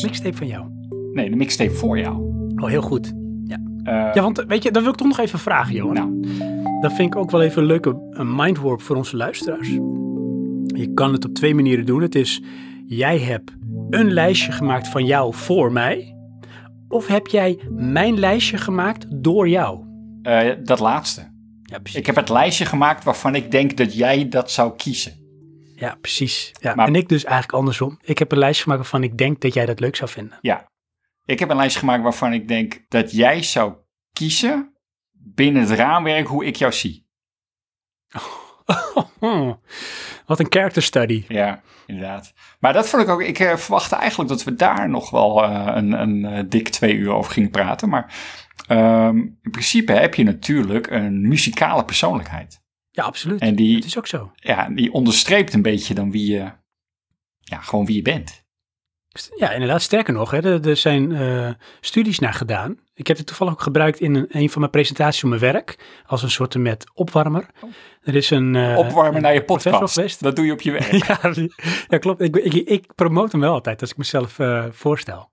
Dus, 0.00 0.10
Mixtape 0.10 0.36
van 0.36 0.46
jou. 0.46 0.64
nee, 1.12 1.30
de 1.30 1.36
mixtape 1.36 1.70
voor 1.70 1.98
jou. 1.98 2.16
Oh, 2.56 2.68
heel 2.68 2.82
goed. 2.82 3.12
Eh, 3.84 4.10
Ja, 4.14 4.22
want 4.22 4.44
weet 4.48 4.62
je, 4.62 4.70
dan 4.70 4.82
wil 4.82 4.92
ik 4.92 4.98
toch 4.98 5.06
nog 5.06 5.18
even 5.18 5.38
vragen, 5.38 5.74
Johan. 5.74 5.94
Nou, 5.94 6.22
Dat 6.80 6.92
vind 6.92 7.14
ik 7.14 7.20
ook 7.20 7.30
wel 7.30 7.42
even 7.42 7.62
een 7.62 7.68
leuke 7.68 8.06
een 8.10 8.34
mindwarp 8.34 8.80
voor 8.80 8.96
onze 8.96 9.16
luisteraars. 9.16 9.68
Je 10.66 10.90
kan 10.94 11.12
het 11.12 11.24
op 11.24 11.34
twee 11.34 11.54
manieren 11.54 11.86
doen. 11.86 12.02
Het 12.02 12.14
is, 12.14 12.42
jij 12.86 13.18
hebt 13.18 13.56
een 13.90 14.12
lijstje 14.12 14.52
gemaakt 14.52 14.88
van 14.88 15.04
jou 15.04 15.34
voor 15.34 15.72
mij. 15.72 16.16
Of 16.88 17.06
heb 17.06 17.26
jij 17.26 17.58
mijn 17.70 18.18
lijstje 18.18 18.56
gemaakt 18.56 19.06
door 19.22 19.48
jou? 19.48 19.84
eh, 20.22 20.50
dat 20.64 20.78
laatste. 20.78 21.20
Ja, 21.62 21.78
precies. 21.78 22.00
Ik 22.00 22.06
heb 22.06 22.16
het 22.16 22.28
lijstje 22.28 22.64
gemaakt 22.64 23.04
waarvan 23.04 23.34
ik 23.34 23.50
denk 23.50 23.76
dat 23.76 23.94
jij 23.94 24.28
dat 24.28 24.50
zou 24.50 24.72
kiezen. 24.76 25.12
Ja, 25.76 25.96
precies. 26.00 26.52
Ja, 26.60 26.74
Maar- 26.74 26.86
En 26.86 26.94
ik 26.94 27.08
dus 27.08 27.24
eigenlijk 27.24 27.58
andersom. 27.58 27.98
Ik 28.02 28.18
heb 28.18 28.32
een 28.32 28.38
lijstje 28.38 28.62
gemaakt 28.62 28.80
waarvan 28.80 29.02
ik 29.02 29.18
denk 29.18 29.40
dat 29.40 29.54
jij 29.54 29.66
dat 29.66 29.80
leuk 29.80 29.96
zou 29.96 30.10
vinden. 30.10 30.38
Ja. 30.40 30.70
Ik 31.24 31.38
heb 31.38 31.50
een 31.50 31.56
lijstje 31.56 31.78
gemaakt 31.80 32.02
waarvan 32.02 32.32
ik 32.32 32.48
denk 32.48 32.84
dat 32.88 33.12
jij 33.12 33.42
zou 33.42 33.74
kiezen 34.12 34.76
binnen 35.12 35.62
het 35.62 35.70
raamwerk 35.70 36.26
hoe 36.26 36.44
ik 36.44 36.56
jou 36.56 36.72
zie. 36.72 37.06
Wat 40.26 40.38
een 40.40 40.46
character 40.48 40.82
study. 40.82 41.24
Ja, 41.28 41.62
inderdaad. 41.86 42.32
Maar 42.60 42.72
dat 42.72 42.88
vond 42.88 43.02
ik 43.02 43.08
ook. 43.08 43.22
Ik 43.22 43.38
eh, 43.38 43.56
verwachtte 43.56 43.94
eigenlijk 43.96 44.30
dat 44.30 44.44
we 44.44 44.54
daar 44.54 44.88
nog 44.88 45.10
wel 45.10 45.44
eh, 45.44 45.72
een, 45.74 45.92
een 45.92 46.24
eh, 46.24 46.44
dik 46.48 46.68
twee 46.68 46.94
uur 46.94 47.10
over 47.12 47.32
gingen 47.32 47.50
praten. 47.50 47.88
Maar 47.88 48.14
ehm, 48.66 49.16
in 49.16 49.50
principe 49.50 49.92
heb 49.92 50.14
je 50.14 50.24
natuurlijk 50.24 50.90
een 50.90 51.28
muzikale 51.28 51.84
persoonlijkheid. 51.84 52.64
Ja, 52.96 53.02
absoluut. 53.04 53.40
En 53.40 53.54
die, 53.54 53.74
Het 53.76 53.84
is 53.84 53.98
ook 53.98 54.06
zo. 54.06 54.32
ja, 54.34 54.68
die 54.68 54.92
onderstreept 54.92 55.54
een 55.54 55.62
beetje 55.62 55.94
dan 55.94 56.10
wie 56.10 56.32
je, 56.32 56.50
ja, 57.40 57.60
gewoon 57.60 57.86
wie 57.86 57.96
je 57.96 58.02
bent. 58.02 58.44
Ja, 59.36 59.50
inderdaad. 59.52 59.82
Sterker 59.82 60.12
nog, 60.12 60.30
hè, 60.30 60.60
er, 60.68 60.76
zijn 60.76 61.12
eh, 61.12 61.50
studies 61.80 62.18
naar 62.18 62.34
gedaan. 62.34 62.78
Ik 62.94 63.06
heb 63.06 63.16
het 63.16 63.26
toevallig 63.26 63.52
ook 63.52 63.60
gebruikt 63.62 64.00
in 64.00 64.14
een, 64.14 64.26
een 64.28 64.50
van 64.50 64.60
mijn 64.60 64.70
presentaties 64.72 65.22
op 65.24 65.28
mijn 65.28 65.40
werk. 65.40 65.78
Als 66.06 66.22
een 66.22 66.30
soort 66.30 66.54
met 66.54 66.86
opwarmer. 66.94 67.46
Er 68.02 68.14
is 68.14 68.30
een... 68.30 68.56
eh, 68.56 68.78
Opwarmen 68.78 69.22
naar 69.22 69.34
je 69.34 69.44
podcast. 69.44 69.94
geweest. 69.94 70.22
Dat 70.22 70.36
doe 70.36 70.46
je 70.46 70.52
op 70.52 70.60
je 70.60 70.72
werk. 70.80 70.92
ja, 70.92 71.18
ja, 71.88 71.98
klopt. 71.98 72.20
Ik, 72.20 72.36
ik, 72.36 72.54
ik 72.68 72.94
promote 72.94 73.30
hem 73.30 73.40
wel 73.40 73.52
altijd 73.52 73.80
als 73.80 73.90
ik 73.90 73.96
mezelf 73.96 74.38
eh, 74.38 74.64
voorstel. 74.70 75.30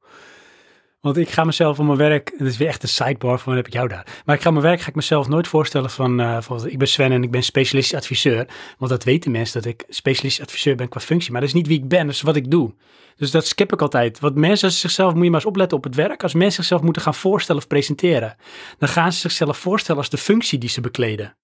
Want 1.03 1.17
ik 1.17 1.29
ga 1.29 1.43
mezelf 1.43 1.79
op 1.79 1.85
mijn 1.85 1.97
werk, 1.97 2.33
dat 2.37 2.47
is 2.47 2.57
weer 2.57 2.67
echt 2.67 2.83
een 2.83 2.89
sidebar 2.89 3.39
van 3.39 3.53
wat 3.53 3.55
heb 3.55 3.67
ik 3.67 3.73
jou 3.73 3.87
daar. 3.87 4.21
Maar 4.25 4.35
ik 4.35 4.41
ga 4.41 4.51
mijn 4.51 4.63
werk 4.63 4.81
ga 4.81 4.87
ik 4.87 4.95
mezelf 4.95 5.27
nooit 5.27 5.47
voorstellen 5.47 5.89
van, 5.89 6.19
eh, 6.19 6.41
van 6.41 6.67
ik 6.67 6.77
ben 6.77 6.87
Sven 6.87 7.11
en 7.11 7.23
ik 7.23 7.31
ben 7.31 7.43
specialistisch 7.43 7.97
adviseur. 7.97 8.47
Want 8.77 8.91
dat 8.91 9.03
weten 9.03 9.31
mensen 9.31 9.61
dat 9.61 9.71
ik 9.71 9.83
specialistisch 9.89 10.45
adviseur 10.45 10.75
ben 10.75 10.89
qua 10.89 10.99
functie. 10.99 11.31
Maar 11.31 11.39
dat 11.41 11.49
is 11.49 11.55
niet 11.55 11.67
wie 11.67 11.77
ik 11.77 11.87
ben, 11.87 12.05
dat 12.05 12.15
is 12.15 12.21
wat 12.21 12.35
ik 12.35 12.51
doe. 12.51 12.73
Dus 13.15 13.31
dat 13.31 13.47
skip 13.47 13.73
ik 13.73 13.81
altijd. 13.81 14.19
Want 14.19 14.35
mensen 14.35 14.71
zichzelf, 14.71 15.13
moet 15.13 15.23
je 15.23 15.29
maar 15.29 15.39
eens 15.39 15.49
opletten 15.49 15.77
op 15.77 15.83
het 15.83 15.95
werk. 15.95 16.23
Als 16.23 16.33
mensen 16.33 16.53
zichzelf 16.53 16.81
moeten 16.81 17.01
gaan 17.01 17.15
voorstellen 17.15 17.61
of 17.61 17.67
presenteren, 17.67 18.35
dan 18.77 18.89
gaan 18.89 19.13
ze 19.13 19.19
zichzelf 19.19 19.57
voorstellen 19.57 20.01
als 20.01 20.09
de 20.09 20.17
functie 20.17 20.59
die 20.59 20.69
ze 20.69 20.81
bekleden. 20.81 21.37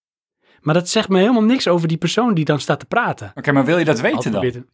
Maar 0.62 0.74
dat 0.74 0.90
zegt 0.90 1.10
me 1.10 1.20
helemaal 1.20 1.44
niks 1.44 1.68
over 1.68 1.88
die 1.88 1.98
persoon 1.98 2.34
die 2.34 2.46
dan 2.46 2.60
staat 2.60 2.80
te 2.80 2.86
praten. 2.86 3.32
Oké, 3.36 3.52
maar 3.52 3.66
wil 3.66 3.78
je 3.78 3.86
dat 3.86 4.00
weten 4.00 4.32
dan? 4.32 4.66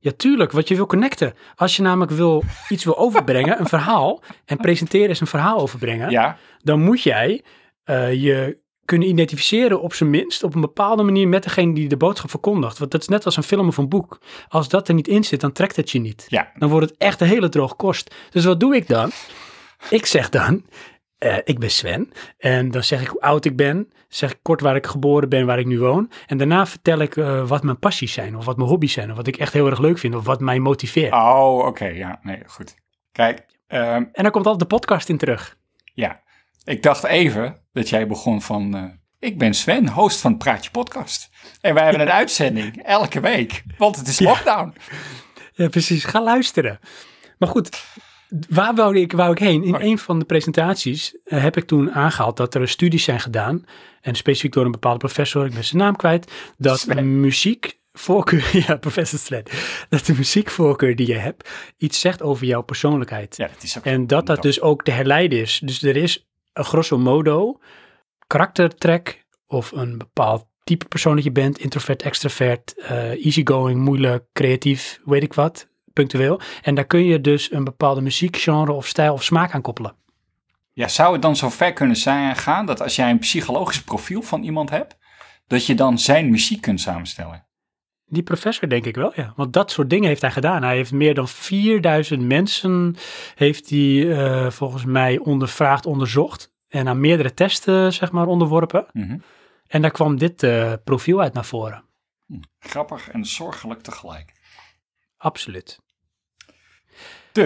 Ja, 0.00 0.10
tuurlijk, 0.16 0.52
wat 0.52 0.68
je 0.68 0.74
wil 0.74 0.86
connecten. 0.86 1.34
Als 1.54 1.76
je 1.76 1.82
namelijk 1.82 2.10
wil, 2.12 2.42
iets 2.68 2.84
wil 2.84 2.98
overbrengen, 2.98 3.60
een 3.60 3.66
verhaal, 3.66 4.22
en 4.44 4.56
presenteren 4.56 5.08
is 5.08 5.20
een 5.20 5.26
verhaal 5.26 5.58
overbrengen, 5.58 6.10
Ja, 6.10 6.36
dan 6.62 6.80
moet 6.80 7.02
jij 7.02 7.44
eh, 7.84 8.12
je 8.22 8.58
kunnen 8.84 9.08
identificeren 9.08 9.80
op 9.80 9.94
zijn 9.94 10.10
minst 10.10 10.42
op 10.42 10.54
een 10.54 10.60
bepaalde 10.60 11.02
manier 11.02 11.28
met 11.28 11.42
degene 11.42 11.74
die 11.74 11.88
de 11.88 11.96
boodschap 11.96 12.30
verkondigt. 12.30 12.78
Want 12.78 12.90
dat 12.90 13.00
is 13.00 13.08
net 13.08 13.24
als 13.24 13.36
een 13.36 13.42
film 13.42 13.68
of 13.68 13.76
een 13.76 13.88
boek. 13.88 14.20
Als 14.48 14.68
dat 14.68 14.88
er 14.88 14.94
niet 14.94 15.08
in 15.08 15.24
zit, 15.24 15.40
dan 15.40 15.52
trekt 15.52 15.76
het 15.76 15.90
je 15.90 15.98
niet. 15.98 16.26
ja. 16.28 16.50
Dan 16.54 16.68
wordt 16.68 16.90
het 16.90 16.98
echt 16.98 17.20
een 17.20 17.26
hele 17.26 17.48
droge 17.48 17.74
kost. 17.74 18.14
Dus 18.30 18.44
wat 18.44 18.60
doe 18.60 18.76
ik 18.76 18.88
dan? 18.88 19.10
Ik 19.90 20.06
zeg 20.06 20.28
dan, 20.28 20.64
eh, 21.18 21.36
ik 21.44 21.58
ben 21.58 21.70
Sven. 21.70 22.12
En 22.38 22.70
dan 22.70 22.82
zeg 22.84 23.00
ik 23.00 23.06
hoe 23.08 23.20
oud 23.20 23.44
ik 23.44 23.56
ben. 23.56 23.92
Zeg 24.08 24.30
ik 24.30 24.38
kort 24.42 24.60
waar 24.60 24.76
ik 24.76 24.86
geboren 24.86 25.28
ben, 25.28 25.46
waar 25.46 25.58
ik 25.58 25.66
nu 25.66 25.78
woon. 25.78 26.10
En 26.26 26.36
daarna 26.38 26.66
vertel 26.66 26.98
ik 26.98 27.16
eh, 27.16 27.48
wat 27.48 27.62
mijn 27.62 27.78
passies 27.78 28.12
zijn. 28.12 28.36
Of 28.36 28.44
wat 28.44 28.56
mijn 28.56 28.68
hobby's 28.68 28.92
zijn. 28.92 29.10
Of 29.10 29.16
wat 29.16 29.26
ik 29.26 29.36
echt 29.36 29.52
heel 29.52 29.66
erg 29.66 29.78
leuk 29.78 29.98
vind. 29.98 30.14
Of 30.14 30.24
wat 30.24 30.40
mij 30.40 30.58
motiveert. 30.58 31.12
Oh, 31.12 31.66
oké, 31.66 31.84
ja, 31.86 32.18
nee, 32.22 32.42
goed. 32.46 32.74
Kijk, 33.12 33.44
ehm, 33.66 34.04
En 34.12 34.22
dan 34.22 34.30
komt 34.30 34.46
altijd 34.46 34.70
de 34.70 34.76
podcast 34.76 35.08
in 35.08 35.18
terug. 35.18 35.56
ja. 35.94 36.26
Ik 36.64 36.82
dacht 36.82 37.04
even 37.04 37.56
dat 37.72 37.88
jij 37.88 38.06
begon 38.06 38.42
van... 38.42 38.74
eh, 38.76 38.84
ik 39.18 39.38
ben 39.38 39.54
Sven, 39.54 39.88
host 39.88 40.20
van 40.20 40.36
Praatje 40.36 40.70
Podcast. 40.70 41.28
En 41.60 41.74
wij 41.74 41.82
hebben 41.84 42.00
een 42.02 42.10
uitzending 42.22 42.82
elke 42.82 43.20
week, 43.20 43.62
want 43.78 43.96
het 43.96 44.08
is 44.08 44.18
Ja. 44.18 44.28
lockdown. 44.28 44.74
Ja, 45.52 45.68
precies. 45.68 46.04
Ga 46.04 46.22
luisteren. 46.22 46.78
Maar 47.38 47.48
goed, 47.48 47.84
waar 48.48 48.74
wou 48.74 48.98
ik, 48.98 49.12
wou 49.12 49.32
ik 49.32 49.38
heen? 49.38 49.64
In 49.64 49.74
een 49.74 49.98
van 49.98 50.18
de 50.18 50.24
presentaties 50.24 51.16
eh, 51.24 51.42
heb 51.42 51.56
ik 51.56 51.64
toen 51.64 51.92
aangehaald 51.92 52.36
dat 52.36 52.54
er 52.54 52.68
studies 52.68 53.04
zijn 53.04 53.20
gedaan. 53.20 53.64
En 54.00 54.14
specifiek 54.14 54.52
door 54.52 54.64
een 54.64 54.70
bepaalde 54.70 54.98
professor, 54.98 55.46
ik 55.46 55.54
ben 55.54 55.64
zijn 55.64 55.82
naam 55.82 55.96
kwijt. 55.96 56.32
Dat 56.56 56.78
Sven. 56.78 57.20
muziekvoorkeur, 57.20 58.50
ja, 58.66 58.76
professor 58.76 59.18
Sven. 59.18 59.42
Dat 59.88 60.06
de 60.06 60.14
muziekvoorkeur 60.14 60.96
die 60.96 61.06
je 61.06 61.18
hebt 61.18 61.48
iets 61.76 62.00
zegt 62.00 62.22
over 62.22 62.46
jouw 62.46 62.62
persoonlijkheid. 62.62 63.36
Ja, 63.36 63.46
dat 63.46 63.62
is 63.62 63.78
ook... 63.78 63.84
En 63.84 64.06
dat 64.06 64.26
dat 64.26 64.42
dus 64.42 64.60
ook 64.60 64.82
te 64.82 64.90
herleiden 64.90 65.40
is. 65.40 65.60
Dus 65.64 65.82
er 65.82 65.96
is 65.96 66.28
een 66.52 66.64
grosso 66.64 66.98
modo 66.98 67.60
karaktertrek 68.26 69.26
of 69.46 69.72
een 69.72 69.98
bepaald 69.98 70.46
type 70.64 70.84
persoon 70.84 71.14
dat 71.14 71.24
je 71.24 71.32
bent. 71.32 71.58
Introvert, 71.58 72.02
extravert, 72.02 72.74
eh, 72.78 73.24
easygoing, 73.24 73.80
moeilijk, 73.80 74.24
creatief, 74.32 75.00
weet 75.04 75.22
ik 75.22 75.34
wat, 75.34 75.67
punctueel. 75.98 76.40
En 76.62 76.74
daar 76.74 76.86
kun 76.86 77.04
je 77.04 77.20
dus 77.20 77.52
een 77.52 77.64
bepaalde 77.64 78.00
muziekgenre 78.00 78.72
of 78.72 78.86
stijl 78.86 79.12
of 79.12 79.24
smaak 79.24 79.54
aan 79.54 79.62
koppelen. 79.62 79.94
Ja, 80.72 80.88
zou 80.88 81.12
het 81.12 81.22
dan 81.22 81.36
zo 81.36 81.48
ver 81.48 81.72
kunnen 81.72 81.96
zijn 81.96 82.36
gaan 82.36 82.66
dat 82.66 82.82
als 82.82 82.96
jij 82.96 83.10
een 83.10 83.18
psychologisch 83.18 83.82
profiel 83.82 84.22
van 84.22 84.42
iemand 84.42 84.70
hebt, 84.70 84.96
dat 85.46 85.66
je 85.66 85.74
dan 85.74 85.98
zijn 85.98 86.30
muziek 86.30 86.60
kunt 86.60 86.80
samenstellen? 86.80 87.46
Die 88.06 88.22
professor 88.22 88.68
denk 88.68 88.84
ik 88.84 88.94
wel, 88.94 89.12
ja. 89.14 89.32
Want 89.36 89.52
dat 89.52 89.70
soort 89.70 89.90
dingen 89.90 90.08
heeft 90.08 90.20
hij 90.20 90.30
gedaan. 90.30 90.62
Hij 90.62 90.76
heeft 90.76 90.92
meer 90.92 91.14
dan 91.14 91.28
4000 91.28 92.22
mensen, 92.22 92.96
heeft 93.34 93.70
hij 93.70 94.16
eh, 94.16 94.50
volgens 94.50 94.84
mij 94.84 95.18
ondervraagd, 95.18 95.86
onderzocht. 95.86 96.52
En 96.68 96.88
aan 96.88 97.00
meerdere 97.00 97.34
testen, 97.34 97.92
zeg 97.92 98.12
maar, 98.12 98.26
onderworpen. 98.26 98.86
Mhm. 98.92 99.18
En 99.66 99.82
daar 99.82 99.90
kwam 99.90 100.18
dit 100.18 100.42
eh, 100.42 100.72
profiel 100.84 101.20
uit 101.20 101.32
naar 101.32 101.44
voren. 101.44 101.84
Grappig 102.58 103.08
en 103.08 103.24
zorgelijk 103.24 103.82
tegelijk. 103.82 104.32
Absoluut. 105.16 105.78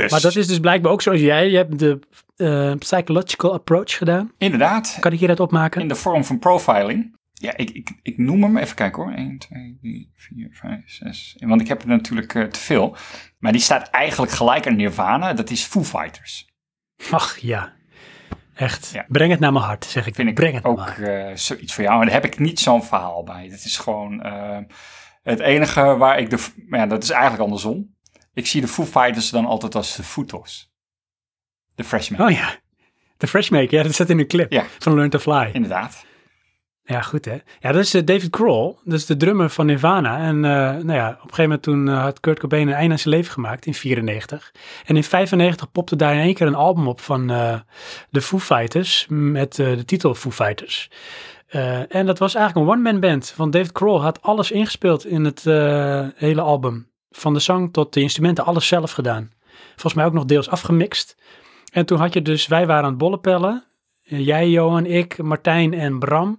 Dus, 0.00 0.10
Maar 0.10 0.20
dat 0.20 0.36
is 0.36 0.46
dus 0.46 0.60
blijkbaar 0.60 0.92
ook 0.92 1.02
zoals 1.02 1.20
jij. 1.20 1.50
Je 1.50 1.56
hebt 1.56 1.78
de 1.78 1.98
eh, 2.36 2.74
psychological 2.78 3.52
approach 3.52 3.96
gedaan. 3.96 4.32
inderdaad 4.38 4.96
Kan 5.00 5.12
ik 5.12 5.18
hieruit 5.18 5.40
opmaken? 5.40 5.80
in 5.80 5.88
de 5.88 5.94
vorm 5.94 6.24
van 6.24 6.38
profiling. 6.38 7.20
Ja, 7.32 7.56
ik, 7.56 7.70
ik, 7.70 7.90
ik 8.02 8.18
noem 8.18 8.42
hem, 8.42 8.56
even 8.56 8.76
kijken 8.76 9.02
hoor. 9.02 9.12
1, 9.12 9.38
2, 9.38 9.78
3, 9.80 10.10
4, 10.14 10.48
5, 10.52 10.80
6. 10.86 11.36
Want 11.38 11.60
ik 11.60 11.68
heb 11.68 11.82
er 11.82 11.88
natuurlijk 11.88 12.34
eh, 12.34 12.44
te 12.44 12.60
veel. 12.60 12.96
Maar 13.38 13.52
die 13.52 13.60
staat 13.60 13.88
eigenlijk 13.90 14.32
gelijk 14.32 14.66
aan 14.66 14.76
Nirvana. 14.76 15.32
Dat 15.32 15.50
is 15.50 15.64
Foo 15.64 15.84
Fighters. 15.84 16.48
Ach 17.10 17.38
ja, 17.38 17.72
echt. 18.54 18.90
Ja. 18.92 19.04
Breng 19.08 19.30
het 19.30 19.40
naar 19.40 19.52
mijn 19.52 19.64
hart, 19.64 19.84
zeg 19.84 20.06
ik. 20.06 20.14
Vind 20.14 20.28
ik 20.28 20.34
Breng 20.34 20.54
het 20.54 20.64
ook 20.64 20.88
eh, 20.88 21.30
zoiets 21.34 21.74
voor 21.74 21.84
jou. 21.84 21.96
Maar 21.96 22.06
daar 22.06 22.14
heb 22.14 22.24
ik 22.24 22.38
niet 22.38 22.60
zo'n 22.60 22.84
verhaal 22.84 23.22
bij. 23.22 23.48
Dat 23.48 23.64
is 23.64 23.78
gewoon 23.78 24.26
het 25.22 25.40
enige 25.40 25.96
waar 25.96 26.18
ik 26.18 26.30
de... 26.30 26.46
Ja, 26.70 26.86
dat 26.86 27.02
is 27.02 27.10
eigenlijk 27.10 27.42
andersom. 27.42 27.94
Ik 28.34 28.46
zie 28.46 28.60
de 28.60 28.68
Foo 28.68 28.84
Fighters 28.84 29.30
dan 29.30 29.46
altijd 29.46 29.74
als 29.74 29.96
de 29.96 30.02
Footos. 30.02 30.70
De 31.74 31.84
Freshmen. 31.84 32.20
Oh 32.20 32.30
ja, 32.30 32.54
de 33.16 33.26
Freshmaker, 33.26 33.74
ja, 33.74 33.82
dat 33.82 33.94
zit 33.94 34.10
in 34.10 34.18
een 34.18 34.26
clip 34.26 34.52
Ja. 34.52 34.64
van 34.78 34.94
Learn 34.94 35.10
to 35.10 35.18
Fly. 35.18 35.50
Inderdaad. 35.52 36.04
Ja, 36.84 37.00
goed 37.02 37.24
hè. 37.24 37.36
Ja, 37.60 37.72
dat 37.72 37.82
is 37.82 37.94
eh, 37.94 38.04
David 38.04 38.30
Kroll, 38.30 38.74
dat 38.84 38.98
is 38.98 39.06
de 39.06 39.16
drummer 39.16 39.50
van 39.50 39.66
Nirvana. 39.66 40.18
En 40.18 40.44
eh, 40.44 40.50
nou 40.84 40.92
ja, 40.92 41.08
op 41.08 41.14
een 41.14 41.20
gegeven 41.20 41.42
moment 41.42 41.62
toen 41.62 41.88
eh, 41.88 42.00
had 42.02 42.20
Kurt 42.20 42.38
Cobain 42.38 42.68
een 42.68 42.74
einde 42.74 42.92
aan 42.92 42.98
zijn 42.98 43.14
leven 43.14 43.32
gemaakt 43.32 43.66
in 43.66 43.74
94. 43.74 44.52
En 44.84 44.96
in 44.96 45.04
95 45.04 45.72
popte 45.72 45.96
daar 45.96 46.14
in 46.14 46.20
één 46.20 46.34
keer 46.34 46.46
een 46.46 46.54
album 46.54 46.88
op 46.88 47.00
van 47.00 47.26
de 48.10 48.20
Foo 48.22 48.38
Fighters 48.38 49.06
met 49.08 49.54
de 49.54 49.84
titel 49.84 50.14
Foo 50.14 50.30
Fighters. 50.30 50.90
En 51.88 52.06
dat 52.06 52.18
was 52.18 52.34
eigenlijk 52.34 52.66
een 52.66 52.72
one-man 52.74 53.00
band, 53.00 53.34
want 53.36 53.52
David 53.52 53.72
Kroll 53.72 54.00
had 54.00 54.22
alles 54.22 54.50
ingespeeld 54.50 55.06
in 55.06 55.24
het 55.24 55.42
hele 56.16 56.40
album. 56.40 56.91
Van 57.12 57.34
de 57.34 57.40
zang 57.40 57.72
tot 57.72 57.92
de 57.92 58.00
instrumenten, 58.00 58.44
alles 58.44 58.66
zelf 58.66 58.92
gedaan. 58.92 59.32
Volgens 59.68 59.94
mij 59.94 60.04
ook 60.04 60.12
nog 60.12 60.24
deels 60.24 60.48
afgemixt. 60.48 61.16
En 61.72 61.86
toen 61.86 61.98
had 61.98 62.12
je 62.12 62.22
dus, 62.22 62.46
wij 62.46 62.66
waren 62.66 62.84
aan 62.84 62.90
het 62.90 62.98
bollenpellen. 62.98 63.64
Eh, 64.02 64.26
Jij, 64.26 64.48
Johan, 64.48 64.86
ik, 64.86 65.22
Martijn 65.22 65.74
en 65.74 65.98
Bram. 65.98 66.38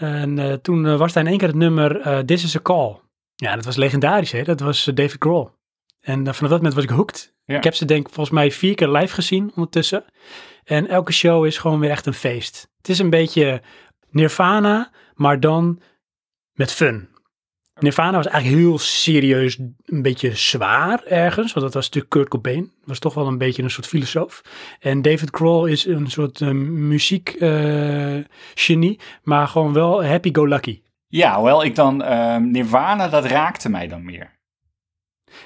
En 0.00 0.38
eh, 0.38 0.52
toen 0.52 0.86
eh, 0.86 0.96
was 0.96 1.12
daar 1.12 1.22
in 1.22 1.28
één 1.28 1.38
keer 1.38 1.48
het 1.48 1.56
nummer 1.56 2.00
eh, 2.00 2.18
This 2.18 2.44
is 2.44 2.56
a 2.56 2.60
Call. 2.60 2.96
Ja, 3.34 3.54
dat 3.54 3.64
was 3.64 3.76
legendarisch, 3.76 4.32
hè? 4.32 4.42
Dat 4.42 4.60
was 4.60 4.84
David 4.84 5.16
Grohl. 5.18 5.50
En 6.00 6.18
vanaf 6.18 6.38
dat 6.38 6.50
moment 6.50 6.74
was 6.74 6.84
ik 6.84 6.90
hooked. 6.90 7.34
Ja. 7.44 7.56
Ik 7.56 7.64
heb 7.64 7.74
ze 7.74 7.84
denk 7.84 8.06
ik 8.06 8.12
volgens 8.12 8.34
mij 8.34 8.50
vier 8.50 8.74
keer 8.74 8.88
live 8.88 9.14
gezien 9.14 9.52
ondertussen. 9.54 10.04
En 10.64 10.88
elke 10.88 11.12
show 11.12 11.46
is 11.46 11.58
gewoon 11.58 11.80
weer 11.80 11.90
echt 11.90 12.06
een 12.06 12.14
feest. 12.14 12.70
Het 12.76 12.88
is 12.88 12.98
een 12.98 13.10
beetje 13.10 13.62
Nirvana, 14.10 14.90
maar 15.14 15.40
dan 15.40 15.80
met 16.52 16.72
fun. 16.72 17.08
Nirvana 17.80 18.16
was 18.16 18.26
eigenlijk 18.26 18.62
heel 18.62 18.78
serieus, 18.78 19.58
een 19.84 20.02
beetje 20.02 20.36
zwaar 20.36 21.04
ergens. 21.04 21.52
Want 21.52 21.64
dat 21.66 21.74
was 21.74 21.84
natuurlijk 21.84 22.12
Kurt 22.12 22.28
Cobain. 22.28 22.72
Was 22.84 22.98
toch 22.98 23.14
wel 23.14 23.26
een 23.26 23.38
beetje 23.38 23.62
een 23.62 23.70
soort 23.70 23.86
filosoof. 23.86 24.42
En 24.80 25.02
David 25.02 25.28
Grohl 25.30 25.64
is 25.64 25.86
een 25.86 26.10
soort 26.10 26.40
muziek 26.40 27.28
eh, 27.28 28.18
genie, 28.54 29.00
maar 29.22 29.48
gewoon 29.48 29.72
wel 29.72 30.04
happy-go-lucky. 30.04 30.82
Ja, 31.06 31.34
hoewel 31.34 31.64
ik 31.64 31.74
dan 31.74 32.02
ehm, 32.02 32.50
Nirvana, 32.50 33.08
dat 33.08 33.24
raakte 33.24 33.68
mij 33.68 33.88
dan 33.88 34.04
meer. 34.04 34.38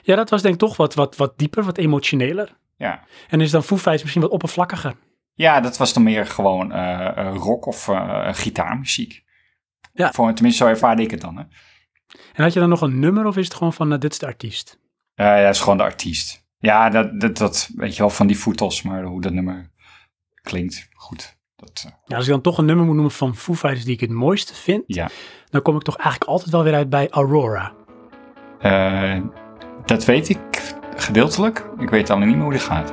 Ja, 0.02 0.16
dat 0.16 0.30
was 0.30 0.42
denk 0.42 0.54
ik 0.54 0.60
toch 0.60 0.76
wat, 0.76 0.94
wat, 0.94 1.16
wat 1.16 1.38
dieper, 1.38 1.64
wat 1.64 1.78
emotioneler. 1.78 2.56
Ja. 2.76 3.04
En 3.28 3.40
is 3.40 3.50
dan 3.50 3.62
Foo 3.62 3.76
Fighters 3.76 4.02
misschien 4.02 4.22
wat 4.22 4.30
oppervlakkiger. 4.30 4.94
Ja, 5.34 5.60
dat 5.60 5.76
was 5.76 5.92
dan 5.92 6.02
meer 6.02 6.26
gewoon 6.26 6.72
eh, 6.72 7.18
eh, 7.18 7.34
rock 7.34 7.66
of 7.66 7.88
eh, 7.88 8.28
gitaarmuziek. 8.32 9.24
Ja. 9.92 10.12
Voor, 10.12 10.34
tenminste, 10.34 10.64
zo 10.64 10.70
ervaarde 10.70 11.02
ik 11.02 11.10
het 11.10 11.20
dan. 11.20 11.36
Hè. 11.36 11.44
En 12.32 12.42
had 12.42 12.52
je 12.52 12.60
dan 12.60 12.68
nog 12.68 12.80
een 12.80 12.98
nummer 12.98 13.26
of 13.26 13.36
is 13.36 13.44
het 13.44 13.54
gewoon 13.54 13.72
van 13.72 13.92
uh, 13.92 13.98
dit 13.98 14.12
is 14.12 14.18
de 14.18 14.26
artiest? 14.26 14.78
Ja, 15.14 15.42
dat 15.42 15.54
is 15.54 15.60
gewoon 15.60 15.76
de 15.76 15.82
artiest. 15.82 16.44
Ja, 16.58 16.88
dat, 16.88 17.20
dat, 17.20 17.36
dat 17.36 17.70
weet 17.76 17.96
je 17.96 18.02
wel 18.02 18.10
van 18.10 18.26
die 18.26 18.38
voetels, 18.38 18.82
maar 18.82 19.02
hoe 19.02 19.20
dat 19.20 19.32
nummer 19.32 19.70
klinkt, 20.42 20.88
goed. 20.92 21.36
Dat, 21.56 21.84
uh... 21.86 21.92
ja, 22.04 22.16
als 22.16 22.24
ik 22.24 22.30
dan 22.32 22.40
toch 22.40 22.58
een 22.58 22.64
nummer 22.64 22.84
moet 22.84 22.94
noemen 22.94 23.12
van 23.12 23.36
Foo 23.36 23.54
Fighters 23.54 23.84
die 23.84 23.94
ik 23.94 24.00
het 24.00 24.10
mooiste 24.10 24.54
vind, 24.54 24.82
ja. 24.86 25.08
dan 25.50 25.62
kom 25.62 25.76
ik 25.76 25.82
toch 25.82 25.96
eigenlijk 25.96 26.30
altijd 26.30 26.50
wel 26.50 26.62
weer 26.62 26.74
uit 26.74 26.90
bij 26.90 27.08
Aurora. 27.10 27.72
Uh, 28.62 29.20
dat 29.84 30.04
weet 30.04 30.28
ik 30.28 30.74
gedeeltelijk. 30.96 31.66
Ik 31.78 31.90
weet 31.90 32.10
alleen 32.10 32.26
niet 32.26 32.36
meer 32.36 32.44
hoe 32.44 32.52
die 32.52 32.62
gaat. 32.62 32.92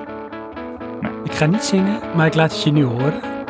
Nee. 1.02 1.12
Ik 1.24 1.32
ga 1.32 1.46
niet 1.46 1.64
zingen, 1.64 2.02
maar 2.16 2.26
ik 2.26 2.34
laat 2.34 2.52
het 2.52 2.64
je 2.64 2.72
nu 2.72 2.84
horen. 2.84 3.41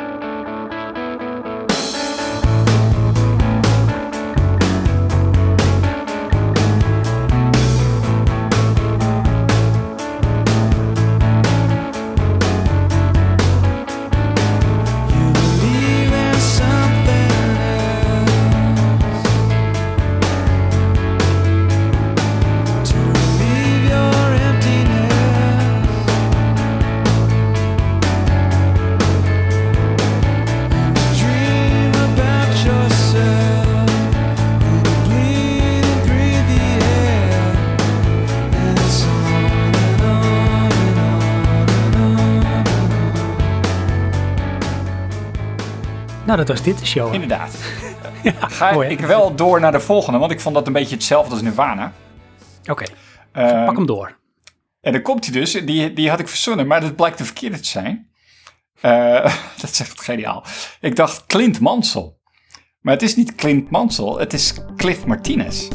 Nou, 46.32 46.44
dat 46.46 46.56
was 46.56 46.66
dit 46.66 46.80
de 46.80 46.86
show. 46.86 47.14
Inderdaad. 47.14 47.56
Ga 48.40 48.72
mooi, 48.72 48.88
hè? 48.88 48.94
ik 48.94 49.00
wel 49.00 49.36
door 49.36 49.60
naar 49.60 49.72
de 49.72 49.80
volgende, 49.80 50.20
want 50.20 50.32
ik 50.32 50.40
vond 50.40 50.56
dat 50.56 50.68
een 50.68 50.74
beetje 50.74 50.96
hetzelfde 50.96 51.32
als 51.32 51.42
Nirvana. 51.42 51.94
Oké, 52.70 52.84
Ehm, 53.32 53.66
pak 53.66 53.76
hem 53.76 53.86
door. 53.86 54.18
En 54.82 54.92
dan 54.92 55.02
komt 55.02 55.26
hij 55.26 55.34
dus, 55.34 55.52
die, 55.52 55.94
die 55.94 56.10
had 56.10 56.20
ik 56.20 56.28
verzonnen, 56.28 56.68
maar 56.68 56.82
dat 56.82 56.96
blijkt 56.96 57.18
de 57.18 57.26
verkeerde 57.26 57.60
te 57.60 57.68
zijn. 57.68 58.10
Eh, 58.82 59.24
dat 59.62 59.70
is 59.70 59.80
echt 59.80 60.02
geniaal. 60.02 60.44
Ik 60.80 60.96
dacht 60.96 61.26
Clint 61.26 61.60
Mansell. 61.60 62.14
Maar 62.80 62.94
het 62.94 63.04
is 63.04 63.16
niet 63.16 63.36
Clint 63.36 63.70
Mansell, 63.70 64.14
het 64.18 64.34
is 64.34 64.54
Cliff 64.76 65.06
Martinez. 65.06 65.68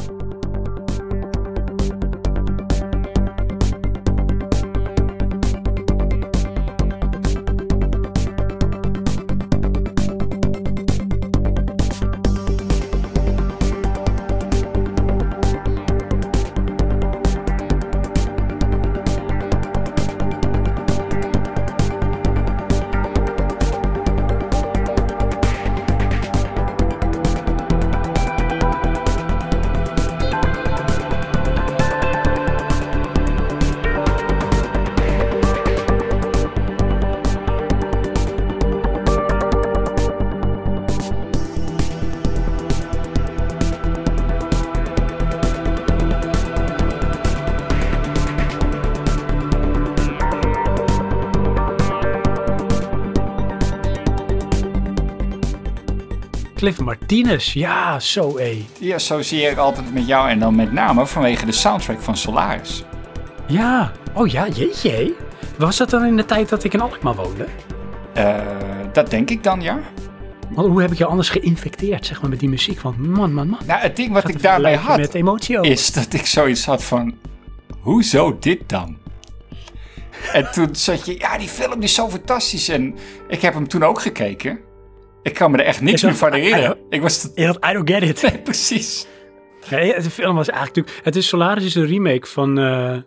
Martinez, 57.17 57.53
ja, 57.53 57.99
zo 57.99 58.37
hé. 58.37 58.65
Die 58.79 58.93
associeer 58.93 59.51
ik 59.51 59.57
altijd 59.57 59.93
met 59.93 60.07
jou 60.07 60.29
en 60.29 60.39
dan 60.39 60.55
met 60.55 60.71
name 60.71 61.05
vanwege 61.05 61.45
de 61.45 61.51
soundtrack 61.51 62.01
van 62.01 62.17
Solaris. 62.17 62.83
Ja, 63.47 63.91
oh 64.13 64.27
ja, 64.27 64.47
jeetje. 64.47 65.13
Was 65.57 65.77
dat 65.77 65.89
dan 65.89 66.05
in 66.05 66.17
de 66.17 66.25
tijd 66.25 66.49
dat 66.49 66.63
ik 66.63 66.73
in 66.73 66.81
Alkmaar 66.81 67.15
woonde? 67.15 67.47
Eh, 68.13 68.35
dat 68.93 69.09
denk 69.09 69.29
ik 69.29 69.43
dan, 69.43 69.61
ja. 69.61 69.79
Want 70.49 70.67
hoe 70.67 70.81
heb 70.81 70.91
ik 70.91 70.97
je 70.97 71.05
anders 71.05 71.29
geïnfecteerd, 71.29 72.05
zeg 72.05 72.21
maar, 72.21 72.29
met 72.29 72.39
die 72.39 72.49
muziek? 72.49 72.81
Want 72.81 72.97
man, 72.97 73.33
man, 73.33 73.47
man. 73.47 73.59
Nou, 73.65 73.79
het 73.79 73.95
ding 73.95 74.13
wat 74.13 74.29
ik 74.29 74.41
daarbij 74.41 74.75
had, 74.75 74.97
Met 74.97 75.13
emotie 75.13 75.61
is 75.61 75.91
dat 75.91 76.13
ik 76.13 76.25
zoiets 76.25 76.65
had 76.65 76.83
van, 76.83 77.17
hoezo 77.79 78.37
dit 78.39 78.69
dan? 78.69 78.97
En 80.33 80.51
toen 80.51 80.75
zat 80.75 81.05
je, 81.05 81.19
ja, 81.19 81.37
die 81.37 81.47
film 81.47 81.81
is 81.81 81.93
zo 81.93 82.09
fantastisch. 82.09 82.69
En 82.69 82.95
ik 83.27 83.41
heb 83.41 83.53
hem 83.53 83.67
toen 83.67 83.83
ook 83.83 84.01
gekeken. 84.01 84.59
Ik 85.27 85.33
kan 85.33 85.51
me 85.51 85.57
er 85.57 85.65
echt 85.65 85.81
niks 85.81 86.03
meer 86.03 86.15
van 86.15 86.33
herinneren. 86.33 86.77
I- 86.77 86.95
Ik 86.95 87.01
was... 87.01 87.31
I 87.35 87.73
don't 87.73 87.89
get 87.89 88.03
it. 88.03 88.21
Nee, 88.21 88.37
precies. 88.41 89.07
Nee, 89.69 89.93
de 90.01 90.09
film 90.09 90.35
was 90.35 90.49
eigenlijk 90.49 90.75
natuurlijk... 90.77 91.05
Het 91.05 91.15
is 91.15 91.27
Solaris 91.27 91.65
is 91.65 91.75
een 91.75 91.85
remake 91.87 92.27
van 92.27 92.59
eh 92.59 92.97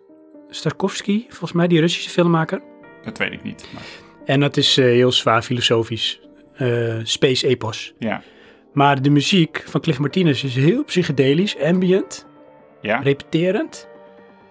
Starkovsky, 0.51 1.25
volgens 1.29 1.53
mij, 1.53 1.67
die 1.69 1.81
Russische 1.81 2.11
filmmaker. 2.11 2.63
Dat 3.05 3.19
weet 3.19 3.33
ik 3.33 3.43
niet. 3.43 3.69
Maar, 3.75 3.83
En 4.25 4.41
dat 4.41 4.57
is 4.57 4.77
eh, 4.77 4.85
heel 4.85 5.13
zwaar 5.13 5.43
filosofisch. 5.43 6.21
eh, 6.55 6.95
space 7.03 7.47
epos. 7.47 7.95
ja. 7.99 8.23
Maar 8.73 9.03
de 9.03 9.11
muziek 9.11 9.63
van 9.67 9.81
Cliff 9.81 9.99
Martinez 9.99 10.45
is 10.45 10.55
heel 10.55 10.85
psychedelisch, 10.85 11.59
ambient, 11.59 12.27
Ja? 12.81 12.99
repeterend. 13.01 13.89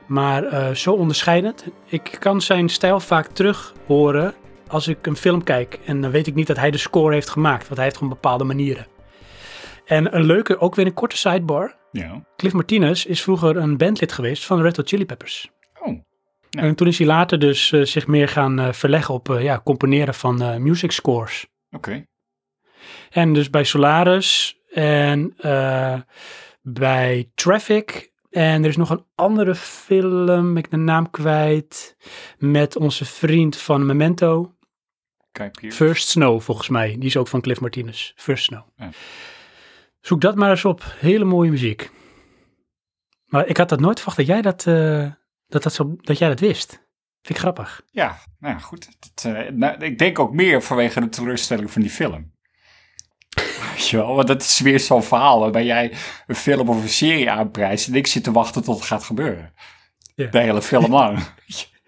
Maar 0.07 0.75
zo 0.75 0.93
onderscheidend. 0.93 1.65
Ik 1.85 2.15
kan 2.19 2.41
zijn 2.41 2.69
stijl 2.69 2.99
vaak 2.99 3.27
terug 3.27 3.73
horen 3.85 4.33
als 4.69 4.87
ik 4.87 5.07
een 5.07 5.15
film 5.15 5.43
kijk. 5.43 5.79
En 5.85 6.01
dan 6.01 6.11
weet 6.11 6.27
ik 6.27 6.35
niet 6.35 6.47
dat 6.47 6.57
hij 6.57 6.71
de 6.71 6.77
score 6.77 7.13
heeft 7.13 7.29
gemaakt. 7.29 7.63
Want 7.63 7.75
hij 7.75 7.83
heeft 7.83 7.97
gewoon 7.97 8.13
bepaalde 8.13 8.43
manieren. 8.43 8.85
En 9.85 10.15
een 10.15 10.23
leuke, 10.23 10.59
ook 10.59 10.75
weer 10.75 10.85
een 10.85 10.93
korte 10.93 11.17
sidebar. 11.17 11.77
Ja. 11.91 12.23
Cliff 12.35 12.55
Martinez 12.55 13.05
is 13.05 13.21
vroeger 13.21 13.57
een 13.57 13.77
bandlid 13.77 14.11
geweest 14.11 14.45
van 14.45 14.61
Red 14.61 14.75
Hot 14.75 14.87
Chili 14.87 15.05
Peppers. 15.05 15.49
Oh, 15.79 15.97
Ja. 16.49 16.61
En 16.61 16.75
toen 16.75 16.87
is 16.87 16.97
hij 16.97 17.07
later 17.07 17.39
dus 17.39 17.71
eh, 17.71 17.81
zich 17.81 18.07
meer 18.07 18.27
gaan 18.27 18.59
eh, 18.59 18.71
verleggen 18.71 19.13
op 19.13 19.29
eh, 19.29 19.43
ja, 19.43 19.61
componeren 19.63 20.13
van 20.13 20.61
music 20.63 20.91
scores. 20.91 21.47
oké. 21.71 22.05
En 23.09 23.33
dus 23.33 23.49
bij 23.49 23.63
Solaris 23.63 24.57
en 24.73 25.35
bij 26.61 27.31
Traffic. 27.35 28.11
En 28.29 28.63
er 28.63 28.69
is 28.69 28.77
nog 28.77 28.89
een 28.89 29.05
andere 29.15 29.55
film, 29.55 30.57
ik 30.57 30.71
de 30.71 30.77
naam 30.77 31.09
kwijt, 31.09 31.95
met 32.37 32.75
onze 32.75 33.05
vriend 33.05 33.57
van 33.57 33.85
Memento. 33.85 34.53
First 35.69 36.07
Snow 36.07 36.41
volgens 36.41 36.69
mij. 36.69 36.95
Die 36.95 37.05
is 37.05 37.17
ook 37.17 37.27
van 37.27 37.41
Cliff 37.41 37.59
Martinez, 37.61 38.13
First 38.15 38.43
Snow. 38.43 38.63
Ja. 38.75 38.89
Zoek 40.01 40.21
dat 40.21 40.35
maar 40.35 40.49
eens 40.49 40.65
op, 40.65 40.95
hele 40.97 41.25
mooie 41.25 41.49
muziek. 41.49 41.91
Maar 43.25 43.47
ik 43.47 43.57
had 43.57 43.69
dat 43.69 43.79
nooit 43.79 43.97
verwacht 43.97 44.17
dat 44.17 44.27
jij 44.27 44.41
dat, 44.41 44.67
eh, 44.67 45.11
dat, 45.47 45.63
dat, 45.63 45.73
zo, 45.73 45.95
dat 45.97 46.17
jij 46.17 46.29
dat 46.29 46.39
wist. 46.39 46.69
Vind 47.21 47.37
ik 47.37 47.37
grappig. 47.37 47.81
Ja, 47.91 48.19
nou 48.39 48.53
ja, 48.53 48.59
goed. 48.59 48.87
Dat, 48.99 49.33
eh, 49.33 49.51
nou, 49.51 49.85
ik 49.85 49.97
denk 49.97 50.19
ook 50.19 50.33
meer 50.33 50.61
vanwege 50.61 50.99
de 50.99 51.09
teleurstelling 51.09 51.71
van 51.71 51.81
die 51.81 51.91
film. 51.91 52.31
Weet 53.73 53.87
je 53.87 53.97
wel, 53.97 54.15
want 54.15 54.27
dat 54.27 54.41
is 54.41 54.59
weer 54.59 54.79
zo'n 54.79 55.03
verhaal 55.03 55.39
waarbij 55.39 55.65
jij 55.65 55.93
een 56.27 56.35
film 56.35 56.69
of 56.69 56.81
een 56.81 56.89
serie 56.89 57.31
aanprijst 57.31 57.87
en 57.87 57.95
ik 57.95 58.07
zit 58.07 58.23
te 58.23 58.31
wachten 58.31 58.63
tot 58.63 58.75
het 58.75 58.85
gaat 58.85 59.03
gebeuren. 59.03 59.53
Ja. 60.15 60.27
De 60.27 60.39
hele 60.39 60.61
film 60.61 60.91
lang. 60.91 61.19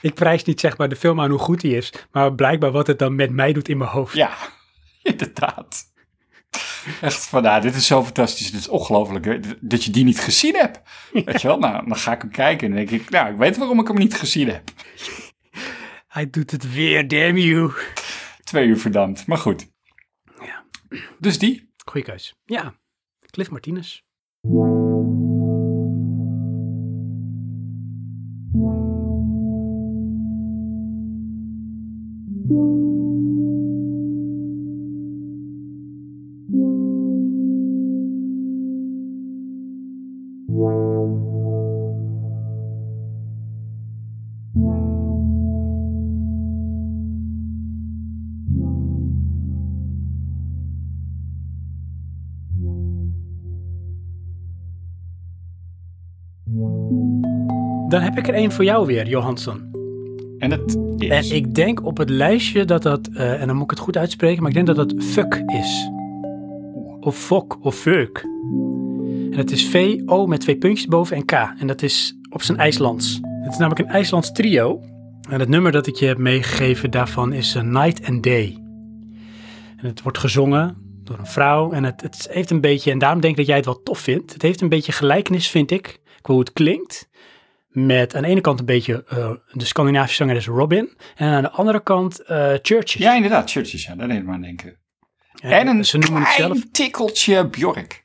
Ik 0.00 0.14
prijs 0.14 0.44
niet 0.44 0.60
zeg 0.60 0.76
maar 0.76 0.88
de 0.88 0.96
film 0.96 1.20
aan 1.20 1.30
hoe 1.30 1.38
goed 1.38 1.60
die 1.60 1.76
is, 1.76 1.92
maar 2.12 2.34
blijkbaar 2.34 2.70
wat 2.70 2.86
het 2.86 2.98
dan 2.98 3.14
met 3.14 3.30
mij 3.30 3.52
doet 3.52 3.68
in 3.68 3.78
mijn 3.78 3.90
hoofd. 3.90 4.14
ja, 4.14 4.34
inderdaad. 5.02 5.88
Echt 7.00 7.26
van, 7.26 7.42
nou, 7.42 7.60
dit 7.62 7.74
is 7.74 7.86
zo 7.86 8.04
fantastisch. 8.04 8.50
Dit 8.50 8.60
is 8.60 8.68
ongelooflijk 8.68 9.42
dat 9.60 9.84
je 9.84 9.90
die 9.90 10.04
niet 10.04 10.20
gezien 10.20 10.54
hebt. 10.54 10.80
Weet 11.12 11.40
je 11.40 11.48
wel, 11.48 11.58
nou, 11.58 11.86
dan 11.86 11.96
ga 11.96 12.12
ik 12.12 12.20
hem 12.20 12.30
kijken 12.30 12.68
en 12.68 12.74
denk 12.74 12.90
ik, 12.90 13.10
nou, 13.10 13.30
ik 13.30 13.36
weet 13.36 13.56
waarom 13.56 13.80
ik 13.80 13.86
hem 13.86 13.96
niet 13.96 14.14
gezien 14.14 14.48
heb. 14.48 14.62
Hij 16.08 16.30
doet 16.30 16.50
het 16.50 16.72
weer, 16.72 17.08
damn 17.08 17.36
you. 17.36 17.72
Twee 18.44 18.66
uur 18.66 18.78
verdampt, 18.78 19.26
maar 19.26 19.38
goed. 19.38 19.70
Ja. 20.40 20.64
Dus 21.18 21.38
die? 21.38 21.72
Goeie 21.84 22.06
keus. 22.06 22.34
Ja, 22.44 22.74
Cliff 23.30 23.50
Martinez. 23.50 24.02
Dan 57.90 58.00
heb 58.00 58.18
ik 58.18 58.28
er 58.28 58.34
één 58.34 58.52
voor 58.52 58.64
jou 58.64 58.86
weer, 58.86 59.06
Johansson. 59.06 59.70
En 60.38 60.50
het 60.50 60.78
is... 60.98 61.08
En 61.08 61.36
ik 61.36 61.54
denk 61.54 61.86
op 61.86 61.96
het 61.96 62.10
lijstje 62.10 62.64
dat 62.64 62.82
dat, 62.82 63.08
eh, 63.12 63.40
en 63.40 63.46
dan 63.46 63.56
moet 63.56 63.64
ik 63.64 63.70
het 63.70 63.78
goed 63.78 63.96
uitspreken, 63.96 64.42
maar 64.42 64.48
ik 64.48 64.54
denk 64.54 64.66
dat 64.66 64.76
dat 64.76 65.02
fuck 65.04 65.42
is. 65.46 65.90
Of 67.00 67.16
fok, 67.16 67.58
of 67.62 67.74
fuck. 67.74 68.24
En 69.30 69.36
het 69.36 69.50
is 69.50 69.66
V-O 69.66 70.26
met 70.26 70.40
twee 70.40 70.56
puntjes 70.56 70.86
boven 70.86 71.16
en 71.16 71.24
K. 71.24 71.32
En 71.32 71.66
dat 71.66 71.82
is 71.82 72.16
op 72.30 72.42
zijn 72.42 72.58
IJslands. 72.58 73.20
Het 73.42 73.52
is 73.52 73.58
namelijk 73.58 73.88
een 73.88 73.94
IJslands 73.94 74.32
trio. 74.32 74.80
En 75.30 75.40
het 75.40 75.48
nummer 75.48 75.72
dat 75.72 75.86
ik 75.86 75.94
je 75.94 76.06
heb 76.06 76.18
meegegeven 76.18 76.90
daarvan 76.90 77.32
is 77.32 77.54
eh, 77.54 77.62
Night 77.62 78.08
and 78.08 78.22
Day. 78.22 78.58
En 79.76 79.86
het 79.86 80.02
wordt 80.02 80.18
gezongen 80.18 80.76
door 81.04 81.18
een 81.18 81.26
vrouw. 81.26 81.72
En 81.72 81.84
het, 81.84 82.02
het 82.02 82.28
heeft 82.30 82.50
een 82.50 82.60
beetje, 82.60 82.90
en 82.90 82.98
daarom 82.98 83.20
denk 83.20 83.32
ik 83.32 83.38
dat 83.38 83.48
jij 83.48 83.56
het 83.56 83.64
wel 83.64 83.82
tof 83.82 83.98
vindt. 83.98 84.32
Het 84.32 84.42
heeft 84.42 84.60
een 84.60 84.68
beetje 84.68 84.92
gelijkenis, 84.92 85.48
vind 85.48 85.70
ik, 85.70 86.00
qua 86.20 86.32
hoe 86.32 86.42
het 86.42 86.52
klinkt. 86.52 87.08
Met 87.70 88.14
aan 88.14 88.22
de 88.22 88.28
ene 88.28 88.40
kant 88.40 88.58
een 88.60 88.64
beetje 88.66 89.04
eh, 89.08 89.30
de 89.52 89.64
Scandinavische 89.64 90.16
zangeres 90.16 90.46
Robin. 90.46 90.96
En 91.16 91.28
aan 91.28 91.42
de 91.42 91.50
andere 91.50 91.82
kant 91.82 92.20
eh 92.22 92.52
Churches. 92.62 92.92
Ja, 93.02 93.14
inderdaad, 93.14 93.50
Churches, 93.50 93.84
ja, 93.84 93.94
daar 93.94 94.08
deed 94.08 94.16
ik 94.18 94.24
maar 94.24 94.34
aan 94.34 94.40
denken. 94.42 94.78
Ja, 95.34 95.50
En 95.50 95.66
een 95.66 95.84
ze 95.84 95.98
noemen 95.98 96.22
het 96.22 96.32
zelf. 96.32 96.58
tikkeltje 96.72 97.46
Bjork. 97.48 98.04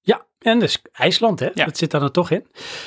Ja, 0.00 0.26
en 0.38 0.58
dus 0.58 0.82
IJsland, 0.92 1.40
hè? 1.40 1.48
Ja. 1.54 1.64
Dat 1.64 1.76
zit 1.78 1.90
daar 1.90 2.00
dan 2.00 2.10
toch 2.10 2.30
in. 2.30 2.46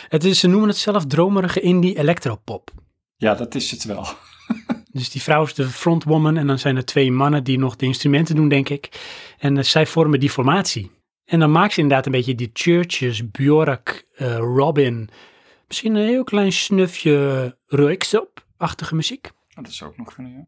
Het 0.10 0.24
is, 0.24 0.40
ze 0.40 0.48
noemen 0.48 0.70
het 0.70 0.78
zelf 0.78 1.06
dromerige 1.06 1.60
indie 1.60 1.98
electropop. 1.98 2.72
Ja, 3.16 3.36
dat 3.36 3.56
is 3.56 3.72
het 3.72 3.84
wel. 3.84 4.06
Dus 4.92 5.10
die 5.10 5.22
vrouw 5.22 5.44
is 5.44 5.54
de 5.54 5.66
frontwoman 5.68 6.38
en 6.38 6.48
dan 6.48 6.60
zijn 6.60 6.76
er 6.76 6.86
twee 6.86 7.12
mannen 7.12 7.44
die 7.44 7.58
nog 7.60 7.76
de 7.76 7.86
instrumenten 7.86 8.36
doen, 8.36 8.50
denk 8.50 8.70
ik. 8.70 8.90
En 9.38 9.58
eh, 9.58 9.64
zij 9.64 9.86
vormen 9.86 10.20
die 10.20 10.30
formatie. 10.30 10.92
En 11.26 11.40
dan 11.40 11.52
maakt 11.52 11.74
ze 11.74 11.80
inderdaad 11.82 12.06
een 12.06 12.12
beetje 12.12 12.36
die 12.36 12.50
Churches, 12.54 13.32
Bjork, 13.32 14.06
Robin. 14.38 15.10
Misschien 15.70 15.96
een 15.96 16.08
heel 16.08 16.24
klein 16.24 16.52
snufje 16.52 17.58
Röyksopp-achtige 17.66 18.96
muziek. 18.96 19.32
Dat 19.62 19.74
zou 19.74 19.92
ook 19.92 19.98
nog 19.98 20.14
kunnen, 20.14 20.32
ja. 20.32 20.48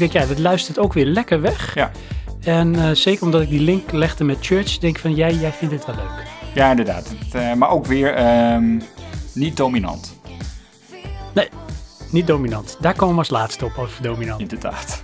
Denk, 0.00 0.12
ja, 0.12 0.26
dat 0.26 0.38
luistert 0.38 0.78
ook 0.78 0.92
weer 0.92 1.06
lekker 1.06 1.40
weg. 1.40 1.74
Ja, 1.74 1.90
En 2.40 2.74
eh, 2.74 2.90
zeker 2.90 3.22
omdat 3.24 3.42
ik 3.42 3.48
die 3.48 3.60
link 3.60 3.92
legde 3.92 4.24
met 4.24 4.38
Church, 4.40 4.78
denk 4.78 4.94
ik 4.94 5.00
van, 5.00 5.14
jij, 5.14 5.34
jij 5.34 5.52
vindt 5.52 5.74
dit 5.74 5.86
wel 5.86 5.94
leuk. 5.96 6.26
ja 6.54 6.70
inderdaad. 6.70 7.08
Het, 7.18 7.34
eh, 7.34 7.52
maar 7.52 7.70
ook 7.70 7.86
weer 7.86 8.14
ehm, 8.14 8.80
niet 9.34 9.56
dominant, 9.56 10.18
Nee, 11.34 11.48
niet 12.10 12.26
dominant. 12.26 12.76
Daar 12.80 12.94
komen 12.94 13.14
we 13.14 13.20
als 13.20 13.30
laatste 13.30 13.64
op, 13.64 13.78
over 13.78 14.02
dominant. 14.02 14.40
inderdaad. 14.40 15.02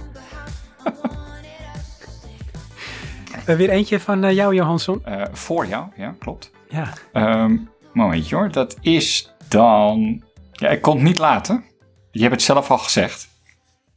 Uh, 3.49 3.57
weer 3.57 3.71
eentje 3.71 4.01
van 4.01 4.25
eh, 4.25 4.35
jou, 4.35 4.55
Johansson. 4.55 5.03
Voor 5.33 5.67
jou, 5.67 5.85
ja, 5.97 6.15
klopt. 6.19 6.51
Ja, 6.69 6.93
Ehm 7.13 7.57
momentje 7.97 8.37
hoor, 8.37 8.51
dat 8.51 8.77
is 8.81 9.35
dan... 9.49 10.23
Ja, 10.53 10.69
ik 10.69 10.83
kon 10.83 10.95
het 10.95 11.03
niet 11.03 11.19
laten. 11.19 11.65
Je 12.11 12.21
hebt 12.21 12.33
het 12.33 12.43
zelf 12.43 12.71
al 12.71 12.79
gezegd. 12.79 13.29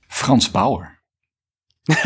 Frans 0.10 0.51
Bauer. 0.51 1.01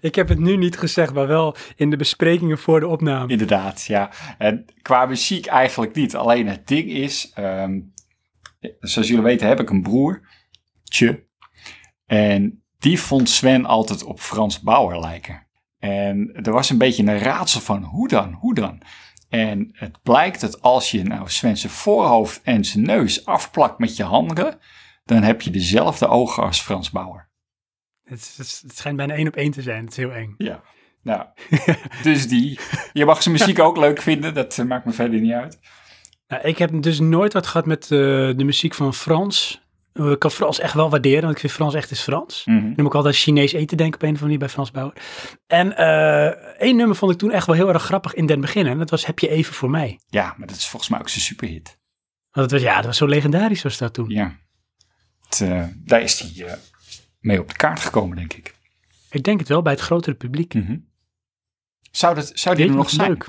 ik 0.00 0.14
heb 0.14 0.28
het 0.28 0.38
nu 0.38 0.56
niet 0.56 0.78
gezegd, 0.78 1.12
maar 1.14 1.26
wel 1.26 1.56
in 1.76 1.90
de 1.90 1.96
besprekingen 1.96 2.58
voor 2.58 2.80
de 2.80 2.86
opname. 2.86 3.28
Inderdaad, 3.28 3.84
ja. 3.84 4.10
En 4.38 4.64
qua 4.82 5.06
muziek 5.06 5.46
eigenlijk 5.46 5.94
niet. 5.94 6.16
Alleen 6.16 6.48
het 6.48 6.68
ding 6.68 6.90
is, 6.90 7.30
ehm, 7.34 7.80
zoals 8.80 9.08
jullie 9.08 9.22
weten 9.22 9.48
heb 9.48 9.60
ik 9.60 9.70
een 9.70 9.82
broer, 9.82 10.28
Tje. 10.84 11.26
En 12.06 12.64
die 12.78 13.00
vond 13.00 13.28
Sven 13.28 13.64
altijd 13.64 14.04
op 14.04 14.20
Frans 14.20 14.60
Bauer 14.60 15.00
lijken. 15.00 15.46
En 15.78 16.30
er 16.42 16.52
was 16.52 16.70
een 16.70 16.78
beetje 16.78 17.02
een 17.02 17.18
raadsel 17.18 17.60
van, 17.60 17.82
hoe 17.82 18.08
dan, 18.08 18.32
hoe 18.32 18.54
dan? 18.54 18.82
En 19.28 19.70
het 19.72 20.02
blijkt 20.02 20.40
dat 20.40 20.62
als 20.62 20.90
je 20.90 21.02
nou 21.02 21.28
Sven 21.28 21.56
zijn 21.56 21.72
voorhoofd 21.72 22.40
en 22.42 22.64
zijn 22.64 22.84
neus 22.84 23.26
afplakt 23.26 23.78
met 23.78 23.96
je 23.96 24.04
handen, 24.04 24.58
dan 25.14 25.22
heb 25.22 25.42
je 25.42 25.50
dezelfde 25.50 26.08
ogen 26.08 26.42
als 26.42 26.60
Frans 26.60 26.90
Bauer. 26.90 27.28
Het, 28.04 28.34
het, 28.36 28.62
het 28.66 28.76
schijnt 28.76 28.96
bijna 28.96 29.14
één 29.14 29.26
op 29.26 29.36
één 29.36 29.50
te 29.50 29.62
zijn. 29.62 29.82
Het 29.84 29.90
is 29.90 29.96
heel 29.96 30.12
eng. 30.12 30.34
Ja. 30.38 30.62
Nou, 31.02 31.26
dus 32.02 32.28
die. 32.28 32.58
Je 32.92 33.04
mag 33.04 33.22
zijn 33.22 33.34
muziek 33.34 33.58
ook 33.58 33.76
leuk 33.76 34.00
vinden, 34.00 34.34
dat 34.34 34.58
eh, 34.58 34.64
maakt 34.64 34.84
me 34.84 34.92
verder 34.92 35.20
niet 35.20 35.32
uit. 35.32 35.58
Nou, 36.28 36.42
ik 36.42 36.58
heb 36.58 36.82
dus 36.82 37.00
nooit 37.00 37.32
wat 37.32 37.46
gehad 37.46 37.66
met 37.66 37.82
eh, 37.82 37.88
de 38.36 38.44
muziek 38.44 38.74
van 38.74 38.94
Frans. 38.94 39.62
Eh, 39.92 40.10
ik 40.10 40.18
kan 40.18 40.30
Frans 40.30 40.60
echt 40.60 40.74
wel 40.74 40.90
waarderen, 40.90 41.20
want 41.20 41.34
ik 41.34 41.40
vind 41.40 41.52
Frans 41.52 41.74
echt 41.74 41.90
is 41.90 42.00
Frans. 42.00 42.44
Mhm. 42.44 42.60
Dan 42.60 42.72
moet 42.76 42.86
ik 42.86 42.94
altijd 42.94 43.16
Chinees 43.16 43.52
eten 43.52 43.76
denken 43.76 44.00
op 44.00 44.02
een 44.02 44.14
of 44.14 44.22
andere 44.22 44.24
manier 44.24 44.38
bij 44.38 44.48
Frans 44.48 44.70
Bauer. 44.70 44.92
En 45.46 45.76
eh, 45.76 46.26
één 46.58 46.76
nummer 46.76 46.96
vond 46.96 47.12
ik 47.12 47.18
toen 47.18 47.30
echt 47.30 47.46
wel 47.46 47.56
heel 47.56 47.68
erg 47.68 47.82
grappig 47.82 48.14
in 48.14 48.26
den 48.26 48.40
begin. 48.40 48.66
En 48.66 48.78
dat 48.78 48.90
was 48.90 49.06
Heb 49.06 49.18
je 49.18 49.28
even 49.28 49.54
voor 49.54 49.70
mij. 49.70 50.00
Ja, 50.06 50.34
maar 50.36 50.46
dat 50.46 50.56
is 50.56 50.68
volgens 50.68 50.90
mij 50.90 51.00
ook 51.00 51.08
zijn 51.08 51.24
superhit. 51.24 51.78
Want 52.30 52.50
het 52.50 52.60
was, 52.60 52.70
ja, 52.70 52.76
dat 52.76 52.84
was 52.84 52.96
zo 52.96 53.06
legendarisch 53.06 53.62
was 53.62 53.78
dat 53.78 53.94
toen. 53.94 54.08
Ja. 54.08 54.36
Het, 55.30 55.40
eh, 55.40 55.64
daar 55.76 56.02
is 56.02 56.20
hij 56.20 56.46
eh, 56.46 56.54
mee 57.20 57.40
op 57.40 57.48
de 57.48 57.56
kaart 57.56 57.80
gekomen, 57.80 58.16
denk 58.16 58.32
ik. 58.32 58.54
Ik 59.10 59.22
denk 59.22 59.38
het 59.38 59.48
wel, 59.48 59.62
bij 59.62 59.72
het 59.72 59.82
grotere 59.82 60.16
publiek. 60.16 60.54
Mhm. 60.54 60.76
Zou, 61.90 62.14
dat, 62.14 62.30
zou 62.34 62.56
die 62.56 62.68
er 62.68 62.74
nog 62.74 62.90
zijn? 62.90 63.08
leuk. 63.08 63.28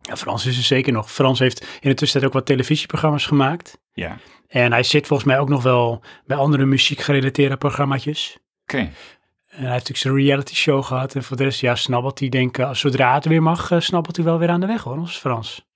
Ja, 0.00 0.16
Frans 0.16 0.46
is 0.46 0.56
er 0.56 0.62
zeker 0.62 0.92
nog. 0.92 1.12
Frans 1.12 1.38
heeft 1.38 1.60
in 1.80 1.88
de 1.88 1.94
tussentijd 1.94 2.24
ook 2.24 2.38
wat 2.38 2.46
televisieprogramma's 2.46 3.26
gemaakt. 3.26 3.78
Ja, 3.92 4.18
En 4.46 4.72
hij 4.72 4.82
zit 4.82 5.06
volgens 5.06 5.28
mij 5.28 5.38
ook 5.38 5.48
nog 5.48 5.62
wel 5.62 6.02
bij 6.26 6.36
andere 6.36 6.64
muziekgerelateerde 6.64 7.56
programmaatjes. 7.56 8.38
oké. 8.62 8.78
En 8.78 9.56
hij 9.56 9.72
heeft 9.72 9.88
natuurlijk 9.88 9.98
zijn 9.98 10.14
reality 10.14 10.54
show 10.54 10.84
gehad. 10.84 11.14
En 11.14 11.22
voor 11.22 11.36
de 11.36 11.42
rest, 11.42 11.60
ja, 11.60 11.74
snabbelt 11.74 12.18
hij 12.18 12.28
denk 12.28 12.58
ik, 12.58 12.64
als 12.64 12.80
zodra 12.80 13.14
het 13.14 13.24
weer 13.24 13.42
mag, 13.42 13.70
eh, 13.70 13.80
snabbelt 13.80 14.16
hij 14.16 14.24
wel 14.24 14.38
weer 14.38 14.48
aan 14.48 14.60
de 14.60 14.66
weg 14.66 14.82
hoor, 14.82 14.96
ons 14.98 15.18
Frans. 15.18 15.68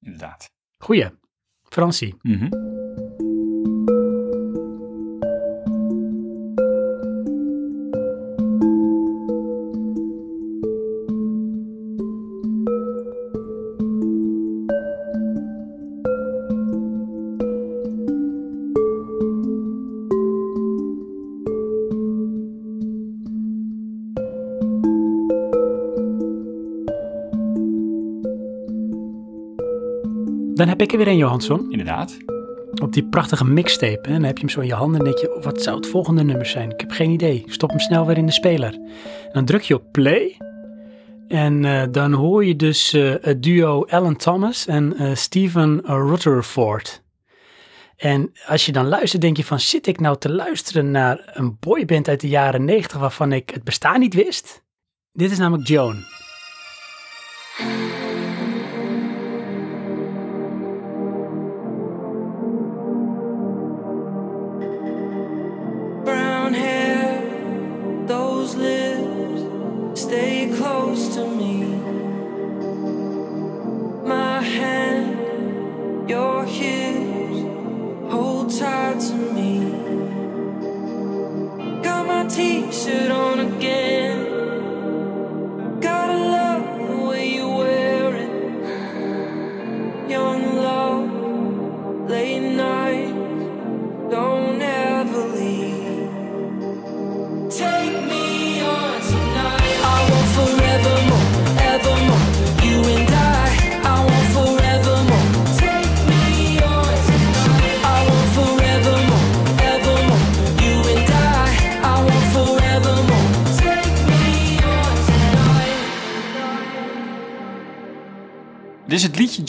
Inderdaad. 0.00 0.50
Goeie. 0.78 1.08
Fransie. 1.68 2.14
Dan 2.22 3.09
heb 30.80 30.88
ik 30.88 30.98
er 30.98 31.04
weer 31.04 31.14
een, 31.14 31.20
Johansson. 31.20 31.70
Inderdaad. 31.70 32.16
Op 32.82 32.92
die 32.92 33.04
prachtige 33.04 33.44
mixtape. 33.44 34.08
Hè? 34.08 34.12
Dan 34.12 34.22
heb 34.22 34.36
je 34.36 34.44
hem 34.44 34.52
zo 34.52 34.60
in 34.60 34.66
je 34.66 34.74
handen 34.74 34.98
en 34.98 35.04
denk 35.04 35.18
je, 35.18 35.36
oh, 35.36 35.44
wat 35.44 35.62
zou 35.62 35.76
het 35.76 35.86
volgende 35.86 36.22
nummer 36.22 36.46
zijn? 36.46 36.70
Ik 36.70 36.80
heb 36.80 36.90
geen 36.90 37.10
idee. 37.10 37.42
Ik 37.46 37.52
stop 37.52 37.70
hem 37.70 37.78
snel 37.78 38.06
weer 38.06 38.16
in 38.16 38.26
de 38.26 38.32
speler. 38.32 38.72
En 38.72 39.30
dan 39.32 39.44
druk 39.44 39.62
je 39.62 39.74
op 39.74 39.92
play. 39.92 40.36
En 41.28 41.64
eh, 41.64 41.82
dan 41.90 42.12
hoor 42.12 42.44
je 42.44 42.56
dus 42.56 42.92
eh, 42.92 43.14
het 43.20 43.42
duo 43.42 43.84
Alan 43.84 44.16
Thomas 44.16 44.66
en 44.66 44.96
eh, 44.96 45.14
Stephen 45.14 45.80
Rutherford. 45.84 47.02
En 47.96 48.32
als 48.46 48.66
je 48.66 48.72
dan 48.72 48.88
luistert, 48.88 49.22
denk 49.22 49.36
je 49.36 49.44
van, 49.44 49.60
zit 49.60 49.86
ik 49.86 50.00
nou 50.00 50.18
te 50.18 50.32
luisteren 50.32 50.90
naar 50.90 51.30
een 51.34 51.56
boyband 51.60 52.08
uit 52.08 52.20
de 52.20 52.28
jaren 52.28 52.64
90 52.64 52.98
waarvan 52.98 53.32
ik 53.32 53.50
het 53.50 53.64
bestaan 53.64 54.00
niet 54.00 54.14
wist? 54.14 54.62
Dit 55.12 55.30
is 55.30 55.38
namelijk 55.38 55.68
Joan. 55.68 56.04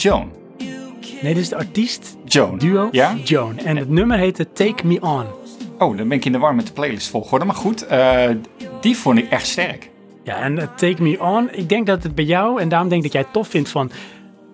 Joan. 0.02 0.32
Nee, 1.22 1.34
dit 1.34 1.42
is 1.42 1.48
de 1.48 1.56
artiest, 1.56 2.16
Joan. 2.24 2.58
duo, 2.58 2.88
Ja? 2.90 3.14
Joan. 3.24 3.58
En 3.58 3.76
het 3.76 3.88
nummer 3.88 4.18
heette 4.18 4.52
Take 4.52 4.86
Me 4.86 5.00
On. 5.00 5.24
Oh, 5.78 5.96
dan 5.96 6.08
ben 6.08 6.18
ik 6.18 6.24
in 6.24 6.32
de 6.32 6.38
war 6.38 6.54
met 6.54 6.66
de 6.66 6.72
playlist 6.72 7.08
volgorde. 7.08 7.44
Maar 7.44 7.54
goed, 7.54 7.86
eh, 7.86 8.28
die 8.80 8.96
vond 8.96 9.18
ik 9.18 9.30
echt 9.30 9.46
sterk. 9.46 9.90
Ja, 10.24 10.36
en 10.36 10.58
eh, 10.58 10.66
Take 10.76 11.02
Me 11.02 11.20
On, 11.20 11.48
ik 11.52 11.68
denk 11.68 11.86
dat 11.86 12.02
het 12.02 12.14
bij 12.14 12.24
jou, 12.24 12.60
en 12.60 12.68
daarom 12.68 12.88
denk 12.88 13.04
ik 13.04 13.12
dat 13.12 13.16
jij 13.16 13.22
het 13.22 13.32
tof 13.32 13.48
vindt 13.48 13.68
van, 13.68 13.90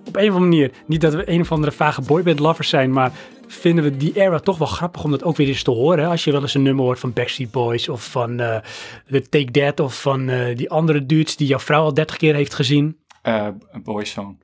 op 0.07 0.17
een 0.17 0.29
of 0.29 0.35
andere 0.35 0.45
manier, 0.45 0.71
niet 0.87 1.01
dat 1.01 1.15
we 1.15 1.31
een 1.31 1.41
of 1.41 1.53
andere 1.53 1.73
vage 1.73 2.03
boyband 2.03 2.39
lovers 2.39 2.69
zijn, 2.69 2.93
maar 2.93 3.13
vinden 3.47 3.85
we 3.85 3.97
die 3.97 4.13
era 4.15 4.39
toch 4.39 4.59
wel 4.59 4.69
grappig 4.69 5.05
om 5.05 5.11
dat 5.11 5.25
ook 5.25 5.37
weer 5.37 5.49
eens 5.49 5.63
te 5.63 5.71
horen. 5.71 6.05
hè? 6.05 6.11
Als 6.11 6.25
je 6.25 6.33
wel 6.33 6.41
eens 6.41 6.55
een 6.55 6.63
nummer 6.63 6.85
hoort 6.85 6.99
van 6.99 7.13
Backstreet 7.13 7.51
Boys 7.51 7.89
of 7.89 8.11
van 8.11 8.41
eh 8.41 8.57
The 9.11 9.29
Take 9.29 9.51
That 9.51 9.81
of 9.81 10.01
van 10.01 10.29
eh, 10.29 10.57
die 10.57 10.71
andere 10.71 11.07
dudes 11.07 11.37
die 11.37 11.47
jouw 11.47 11.59
vrouw 11.59 11.83
al 11.83 11.95
30 11.95 12.17
keer 12.17 12.35
heeft 12.35 12.55
gezien. 12.55 12.97
Eh 13.23 13.47
Boyzone. 13.83 14.35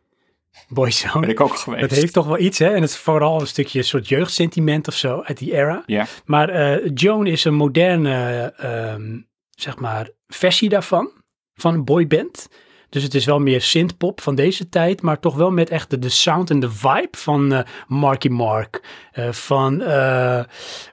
Ben 0.69 0.75
Boyzone. 0.75 1.27
ik 1.27 1.41
ook 1.41 1.57
geweest. 1.57 1.89
Dat 1.89 1.99
heeft 1.99 2.13
toch 2.13 2.27
wel 2.27 2.39
iets, 2.39 2.59
hè? 2.59 2.67
En 2.69 2.81
het 2.81 2.91
is 2.91 2.97
vooral 2.97 3.41
een 3.41 3.47
stukje 3.47 3.83
soort 3.83 4.09
jeugdsentiment 4.09 4.89
of 4.89 4.95
zo 4.95 5.21
uit 5.23 5.39
die 5.39 5.53
era. 5.55 5.83
Ja. 5.87 6.07
Maar 6.25 6.49
eh, 6.49 6.91
Joan 6.95 7.27
is 7.27 7.45
een 7.45 7.55
moderne, 7.55 8.53
ehm, 8.57 9.19
zeg 9.51 9.77
maar, 9.79 10.11
versie 10.27 10.69
daarvan. 10.69 11.11
Van 11.55 11.75
een 11.75 11.85
boyband. 11.85 12.49
Dus 12.89 13.03
het 13.03 13.15
is 13.15 13.25
wel 13.25 13.39
meer 13.39 13.61
synthpop 13.61 14.21
van 14.21 14.35
deze 14.35 14.69
tijd. 14.69 15.03
Maar 15.03 15.21
toch 15.21 15.35
wel 15.35 15.51
met 15.51 15.71
echt 15.71 15.91
de, 15.91 15.99
de 15.99 16.09
sound 16.09 16.51
en 16.51 16.61
de 16.61 16.71
vibe 16.71 17.09
van 17.19 17.53
eh, 17.53 17.61
Marky 17.87 18.29
Mark. 18.29 18.83
eh, 19.13 19.33
van, 19.33 19.75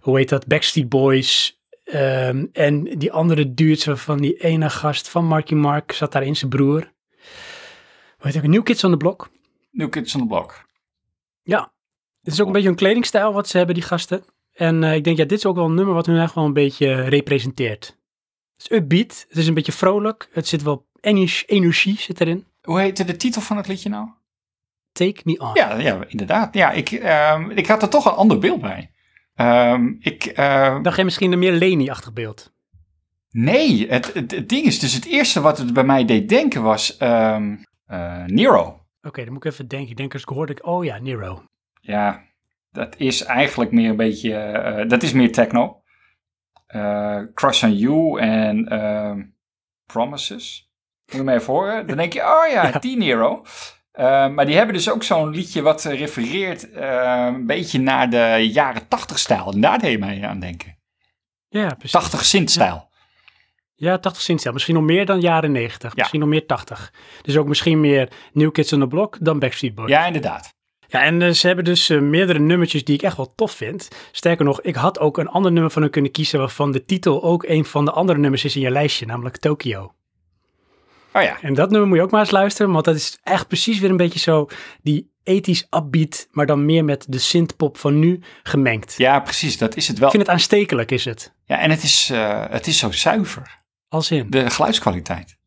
hoe 0.01 0.17
heet 0.17 0.29
dat, 0.29 0.47
Backstreet 0.47 0.89
Boys. 0.89 1.59
ehm, 1.83 2.45
en 2.53 2.83
die 2.83 3.11
andere 3.11 3.53
dudes 3.53 3.87
van 4.01 4.17
die 4.17 4.33
ene 4.37 4.69
gast 4.69 5.09
van 5.09 5.25
Marky 5.25 5.53
Mark 5.53 5.91
zat 5.91 6.11
daar 6.11 6.23
in 6.23 6.35
zijn 6.35 6.49
broer. 6.49 6.91
Hoe 8.17 8.31
heet 8.31 8.37
ook, 8.37 8.47
New 8.47 8.63
Kids 8.63 8.83
on 8.83 8.91
the 8.91 8.97
Block. 8.97 9.29
New 9.71 9.89
Kids 9.89 10.15
on 10.15 10.21
the 10.21 10.27
Block. 10.27 10.65
Ja, 11.43 11.71
het 12.21 12.33
is 12.33 12.41
ook 12.41 12.47
een 12.47 12.53
beetje 12.53 12.69
een 12.69 12.75
kledingstijl 12.75 13.33
wat 13.33 13.47
ze 13.47 13.57
hebben, 13.57 13.75
die 13.75 13.83
gasten. 13.83 14.23
En 14.53 14.83
eh, 14.83 14.95
ik 14.95 15.03
denk, 15.03 15.17
ja, 15.17 15.25
dit 15.25 15.37
is 15.37 15.45
ook 15.45 15.55
wel 15.55 15.65
een 15.65 15.73
nummer 15.73 15.93
wat 15.93 16.05
hun 16.05 16.21
echt 16.21 16.33
wel 16.35 16.45
een 16.45 16.53
beetje 16.53 17.01
representeert. 17.01 17.97
Het 18.53 18.71
is 18.71 18.77
upbeat, 18.77 19.25
het 19.27 19.37
is 19.37 19.47
een 19.47 19.53
beetje 19.53 19.71
vrolijk, 19.71 20.29
het 20.31 20.47
zit 20.47 20.63
wel 20.63 20.85
energie, 20.99 21.47
energie 21.47 21.99
zit 21.99 22.21
erin. 22.21 22.45
Hoe 22.61 22.79
heette 22.79 23.03
de 23.05 23.15
titel 23.17 23.41
van 23.41 23.57
het 23.57 23.67
liedje 23.67 23.89
nou? 23.89 24.07
Take 24.91 25.21
me 25.23 25.39
on. 25.39 25.51
Ja, 25.53 25.77
ja 25.79 26.03
inderdaad. 26.07 26.53
Ja, 26.53 26.71
ik, 26.71 26.91
ehm, 26.91 27.49
ik 27.49 27.67
had 27.67 27.81
er 27.81 27.89
toch 27.89 28.05
een 28.05 28.11
ander 28.11 28.39
beeld 28.39 28.61
bij. 28.61 28.91
Ehm, 29.35 29.93
ik, 29.99 30.25
ehm, 30.25 30.81
Dacht 30.81 30.95
jij 30.95 31.05
misschien 31.05 31.31
een 31.31 31.39
meer 31.39 31.51
Leni-achtig 31.51 32.13
beeld? 32.13 32.51
nee, 33.29 33.87
het, 33.89 34.13
het, 34.13 34.31
het 34.31 34.49
ding 34.49 34.65
is 34.65 34.79
dus 34.79 34.93
het 34.93 35.05
eerste 35.05 35.41
wat 35.41 35.57
het 35.57 35.73
bij 35.73 35.83
mij 35.83 36.05
deed 36.05 36.29
denken 36.29 36.61
was 36.61 36.97
ehm, 36.97 37.55
eh, 37.85 38.23
Nero. 38.25 38.80
Oké, 39.01 39.23
dan 39.23 39.33
moet 39.33 39.45
ik 39.45 39.51
even 39.51 39.67
denken. 39.67 39.89
Ik 39.89 39.97
denk 39.97 40.13
als 40.13 40.21
ik 40.21 40.27
hoorde, 40.29 40.51
ik, 40.51 40.65
oh 40.65 40.85
ja, 40.85 40.97
Nero. 40.97 41.43
Ja, 41.81 42.23
dat 42.71 42.95
is 42.97 43.23
eigenlijk 43.23 43.71
meer 43.71 43.89
een 43.89 43.95
beetje, 43.95 44.35
eh, 44.35 44.89
dat 44.89 45.03
is 45.03 45.13
meer 45.13 45.31
techno. 45.31 45.81
Eh, 46.67 47.21
Crush 47.33 47.63
on 47.63 47.73
You 47.73 48.19
en 48.19 48.67
ehm, 48.67 49.23
Promises. 49.85 50.69
Moet 51.05 51.15
je 51.15 51.23
me 51.23 51.33
even 51.33 51.53
horen. 51.53 51.87
Dan 51.87 51.97
denk 51.97 52.13
je, 52.13 52.21
oh 52.21 52.51
ja, 52.51 52.71
die 52.79 52.97
Nero. 52.97 53.43
Eh, 53.91 54.27
maar 54.27 54.45
die 54.45 54.55
hebben 54.55 54.75
dus 54.75 54.89
ook 54.89 55.03
zo'n 55.03 55.29
liedje 55.29 55.61
wat 55.61 55.83
refereert 55.83 56.71
eh, 56.71 57.25
een 57.27 57.45
beetje 57.45 57.79
naar 57.79 58.09
de 58.09 58.49
jaren 58.51 58.87
80 58.87 59.19
stijl. 59.19 59.51
En 59.51 59.61
daar 59.61 59.79
deed 59.79 59.91
je 59.91 59.97
mij 59.97 60.27
aan 60.27 60.39
denken. 60.39 60.77
Ja, 61.47 61.67
precies. 61.73 61.91
80 61.91 62.25
synth-stijl. 62.25 62.75
Ja, 62.75 62.90
80 63.81 64.21
cent 64.21 64.53
Misschien 64.53 64.75
nog 64.75 64.83
meer 64.83 65.05
dan 65.05 65.21
jaren 65.21 65.51
90. 65.51 65.81
Ja. 65.81 65.89
Misschien 65.95 66.19
nog 66.19 66.29
meer 66.29 66.45
80. 66.45 66.93
Dus 67.21 67.37
ook 67.37 67.47
misschien 67.47 67.79
meer 67.79 68.09
New 68.33 68.51
Kids 68.51 68.73
on 68.73 68.79
the 68.79 68.87
Block 68.87 69.17
dan 69.21 69.39
Backstreet 69.39 69.75
Boys. 69.75 69.89
Ja, 69.89 70.05
inderdaad. 70.05 70.53
Ja, 70.87 71.03
en 71.03 71.21
eh, 71.21 71.29
ze 71.29 71.47
hebben 71.47 71.65
dus 71.65 71.89
eh, 71.89 71.99
meerdere 71.99 72.39
nummertjes 72.39 72.83
die 72.83 72.95
ik 72.95 73.01
echt 73.01 73.17
wel 73.17 73.33
tof 73.35 73.51
vind. 73.51 73.87
Sterker 74.11 74.45
nog, 74.45 74.61
ik 74.61 74.75
had 74.75 74.99
ook 74.99 75.17
een 75.17 75.27
ander 75.27 75.51
nummer 75.51 75.71
van 75.71 75.81
hun 75.81 75.91
kunnen 75.91 76.11
kiezen 76.11 76.39
waarvan 76.39 76.71
de 76.71 76.85
titel 76.85 77.23
ook 77.23 77.43
een 77.43 77.65
van 77.65 77.85
de 77.85 77.91
andere 77.91 78.19
nummers 78.19 78.43
is 78.43 78.55
in 78.55 78.61
je 78.61 78.69
lijstje, 78.69 79.05
namelijk 79.05 79.37
Tokyo. 79.37 79.93
Oh 81.13 81.21
ja, 81.21 81.41
En 81.41 81.53
dat 81.53 81.69
nummer 81.69 81.87
moet 81.87 81.97
je 81.97 82.03
ook 82.03 82.11
maar 82.11 82.19
eens 82.19 82.31
luisteren, 82.31 82.71
want 82.71 82.85
dat 82.85 82.95
is 82.95 83.19
echt 83.23 83.47
precies 83.47 83.79
weer 83.79 83.89
een 83.89 83.97
beetje 83.97 84.19
zo 84.19 84.47
die 84.81 85.11
ethisch 85.23 85.67
upbeat, 85.69 86.27
maar 86.31 86.45
dan 86.45 86.65
meer 86.65 86.85
met 86.85 87.05
de 87.09 87.19
synthpop 87.19 87.77
van 87.77 87.99
nu 87.99 88.19
gemengd. 88.43 88.93
ja 88.97 89.19
precies. 89.19 89.57
Dat 89.57 89.75
is 89.75 89.87
het 89.87 89.97
wel. 89.97 90.07
Ik 90.07 90.13
vind 90.13 90.27
het 90.27 90.35
aanstekelijk, 90.35 90.91
is 90.91 91.05
het. 91.05 91.33
Ja, 91.45 91.59
en 91.59 91.69
het 91.69 91.83
is, 91.83 92.09
eh, 92.09 92.45
het 92.49 92.67
is 92.67 92.77
zo 92.77 92.91
zuiver. 92.91 93.60
Als 93.91 94.11
in. 94.11 94.29
De 94.29 94.49
geluidskwaliteit. 94.49 95.37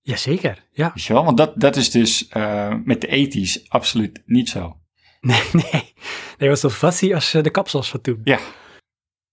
Jazeker, 0.00 0.66
ja. 0.70 0.90
Weet 0.94 1.04
je 1.04 1.12
wel? 1.12 1.24
Want 1.24 1.36
dat, 1.36 1.60
dat 1.60 1.76
is 1.76 1.90
dus 1.90 2.28
eh, 2.28 2.74
met 2.84 3.00
de 3.00 3.06
ethisch 3.06 3.68
absoluut 3.70 4.22
niet 4.26 4.48
zo. 4.48 4.80
Nee, 5.20 5.42
nee. 5.72 5.94
Nee, 6.38 6.48
was 6.48 6.60
zo 6.60 6.68
fussy 6.70 7.14
als 7.14 7.34
eh, 7.34 7.42
de 7.42 7.50
kapsels 7.50 7.90
van 7.90 8.00
toen. 8.00 8.20
Ja, 8.24 8.38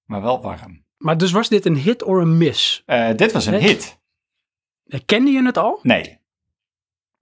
maar 0.05 0.21
wel 0.21 0.41
warm. 0.41 0.85
Maar 0.97 1.17
dus 1.17 1.31
was 1.31 1.49
dit 1.49 1.65
een 1.65 1.75
hit 1.77 2.03
of 2.03 2.15
een 2.15 2.37
miss? 2.37 2.83
Eh, 2.85 3.15
dit 3.15 3.31
was 3.31 3.45
een 3.45 3.51
Nee. 3.53 3.61
hit. 3.61 3.99
Eh, 4.85 4.99
Kende 5.05 5.31
je 5.31 5.45
het 5.45 5.57
al? 5.57 5.79
Nee. 5.83 6.19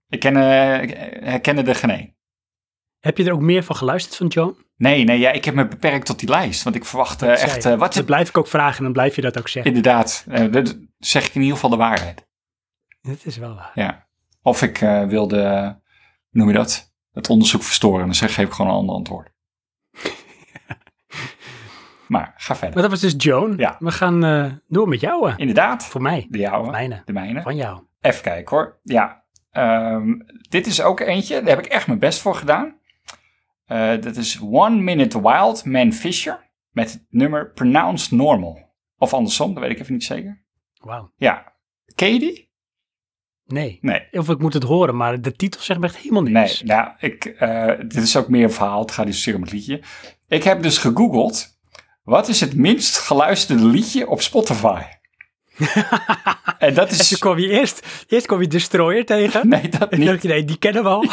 Ik 0.08 0.20
ken, 0.20 0.36
ik 0.82 0.90
herkende 1.24 1.62
er 1.62 1.74
geen 1.74 1.90
één. 1.90 2.16
Heb 3.02 3.16
je 3.18 3.24
er 3.24 3.32
ook 3.32 3.40
meer 3.40 3.62
van 3.62 3.76
geluisterd 3.76 4.16
van 4.16 4.26
Joan? 4.26 4.56
Nee, 4.76 5.04
nee, 5.04 5.18
ja, 5.18 5.30
ik 5.30 5.44
heb 5.44 5.54
me 5.54 5.68
beperkt 5.68 6.06
tot 6.06 6.18
die 6.18 6.28
lijst. 6.28 6.62
Want 6.62 6.76
ik 6.76 6.84
verwacht 6.84 7.22
eh, 7.22 7.42
echt... 7.42 7.64
eh, 7.64 7.74
wat 7.78 7.94
Dat 7.94 8.04
blijf 8.04 8.28
ik 8.28 8.38
ook 8.38 8.46
vragen 8.46 8.76
en 8.78 8.84
dan 8.84 8.92
blijf 8.92 9.14
je 9.16 9.20
dat 9.22 9.38
ook 9.38 9.48
zeggen. 9.48 9.74
Inderdaad, 9.74 10.24
eh, 10.28 10.52
dat 10.52 10.78
zeg 10.98 11.26
ik 11.26 11.34
in 11.34 11.40
ieder 11.40 11.54
geval 11.54 11.70
de 11.70 11.76
waarheid. 11.76 12.26
Dat 13.00 13.20
is 13.24 13.36
wel 13.36 13.54
waar. 13.54 13.70
Ja. 13.74 14.06
Of 14.42 14.62
ik 14.62 14.78
wilde, 15.08 15.80
noem 16.30 16.48
je 16.48 16.54
dat? 16.54 16.92
Het 17.12 17.30
onderzoek 17.30 17.62
verstoren. 17.62 18.04
Dan 18.04 18.14
zeg, 18.14 18.34
geef 18.34 18.46
ik 18.46 18.52
gewoon 18.52 18.70
een 18.70 18.76
ander 18.76 18.94
antwoord. 18.94 19.32
maar 22.08 22.32
ga 22.36 22.54
verder. 22.56 22.74
Maar 22.74 22.82
dat 22.82 23.00
was 23.00 23.00
dus 23.00 23.24
Joan. 23.24 23.54
Ja. 23.56 23.76
We 23.78 23.90
gaan 23.90 24.60
door 24.68 24.88
met 24.88 25.00
jou. 25.00 25.32
Inderdaad, 25.36 25.84
Voor 25.86 26.02
mij. 26.02 26.26
de 26.30 26.38
jouwe, 26.38 26.70
Mijne. 26.70 27.02
de 27.04 27.12
mijne. 27.12 27.42
Van 27.42 27.56
jou. 27.56 27.82
Even 28.00 28.22
kijken 28.22 28.56
hoor. 28.56 28.80
Ja, 28.82 29.24
ehm, 29.50 30.12
dit 30.48 30.66
is 30.66 30.82
ook 30.82 31.00
eentje. 31.00 31.40
Daar 31.40 31.56
heb 31.56 31.64
ik 31.64 31.72
echt 31.72 31.86
mijn 31.86 31.98
best 31.98 32.20
voor 32.20 32.34
gedaan. 32.34 32.80
Eh, 33.72 34.00
dat 34.02 34.16
is 34.16 34.40
One 34.40 34.76
Minute 34.80 35.22
Wild, 35.22 35.64
Man 35.64 35.92
Fisher. 35.92 36.50
Met 36.70 36.92
het 36.92 37.04
nummer 37.08 37.52
Pronounced 37.52 38.10
Normal. 38.10 38.70
Of 38.98 39.14
andersom, 39.14 39.54
dat 39.54 39.62
weet 39.62 39.72
ik 39.72 39.80
even 39.80 39.92
niet 39.92 40.04
zeker. 40.04 40.44
Wauw. 40.74 41.12
Ja, 41.16 41.52
ken 41.94 42.12
je 42.12 42.18
die? 42.18 42.50
Nee. 43.44 43.78
Nee. 43.80 44.08
Of 44.10 44.28
ik 44.28 44.38
moet 44.38 44.54
het 44.54 44.62
horen, 44.62 44.96
maar 44.96 45.20
de 45.20 45.32
titel 45.32 45.60
zegt 45.60 45.80
me 45.80 45.86
echt 45.86 45.96
helemaal 45.96 46.22
Nee, 46.22 46.32
niks. 46.32 46.62
nou, 46.62 46.90
ik, 46.98 47.24
eh, 47.24 47.66
dit 47.78 47.96
is 47.96 48.16
ook 48.16 48.28
meer 48.28 48.44
een 48.44 48.52
verhaal. 48.52 48.80
Het 48.80 48.90
gaat 48.90 49.04
niet 49.06 49.14
zozeer 49.14 49.34
om 49.34 49.42
het 49.42 49.52
liedje. 49.52 49.82
Ik 50.28 50.42
heb 50.42 50.62
dus 50.62 50.78
gegoogeld. 50.78 51.58
Wat 52.02 52.28
is 52.28 52.40
het 52.40 52.54
minst 52.54 52.98
geluisterde 52.98 53.64
liedje 53.66 54.08
op 54.08 54.20
Spotify? 54.20 54.82
en 56.58 56.74
dat 56.74 56.88
En 56.88 56.96
toen 56.96 56.98
is... 56.98 57.18
kwam 57.18 57.38
je 57.38 57.48
eerst, 57.48 58.04
eerst 58.08 58.26
kwam 58.26 58.40
je 58.40 58.46
Destroyer 58.46 59.04
tegen. 59.04 59.48
Nee, 59.48 59.68
dat 59.68 59.88
En 59.90 59.98
niet. 59.98 60.08
dacht 60.08 60.22
je, 60.22 60.28
nee, 60.28 60.44
die 60.44 60.58
kennen 60.58 60.82
we 60.82 60.88
al. 60.88 61.04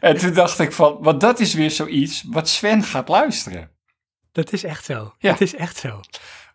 En 0.00 0.16
toen 0.16 0.32
dacht 0.32 0.58
ik 0.58 0.72
van, 0.72 0.96
want 1.00 1.20
dat 1.20 1.40
is 1.40 1.54
weer 1.54 1.70
zoiets 1.70 2.24
wat 2.26 2.48
Sven 2.48 2.82
gaat 2.82 3.08
luisteren. 3.08 3.70
Dat 4.32 4.52
is 4.52 4.64
echt 4.64 4.84
zo. 4.84 5.14
Ja. 5.18 5.30
Dat 5.30 5.40
is 5.40 5.54
echt 5.54 5.76
zo. 5.76 6.00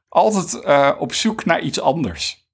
Altijd 0.09 0.63
eh, 0.63 0.91
op 0.99 1.13
zoek 1.13 1.45
naar 1.45 1.61
iets 1.61 1.79
anders. 1.79 2.47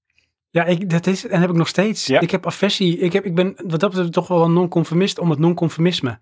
Ja, 0.49 0.65
ik, 0.65 0.89
dat 0.89 1.07
is, 1.07 1.27
en 1.27 1.41
heb 1.41 1.49
ik 1.49 1.55
nog 1.55 1.67
steeds. 1.67 2.05
Ja. 2.05 2.19
Ik 2.19 2.31
heb 2.31 2.45
aversie. 2.45 2.97
Ik, 2.97 3.13
heb, 3.13 3.25
ik 3.25 3.35
ben 3.35 3.55
wat 3.65 3.79
dat 3.79 3.89
betreft 3.89 4.13
toch 4.13 4.27
wel 4.27 4.43
een 4.43 4.53
non-conformist 4.53 5.19
om 5.19 5.29
het 5.29 5.39
non-conformisme. 5.39 6.19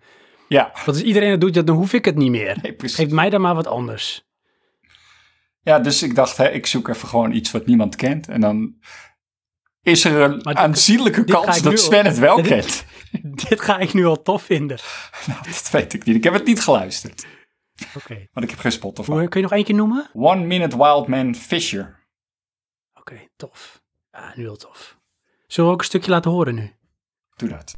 Ja, 0.48 0.72
Want 0.74 0.88
als 0.88 1.02
iedereen 1.02 1.32
het 1.32 1.42
doet, 1.42 1.56
ja, 1.56 1.62
dan 1.62 1.76
hoef 1.76 1.94
ik 1.94 2.06
het 2.06 2.16
niet 2.16 2.32
meer. 2.32 2.58
nee. 2.62 2.76
Geef 2.78 3.10
mij 3.10 3.30
dan 3.30 3.42
maar 3.42 3.56
wat 3.56 3.68
anders. 3.68 4.26
Ja, 5.62 5.80
dus 5.80 6.04
ik 6.04 6.16
dacht, 6.16 6.38
hè, 6.38 6.50
ik 6.50 6.66
zoek 6.66 6.88
even 6.88 7.08
gewoon 7.08 7.32
iets 7.32 7.52
wat 7.52 7.66
niemand 7.66 7.96
kent. 7.96 8.28
En 8.28 8.42
dan 8.42 8.76
is 9.88 10.04
er 10.04 10.22
een 10.22 10.40
dit- 10.40 10.56
aanzienlijke 10.56 11.24
dit 11.24 11.36
kans 11.36 11.62
dat 11.62 11.80
Sven 11.80 12.00
al- 12.00 12.06
het 12.06 12.18
wel 12.18 12.36
dit- 12.36 12.48
kent. 12.48 12.86
Dit 13.50 13.62
ga 13.62 13.78
ik 13.78 13.94
nu 13.94 14.06
al 14.06 14.22
tof 14.22 14.44
vinden. 14.44 14.78
Nou, 15.28 15.40
dat 15.44 15.70
weet 15.72 15.94
ik 15.94 16.06
niet. 16.06 16.16
Ik 16.16 16.24
heb 16.24 16.34
het 16.34 16.46
niet 16.46 16.62
geluisterd. 16.62 17.26
Oké. 17.96 18.28
Want 18.34 18.46
ik 18.46 18.50
heb 18.52 18.60
geen 18.60 18.72
Spotify. 18.72 19.12
Hoe- 19.12 19.28
Kun 19.28 19.40
je 19.42 19.46
nog 19.48 19.56
één 19.56 19.64
keer 19.64 19.76
noemen? 19.76 20.10
One 20.14 20.46
Minute 20.46 20.78
Wild 20.78 21.08
Man 21.08 21.36
Fisher. 21.36 22.08
Oké, 22.94 23.28
tof. 23.36 23.82
Ja, 24.12 24.34
nu 24.36 24.44
heel 24.44 24.56
tof. 24.58 24.98
Zullen 25.48 25.70
we 25.70 25.76
ook 25.76 25.82
een 25.82 25.88
stukje 25.88 26.12
laten 26.12 26.32
horen 26.32 26.56
nu? 26.56 26.72
Doe 27.36 27.50
dat. 27.50 27.76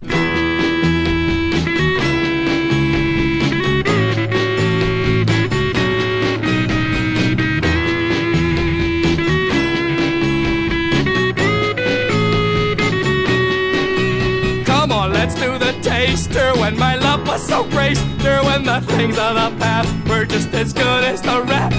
When 18.50 18.64
the 18.64 18.82
things 18.96 19.18
of 19.18 19.34
the 19.36 19.50
past 19.60 19.90
were 20.10 20.26
just 20.26 20.52
as 20.54 20.74
good 20.74 21.04
as 21.04 21.22
the 21.22 21.42
rap. 21.44 21.72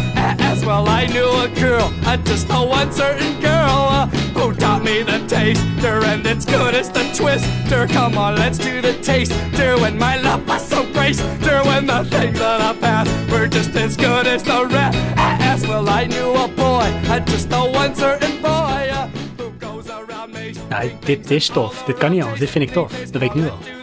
As 0.50 0.64
well, 0.64 0.88
I 0.88 1.06
knew 1.06 1.30
a 1.46 1.48
girl, 1.60 1.92
uh, 2.06 2.16
just 2.18 2.46
a 2.50 2.60
one 2.78 2.92
certain 2.92 3.40
girl, 3.40 3.78
uh, 3.98 4.06
who 4.36 4.54
taught 4.54 4.82
me 4.84 5.02
the 5.02 5.18
taster, 5.26 5.96
and 6.10 6.24
it's 6.26 6.44
good 6.44 6.74
as 6.74 6.88
the 6.90 7.04
twister. 7.18 7.86
Come 7.88 8.16
on, 8.16 8.36
let's 8.36 8.58
do 8.58 8.80
the 8.80 8.94
taster. 9.02 9.70
When 9.82 9.98
my 9.98 10.16
love 10.20 10.46
was 10.46 10.62
so 10.68 10.80
graceful, 10.92 11.28
when 11.70 11.86
the 11.86 12.04
things 12.04 12.40
of 12.40 12.56
the 12.64 12.74
past 12.80 13.10
were 13.32 13.48
just 13.48 13.74
as 13.84 13.96
good 13.96 14.26
as 14.26 14.42
the 14.42 14.66
rest. 14.66 15.66
Well, 15.68 15.88
I 15.88 16.06
knew 16.06 16.30
a 16.34 16.48
boy, 16.48 16.88
uh, 17.12 17.20
just 17.20 17.50
the 17.50 17.62
one 17.82 17.94
certain 17.94 18.40
boy 18.42 18.82
uh, 18.90 19.08
who 19.38 19.50
goes 19.58 19.88
around 19.88 20.32
me. 20.32 20.54
Nou, 20.68 20.90
dit 21.04 21.30
is 21.30 21.46
tof. 21.48 21.82
Dit 21.86 21.98
kan 21.98 22.10
niet 22.10 22.22
anders. 22.22 22.40
Dit 22.40 22.50
vind 22.50 22.64
ik 22.64 22.72
tof. 22.72 22.92
Dat 22.92 23.20
weet 23.20 23.30
ik 23.30 23.34
nu 23.34 23.48
al. 23.50 23.79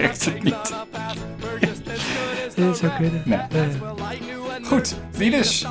Werkt 0.00 0.24
het 0.24 0.42
niet. 0.42 0.74
Dit 2.54 2.76
zou 2.76 2.92
kunnen. 2.96 3.22
Nee. 3.24 3.40
Goed, 4.66 4.96
die 5.16 5.30
dus. 5.30 5.66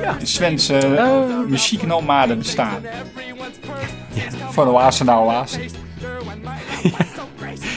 Ja. 0.00 0.16
Svense 0.22 0.76
Eh. 0.78 1.38
muzieknomaden 1.48 2.38
bestaan. 2.38 2.82
Van 4.50 4.68
oase 4.68 5.04
naar 5.04 5.18
oase. 5.20 5.60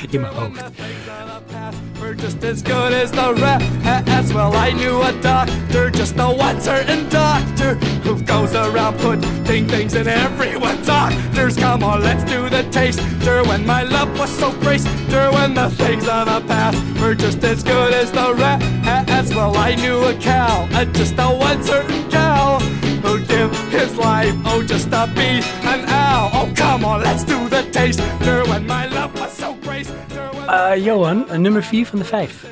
In 0.09 0.21
mijn 0.21 0.33
hoofd. 0.33 0.63
We're 1.99 2.15
just 2.15 2.43
as 2.43 2.61
good 2.63 2.93
as 3.03 3.09
the 3.09 3.33
rest. 3.33 4.31
Well, 4.33 4.51
I 4.69 4.71
knew 4.73 5.01
a 5.01 5.11
doctor, 5.21 5.89
just 5.91 6.15
the 6.15 6.27
one 6.27 6.61
certain 6.61 7.09
doctor 7.09 7.77
who 8.03 8.17
goes 8.25 8.53
around 8.53 8.95
putting 8.97 9.67
things 9.67 9.93
in 9.93 10.07
everyone's 10.07 10.74
doctors. 10.86 11.55
Come 11.57 11.83
on, 11.83 12.01
let's 12.01 12.23
do 12.23 12.49
the 12.49 12.63
taster. 12.71 13.43
When 13.43 13.65
my 13.65 13.83
love 13.83 14.17
was 14.17 14.29
so 14.29 14.51
graceful, 14.59 14.93
when 15.33 15.53
the 15.53 15.69
things 15.69 16.07
of 16.07 16.25
the 16.27 16.41
past 16.47 16.77
were 17.01 17.15
just 17.15 17.43
as 17.43 17.63
good 17.63 17.93
as 17.93 18.11
the 18.11 18.33
rest. 18.33 18.75
Well, 19.36 19.57
I 19.57 19.75
knew 19.75 20.03
a 20.05 20.13
cow, 20.13 20.67
uh, 20.71 20.86
just 20.86 21.15
the 21.15 21.27
one 21.27 21.61
certain 21.63 22.09
cow 22.09 22.59
who'd 23.03 23.27
give 23.27 23.51
his 23.69 23.97
life, 23.97 24.36
oh, 24.45 24.63
just 24.63 24.91
to 24.91 25.09
be 25.15 25.41
an 25.63 25.86
owl. 25.88 26.29
Oh, 26.33 26.53
come 26.55 26.86
on, 26.86 27.01
let's 27.01 27.23
do 27.23 27.49
the 27.49 27.63
taster. 27.71 28.03
When 28.49 28.65
my 28.65 28.88
love 28.88 29.19
was 29.19 29.36
so 29.36 29.55
graceful. 29.61 29.95
Eh, 30.47 30.83
Johan, 30.83 31.25
nummer 31.41 31.63
4 31.63 31.86
van 31.86 31.99
de 31.99 32.05
5. 32.05 32.45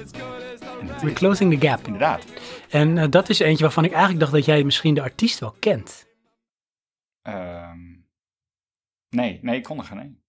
We're 1.01 1.13
closing 1.13 1.59
the 1.59 1.67
gap. 1.67 1.85
Inderdaad. 1.85 2.23
En 2.69 2.97
eh, 2.97 3.05
dat 3.09 3.29
is 3.29 3.39
eentje 3.39 3.63
waarvan 3.63 3.83
ik 3.83 3.91
eigenlijk 3.91 4.19
dacht 4.19 4.31
dat 4.31 4.45
jij 4.45 4.63
misschien 4.63 4.93
de 4.93 5.01
artiest 5.01 5.39
wel 5.39 5.55
kent. 5.59 6.05
Ehm, 7.21 7.72
nee, 9.13 9.39
nee, 9.41 9.57
ik 9.57 9.63
kon 9.63 9.77
er 9.77 9.83
geen 9.83 9.99
één. 9.99 10.21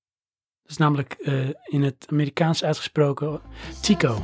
Dat 0.63 0.71
is 0.71 0.77
namelijk 0.77 1.13
eh, 1.13 1.49
in 1.65 1.83
het 1.83 2.07
Amerikaans 2.11 2.65
uitgesproken 2.65 3.41
Tico. 3.81 4.23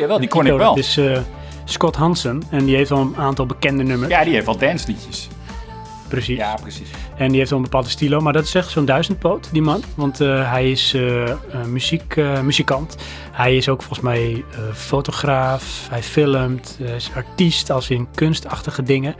Oh 0.00 0.18
die 0.18 0.28
kon 0.28 0.46
ik 0.46 0.56
wel. 0.56 0.74
Dat 0.74 0.84
is 0.84 0.96
eh, 0.96 1.18
Scott 1.64 1.96
Hansen 1.96 2.42
en 2.50 2.64
die 2.64 2.76
heeft 2.76 2.90
al 2.90 3.00
een 3.00 3.16
aantal 3.16 3.46
bekende 3.46 3.82
nummers. 3.82 4.12
Ja, 4.12 4.24
die 4.24 4.32
heeft 4.32 4.46
wel 4.46 4.58
dansliedjes. 4.58 5.28
precies. 6.08 6.36
Ja, 6.36 6.54
precies. 6.62 6.90
En 7.16 7.28
die 7.28 7.36
heeft 7.36 7.50
wel 7.50 7.58
een 7.58 7.64
bepaalde 7.64 7.88
stilo, 7.88 8.20
maar 8.20 8.32
dat 8.32 8.44
is 8.44 8.54
echt 8.54 8.70
zo'n 8.70 8.84
duizendpoot, 8.84 9.48
die 9.52 9.62
man. 9.62 9.82
Want 9.94 10.20
eh, 10.20 10.50
hij 10.50 10.70
is 10.70 10.94
eh, 10.94 11.34
muziek, 11.66 12.16
muzikant. 12.42 12.96
Hij 13.32 13.56
is 13.56 13.68
ook 13.68 13.82
volgens 13.82 14.00
mij 14.00 14.44
fotograaf. 14.72 15.86
Hij 15.90 16.02
filmt. 16.02 16.78
Hij 16.82 16.96
is 16.96 17.10
artiest 17.14 17.70
als 17.70 17.90
in 17.90 18.08
kunstachtige 18.14 18.82
dingen. 18.82 19.14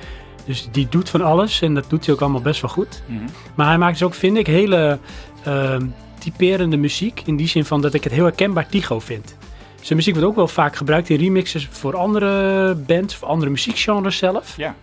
Dus 0.45 0.69
die 0.73 0.87
doet 0.89 1.11
van 1.11 1.23
alles 1.23 1.61
en 1.61 1.75
dat 1.75 1.85
doet 1.89 2.07
hij 2.07 2.15
ook 2.15 2.21
allemaal 2.21 2.41
best 2.41 2.61
wel 2.61 2.71
goed. 2.71 3.03
Mhm. 3.07 3.25
Maar 3.55 3.67
hij 3.67 3.79
maakt 3.79 3.93
dus 3.93 4.03
ook, 4.03 4.15
vind 4.15 4.37
ik, 4.37 4.47
hele 4.47 4.99
eh, 5.43 5.77
typerende 6.19 6.77
muziek. 6.77 7.23
In 7.25 7.37
die 7.37 7.49
zin 7.49 7.65
van 7.65 7.81
dat 7.81 7.95
ik 7.95 8.05
het 8.05 8.13
heel 8.13 8.25
herkenbaar 8.25 8.67
Tigo 8.69 9.01
vind. 9.01 9.37
Zijn 9.83 9.99
muziek 9.99 10.15
wordt 10.15 10.29
ook 10.29 10.37
wel 10.37 10.49
vaak 10.49 10.77
gebruikt 10.77 11.09
in 11.09 11.19
remixes 11.19 11.69
voor 11.71 11.97
andere 11.97 12.75
bands 12.75 13.15
of 13.15 13.23
andere 13.23 13.51
muziekgenres 13.51 14.17
zelf. 14.17 14.57
Ja. 14.57 14.75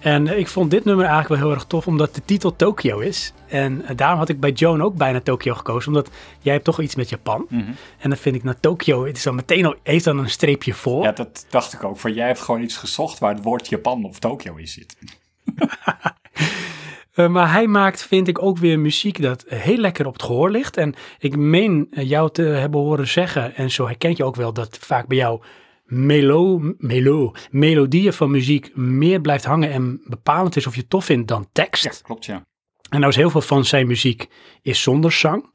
En 0.00 0.28
eh, 0.28 0.38
ik 0.38 0.48
vond 0.48 0.70
dit 0.70 0.84
nummer 0.84 1.04
eigenlijk 1.04 1.40
wel 1.40 1.48
heel 1.48 1.58
erg 1.58 1.66
tof, 1.68 1.86
omdat 1.86 2.14
de 2.14 2.24
titel 2.24 2.56
Tokyo 2.56 2.98
is. 2.98 3.32
En 3.48 3.86
eh, 3.86 3.96
daarom 3.96 4.18
had 4.18 4.28
ik 4.28 4.40
bij 4.40 4.50
Joan 4.50 4.82
ook 4.82 4.96
bijna 4.96 5.20
Tokyo 5.20 5.54
gekozen, 5.54 5.88
omdat 5.88 6.10
jij 6.40 6.52
hebt 6.52 6.64
toch 6.64 6.80
iets 6.80 6.94
met 6.94 7.08
Japan. 7.08 7.46
Mhm. 7.48 7.62
En 7.98 8.08
dan 8.08 8.18
vind 8.18 8.34
ik, 8.34 8.42
nou 8.42 8.56
Tokyo, 8.60 9.06
het 9.06 9.16
is 9.16 9.22
dan 9.22 9.34
meteen 9.34 9.66
al, 9.66 9.74
heeft 9.82 10.04
dan 10.04 10.18
een 10.18 10.30
streepje 10.30 10.74
voor. 10.74 11.02
ja, 11.02 11.12
dat 11.12 11.46
dacht 11.50 11.72
ik 11.72 11.84
ook. 11.84 11.98
Van, 11.98 12.12
jij 12.12 12.26
hebt 12.26 12.40
gewoon 12.40 12.62
iets 12.62 12.76
gezocht 12.76 13.18
waar 13.18 13.34
het 13.34 13.42
woord 13.42 13.68
Japan 13.68 14.04
of 14.04 14.18
Tokio 14.18 14.54
in 14.54 14.68
zit. 14.68 14.96
Eh, 17.14 17.28
maar 17.28 17.52
hij 17.52 17.66
maakt, 17.66 18.06
vind 18.06 18.28
ik, 18.28 18.42
ook 18.42 18.58
weer 18.58 18.78
muziek 18.78 19.22
dat 19.22 19.44
heel 19.48 19.76
lekker 19.76 20.06
op 20.06 20.12
het 20.12 20.22
gehoor 20.22 20.50
ligt. 20.50 20.76
En 20.76 20.94
ik 21.18 21.36
meen 21.36 21.86
eh, 21.90 22.08
jou 22.08 22.30
te 22.30 22.42
hebben 22.42 22.80
horen 22.80 23.08
zeggen, 23.08 23.54
en 23.54 23.70
zo 23.70 23.86
herken 23.86 24.14
je 24.16 24.24
ook 24.24 24.36
wel 24.36 24.52
dat 24.52 24.78
vaak 24.80 25.06
bij 25.06 25.16
jou 25.16 25.42
melo, 25.84 26.60
melo, 26.78 27.32
melodieën 27.50 28.12
van 28.12 28.30
muziek 28.30 28.76
meer 28.76 29.20
blijft 29.20 29.44
hangen 29.44 29.70
en 29.70 30.00
bepalend 30.04 30.56
is 30.56 30.66
of 30.66 30.74
je 30.74 30.80
het 30.80 30.90
tof 30.90 31.04
vindt 31.04 31.28
dan 31.28 31.48
tekst. 31.52 31.84
Ja, 31.84 31.92
klopt, 32.02 32.24
ja. 32.24 32.46
En 32.88 32.98
nou 33.00 33.12
is 33.12 33.16
heel 33.16 33.30
veel 33.30 33.40
van 33.40 33.64
zijn 33.64 33.86
muziek 33.86 34.28
is 34.62 34.82
zonder 34.82 35.12
zang. 35.12 35.52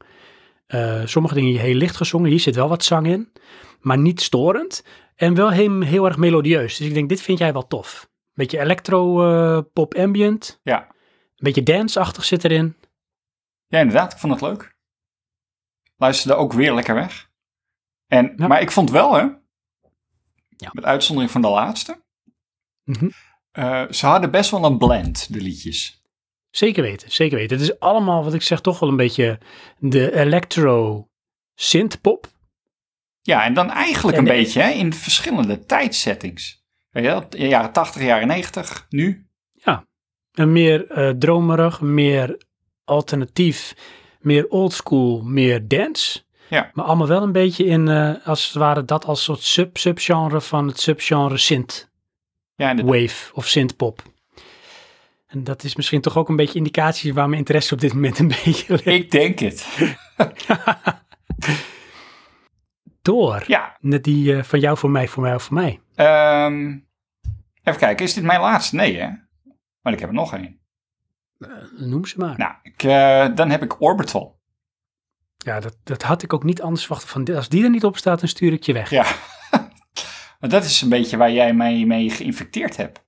Eh, 0.66 1.00
sommige 1.04 1.34
dingen 1.34 1.60
heel 1.60 1.74
licht 1.74 1.96
gezongen, 1.96 2.30
hier 2.30 2.40
zit 2.40 2.54
wel 2.54 2.68
wat 2.68 2.84
zang 2.84 3.06
in, 3.06 3.32
maar 3.80 3.98
niet 3.98 4.20
storend. 4.20 4.84
En 5.16 5.34
wel 5.34 5.50
heel, 5.50 5.80
heel 5.80 6.06
erg 6.06 6.16
melodieus. 6.16 6.76
Dus 6.76 6.86
ik 6.86 6.94
denk, 6.94 7.08
dit 7.08 7.22
vind 7.22 7.38
jij 7.38 7.52
wel 7.52 7.66
tof. 7.66 8.08
Beetje 8.34 8.60
electro 8.60 9.62
pop 9.62 9.94
ambient. 9.94 10.60
Ja. 10.62 10.88
Een 11.40 11.46
beetje 11.52 11.62
dance-achtig 11.62 12.24
zit 12.24 12.44
erin. 12.44 12.76
Ja, 13.66 13.78
inderdaad. 13.78 14.12
Ik 14.12 14.18
vond 14.18 14.32
het 14.32 14.42
leuk. 14.42 14.76
Luisterde 15.96 16.36
ook 16.36 16.52
weer 16.52 16.74
lekker 16.74 16.94
weg. 16.94 17.30
En, 18.06 18.32
Ja. 18.36 18.46
Maar 18.46 18.60
ik 18.60 18.70
vond 18.70 18.90
wel, 18.90 19.14
hè. 19.14 19.20
Ja. 20.56 20.70
Met 20.72 20.84
uitzondering 20.84 21.32
van 21.32 21.40
de 21.42 21.48
laatste. 21.48 22.02
Mhm. 22.84 23.08
eh, 23.50 23.88
ze 23.90 24.06
hadden 24.06 24.30
best 24.30 24.50
wel 24.50 24.64
een 24.64 24.78
blend, 24.78 25.32
de 25.32 25.40
liedjes. 25.40 26.02
Zeker 26.50 26.82
weten, 26.82 27.10
zeker 27.10 27.36
weten. 27.38 27.58
Het 27.58 27.68
is 27.68 27.80
allemaal, 27.80 28.24
wat 28.24 28.34
ik 28.34 28.42
zeg, 28.42 28.60
toch 28.60 28.78
wel 28.78 28.88
een 28.88 28.96
beetje 28.96 29.38
de 29.78 30.12
electro 30.14 31.08
synth-pop. 31.54 32.26
Ja, 33.20 33.44
en 33.44 33.54
dan 33.54 33.70
eigenlijk 33.70 34.16
En 34.18 34.22
een 34.24 34.28
de- 34.30 34.36
beetje 34.36 34.60
hè, 34.62 34.70
in 34.70 34.92
verschillende 34.92 35.64
tijdsettings. 35.66 36.64
Weet 36.90 37.04
je 37.04 37.26
de 37.28 37.48
jaren 37.48 37.72
80, 37.72 38.02
jaren 38.02 38.26
90, 38.28 38.86
nu. 38.88 39.29
En 40.34 40.52
meer 40.52 40.86
eh, 40.90 41.08
dromerig, 41.10 41.80
meer 41.80 42.40
alternatief, 42.84 43.74
meer 44.20 44.48
oldschool, 44.48 45.22
meer 45.22 45.68
dance. 45.68 46.20
Ja. 46.48 46.70
Maar 46.74 46.84
allemaal 46.84 47.06
wel 47.08 47.22
een 47.22 47.32
beetje 47.32 47.64
in, 47.64 47.88
eh, 47.88 48.14
als 48.24 48.46
het 48.46 48.54
ware, 48.54 48.84
dat 48.84 49.04
als 49.04 49.22
soort 49.24 49.42
sub-subgenre 49.42 50.40
van 50.40 50.66
het 50.66 50.80
subgenre 50.80 51.36
synth 51.36 51.90
Ja, 52.56 52.74
wave 52.74 53.34
of 53.34 53.46
synth-pop. 53.46 54.02
En 55.26 55.44
dat 55.44 55.64
is 55.64 55.76
misschien 55.76 56.00
toch 56.00 56.16
ook 56.16 56.28
een 56.28 56.36
beetje 56.36 56.58
indicatie 56.58 57.14
waar 57.14 57.26
mijn 57.28 57.38
interesse 57.38 57.74
op 57.74 57.80
dit 57.80 57.92
moment 57.94 58.18
een 58.18 58.28
beetje 58.44 58.72
ligt. 58.72 58.86
Ik 58.86 59.10
denk 59.10 59.38
het. 59.38 59.66
Door. 63.02 63.44
Ja, 63.46 63.76
Net 63.80 64.04
die 64.04 64.36
eh, 64.36 64.42
van 64.42 64.60
jou 64.60 64.76
voor 64.78 64.90
mij, 64.90 65.08
voor 65.08 65.22
mij 65.22 65.34
of 65.34 65.42
voor 65.42 65.54
mij. 65.54 65.80
ehm, 65.94 66.78
even 67.62 67.80
kijken. 67.80 68.04
Is 68.04 68.14
dit 68.14 68.24
mijn 68.24 68.40
laatste? 68.40 68.76
Nee, 68.76 68.96
hè? 68.96 69.08
Maar 69.82 69.92
ik 69.92 70.00
heb 70.00 70.08
er 70.08 70.14
nog 70.14 70.34
één. 70.34 70.60
Noem 71.76 72.04
ze 72.04 72.18
maar. 72.18 72.38
Nou, 72.38 72.54
ik, 72.62 72.82
eh, 72.82 73.34
dan 73.34 73.50
heb 73.50 73.62
ik 73.62 73.80
Orbital. 73.80 74.38
Ja, 75.36 75.60
dat, 75.60 75.76
dat 75.84 76.02
had 76.02 76.22
ik 76.22 76.32
ook 76.32 76.44
niet 76.44 76.62
anders 76.62 76.86
verwacht. 76.86 77.10
Van, 77.10 77.34
als 77.34 77.48
die 77.48 77.64
er 77.64 77.70
niet 77.70 77.84
op 77.84 77.96
staat, 77.96 78.20
dan 78.20 78.28
stuur 78.28 78.52
ik 78.52 78.62
je 78.62 78.72
weg. 78.72 78.90
Ja. 78.90 79.06
maar 80.40 80.50
dat 80.50 80.64
is 80.64 80.80
een 80.80 80.88
beetje 80.88 81.16
waar 81.16 81.32
jij 81.32 81.54
mij 81.54 81.84
mee 81.84 82.10
geïnfecteerd 82.10 82.76
hebt. 82.76 83.04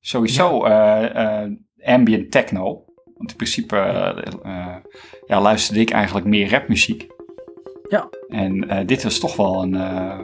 Sowieso 0.00 0.64
eh, 0.64 1.42
eh, 1.42 1.52
ambient 1.82 2.30
techno. 2.30 2.84
Want 3.16 3.30
in 3.30 3.36
principe 3.36 3.76
eh, 3.76 4.32
eh, 4.42 4.76
ja, 5.26 5.40
luisterde 5.40 5.80
ik 5.80 5.90
eigenlijk 5.90 6.26
meer 6.26 6.50
rapmuziek. 6.50 7.14
Ja. 7.88 8.08
En 8.28 8.68
eh, 8.68 8.86
dit 8.86 9.02
was 9.02 9.18
toch 9.18 9.36
wel 9.36 9.62
een, 9.62 9.74
eh, 9.74 10.20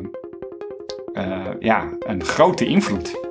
eh, 1.12 1.54
ja, 1.58 1.96
een 1.98 2.24
grote 2.24 2.66
invloed. 2.66 3.30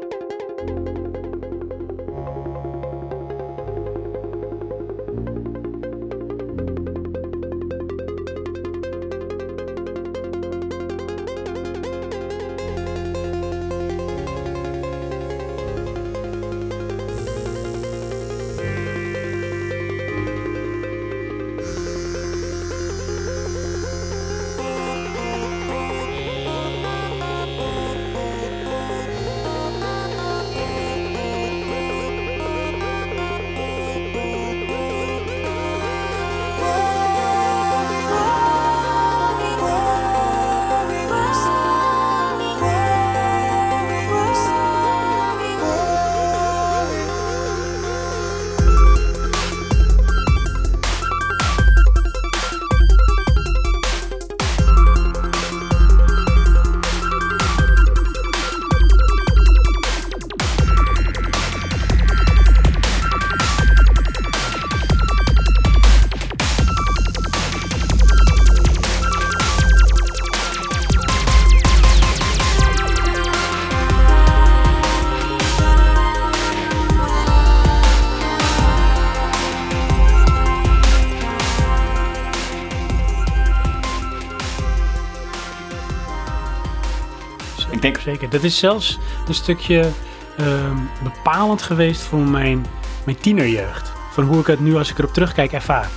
Zeker. 88.22 88.38
Dat 88.40 88.46
is 88.50 88.58
zelfs 88.58 89.00
een 89.28 89.34
stukje 89.34 89.90
ehm, 90.38 90.78
bepalend 91.04 91.62
geweest 91.62 92.02
voor 92.02 92.20
mijn, 92.20 92.66
mijn 93.06 93.18
tienerjeugd. 93.18 93.92
Van 94.12 94.24
hoe 94.24 94.40
ik 94.40 94.48
het 94.48 94.60
nu, 94.60 94.76
als 94.76 94.92
ik 94.92 94.98
erop 94.98 95.14
terugkijk, 95.14 95.52
ervaar. 95.52 95.90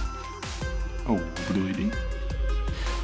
oh, 1.03 1.07
hoe 1.07 1.21
bedoel 1.47 1.67
je 1.67 1.73
die? 1.73 1.91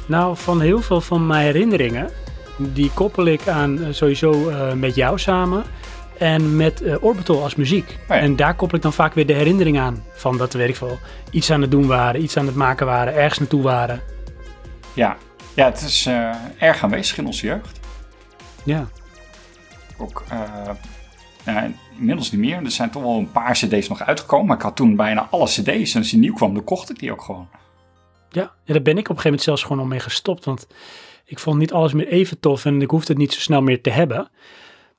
Nou, 0.05 0.37
van 0.37 0.61
heel 0.61 0.81
veel 0.81 1.01
van 1.01 1.27
mijn 1.27 1.45
herinneringen, 1.45 2.09
die 2.57 2.91
koppel 2.93 3.25
ik 3.25 3.47
aan 3.47 3.83
eh, 3.83 3.93
sowieso 3.93 4.49
eh, 4.49 4.73
met 4.73 4.95
jou 4.95 5.19
samen 5.19 5.63
en 6.17 6.55
met 6.55 6.81
eh, 6.81 7.03
Orbital 7.03 7.43
als 7.43 7.55
muziek. 7.55 7.97
ja. 8.07 8.15
En 8.15 8.35
daar 8.35 8.55
koppel 8.55 8.77
ik 8.77 8.83
dan 8.83 8.93
vaak 8.93 9.13
weer 9.13 9.25
de 9.25 9.33
herinnering 9.33 9.79
aan. 9.79 10.03
Van 10.13 10.37
dat 10.37 10.53
we, 10.53 10.59
weet 10.59 10.69
ik 10.69 10.75
veel, 10.75 10.99
iets 11.31 11.51
aan 11.51 11.61
het 11.61 11.71
doen 11.71 11.87
waren, 11.87 12.23
iets 12.23 12.37
aan 12.37 12.45
het 12.45 12.55
maken 12.55 12.85
waren, 12.85 13.13
ergens 13.13 13.39
naartoe 13.39 13.61
waren. 13.61 14.01
Ja, 14.93 15.17
ja 15.53 15.65
het 15.65 15.81
is 15.81 16.09
erg 16.57 16.83
aanwezig 16.83 17.17
in 17.17 17.25
onze 17.25 17.45
jeugd. 17.45 17.79
Ja, 18.63 18.87
Ook, 20.01 20.23
eh, 21.45 21.63
inmiddels 21.97 22.31
niet 22.31 22.41
meer. 22.41 22.63
Er 22.63 22.71
zijn 22.71 22.91
toch 22.91 23.03
wel 23.03 23.17
een 23.17 23.31
paar 23.31 23.53
cd's 23.53 23.87
nog 23.87 24.01
uitgekomen. 24.01 24.45
Maar 24.45 24.55
ik 24.55 24.61
had 24.61 24.75
toen 24.75 24.95
bijna 24.95 25.27
alle 25.31 25.45
cd's. 25.45 25.93
En 25.93 25.99
als 25.99 26.09
die 26.09 26.19
nieuw 26.19 26.33
kwam, 26.33 26.53
dan 26.53 26.63
kocht 26.63 26.89
ik 26.89 26.99
die 26.99 27.11
ook 27.11 27.21
gewoon. 27.21 27.47
ja. 28.29 28.41
en 28.41 28.73
daar 28.73 28.81
ben 28.81 28.97
ik 28.97 29.09
op 29.09 29.15
een 29.15 29.21
gegeven 29.21 29.23
moment 29.23 29.41
zelfs 29.41 29.63
gewoon 29.63 29.79
al 29.79 29.85
mee 29.85 29.99
gestopt. 29.99 30.45
Want 30.45 30.67
ik 31.25 31.39
vond 31.39 31.57
niet 31.57 31.73
alles 31.73 31.93
meer 31.93 32.07
even 32.07 32.39
tof 32.39 32.65
en 32.65 32.81
ik 32.81 32.89
hoefde 32.89 33.11
het 33.11 33.21
niet 33.21 33.33
zo 33.33 33.39
snel 33.39 33.61
meer 33.61 33.81
te 33.81 33.89
hebben. 33.89 34.29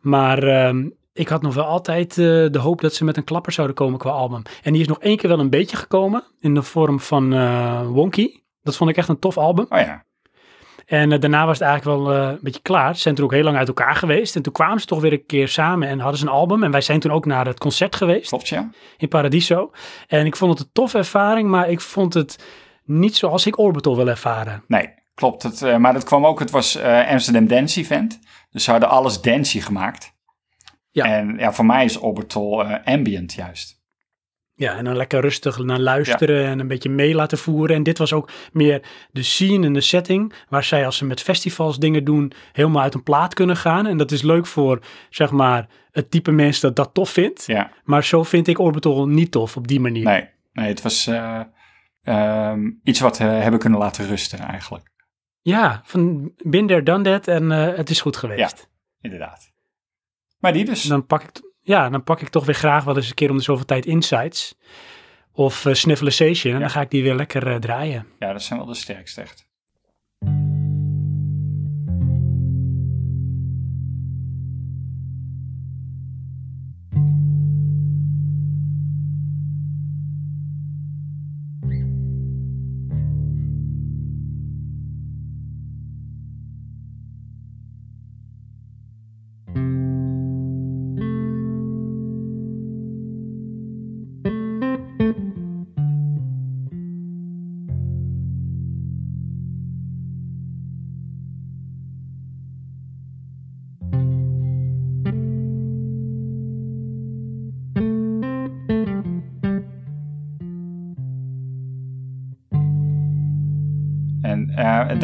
Maar 0.01 0.43
ehm, 0.43 0.89
ik 1.13 1.29
had 1.29 1.43
nog 1.43 1.55
wel 1.55 1.65
altijd 1.65 2.11
eh, 2.11 2.17
de 2.51 2.59
hoop 2.59 2.81
dat 2.81 2.95
ze 2.95 3.05
met 3.05 3.17
een 3.17 3.25
klapper 3.25 3.53
zouden 3.53 3.77
komen 3.77 3.99
qua 3.99 4.11
album. 4.11 4.43
En 4.63 4.73
die 4.73 4.81
is 4.81 4.89
nog 4.89 5.01
één 5.01 5.17
keer 5.17 5.29
wel 5.29 5.41
een 5.41 5.51
beetje 5.51 5.77
gekomen 5.77 6.25
in 6.41 6.55
de 6.55 6.63
vorm 6.63 7.01
van 7.01 7.33
eh, 7.33 7.87
Wonky. 7.87 8.41
Dat 8.63 8.77
vond 8.77 8.91
ik 8.91 8.97
echt 8.97 9.09
een 9.09 9.19
tof 9.19 9.39
album. 9.39 9.67
Oh 9.69 9.79
ja, 9.79 10.05
En 10.93 11.13
eh, 11.13 11.21
daarna 11.21 11.47
was 11.47 11.59
het 11.59 11.69
eigenlijk 11.69 11.99
wel 12.01 12.15
eh, 12.15 12.29
een 12.29 12.39
beetje 12.43 12.63
klaar. 12.63 12.95
Ze 12.95 13.01
zijn 13.01 13.15
toen 13.15 13.25
ook 13.25 13.33
heel 13.33 13.43
lang 13.43 13.57
uit 13.57 13.69
elkaar 13.69 13.97
geweest. 13.97 14.37
En 14.37 14.43
toen 14.43 14.53
kwamen 14.53 14.81
ze 14.81 14.87
toch 14.87 15.01
weer 15.01 15.13
een 15.13 15.27
keer 15.27 15.49
samen 15.49 15.89
en 15.89 15.99
hadden 15.99 16.19
ze 16.19 16.27
een 16.27 16.33
album. 16.33 16.63
En 16.63 16.71
wij 16.71 16.81
zijn 16.81 17.01
toen 17.01 17.11
ook 17.11 17.27
naar 17.27 17.47
het 17.47 17.59
concert 17.59 17.97
geweest 17.97 18.29
klopt 18.29 18.49
ja. 18.49 18.71
in 18.97 19.09
Paradiso. 19.09 19.71
En 20.07 20.27
ik 20.27 20.37
vond 20.37 20.53
het 20.53 20.61
een 20.61 20.73
toffe 20.73 20.99
ervaring, 20.99 21.49
maar 21.49 21.71
ik 21.71 21.81
vond 21.81 22.15
het 22.15 22.45
niet 22.85 23.17
zoals 23.17 23.47
ik 23.47 23.59
Orbital 23.59 23.97
wil 23.97 24.09
ervaren. 24.09 24.65
Nee, 24.67 24.95
klopt. 25.15 25.43
Het, 25.43 25.63
eh, 25.63 25.77
maar 25.77 25.93
dat 25.93 26.05
kwam 26.05 26.27
ook, 26.27 26.39
het 26.39 26.51
was 26.51 26.79
Amsterdam 27.09 27.47
Dance 27.47 27.81
Event. 27.81 28.19
Dus 28.51 28.65
ze 28.65 28.71
hadden 28.71 28.89
alles 28.89 29.21
dancey 29.21 29.61
gemaakt. 29.61 30.15
Ja. 30.91 31.05
En 31.05 31.37
ja, 31.39 31.53
voor 31.53 31.67
mij 31.67 31.85
is 31.85 31.99
Orbital 31.99 32.65
ambient 32.65 33.33
juist. 33.33 33.82
Ja, 34.63 34.77
en 34.77 34.85
dan 34.85 34.97
lekker 34.97 35.21
rustig 35.21 35.59
naar 35.59 35.79
luisteren 35.79 36.47
en 36.47 36.59
een 36.61 36.69
beetje 36.69 36.89
mee 36.89 37.15
laten 37.15 37.39
voeren. 37.39 37.77
En 37.77 37.83
dit 37.83 37.99
was 37.99 38.13
ook 38.13 38.31
meer 38.53 38.83
de 39.11 39.23
scene 39.23 39.67
en 39.67 39.73
de 39.73 39.81
setting, 39.81 40.33
waar 40.49 40.65
zij 40.65 40.87
als 40.87 40.97
ze 40.97 41.05
met 41.05 41.21
festivals 41.21 41.79
dingen 41.79 42.05
doen, 42.05 42.33
helemaal 42.53 42.83
uit 42.83 42.95
een 42.95 43.03
plaat 43.03 43.35
kunnen 43.35 43.57
gaan. 43.57 43.87
En 43.87 43.97
dat 43.97 44.11
is 44.11 44.23
leuk 44.23 44.47
voor, 44.47 44.81
zeg 45.11 45.31
maar, 45.31 45.69
het 45.91 46.11
type 46.11 46.31
mensen 46.31 46.63
dat 46.63 46.77
dat 46.77 46.95
tof 46.95 47.11
vindt. 47.11 47.47
Ja, 47.47 47.71
Maar 47.85 48.05
zo 48.05 48.23
vind 48.23 48.49
ik 48.49 48.59
Orbital 48.59 49.09
niet 49.09 49.31
tof 49.31 49.57
op 49.57 49.69
die 49.69 49.81
manier. 49.81 50.05
nee, 50.05 50.29
nee 50.53 50.69
het 50.69 50.83
was 50.83 51.07
eh, 51.07 51.41
ehm, 52.03 52.71
iets 52.83 53.01
wat 53.01 53.19
we 53.19 53.25
hebben 53.25 53.61
kunnen 53.61 53.79
laten 53.79 54.07
rusten 54.07 54.39
eigenlijk. 54.39 54.91
Ja, 55.41 55.81
van 55.85 56.33
there, 56.51 56.83
done 56.83 57.03
that 57.03 57.29
en 57.29 57.53
eh, 57.53 57.77
het 57.77 57.91
is 57.91 58.01
goed 58.01 58.17
geweest. 58.17 58.69
Inderdaad. 59.01 59.53
Maar 60.39 60.53
die 60.53 60.65
dus. 60.65 60.83
Dan 60.83 61.07
pak 61.07 61.23
ik, 61.23 61.52
ja, 61.63 61.89
dan 61.89 62.05
pak 62.05 62.21
ik 62.21 62.29
toch 62.29 62.45
weer 62.45 62.55
graag 62.55 62.85
wel 62.85 62.97
eens 62.97 63.09
een 63.09 63.15
keer 63.15 63.31
om 63.31 63.37
de 63.37 63.43
zoveel 63.43 63.65
tijd 63.65 63.87
Insights 63.87 64.55
of 65.33 65.67
uh. 65.67 66.55
En 66.55 66.61
dan 66.61 66.71
ga 66.71 66.81
ik 66.81 66.91
die 66.91 67.03
weer 67.03 67.15
lekker 67.15 67.47
eh, 67.47 67.57
draaien. 67.57 68.07
Ja, 68.19 68.33
dat 68.33 68.43
zijn 68.43 68.59
wel 68.59 68.69
de 68.69 68.75
sterkste 68.75 69.21
echt. 69.21 69.51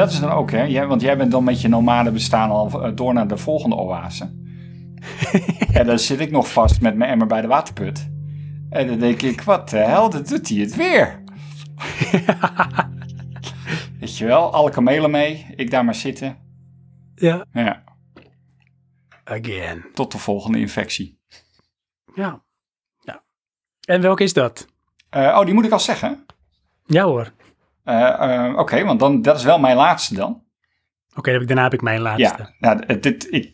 Dat 0.08 0.16
is 0.16 0.28
dan 0.28 0.36
ook, 0.38 0.50
hè? 0.50 0.62
Jij, 0.62 0.86
want 0.86 1.00
jij 1.00 1.16
bent 1.16 1.30
dan 1.30 1.44
met 1.44 1.60
je 1.60 1.68
nomade 1.68 2.10
bestaan 2.10 2.50
al 2.50 2.82
eh, 2.82 2.92
door 2.94 3.14
naar 3.14 3.28
de 3.28 3.36
volgende 3.36 3.76
oase. 3.76 4.24
en 5.72 5.86
dan 5.86 5.98
zit 5.98 6.20
ik 6.20 6.30
nog 6.30 6.52
vast 6.52 6.80
met 6.80 6.96
mijn 6.96 7.10
emmer 7.10 7.26
bij 7.26 7.40
de 7.40 7.46
waterput. 7.46 8.08
En 8.70 8.86
dan 8.86 8.98
denk 8.98 9.22
ik, 9.22 9.40
wat 9.40 9.68
de 9.68 9.76
hel, 9.76 10.10
dat 10.10 10.28
doet 10.28 10.48
hij 10.48 10.58
het 10.58 10.76
weer. 10.76 11.22
Weet 14.00 14.18
je 14.18 14.24
wel, 14.24 14.52
alle 14.52 14.70
kamelen 14.70 15.10
mee, 15.10 15.46
ik 15.56 15.70
daar 15.70 15.84
maar 15.84 15.94
zitten. 15.94 16.36
Ja, 17.14 17.44
Ja, 17.52 17.84
again. 19.24 19.84
tot 19.94 20.12
de 20.12 20.18
volgende 20.18 20.58
infectie. 20.58 21.20
Ja. 22.14 22.42
ja. 22.98 23.22
En 23.84 24.00
welke 24.00 24.22
is 24.22 24.32
dat? 24.32 24.66
Eh, 25.10 25.22
oh, 25.22 25.44
die 25.44 25.54
moet 25.54 25.64
ik 25.64 25.72
al 25.72 25.80
zeggen? 25.80 26.26
Ja 26.86 27.04
hoor. 27.04 27.32
Eh, 27.88 28.44
eh, 28.46 28.58
Oké, 28.58 28.84
want 28.84 29.00
dan, 29.00 29.22
dat 29.22 29.36
is 29.36 29.44
wel 29.44 29.58
mijn 29.58 29.76
laatste 29.76 30.14
dan. 30.14 30.42
Oké, 31.16 31.44
daarna 31.44 31.62
heb 31.62 31.72
ik 31.74 31.82
mijn 31.82 32.00
laatste. 32.00 32.22
Ja, 32.42 32.50
nou, 32.58 32.82
het- 32.86 33.02
dit, 33.02 33.26
ik 33.32 33.52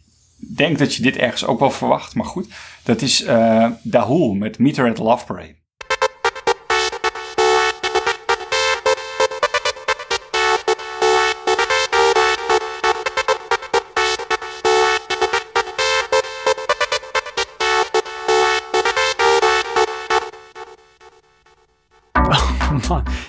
denk 0.56 0.78
dat 0.78 0.94
je 0.94 1.02
dit 1.02 1.16
ergens 1.16 1.46
ook 1.46 1.58
wel 1.60 1.70
verwacht, 1.70 2.14
maar 2.14 2.26
goed. 2.26 2.48
Dat 2.84 3.00
is 3.02 3.22
eh 3.22 3.70
Dahul 3.82 4.34
met 4.34 4.58
Meter 4.58 4.88
at 4.90 4.98
Love 4.98 5.24
Parade. 5.26 5.54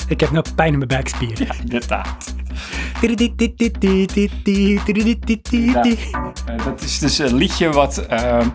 Ik 0.08 0.20
heb 0.20 0.32
nou 0.32 0.45
pijn 0.56 0.72
in 0.72 0.78
mijn 0.78 0.89
buikspieren. 0.89 1.47
Inderdaad. 1.62 2.36
Ja. 6.14 6.32
Eh, 6.45 6.66
dat 6.66 6.82
is 6.82 6.99
dus 6.99 7.18
een 7.18 7.36
liedje 7.36 7.70
wat 7.72 7.97
eh, 7.97 8.45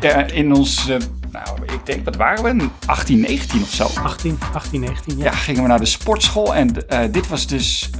eh, 0.00 0.36
in 0.36 0.54
ons, 0.54 0.88
eh, 0.88 0.96
nou, 1.32 1.62
ik 1.62 1.86
denk, 1.86 2.04
wat 2.04 2.16
waren 2.16 2.58
we? 2.58 2.68
18, 2.86 3.20
19 3.20 3.62
of 3.62 3.70
zo. 3.70 3.84
18, 4.02 4.38
18, 4.52 4.80
19, 4.80 5.18
ja. 5.18 5.24
Ja, 5.24 5.30
gingen 5.30 5.62
we 5.62 5.68
naar 5.68 5.78
de 5.78 5.86
sportschool 5.86 6.54
en 6.54 6.88
eh, 6.88 7.12
dit 7.12 7.28
was 7.28 7.46
dus 7.46 7.90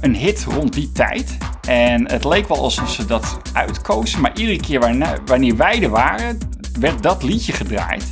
een 0.00 0.14
hit 0.14 0.44
rond 0.44 0.72
die 0.72 0.92
tijd. 0.92 1.36
En 1.68 2.10
het 2.10 2.24
leek 2.24 2.48
wel 2.48 2.58
alsof 2.58 2.90
ze 2.90 3.04
dat 3.04 3.38
uitkozen, 3.52 4.20
maar 4.20 4.36
iedere 4.36 4.60
keer 4.60 4.80
wanneer 5.26 5.56
wij 5.56 5.82
er 5.82 5.90
waren, 5.90 6.38
werd 6.78 7.02
dat 7.02 7.22
liedje 7.22 7.52
gedraaid. 7.52 8.04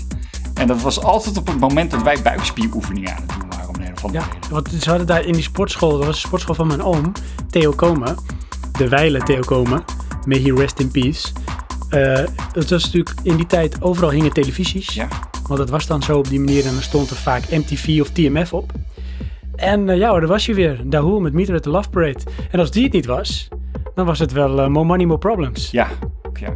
En 0.63 0.69
dat 0.69 0.83
was 0.83 1.03
altijd 1.03 1.37
op 1.39 1.47
het 1.47 1.59
moment 1.59 1.91
dat 1.91 2.03
wij 2.03 2.23
buikspieroefeningen 2.23 3.11
aan 3.11 3.23
het 3.23 3.41
doen 3.41 3.49
waren 3.51 3.69
om 3.69 3.75
een 3.75 3.93
of 4.03 4.13
Ja, 4.13 4.25
want 4.51 4.69
ze 4.81 4.89
hadden 4.89 5.07
daar 5.07 5.25
in 5.25 5.33
die 5.33 5.43
sportschool, 5.43 5.91
dat 5.91 6.07
was 6.07 6.21
de 6.21 6.27
sportschool 6.27 6.55
van 6.55 6.67
mijn 6.67 6.83
oom, 6.83 7.13
Theo 7.51 7.71
Komen, 7.71 8.17
de 8.79 8.89
wijle 8.89 9.23
Theo 9.23 9.41
Komen, 9.41 9.85
may 10.27 10.39
he 10.39 10.55
rest 10.55 10.79
in 10.79 10.91
peace. 10.91 11.33
Eh, 11.89 12.25
het 12.53 12.71
was 12.71 12.85
natuurlijk 12.85 13.17
in 13.23 13.37
die 13.37 13.47
tijd, 13.47 13.83
overal 13.83 14.11
hingen 14.11 14.33
televisies, 14.33 14.95
Ja, 14.95 15.09
want 15.47 15.59
dat 15.59 15.71
was 15.71 15.87
dan 15.87 16.03
zo 16.03 16.19
op 16.19 16.29
die 16.29 16.41
manier 16.41 16.67
en 16.67 16.73
dan 16.73 16.83
stond 16.83 17.11
er 17.11 17.17
vaak 17.17 17.51
MTV 17.51 17.99
of 18.01 18.11
TMF 18.11 18.53
op. 18.53 18.73
En 19.57 19.89
eh, 19.89 19.97
ja 19.99 20.11
hoor, 20.11 20.21
daar 20.21 20.29
was 20.29 20.47
je 20.47 20.55
weer, 20.55 20.81
Dahul 20.85 21.21
met 21.21 21.33
Meter 21.33 21.55
at 21.55 21.63
the 21.63 21.71
Love 21.71 21.91
Parade. 21.91 22.21
En 22.51 22.59
als 22.59 22.71
die 22.71 22.85
het 22.85 22.93
niet 22.93 23.07
was, 23.07 23.49
dan 23.95 24.07
was 24.07 24.19
het 24.19 24.33
wel 24.33 24.61
eh, 24.61 24.69
More 24.69 24.87
Money, 24.87 25.07
More 25.07 25.19
Problems. 25.19 25.71
ja, 25.71 25.89
ja. 26.41 26.55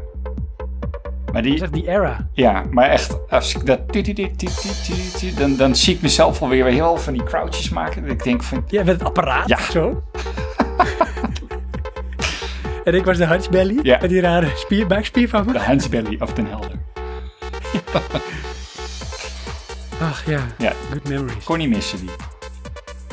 Maar 1.36 1.44
die, 1.44 1.62
echt 1.62 1.72
die 1.72 1.88
era. 1.88 2.28
ja, 2.32 2.64
maar 2.70 2.88
echt, 2.88 3.30
als 3.30 3.54
ik 3.54 3.66
dat, 3.66 3.80
dan, 5.38 5.56
dan 5.56 5.74
zie 5.76 5.94
ik 5.94 6.00
mezelf 6.02 6.42
alweer 6.42 6.64
weer 6.64 6.72
heel 6.72 6.96
van 6.96 7.12
die 7.12 7.22
crouches 7.22 7.68
maken. 7.68 8.04
Ik 8.08 8.24
denk 8.24 8.42
van, 8.42 8.64
Ja, 8.68 8.84
met 8.84 8.94
het 8.98 9.04
apparaat, 9.04 9.48
Ja. 9.48 9.58
zo. 9.70 10.02
en 12.84 12.94
ik 12.94 13.04
was 13.04 13.16
de 13.16 13.26
hunchbelly, 13.26 13.78
Ja. 13.82 13.98
met 14.00 14.10
die 14.10 14.20
rare 14.20 14.50
spier, 14.54 14.86
buikspier 14.86 15.28
van 15.28 15.46
me. 15.46 15.52
de 15.52 15.58
Hansbelly 15.58 16.16
of 16.20 16.32
Den 16.32 16.46
Helder. 16.46 16.70
Ach 20.00 20.26
ja, 20.26 20.40
Ja, 20.58 20.72
good 20.92 21.08
memories. 21.08 21.44
kon 21.44 21.58
niet 21.58 21.68
missen 21.68 21.98
die. 21.98 22.10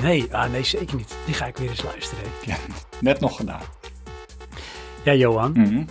Nee, 0.02 0.28
ah, 0.32 0.52
nee, 0.52 0.64
zeker 0.64 0.96
niet. 0.96 1.16
Die 1.26 1.34
ga 1.34 1.46
ik 1.46 1.58
weer 1.58 1.70
eens 1.70 1.84
luisteren. 1.84 2.24
Ja, 2.46 2.56
net 3.00 3.20
nog 3.20 3.36
gedaan. 3.36 3.62
Ja, 5.04 5.14
Johan, 5.14 5.52
Mhm. 5.52 5.84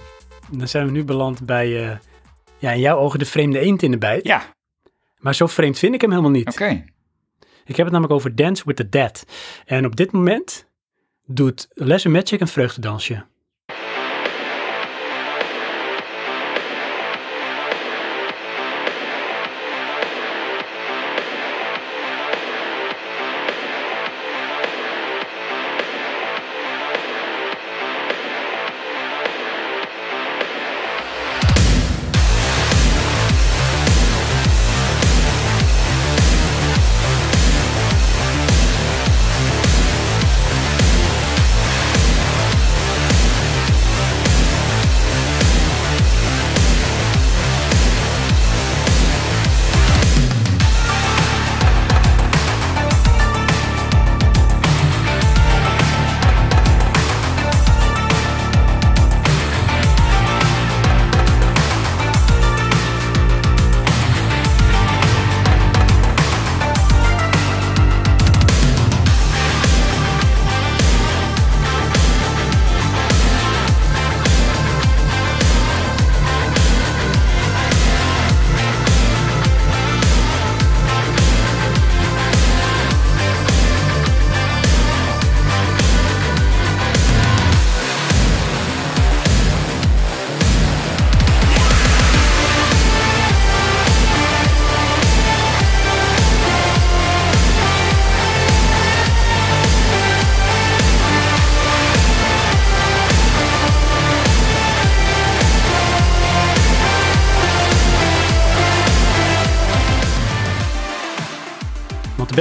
dan 0.50 0.68
zijn 0.68 0.86
we 0.86 0.90
nu 0.92 1.04
beland 1.04 1.46
bij, 1.46 1.88
eh, 1.88 1.96
ja, 2.62 2.70
in 2.72 2.80
jouw 2.80 2.98
ogen 2.98 3.18
de 3.18 3.24
vreemde 3.24 3.58
eend 3.58 3.82
in 3.82 3.90
de 3.90 3.98
bijt. 3.98 4.26
Ja, 4.26 4.42
Maar 5.18 5.34
zo 5.34 5.46
vreemd 5.46 5.78
vind 5.78 5.94
ik 5.94 6.00
hem 6.00 6.10
helemaal 6.10 6.30
niet. 6.30 6.48
oké. 6.48 6.84
Ik 7.64 7.76
heb 7.76 7.86
het 7.86 7.90
namelijk 7.94 8.12
over 8.12 8.34
Dance 8.36 8.62
with 8.66 8.76
the 8.76 8.88
Dead. 8.88 9.24
En 9.64 9.86
op 9.86 9.96
dit 9.96 10.12
moment 10.12 10.68
doet 11.26 11.68
Les 11.72 12.06
Magic 12.06 12.40
een 12.40 12.48
vreugdedansje. 12.48 13.24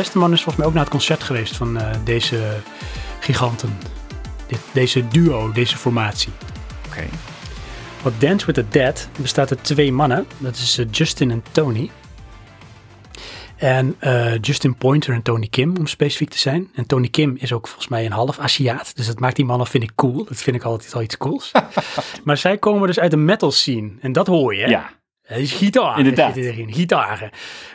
Want 0.02 0.14
de 0.14 0.19
beste 0.19 0.30
man 0.30 0.38
is 0.38 0.44
volgens 0.44 0.56
mij 0.56 0.65
ook 0.65 0.73
naar 0.73 0.84
het 0.84 0.91
concert 0.91 1.23
geweest 1.23 1.57
van 1.57 1.78
eh, 1.78 1.95
deze 2.03 2.56
giganten. 3.19 3.78
Dit, 4.48 4.60
deze 4.72 5.07
duo, 5.07 5.52
deze 5.52 5.78
formatie. 5.78 6.32
Oké. 6.88 7.03
Want 8.02 8.22
Dance 8.22 8.45
with 8.45 8.56
the 8.56 8.68
Dead 8.68 9.10
bestaat 9.19 9.52
uit 9.52 9.64
twee 9.64 9.91
mannen. 9.91 10.26
Dat 10.38 10.56
is 10.56 10.78
eh, 10.78 10.86
Justin 10.91 11.32
en 11.32 11.44
Tony. 11.52 11.90
En 13.56 13.95
eh, 13.99 14.38
Justin 14.41 14.76
Pointer 14.76 15.14
en 15.14 15.22
Tony 15.22 15.48
Kim, 15.48 15.78
om 15.78 15.88
specifiek 15.88 16.30
te 16.30 16.40
zijn. 16.40 16.69
En 16.76 16.86
Tony 16.86 17.07
Kim 17.07 17.36
is 17.40 17.53
ook 17.53 17.68
volgens 17.68 17.88
mij 17.88 18.06
een 18.06 18.11
half 18.11 18.40
Aziat. 18.40 18.91
Dus 18.95 19.07
dat 19.07 19.19
maakt 19.19 19.36
die 19.36 19.45
mannen, 19.45 19.68
vind 19.68 19.84
ik, 19.84 19.91
cool. 19.95 20.26
Dat 20.26 20.38
vind 20.38 20.56
ik 20.56 20.64
altijd 20.64 20.94
al 20.94 21.02
iets 21.02 21.18
cools. 21.18 21.52
maar 22.23 22.38
zij 22.38 22.57
komen 22.57 22.88
dus 22.88 22.99
uit 22.99 23.11
de 23.11 23.18
metal 23.18 23.52
scene. 23.52 23.91
En 23.99 24.11
dat 24.11 24.28
hoor 24.28 24.56
je. 24.56 24.61
hè? 24.61 24.69
Ja, 24.69 24.90
is 25.40 25.52
gitaar. 25.52 25.98
Inderdaad. 25.98 26.34
zit 26.34 26.45
erin, 26.45 26.74
Gitaren. 26.74 27.30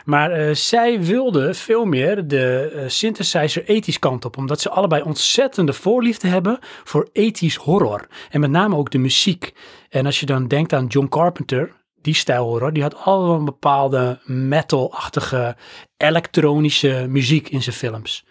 Maar 0.05 0.31
eh, 0.31 0.53
zij 0.53 1.01
wilden 1.01 1.55
veel 1.55 1.85
meer 1.85 2.27
de 2.27 2.71
eh, 2.75 2.83
synthesizer 2.87 3.65
ethisch 3.65 3.99
kant 3.99 4.25
op. 4.25 4.37
Omdat 4.37 4.61
ze 4.61 4.69
allebei 4.69 5.01
ontzettende 5.01 5.73
voorliefde 5.73 6.27
hebben 6.27 6.59
voor 6.83 7.09
ethisch 7.13 7.55
horror. 7.55 8.07
En 8.29 8.39
met 8.39 8.49
name 8.49 8.75
ook 8.75 8.91
de 8.91 8.97
muziek. 8.97 9.53
En 9.89 10.05
als 10.05 10.19
je 10.19 10.25
dan 10.25 10.47
denkt 10.47 10.73
aan 10.73 10.85
John 10.85 11.07
Carpenter, 11.07 11.71
die 12.01 12.13
stijl 12.13 12.45
horror, 12.45 12.73
die 12.73 12.83
had 12.83 12.95
allemaal 12.95 13.35
een 13.35 13.45
bepaalde 13.45 14.19
metal-achtige 14.23 15.55
elektronische 15.97 17.05
muziek 17.09 17.49
in 17.49 17.63
zijn 17.63 17.75
films. 17.75 18.25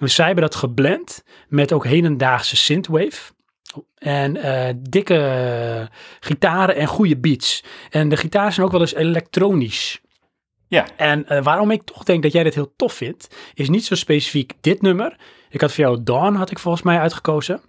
Dus 0.00 0.14
zij 0.14 0.26
hebben 0.26 0.44
dat 0.44 0.54
geblend 0.54 1.24
met 1.48 1.72
ook 1.72 1.84
hedendaagse 1.84 2.56
synthwave. 2.56 3.32
En 3.98 4.36
eh, 4.36 4.74
dikke 4.78 5.88
gitaren 6.20 6.76
en 6.76 6.86
goede 6.86 7.16
beats. 7.18 7.64
En 7.90 8.08
de 8.08 8.16
gitaren 8.16 8.52
zijn 8.52 8.66
ook 8.66 8.72
wel 8.72 8.80
eens 8.80 8.94
elektronisch. 8.94 10.00
ja. 10.68 10.86
En 10.96 11.26
eh, 11.28 11.42
waarom 11.42 11.70
ik 11.70 11.82
toch 11.82 12.02
denk 12.04 12.22
dat 12.22 12.32
jij 12.32 12.42
dit 12.42 12.54
heel 12.54 12.72
tof 12.76 12.92
vindt, 12.92 13.36
is 13.54 13.68
niet 13.68 13.84
zo 13.84 13.94
specifiek 13.94 14.52
dit 14.60 14.82
nummer. 14.82 15.16
Ik 15.50 15.60
had 15.60 15.72
voor 15.72 15.84
jou 15.84 16.02
Dawn, 16.02 16.34
had 16.34 16.50
ik 16.50 16.58
volgens 16.58 16.84
mij 16.84 16.98
uitgekozen. 16.98 17.60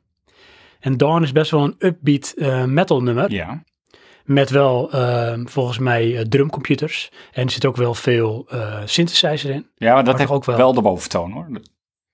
En 0.80 0.98
Dawn 0.98 1.24
is 1.24 1.32
best 1.32 1.52
wel 1.52 1.64
een 1.64 1.76
upbeat 1.80 2.34
eh, 2.38 2.64
metal 2.64 3.02
nummer. 3.04 3.32
ja. 3.32 3.64
Met 4.24 4.50
wel 4.50 4.90
volgens 5.46 5.78
mij 5.80 6.26
drumcomputers. 6.30 7.12
En 7.32 7.44
er 7.46 7.52
zit 7.52 7.66
ook 7.66 7.76
wel 7.76 7.94
veel 7.94 8.48
synthesizer 8.86 9.50
in. 9.50 9.70
Ja, 9.76 9.88
maar 9.94 9.96
dat 9.96 10.06
Maar 10.06 10.18
heeft 10.20 10.32
ook 10.32 10.46
wel. 10.46 10.58
wel. 10.58 10.74
de 10.74 10.82
boventoon 10.82 11.32
hoor. 11.32 11.48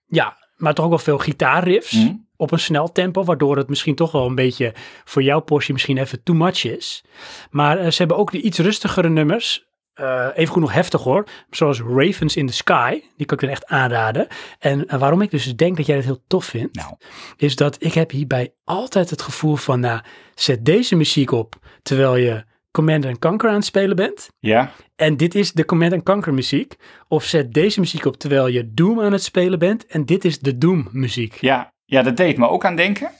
Ja, 0.05 0.37
maar 0.55 0.73
toch 0.73 0.83
ook 0.85 0.89
wel 0.91 0.99
veel 0.99 1.17
gitaarriffs 1.17 1.91
Mhm. 1.91 2.13
Op 2.37 2.51
een 2.51 2.59
snel 2.59 2.91
tempo, 2.91 3.23
waardoor 3.23 3.57
het 3.57 3.69
misschien 3.69 3.95
toch 3.95 4.11
wel 4.11 4.25
een 4.25 4.35
beetje 4.35 4.73
voor 5.05 5.23
jouw 5.23 5.39
portie 5.39 5.73
misschien 5.73 5.97
even 5.97 6.23
too 6.23 6.35
much 6.35 6.63
is. 6.63 7.03
Maar 7.49 7.77
eh, 7.77 7.91
ze 7.91 7.97
hebben 7.97 8.17
ook 8.17 8.31
de 8.31 8.41
iets 8.41 8.57
rustigere 8.59 9.09
nummers. 9.09 9.65
eh 9.93 10.27
even 10.35 10.53
goed 10.53 10.61
nog 10.61 10.73
heftig 10.73 11.01
hoor. 11.03 11.25
Zoals 11.49 11.81
Ravens 11.81 12.35
in 12.35 12.47
the 12.47 12.53
Sky. 12.53 13.01
Die 13.17 13.25
kan 13.25 13.37
ik 13.37 13.43
dan 13.43 13.49
echt 13.51 13.65
aanraden. 13.65 14.27
En 14.59 14.87
eh, 14.87 14.99
waarom 14.99 15.21
ik 15.21 15.31
dus 15.31 15.55
denk 15.55 15.77
dat 15.77 15.85
jij 15.85 15.95
het 15.95 16.05
heel 16.05 16.23
tof 16.27 16.45
vindt. 16.45 16.75
Nou. 16.75 16.95
Is 17.37 17.55
dat 17.55 17.83
ik 17.83 17.93
heb 17.93 18.11
hierbij 18.11 18.53
altijd 18.63 19.09
het 19.09 19.21
gevoel 19.21 19.55
van. 19.55 19.79
Nou, 19.79 20.01
zet 20.35 20.65
deze 20.65 20.95
muziek 20.95 21.31
op 21.31 21.55
terwijl 21.81 22.15
je 22.15 22.43
Command 22.71 23.19
Conquer 23.19 23.49
aan 23.49 23.55
het 23.55 23.65
spelen 23.65 23.95
bent. 23.95 24.29
Ja, 24.39 24.71
En 24.95 25.17
dit 25.17 25.35
is 25.35 25.51
de 25.51 25.65
Command 25.65 26.03
Conquer 26.03 26.33
muziek. 26.33 26.75
Of 27.07 27.23
zet 27.23 27.53
deze 27.53 27.79
muziek 27.79 28.05
op 28.05 28.17
terwijl 28.17 28.47
je 28.47 28.73
Doom 28.73 29.01
aan 29.01 29.11
het 29.11 29.23
spelen 29.23 29.59
bent. 29.59 29.85
En 29.85 30.05
dit 30.05 30.25
is 30.25 30.39
de 30.39 30.57
Doom 30.57 30.87
muziek. 30.91 31.37
ja, 31.41 31.73
ja, 31.87 32.01
dat 32.01 32.17
deed 32.17 32.37
me 32.37 32.47
ook 32.49 32.65
aan 32.65 32.75
denken. 32.75 33.11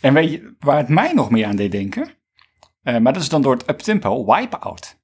En 0.00 0.14
weet 0.14 0.30
je 0.30 0.54
waar 0.58 0.76
het 0.76 0.88
mij 0.88 1.12
nog 1.12 1.30
meer 1.30 1.46
aan 1.46 1.56
deed 1.56 1.72
denken? 1.72 2.10
Eh, 2.82 2.96
maar 2.98 3.12
dat 3.12 3.22
is 3.22 3.28
dan 3.28 3.42
door 3.42 3.52
het 3.52 3.68
uptempo 3.70 4.24
Wipeout. 4.34 4.98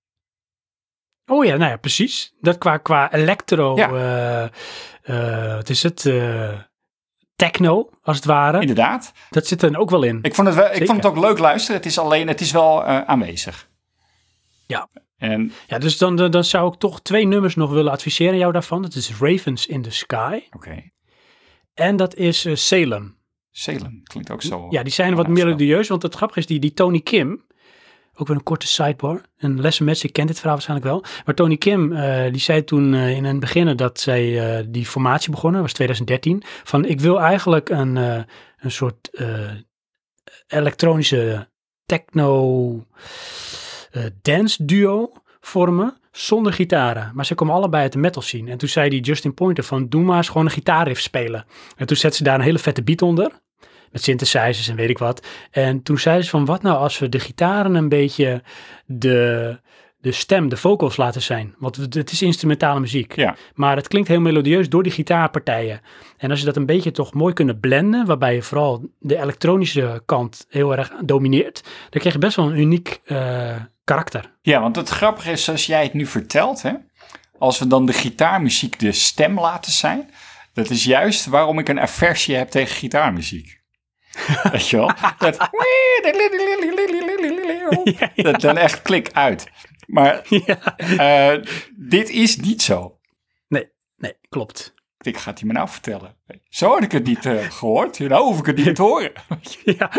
Oh 1.26 1.44
ja, 1.44 1.56
nou 1.56 1.70
ja, 1.70 1.76
precies. 1.76 2.34
Dat 2.40 2.58
qua, 2.58 2.76
qua 2.76 3.12
electro, 3.12 3.76
Ja. 3.76 3.90
eh, 3.90 4.44
eh, 5.48 5.54
wat 5.54 5.68
is 5.68 5.82
het? 5.82 6.10
techno, 7.36 7.90
als 8.02 8.16
het 8.16 8.24
ware. 8.24 8.60
Inderdaad. 8.60 9.12
Dat 9.30 9.46
zit 9.46 9.62
er 9.62 9.72
dan 9.72 9.80
ook 9.80 9.90
wel 9.90 10.02
in. 10.02 10.18
Ik 10.22 10.34
vond 10.34 10.46
het, 10.46 10.56
wel, 10.56 10.72
ik 10.72 10.86
vond 10.86 11.02
het 11.02 11.06
ook 11.06 11.18
leuk 11.18 11.38
luisteren. 11.38 11.76
Het 11.76 11.86
is 11.86 11.98
alleen, 11.98 12.28
het 12.28 12.40
is 12.40 12.50
wel 12.52 12.84
aanwezig. 12.84 13.68
Ja. 14.66 14.88
En 15.16 15.52
Ja, 15.66 15.78
dus 15.78 15.98
dan, 15.98 16.16
dan 16.16 16.44
zou 16.44 16.72
ik 16.72 16.78
toch 16.78 17.02
twee 17.02 17.26
nummers 17.26 17.54
nog 17.54 17.70
willen 17.70 17.92
adviseren 17.92 18.38
jou 18.38 18.52
daarvan. 18.52 18.82
Dat 18.82 18.94
is 18.94 19.12
Ravens 19.20 19.66
in 19.66 19.82
the 19.82 19.90
Sky. 19.90 20.40
oké, 20.50 20.90
En 21.76 21.96
dat 21.96 22.14
is 22.14 22.44
eh, 22.44 22.54
Salem. 22.54 23.16
Salem 23.50 24.02
klinkt 24.02 24.30
ook 24.30 24.42
zo. 24.42 24.66
Ja, 24.70 24.82
die 24.82 24.92
zijn 24.92 25.14
wat 25.14 25.28
melodieus. 25.28 25.88
Want 25.88 26.02
het 26.02 26.14
grappige 26.14 26.40
is, 26.40 26.46
die, 26.46 26.58
die 26.58 26.72
Tony 26.72 27.00
Kim... 27.00 27.44
Ook 28.18 28.26
weer 28.26 28.36
een 28.36 28.42
korte 28.42 28.66
sidebar. 28.66 29.20
Een 29.38 29.60
Lesson 29.60 29.86
Magic 29.86 30.12
kent 30.12 30.28
dit 30.28 30.36
verhaal 30.36 30.54
waarschijnlijk 30.54 30.88
wel. 30.90 31.04
Maar 31.24 31.34
Tony 31.34 31.56
Kim, 31.56 31.92
eh, 31.92 32.32
die 32.32 32.40
zei 32.40 32.64
toen 32.64 32.94
eh, 32.94 33.16
in 33.16 33.24
het 33.24 33.40
begin 33.40 33.76
dat 33.76 34.00
zij 34.00 34.56
eh, 34.58 34.64
die 34.68 34.86
formatie 34.86 35.30
begonnen, 35.30 35.60
was 35.60 35.72
2013, 35.72 36.42
van 36.64 36.84
ik 36.84 37.00
wil 37.00 37.20
eigenlijk 37.20 37.68
een, 37.68 37.96
eh, 37.96 38.22
een 38.58 38.70
soort 38.70 39.10
eh, 39.10 39.50
elektronische 40.46 41.48
techno 41.86 42.86
eh, 43.90 44.04
dance 44.22 44.64
duo 44.64 45.12
vormen 45.40 45.96
zonder 46.16 46.52
gitaren. 46.52 47.10
Maar 47.14 47.26
ze 47.26 47.34
komen 47.34 47.54
allebei 47.54 47.82
uit 47.82 47.92
de 47.92 47.98
metal 47.98 48.22
scene. 48.22 48.50
En 48.50 48.58
toen 48.58 48.68
zei 48.68 48.88
die 48.88 49.00
Justin 49.00 49.34
Pointer 49.34 49.64
van 49.64 49.88
doe 49.88 50.02
maar 50.02 50.16
eens 50.16 50.28
gewoon 50.28 50.46
een 50.46 50.52
gitaarriff 50.52 51.00
spelen. 51.00 51.44
En 51.76 51.86
toen 51.86 51.96
zette 51.96 52.16
ze 52.16 52.22
daar 52.22 52.34
een 52.34 52.40
hele 52.40 52.58
vette 52.58 52.82
beat 52.82 53.02
onder. 53.02 53.30
Met 53.90 54.02
synthesizers 54.02 54.68
en 54.68 54.76
weet 54.76 54.90
ik 54.90 54.98
wat. 54.98 55.26
En 55.50 55.82
toen 55.82 55.98
zeiden 55.98 56.24
ze 56.24 56.30
van 56.30 56.44
wat 56.44 56.62
nou 56.62 56.78
als 56.78 56.98
we 56.98 57.08
de 57.08 57.18
gitaren 57.18 57.74
een 57.74 57.88
beetje 57.88 58.42
de, 58.86 59.60
de 60.06 60.12
stem, 60.12 60.48
de 60.48 60.56
vocals 60.56 60.96
laten 60.96 61.22
zijn. 61.22 61.54
Want 61.58 61.76
het 61.76 62.12
is 62.12 62.22
instrumentale 62.22 62.80
muziek. 62.80 63.16
Ja. 63.16 63.36
Maar 63.54 63.76
het 63.76 63.88
klinkt 63.88 64.08
heel 64.08 64.20
melodieus 64.20 64.68
door 64.68 64.82
die 64.82 64.92
gitaarpartijen. 64.92 65.80
En 66.16 66.30
als 66.30 66.38
je 66.38 66.44
dat 66.44 66.56
een 66.56 66.66
beetje 66.66 66.90
toch 66.90 67.14
mooi 67.14 67.34
kunnen 67.34 67.60
blenden, 67.60 68.06
waarbij 68.06 68.34
je 68.34 68.42
vooral 68.42 68.90
de 68.98 69.16
elektronische 69.16 70.02
kant 70.04 70.46
heel 70.48 70.76
erg 70.76 70.92
domineert, 71.04 71.62
dan 71.62 72.00
krijg 72.00 72.12
je 72.12 72.20
best 72.20 72.36
wel 72.36 72.46
een 72.46 72.58
uniek 72.58 73.00
eh, 73.04 73.56
karakter. 73.84 74.32
Ja, 74.42 74.60
want 74.60 74.76
het 74.76 74.88
grappige 74.88 75.30
is, 75.30 75.44
zoals 75.44 75.66
jij 75.66 75.82
het 75.82 75.94
nu 75.94 76.06
vertelt, 76.06 76.62
hè, 76.62 76.72
als 77.38 77.58
we 77.58 77.66
dan 77.66 77.86
de 77.86 77.92
gitaarmuziek 77.92 78.78
de 78.78 78.92
stem 78.92 79.40
laten 79.40 79.72
zijn, 79.72 80.10
dat 80.52 80.70
is 80.70 80.84
juist 80.84 81.26
waarom 81.26 81.58
ik 81.58 81.68
een 81.68 81.80
aversie 81.80 82.36
heb 82.36 82.48
tegen 82.48 82.76
gitaarmuziek. 82.76 83.60
Weet 84.52 84.68
je 84.68 84.76
wel? 84.76 84.90
Dat, 85.18 85.48
dat 88.16 88.40
dan 88.40 88.56
echt 88.56 88.82
klik 88.82 89.10
uit. 89.12 89.46
Maar 89.86 90.26
ja. 90.46 90.76
eh, 90.76 91.42
dit 91.76 92.08
is 92.08 92.36
niet 92.36 92.62
zo. 92.62 92.98
Nee, 93.48 93.70
nee, 93.96 94.14
klopt. 94.28 94.74
Ik 94.98 95.16
ga 95.16 95.30
het 95.30 95.40
je 95.40 95.46
me 95.46 95.52
nou 95.52 95.68
vertellen. 95.68 96.16
Zo 96.48 96.68
had 96.68 96.82
ik 96.82 96.92
het 96.92 97.04
niet 97.04 97.26
eh, 97.26 97.50
gehoord. 97.50 97.98
Nou 97.98 98.24
hoef 98.24 98.38
ik 98.38 98.46
het 98.46 98.56
niet 98.56 98.74
te 98.74 98.82
horen. 98.82 99.12
Ja, 99.78 99.90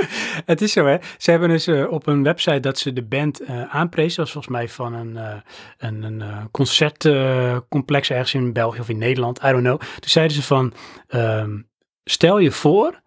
het 0.46 0.62
is 0.62 0.72
zo 0.72 0.86
hè. 0.86 0.98
Ze 1.18 1.32
hebben 1.32 1.50
dus 1.50 1.68
eh, 1.68 1.92
op 1.92 2.08
een 2.08 2.24
website 2.24 2.60
dat 2.60 2.80
ze 2.80 2.94
de 2.94 3.04
band 3.04 3.40
eh 3.40 3.76
aanprezen. 3.76 4.16
Dat 4.16 4.34
was 4.34 4.34
volgens 4.34 4.54
mij 4.54 4.70
van 4.70 4.94
een, 4.94 5.44
een, 5.78 6.04
een 6.04 6.52
concertcomplex 6.52 8.10
ergens 8.10 8.34
in 8.34 8.54
België 8.54 8.80
of 8.80 8.90
in 8.90 8.98
Nederland. 8.98 9.38
I 9.44 9.48
don't 9.48 9.64
know. 9.64 9.80
Toen 9.80 10.10
zeiden 10.10 10.36
ze 10.36 10.44
van, 10.44 10.74
ehm, 11.08 11.62
stel 12.04 12.38
je 12.38 12.52
voor, 12.52 13.02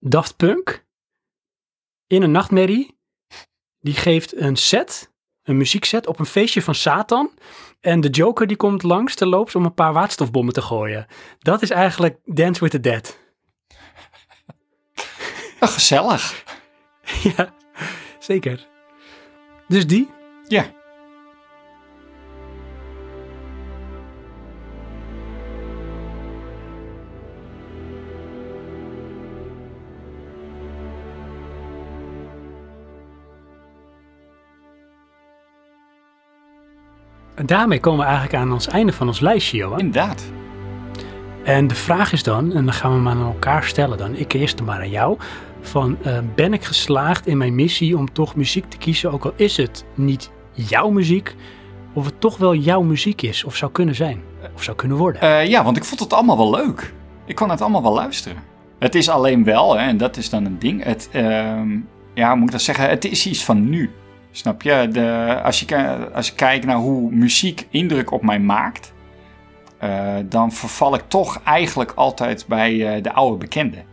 Daft 0.00 0.36
Punk 0.36 0.86
in 2.08 2.22
een 2.22 2.30
nachtmerrie, 2.30 2.98
die 3.80 3.94
geeft 3.94 4.36
een 4.36 4.56
set, 4.56 5.12
een 5.48 5.56
muziekset 5.56 6.06
op 6.06 6.18
een 6.18 6.26
feestje 6.26 6.62
van 6.62 6.74
Satan. 6.74 7.30
En 7.80 8.00
de 8.00 8.08
Joker 8.08 8.46
die 8.46 8.56
komt 8.56 8.82
langs 8.82 9.14
te 9.14 9.26
loops 9.26 9.54
om 9.54 9.64
een 9.64 9.74
paar 9.74 9.92
waterstofbommen 9.92 10.54
te 10.54 10.62
gooien. 10.62 11.06
Dat 11.38 11.62
is 11.62 11.70
eigenlijk 11.70 12.18
Dance 12.24 12.60
with 12.60 12.70
the 12.70 12.80
Dead. 12.80 13.18
Oh, 15.60 15.68
gezellig. 15.78 16.44
Ja, 17.22 17.54
zeker. 18.18 18.66
Dus 19.68 19.86
die? 19.86 20.10
Ja. 20.48 20.77
Daarmee 37.44 37.80
komen 37.80 38.00
we 38.00 38.04
eigenlijk 38.04 38.34
aan 38.34 38.52
ons 38.52 38.68
einde 38.68 38.92
van 38.92 39.06
ons 39.06 39.20
lijstje, 39.20 39.56
Johan. 39.56 39.78
Inderdaad. 39.78 40.32
En 41.44 41.66
de 41.66 41.74
vraag 41.74 42.12
is 42.12 42.22
dan, 42.22 42.52
en 42.52 42.64
dan 42.64 42.74
gaan 42.74 42.94
we 42.94 42.98
maar 42.98 43.12
aan 43.12 43.26
elkaar 43.26 43.64
stellen 43.64 43.98
dan, 43.98 44.14
ik 44.14 44.32
eerst 44.32 44.62
maar 44.62 44.78
aan 44.78 44.90
jou, 44.90 45.18
van 45.60 45.96
eh, 46.02 46.18
ben 46.34 46.52
ik 46.52 46.64
geslaagd 46.64 47.26
in 47.26 47.36
mijn 47.36 47.54
missie 47.54 47.96
om 47.96 48.12
toch 48.12 48.36
muziek 48.36 48.64
te 48.68 48.76
kiezen, 48.76 49.12
ook 49.12 49.24
al 49.24 49.32
is 49.36 49.56
het 49.56 49.84
niet 49.94 50.30
jouw 50.52 50.90
muziek, 50.90 51.34
of 51.92 52.04
het 52.04 52.20
toch 52.20 52.36
wel 52.36 52.54
jouw 52.54 52.82
muziek 52.82 53.22
is, 53.22 53.44
of 53.44 53.56
zou 53.56 53.72
kunnen 53.72 53.94
zijn, 53.94 54.22
of 54.54 54.62
zou 54.62 54.76
kunnen 54.76 54.96
worden. 54.96 55.20
Eh, 55.20 55.46
ja, 55.46 55.64
want 55.64 55.76
ik 55.76 55.84
vond 55.84 56.00
het 56.00 56.12
allemaal 56.12 56.36
wel 56.36 56.50
leuk. 56.50 56.94
Ik 57.26 57.34
kon 57.34 57.50
het 57.50 57.60
allemaal 57.60 57.82
wel 57.82 57.94
luisteren. 57.94 58.42
Het 58.78 58.94
is 58.94 59.08
alleen 59.08 59.44
wel, 59.44 59.78
hè, 59.78 59.86
en 59.86 59.96
dat 59.96 60.16
is 60.16 60.30
dan 60.30 60.44
een 60.44 60.58
ding. 60.58 60.84
Het, 60.84 61.08
ehm, 61.12 61.78
ja, 62.14 62.34
moet 62.34 62.46
ik 62.46 62.52
dat 62.52 62.62
zeggen? 62.62 62.88
Het 62.88 63.04
is 63.04 63.26
iets 63.26 63.44
van 63.44 63.68
nu. 63.68 63.90
Snap 64.38 64.62
je? 64.62 64.88
De, 64.92 65.40
als, 65.42 65.60
je 65.60 66.10
als 66.12 66.28
je 66.28 66.34
kijkt 66.34 66.66
naar 66.66 66.76
hoe 66.76 67.10
muziek 67.10 67.66
indruk 67.70 68.10
op 68.10 68.22
mij 68.22 68.40
maakt, 68.40 68.94
eh, 69.78 70.16
dan 70.24 70.52
verval 70.52 70.94
ik 70.94 71.04
toch 71.08 71.42
eigenlijk 71.44 71.92
altijd 71.92 72.46
bij 72.46 72.96
eh, 72.96 73.02
de 73.02 73.12
oude 73.12 73.36
bekende. 73.36 73.84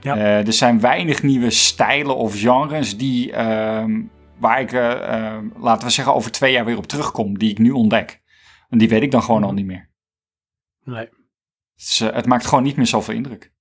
Ja. 0.00 0.16
Eh, 0.16 0.46
er 0.46 0.52
zijn 0.52 0.80
weinig 0.80 1.22
nieuwe 1.22 1.50
stijlen 1.50 2.16
of 2.16 2.40
genres 2.40 2.96
die, 2.96 3.32
ehm, 3.32 4.02
waar 4.38 4.60
ik, 4.60 4.72
eh, 4.72 5.36
eh, 5.36 5.42
laten 5.56 5.86
we 5.86 5.92
zeggen, 5.92 6.14
over 6.14 6.30
twee 6.30 6.52
jaar 6.52 6.64
weer 6.64 6.76
op 6.76 6.86
terugkom, 6.86 7.38
die 7.38 7.50
ik 7.50 7.58
nu 7.58 7.70
ontdek. 7.70 8.20
En 8.68 8.78
die 8.78 8.88
weet 8.88 9.02
ik 9.02 9.10
dan 9.10 9.22
gewoon 9.22 9.44
al 9.44 9.52
niet 9.52 9.66
meer. 9.66 9.90
Nee. 10.84 11.08
Het, 11.98 12.26
maakt 12.26 12.46
gewoon 12.46 12.64
niet 12.64 12.76
meer 12.76 12.86
zoveel 12.86 13.14
indruk. 13.14 13.52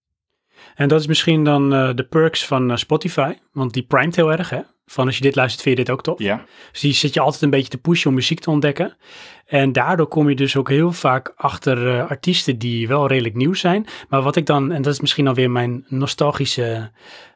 En 0.76 0.88
dat 0.88 1.00
is 1.00 1.08
misschien 1.08 1.44
dan 1.44 1.70
de 1.70 2.08
perks 2.10 2.46
van 2.46 2.78
Spotify, 2.78 3.34
want 3.52 3.74
die 3.74 3.86
primet 3.86 4.16
heel 4.16 4.32
erg, 4.32 4.50
hè? 4.50 4.62
Van 4.92 5.06
als 5.06 5.16
je 5.16 5.22
dit 5.22 5.36
luistert, 5.36 5.64
vind 5.64 5.78
je 5.78 5.84
dit 5.84 5.94
ook 5.94 6.04
tof. 6.04 6.20
Ja, 6.20 6.46
Dus 6.72 6.82
die 6.82 6.94
zit 6.94 7.14
je 7.14 7.20
altijd 7.20 7.42
een 7.42 7.50
beetje 7.50 7.70
te 7.70 7.78
pushen 7.78 8.10
om 8.10 8.16
muziek 8.16 8.40
te 8.40 8.50
ontdekken. 8.50 8.98
En 9.46 9.72
daardoor 9.72 10.08
kom 10.08 10.30
je 10.30 10.36
dus 10.36 10.56
ook 10.56 10.70
heel 10.70 10.92
vaak 10.92 11.34
achter 11.36 11.88
eh, 11.88 12.10
artiesten 12.10 12.58
die 12.60 12.88
wel 12.88 13.08
redelijk 13.08 13.36
nieuw 13.36 13.54
zijn. 13.54 13.86
Maar 14.10 14.22
wat 14.22 14.36
ik 14.36 14.46
dan, 14.46 14.72
en 14.72 14.82
dat 14.82 14.94
is 14.94 15.00
misschien 15.00 15.28
alweer 15.28 15.52
mijn 15.52 15.86
nostalgische 15.88 16.92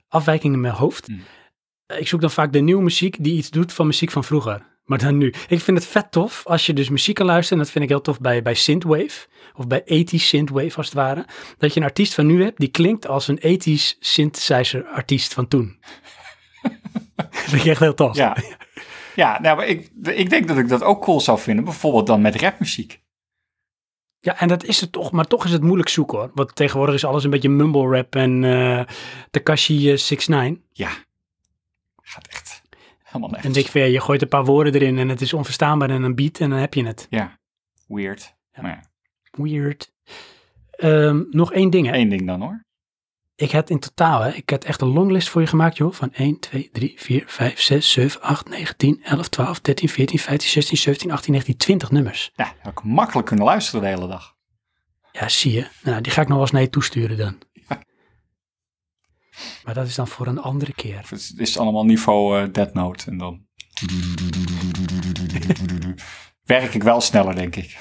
afwijking 0.07 0.53
in 0.53 0.61
mijn 0.61 0.73
hoofd. 0.73 1.07
Mm. 1.07 1.21
Eh, 1.85 1.99
Ik 1.99 2.07
zoek 2.07 2.21
dan 2.21 2.31
vaak 2.31 2.53
de 2.53 2.59
nieuwe 2.59 2.83
muziek 2.83 3.15
die 3.19 3.37
iets 3.37 3.49
doet 3.49 3.73
van 3.73 3.85
muziek 3.85 4.11
van 4.11 4.23
vroeger. 4.23 4.71
Maar 4.83 4.97
dan 4.97 5.17
nu. 5.17 5.33
Ik 5.47 5.59
vind 5.59 5.77
het 5.77 5.87
vet 5.87 6.11
tof 6.11 6.43
als 6.45 6.65
je 6.65 6.73
dus 6.73 6.89
muziek 6.89 7.15
kan 7.15 7.25
luisteren. 7.25 7.57
En 7.57 7.63
dat 7.63 7.73
vind 7.73 7.83
ik 7.83 7.89
heel 7.89 8.01
tof 8.01 8.19
bij, 8.19 8.41
bij 8.41 8.53
Synthwave. 8.53 9.27
Of 9.55 9.67
bij 9.67 9.81
80s 9.81 10.15
Synthwave 10.15 10.77
als 10.77 10.85
het 10.85 10.95
ware. 10.95 11.25
Dat 11.57 11.73
je 11.73 11.79
een 11.79 11.85
artiest 11.85 12.13
van 12.13 12.25
nu 12.25 12.43
hebt 12.43 12.59
die 12.59 12.67
klinkt 12.67 13.07
als 13.07 13.27
een 13.27 13.37
80s 13.39 13.97
synthesizer 13.99 14.85
artiest 14.85 15.33
van 15.33 15.47
toen. 15.47 15.77
dat 17.15 17.27
vind 17.31 17.61
ik 17.61 17.69
echt 17.69 17.79
heel 17.79 17.93
tof. 17.93 18.15
ja. 18.15 18.37
ja 19.15 19.41
nou, 19.41 19.57
maar 19.57 19.67
ik, 19.67 19.91
ik 20.03 20.29
denk 20.29 20.47
dat 20.47 20.57
ik 20.57 20.67
dat 20.67 20.83
ook 20.83 21.01
cool 21.01 21.21
zou 21.21 21.39
vinden. 21.39 21.63
Bijvoorbeeld 21.63 22.07
dan 22.07 22.21
met 22.21 22.35
rapmuziek. 22.35 23.01
Ja, 24.19 24.39
en 24.39 24.47
dat 24.47 24.63
is 24.63 24.81
het 24.81 24.91
toch, 24.91 25.11
maar 25.11 25.25
toch 25.25 25.45
is 25.45 25.51
het 25.51 25.61
moeilijk 25.61 25.89
zoeken 25.89 26.17
hoor. 26.17 26.31
Want 26.33 26.55
tegenwoordig 26.55 26.95
is 26.95 27.05
alles 27.05 27.23
een 27.23 27.29
beetje 27.29 27.49
mumble 27.49 27.95
rap 27.95 28.15
en 28.15 28.43
eh 28.43 28.85
Takashi 29.31 29.91
eh, 29.91 29.97
69. 29.97 30.63
Ja, 30.71 30.89
gaat 32.01 32.27
echt. 32.27 32.61
Helemaal 33.03 33.27
En 33.27 33.33
nergens. 33.33 33.53
denk 33.53 33.67
van, 33.67 33.81
ja, 33.81 33.87
je 33.87 33.99
gooit 34.01 34.21
een 34.21 34.27
paar 34.27 34.45
woorden 34.45 34.73
erin 34.73 34.97
en 34.99 35.09
het 35.09 35.21
is 35.21 35.33
onverstaanbaar 35.33 35.89
en 35.89 36.03
een 36.03 36.15
beat 36.15 36.39
en 36.39 36.49
dan 36.49 36.59
heb 36.59 36.73
je 36.73 36.85
het. 36.85 37.07
Ja, 37.09 37.39
weird. 37.87 38.35
Ja. 38.51 38.61
Maar 38.61 38.71
ja, 38.71 38.81
Weird. 39.43 39.91
Ehm, 40.71 41.23
nog 41.29 41.53
één 41.53 41.69
ding, 41.69 41.85
hè. 41.87 41.93
één 41.93 42.09
ding 42.09 42.27
dan 42.27 42.41
hoor. 42.41 42.65
Ik 43.43 43.51
had 43.51 43.69
in 43.69 43.79
totaal, 43.79 44.21
hè, 44.21 44.31
ik 44.31 44.49
had 44.49 44.63
echt 44.63 44.81
een 44.81 44.87
longlist 44.87 45.29
voor 45.29 45.41
je 45.41 45.47
gemaakt, 45.47 45.77
joh. 45.77 45.93
Van 45.93 46.13
1, 46.13 46.39
2, 46.39 46.69
3, 46.71 46.93
4, 46.97 47.23
5, 47.27 47.59
6, 47.61 47.91
7, 47.91 48.21
8, 48.21 48.49
9, 48.49 48.77
10, 48.77 49.03
11, 49.03 49.29
12, 49.29 49.59
13, 49.59 49.89
14, 49.89 50.19
15, 50.19 50.49
16, 50.49 50.77
17, 50.77 51.11
18, 51.11 51.31
19, 51.31 51.57
20 51.57 51.91
nummers. 51.91 52.31
Ja, 52.35 52.53
had 52.61 52.71
ik 52.71 52.83
makkelijk 52.83 53.27
kunnen 53.27 53.45
luisteren 53.45 53.81
de 53.81 53.87
hele 53.87 54.07
dag. 54.07 54.35
Ja, 55.11 55.29
zie 55.29 55.51
je. 55.51 55.67
Nou, 55.81 56.01
die 56.01 56.11
ga 56.11 56.21
ik 56.21 56.27
nog 56.27 56.35
wel 56.35 56.45
eens 56.45 56.51
naar 56.51 56.61
je 56.61 56.69
toesturen 56.69 57.17
dan. 57.17 57.37
Maar 59.63 59.73
dat 59.73 59.87
is 59.87 59.95
dan 59.95 60.07
voor 60.07 60.27
een 60.27 60.39
andere 60.39 60.73
keer. 60.73 61.05
Het 61.09 61.33
is, 61.37 61.57
allemaal 61.57 61.85
niveau 61.85 62.39
eh 62.39 62.47
Dead 62.51 62.73
Note. 62.73 63.05
En 63.11 63.17
dan 63.17 63.45
werk 66.43 66.73
ik 66.73 66.83
wel 66.83 67.01
sneller, 67.01 67.35
denk 67.35 67.55
ik. 67.55 67.77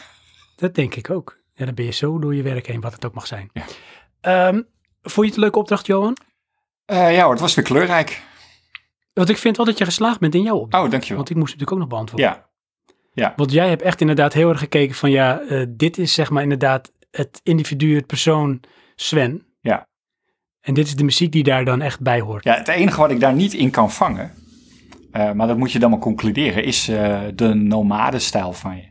Dat 0.56 0.74
denk 0.74 0.94
ik 0.94 1.10
ook. 1.10 1.39
Ja, 1.55 1.64
dan 1.64 1.74
ben 1.74 1.84
je 1.84 1.93
zo 1.93 2.18
door 2.18 2.34
je 2.34 2.43
werk 2.43 2.66
heen, 2.66 2.80
wat 2.80 2.93
het 2.93 3.05
ook 3.05 3.14
mag 3.14 3.26
zijn. 3.26 3.51
Ja. 3.52 3.64
Ehm, 4.20 4.62
vond 5.03 5.16
je 5.16 5.24
het 5.24 5.35
een 5.35 5.41
leuke 5.41 5.59
opdracht, 5.59 5.87
Johan? 5.87 6.16
Eh, 6.85 7.15
ja 7.15 7.23
hoor, 7.23 7.33
het 7.33 7.41
was 7.41 7.55
weer 7.55 7.65
kleurrijk. 7.65 8.23
Want 9.12 9.29
ik 9.29 9.37
vind 9.37 9.57
wel 9.57 9.66
dat 9.66 9.79
je 9.79 9.85
geslaagd 9.85 10.20
bent 10.20 10.35
in 10.35 10.43
jouw 10.43 10.57
opdracht. 10.57 10.85
Oh, 10.85 10.91
dankjewel. 10.91 11.16
Want 11.16 11.31
ik 11.31 11.37
moest 11.37 11.53
natuurlijk 11.53 11.73
ook 11.73 11.79
nog 11.79 11.89
beantwoorden. 11.89 12.43
Ja, 13.15 13.33
Want 13.37 13.53
jij 13.53 13.69
hebt 13.69 13.83
echt 13.83 14.01
inderdaad 14.01 14.33
heel 14.33 14.49
erg 14.49 14.59
gekeken 14.59 14.95
van 14.95 15.11
ja, 15.11 15.41
eh, 15.41 15.66
dit 15.69 15.99
is 15.99 16.15
zeg 16.15 16.31
maar 16.31 16.43
inderdaad 16.43 16.93
het 17.11 17.41
individu, 17.43 17.95
het 17.95 18.07
persoon 18.07 18.61
Sven. 18.97 19.47
Ja. 19.61 19.89
En 20.61 20.74
dit 20.74 20.87
is 20.87 20.97
de 20.97 21.05
muziek 21.05 21.33
die 21.33 21.43
daar 21.43 21.65
dan 21.65 21.81
echt 21.81 22.01
bij 22.01 22.20
hoort. 22.20 22.45
ja, 22.45 22.55
het 22.55 22.69
enige 22.69 23.01
wat 23.01 23.11
ik 23.11 23.20
daar 23.20 23.35
niet 23.35 23.53
in 23.53 23.70
kan 23.70 23.91
vangen, 23.91 24.33
eh, 25.12 25.33
maar 25.33 25.47
dat 25.47 25.57
moet 25.57 25.73
je 25.73 25.79
dan 25.79 25.91
maar 25.91 25.99
concluderen, 25.99 26.65
is 26.65 26.85
de 27.35 27.55
nomade-stijl 27.55 28.53
van 28.53 28.77
je. 28.77 28.91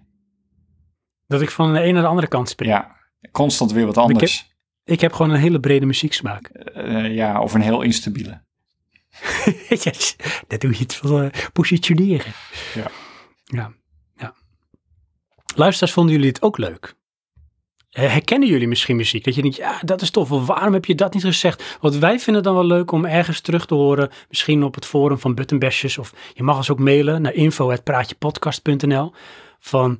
Dat 1.27 1.41
ik 1.41 1.49
van 1.49 1.73
de 1.73 1.79
ene 1.79 1.91
naar 1.91 2.01
de 2.01 2.07
andere 2.07 2.27
kant 2.27 2.49
spring. 2.49 2.71
Ja, 2.71 2.95
constant 3.31 3.71
weer 3.71 3.85
wat 3.85 3.97
anders. 3.97 4.50
Ik 4.91 5.01
heb 5.01 5.13
gewoon 5.13 5.31
een 5.31 5.39
hele 5.39 5.59
brede 5.59 5.85
muzieksmaak. 5.85 6.47
Eh, 6.47 7.15
ja, 7.15 7.41
of 7.41 7.53
een 7.53 7.61
heel 7.61 7.81
instabiele. 7.81 8.41
yes, 9.83 10.15
dat 10.47 10.61
doe 10.61 10.71
je 10.71 10.77
het 10.77 10.95
voor 10.95 11.21
eh, 11.21 11.29
positioneren. 11.53 12.33
Ja. 12.73 12.91
ja. 13.43 13.71
Ja. 14.15 14.33
Luisteraars, 15.55 15.93
vonden 15.93 16.13
jullie 16.13 16.29
het 16.29 16.41
ook 16.41 16.57
leuk? 16.57 16.95
Herkennen 17.89 18.49
jullie 18.49 18.67
misschien 18.67 18.95
muziek? 18.95 19.23
Dat 19.23 19.35
je 19.35 19.41
denkt, 19.41 19.57
ja, 19.57 19.79
dat 19.81 20.01
is 20.01 20.09
tof. 20.09 20.31
Of 20.31 20.45
waarom 20.45 20.73
heb 20.73 20.85
je 20.85 20.95
dat 20.95 21.13
niet 21.13 21.23
gezegd? 21.23 21.77
Want 21.81 21.95
wij 21.95 22.19
vinden 22.19 22.35
het 22.35 22.43
dan 22.43 22.53
wel 22.53 22.65
leuk 22.65 22.91
om 22.91 23.05
ergens 23.05 23.39
terug 23.39 23.65
te 23.65 23.73
horen. 23.73 24.09
Misschien 24.29 24.63
op 24.63 24.75
het 24.75 24.85
forum 24.85 25.19
van 25.19 25.35
Buttonbashers. 25.35 25.97
Of 25.97 26.13
je 26.33 26.43
mag 26.43 26.57
ons 26.57 26.69
ook 26.69 26.79
mailen 26.79 27.21
naar 27.21 27.33
info.praatjepodcast.nl. 27.33 29.11
Van, 29.59 29.99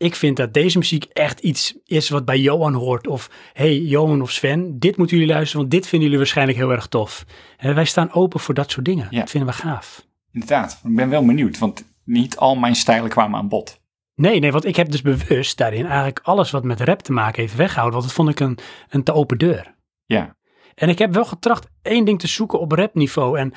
ik 0.00 0.14
vind 0.14 0.36
dat 0.36 0.54
deze 0.54 0.78
muziek 0.78 1.04
echt 1.04 1.40
iets 1.40 1.74
is 1.84 2.08
wat 2.08 2.24
bij 2.24 2.38
Johan 2.38 2.74
hoort. 2.74 3.06
Of, 3.06 3.30
hey, 3.52 3.78
Johan 3.78 4.22
of 4.22 4.30
Sven, 4.30 4.78
dit 4.78 4.96
moeten 4.96 5.16
jullie 5.16 5.32
luisteren. 5.32 5.60
Want 5.60 5.70
dit 5.72 5.82
vinden 5.82 6.02
jullie 6.02 6.18
waarschijnlijk 6.18 6.58
heel 6.58 6.70
erg 6.70 6.86
tof. 6.86 7.24
En 7.56 7.74
wij 7.74 7.84
staan 7.84 8.12
open 8.12 8.40
voor 8.40 8.54
dat 8.54 8.70
soort 8.70 8.84
dingen. 8.84 9.06
Ja. 9.10 9.18
Dat 9.18 9.30
vinden 9.30 9.50
we 9.50 9.54
gaaf. 9.54 10.06
Inderdaad, 10.32 10.80
ik 10.84 10.96
ben 10.96 11.08
wel 11.08 11.24
benieuwd, 11.24 11.58
want 11.58 11.84
niet 12.04 12.36
al 12.36 12.54
mijn 12.54 12.74
stijlen 12.74 13.10
kwamen 13.10 13.38
aan 13.38 13.48
bod. 13.48 13.80
Nee, 14.14 14.38
nee, 14.38 14.52
want 14.52 14.64
ik 14.64 14.76
heb 14.76 14.90
dus 14.90 15.02
bewust 15.02 15.56
daarin 15.56 15.86
eigenlijk 15.86 16.20
alles 16.22 16.50
wat 16.50 16.64
met 16.64 16.80
rap 16.80 17.02
te 17.02 17.12
maken 17.12 17.40
heeft 17.40 17.56
weggehouden. 17.56 17.98
Want 17.98 18.04
dat 18.08 18.16
vond 18.16 18.28
ik 18.28 18.40
een, 18.40 18.58
een 18.88 19.02
te 19.02 19.12
open 19.12 19.38
deur. 19.38 19.74
Ja, 20.04 20.36
En 20.74 20.88
ik 20.88 20.98
heb 20.98 21.14
wel 21.14 21.24
getracht 21.24 21.66
één 21.82 22.04
ding 22.04 22.18
te 22.18 22.26
zoeken 22.26 22.60
op 22.60 22.72
rapniveau. 22.72 23.38
En 23.38 23.52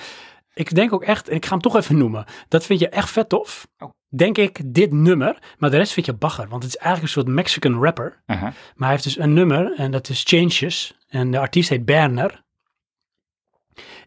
ik 0.54 0.76
denk 0.76 0.94
ook 0.94 1.04
echt, 1.04 1.30
en 1.30 1.36
ik 1.36 1.46
ga 1.46 1.52
hem 1.52 1.62
toch 1.62 1.76
even 1.76 1.98
noemen. 1.98 2.26
Dat 2.48 2.66
vind 2.66 2.80
je 2.80 2.90
echt 2.90 3.10
vet 3.10 3.30
tof. 3.30 3.68
Oh. 3.78 3.90
Denk 4.16 4.38
ik, 4.38 4.62
dit 4.66 4.92
nummer. 4.92 5.38
Maar 5.58 5.70
de 5.70 5.78
rest 5.78 5.94
vind 5.94 6.06
je 6.06 6.14
bagger. 6.14 6.48
Want 6.48 6.64
het 6.64 6.74
is 6.74 6.80
eigenlijk 6.80 7.16
een 7.16 7.22
soort 7.22 7.36
Mexican 7.36 7.84
rapper. 7.84 8.22
Maar 8.26 8.54
hij 8.76 8.90
heeft 8.90 9.04
dus 9.04 9.18
een 9.18 9.34
nummer 9.34 9.74
en 9.76 9.92
dat 9.92 10.10
is 10.10 10.24
Changes. 10.26 10.98
En 11.08 11.32
de 11.32 11.40
artiest 11.40 11.70
heet 11.70 11.86
Berner. 11.86 12.44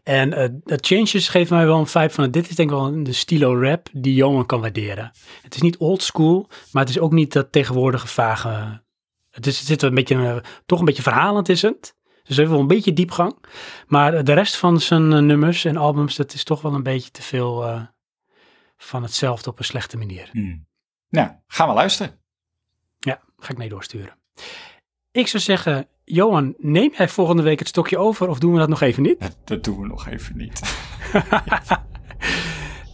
En 0.03 0.33
eh 0.33 0.77
Changes 0.81 1.29
geeft 1.29 1.49
mij 1.49 1.65
wel 1.65 1.79
een 1.79 1.87
vibe 1.87 2.09
van, 2.09 2.31
dit 2.31 2.49
is 2.49 2.55
denk 2.55 2.69
ik 2.69 2.75
wel 2.75 3.03
de 3.03 3.13
stilo 3.13 3.61
rap 3.61 3.89
die 3.91 4.13
Johan 4.13 4.45
kan 4.45 4.61
waarderen. 4.61 5.11
Het 5.41 5.55
is 5.55 5.61
niet 5.61 5.77
old 5.77 6.01
school, 6.03 6.49
maar 6.71 6.83
het 6.85 6.91
is 6.91 6.99
ook 6.99 7.11
niet 7.11 7.33
dat 7.33 7.51
tegenwoordige 7.51 8.07
vage... 8.07 8.81
Het, 9.29 9.47
is, 9.47 9.57
het 9.57 9.67
zit 9.67 9.81
een 9.81 9.93
beetje, 9.93 10.15
eh, 10.15 10.35
toch 10.65 10.79
een 10.79 10.85
beetje 10.85 11.01
verhalend 11.01 11.49
is 11.49 11.61
het. 11.61 11.95
Dus 12.23 12.37
heeft 12.37 12.49
wel 12.49 12.59
een 12.59 12.67
beetje 12.67 12.93
diepgang. 12.93 13.45
Maar 13.87 14.23
de 14.23 14.33
rest 14.33 14.55
van 14.55 14.79
zijn 14.79 15.13
eh, 15.13 15.19
nummers 15.19 15.65
en 15.65 15.77
albums, 15.77 16.15
dat 16.15 16.33
is 16.33 16.43
toch 16.43 16.61
wel 16.61 16.73
een 16.73 16.83
beetje 16.83 17.11
te 17.11 17.21
veel 17.21 17.85
van 18.77 19.03
hetzelfde 19.03 19.49
op 19.49 19.59
een 19.59 19.65
slechte 19.65 19.97
manier. 19.97 20.29
Hmm. 20.31 20.67
Nou, 21.09 21.29
gaan 21.47 21.67
we 21.67 21.73
luisteren. 21.73 22.19
Ja, 22.99 23.21
ga 23.37 23.51
ik 23.51 23.57
mee 23.57 23.69
doorsturen. 23.69 24.15
Ik 25.11 25.27
zou 25.27 25.43
zeggen, 25.43 25.87
Johan, 26.03 26.53
neem 26.57 26.93
jij 26.97 27.09
volgende 27.09 27.41
week 27.41 27.59
het 27.59 27.67
stokje 27.67 27.97
over 27.97 28.27
of 28.27 28.39
doen 28.39 28.53
we 28.53 28.59
dat 28.59 28.69
nog 28.69 28.81
even 28.81 29.03
niet? 29.03 29.19
Dat, 29.19 29.37
dat 29.43 29.63
doen 29.63 29.79
we 29.81 29.87
nog 29.87 30.07
even 30.07 30.37
niet. 30.37 30.61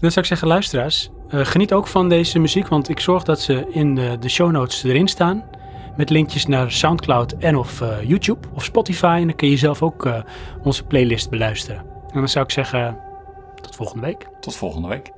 Dan 0.03 0.11
zou 0.11 0.26
ik 0.26 0.31
zeggen, 0.31 0.47
luisteraars, 0.47 1.10
eh, 1.27 1.45
geniet 1.45 1.73
ook 1.73 1.88
van 1.88 2.10
deze 2.10 2.39
muziek, 2.39 2.68
want 2.68 2.89
ik 2.89 2.99
zorg 2.99 3.23
dat 3.23 3.41
ze 3.41 3.65
in 3.69 3.95
de, 3.95 4.18
de 4.19 4.30
show 4.30 4.51
notes 4.51 4.84
erin 4.84 5.07
staan. 5.07 5.49
Met 5.97 6.10
linkjes 6.10 6.45
naar 6.45 6.72
Soundcloud 6.72 7.31
en 7.31 7.55
of 7.55 7.81
eh, 7.81 8.03
YouTube 8.03 8.47
of 8.53 8.64
Spotify. 8.64 9.18
En 9.22 9.27
dan 9.27 9.35
kun 9.35 9.49
je 9.49 9.57
zelf 9.57 9.81
ook 9.81 10.05
eh, 10.05 10.23
onze 10.64 10.84
playlist 10.84 11.30
beluisteren. 11.30 11.80
En 12.07 12.19
dan 12.19 12.30
zou 12.30 12.45
ik 12.45 12.51
zeggen, 12.51 12.97
tot 13.61 13.76
volgende 13.76 14.05
week. 14.05 14.27
Tot 14.39 14.55
volgende 14.55 14.88
week. 14.88 15.11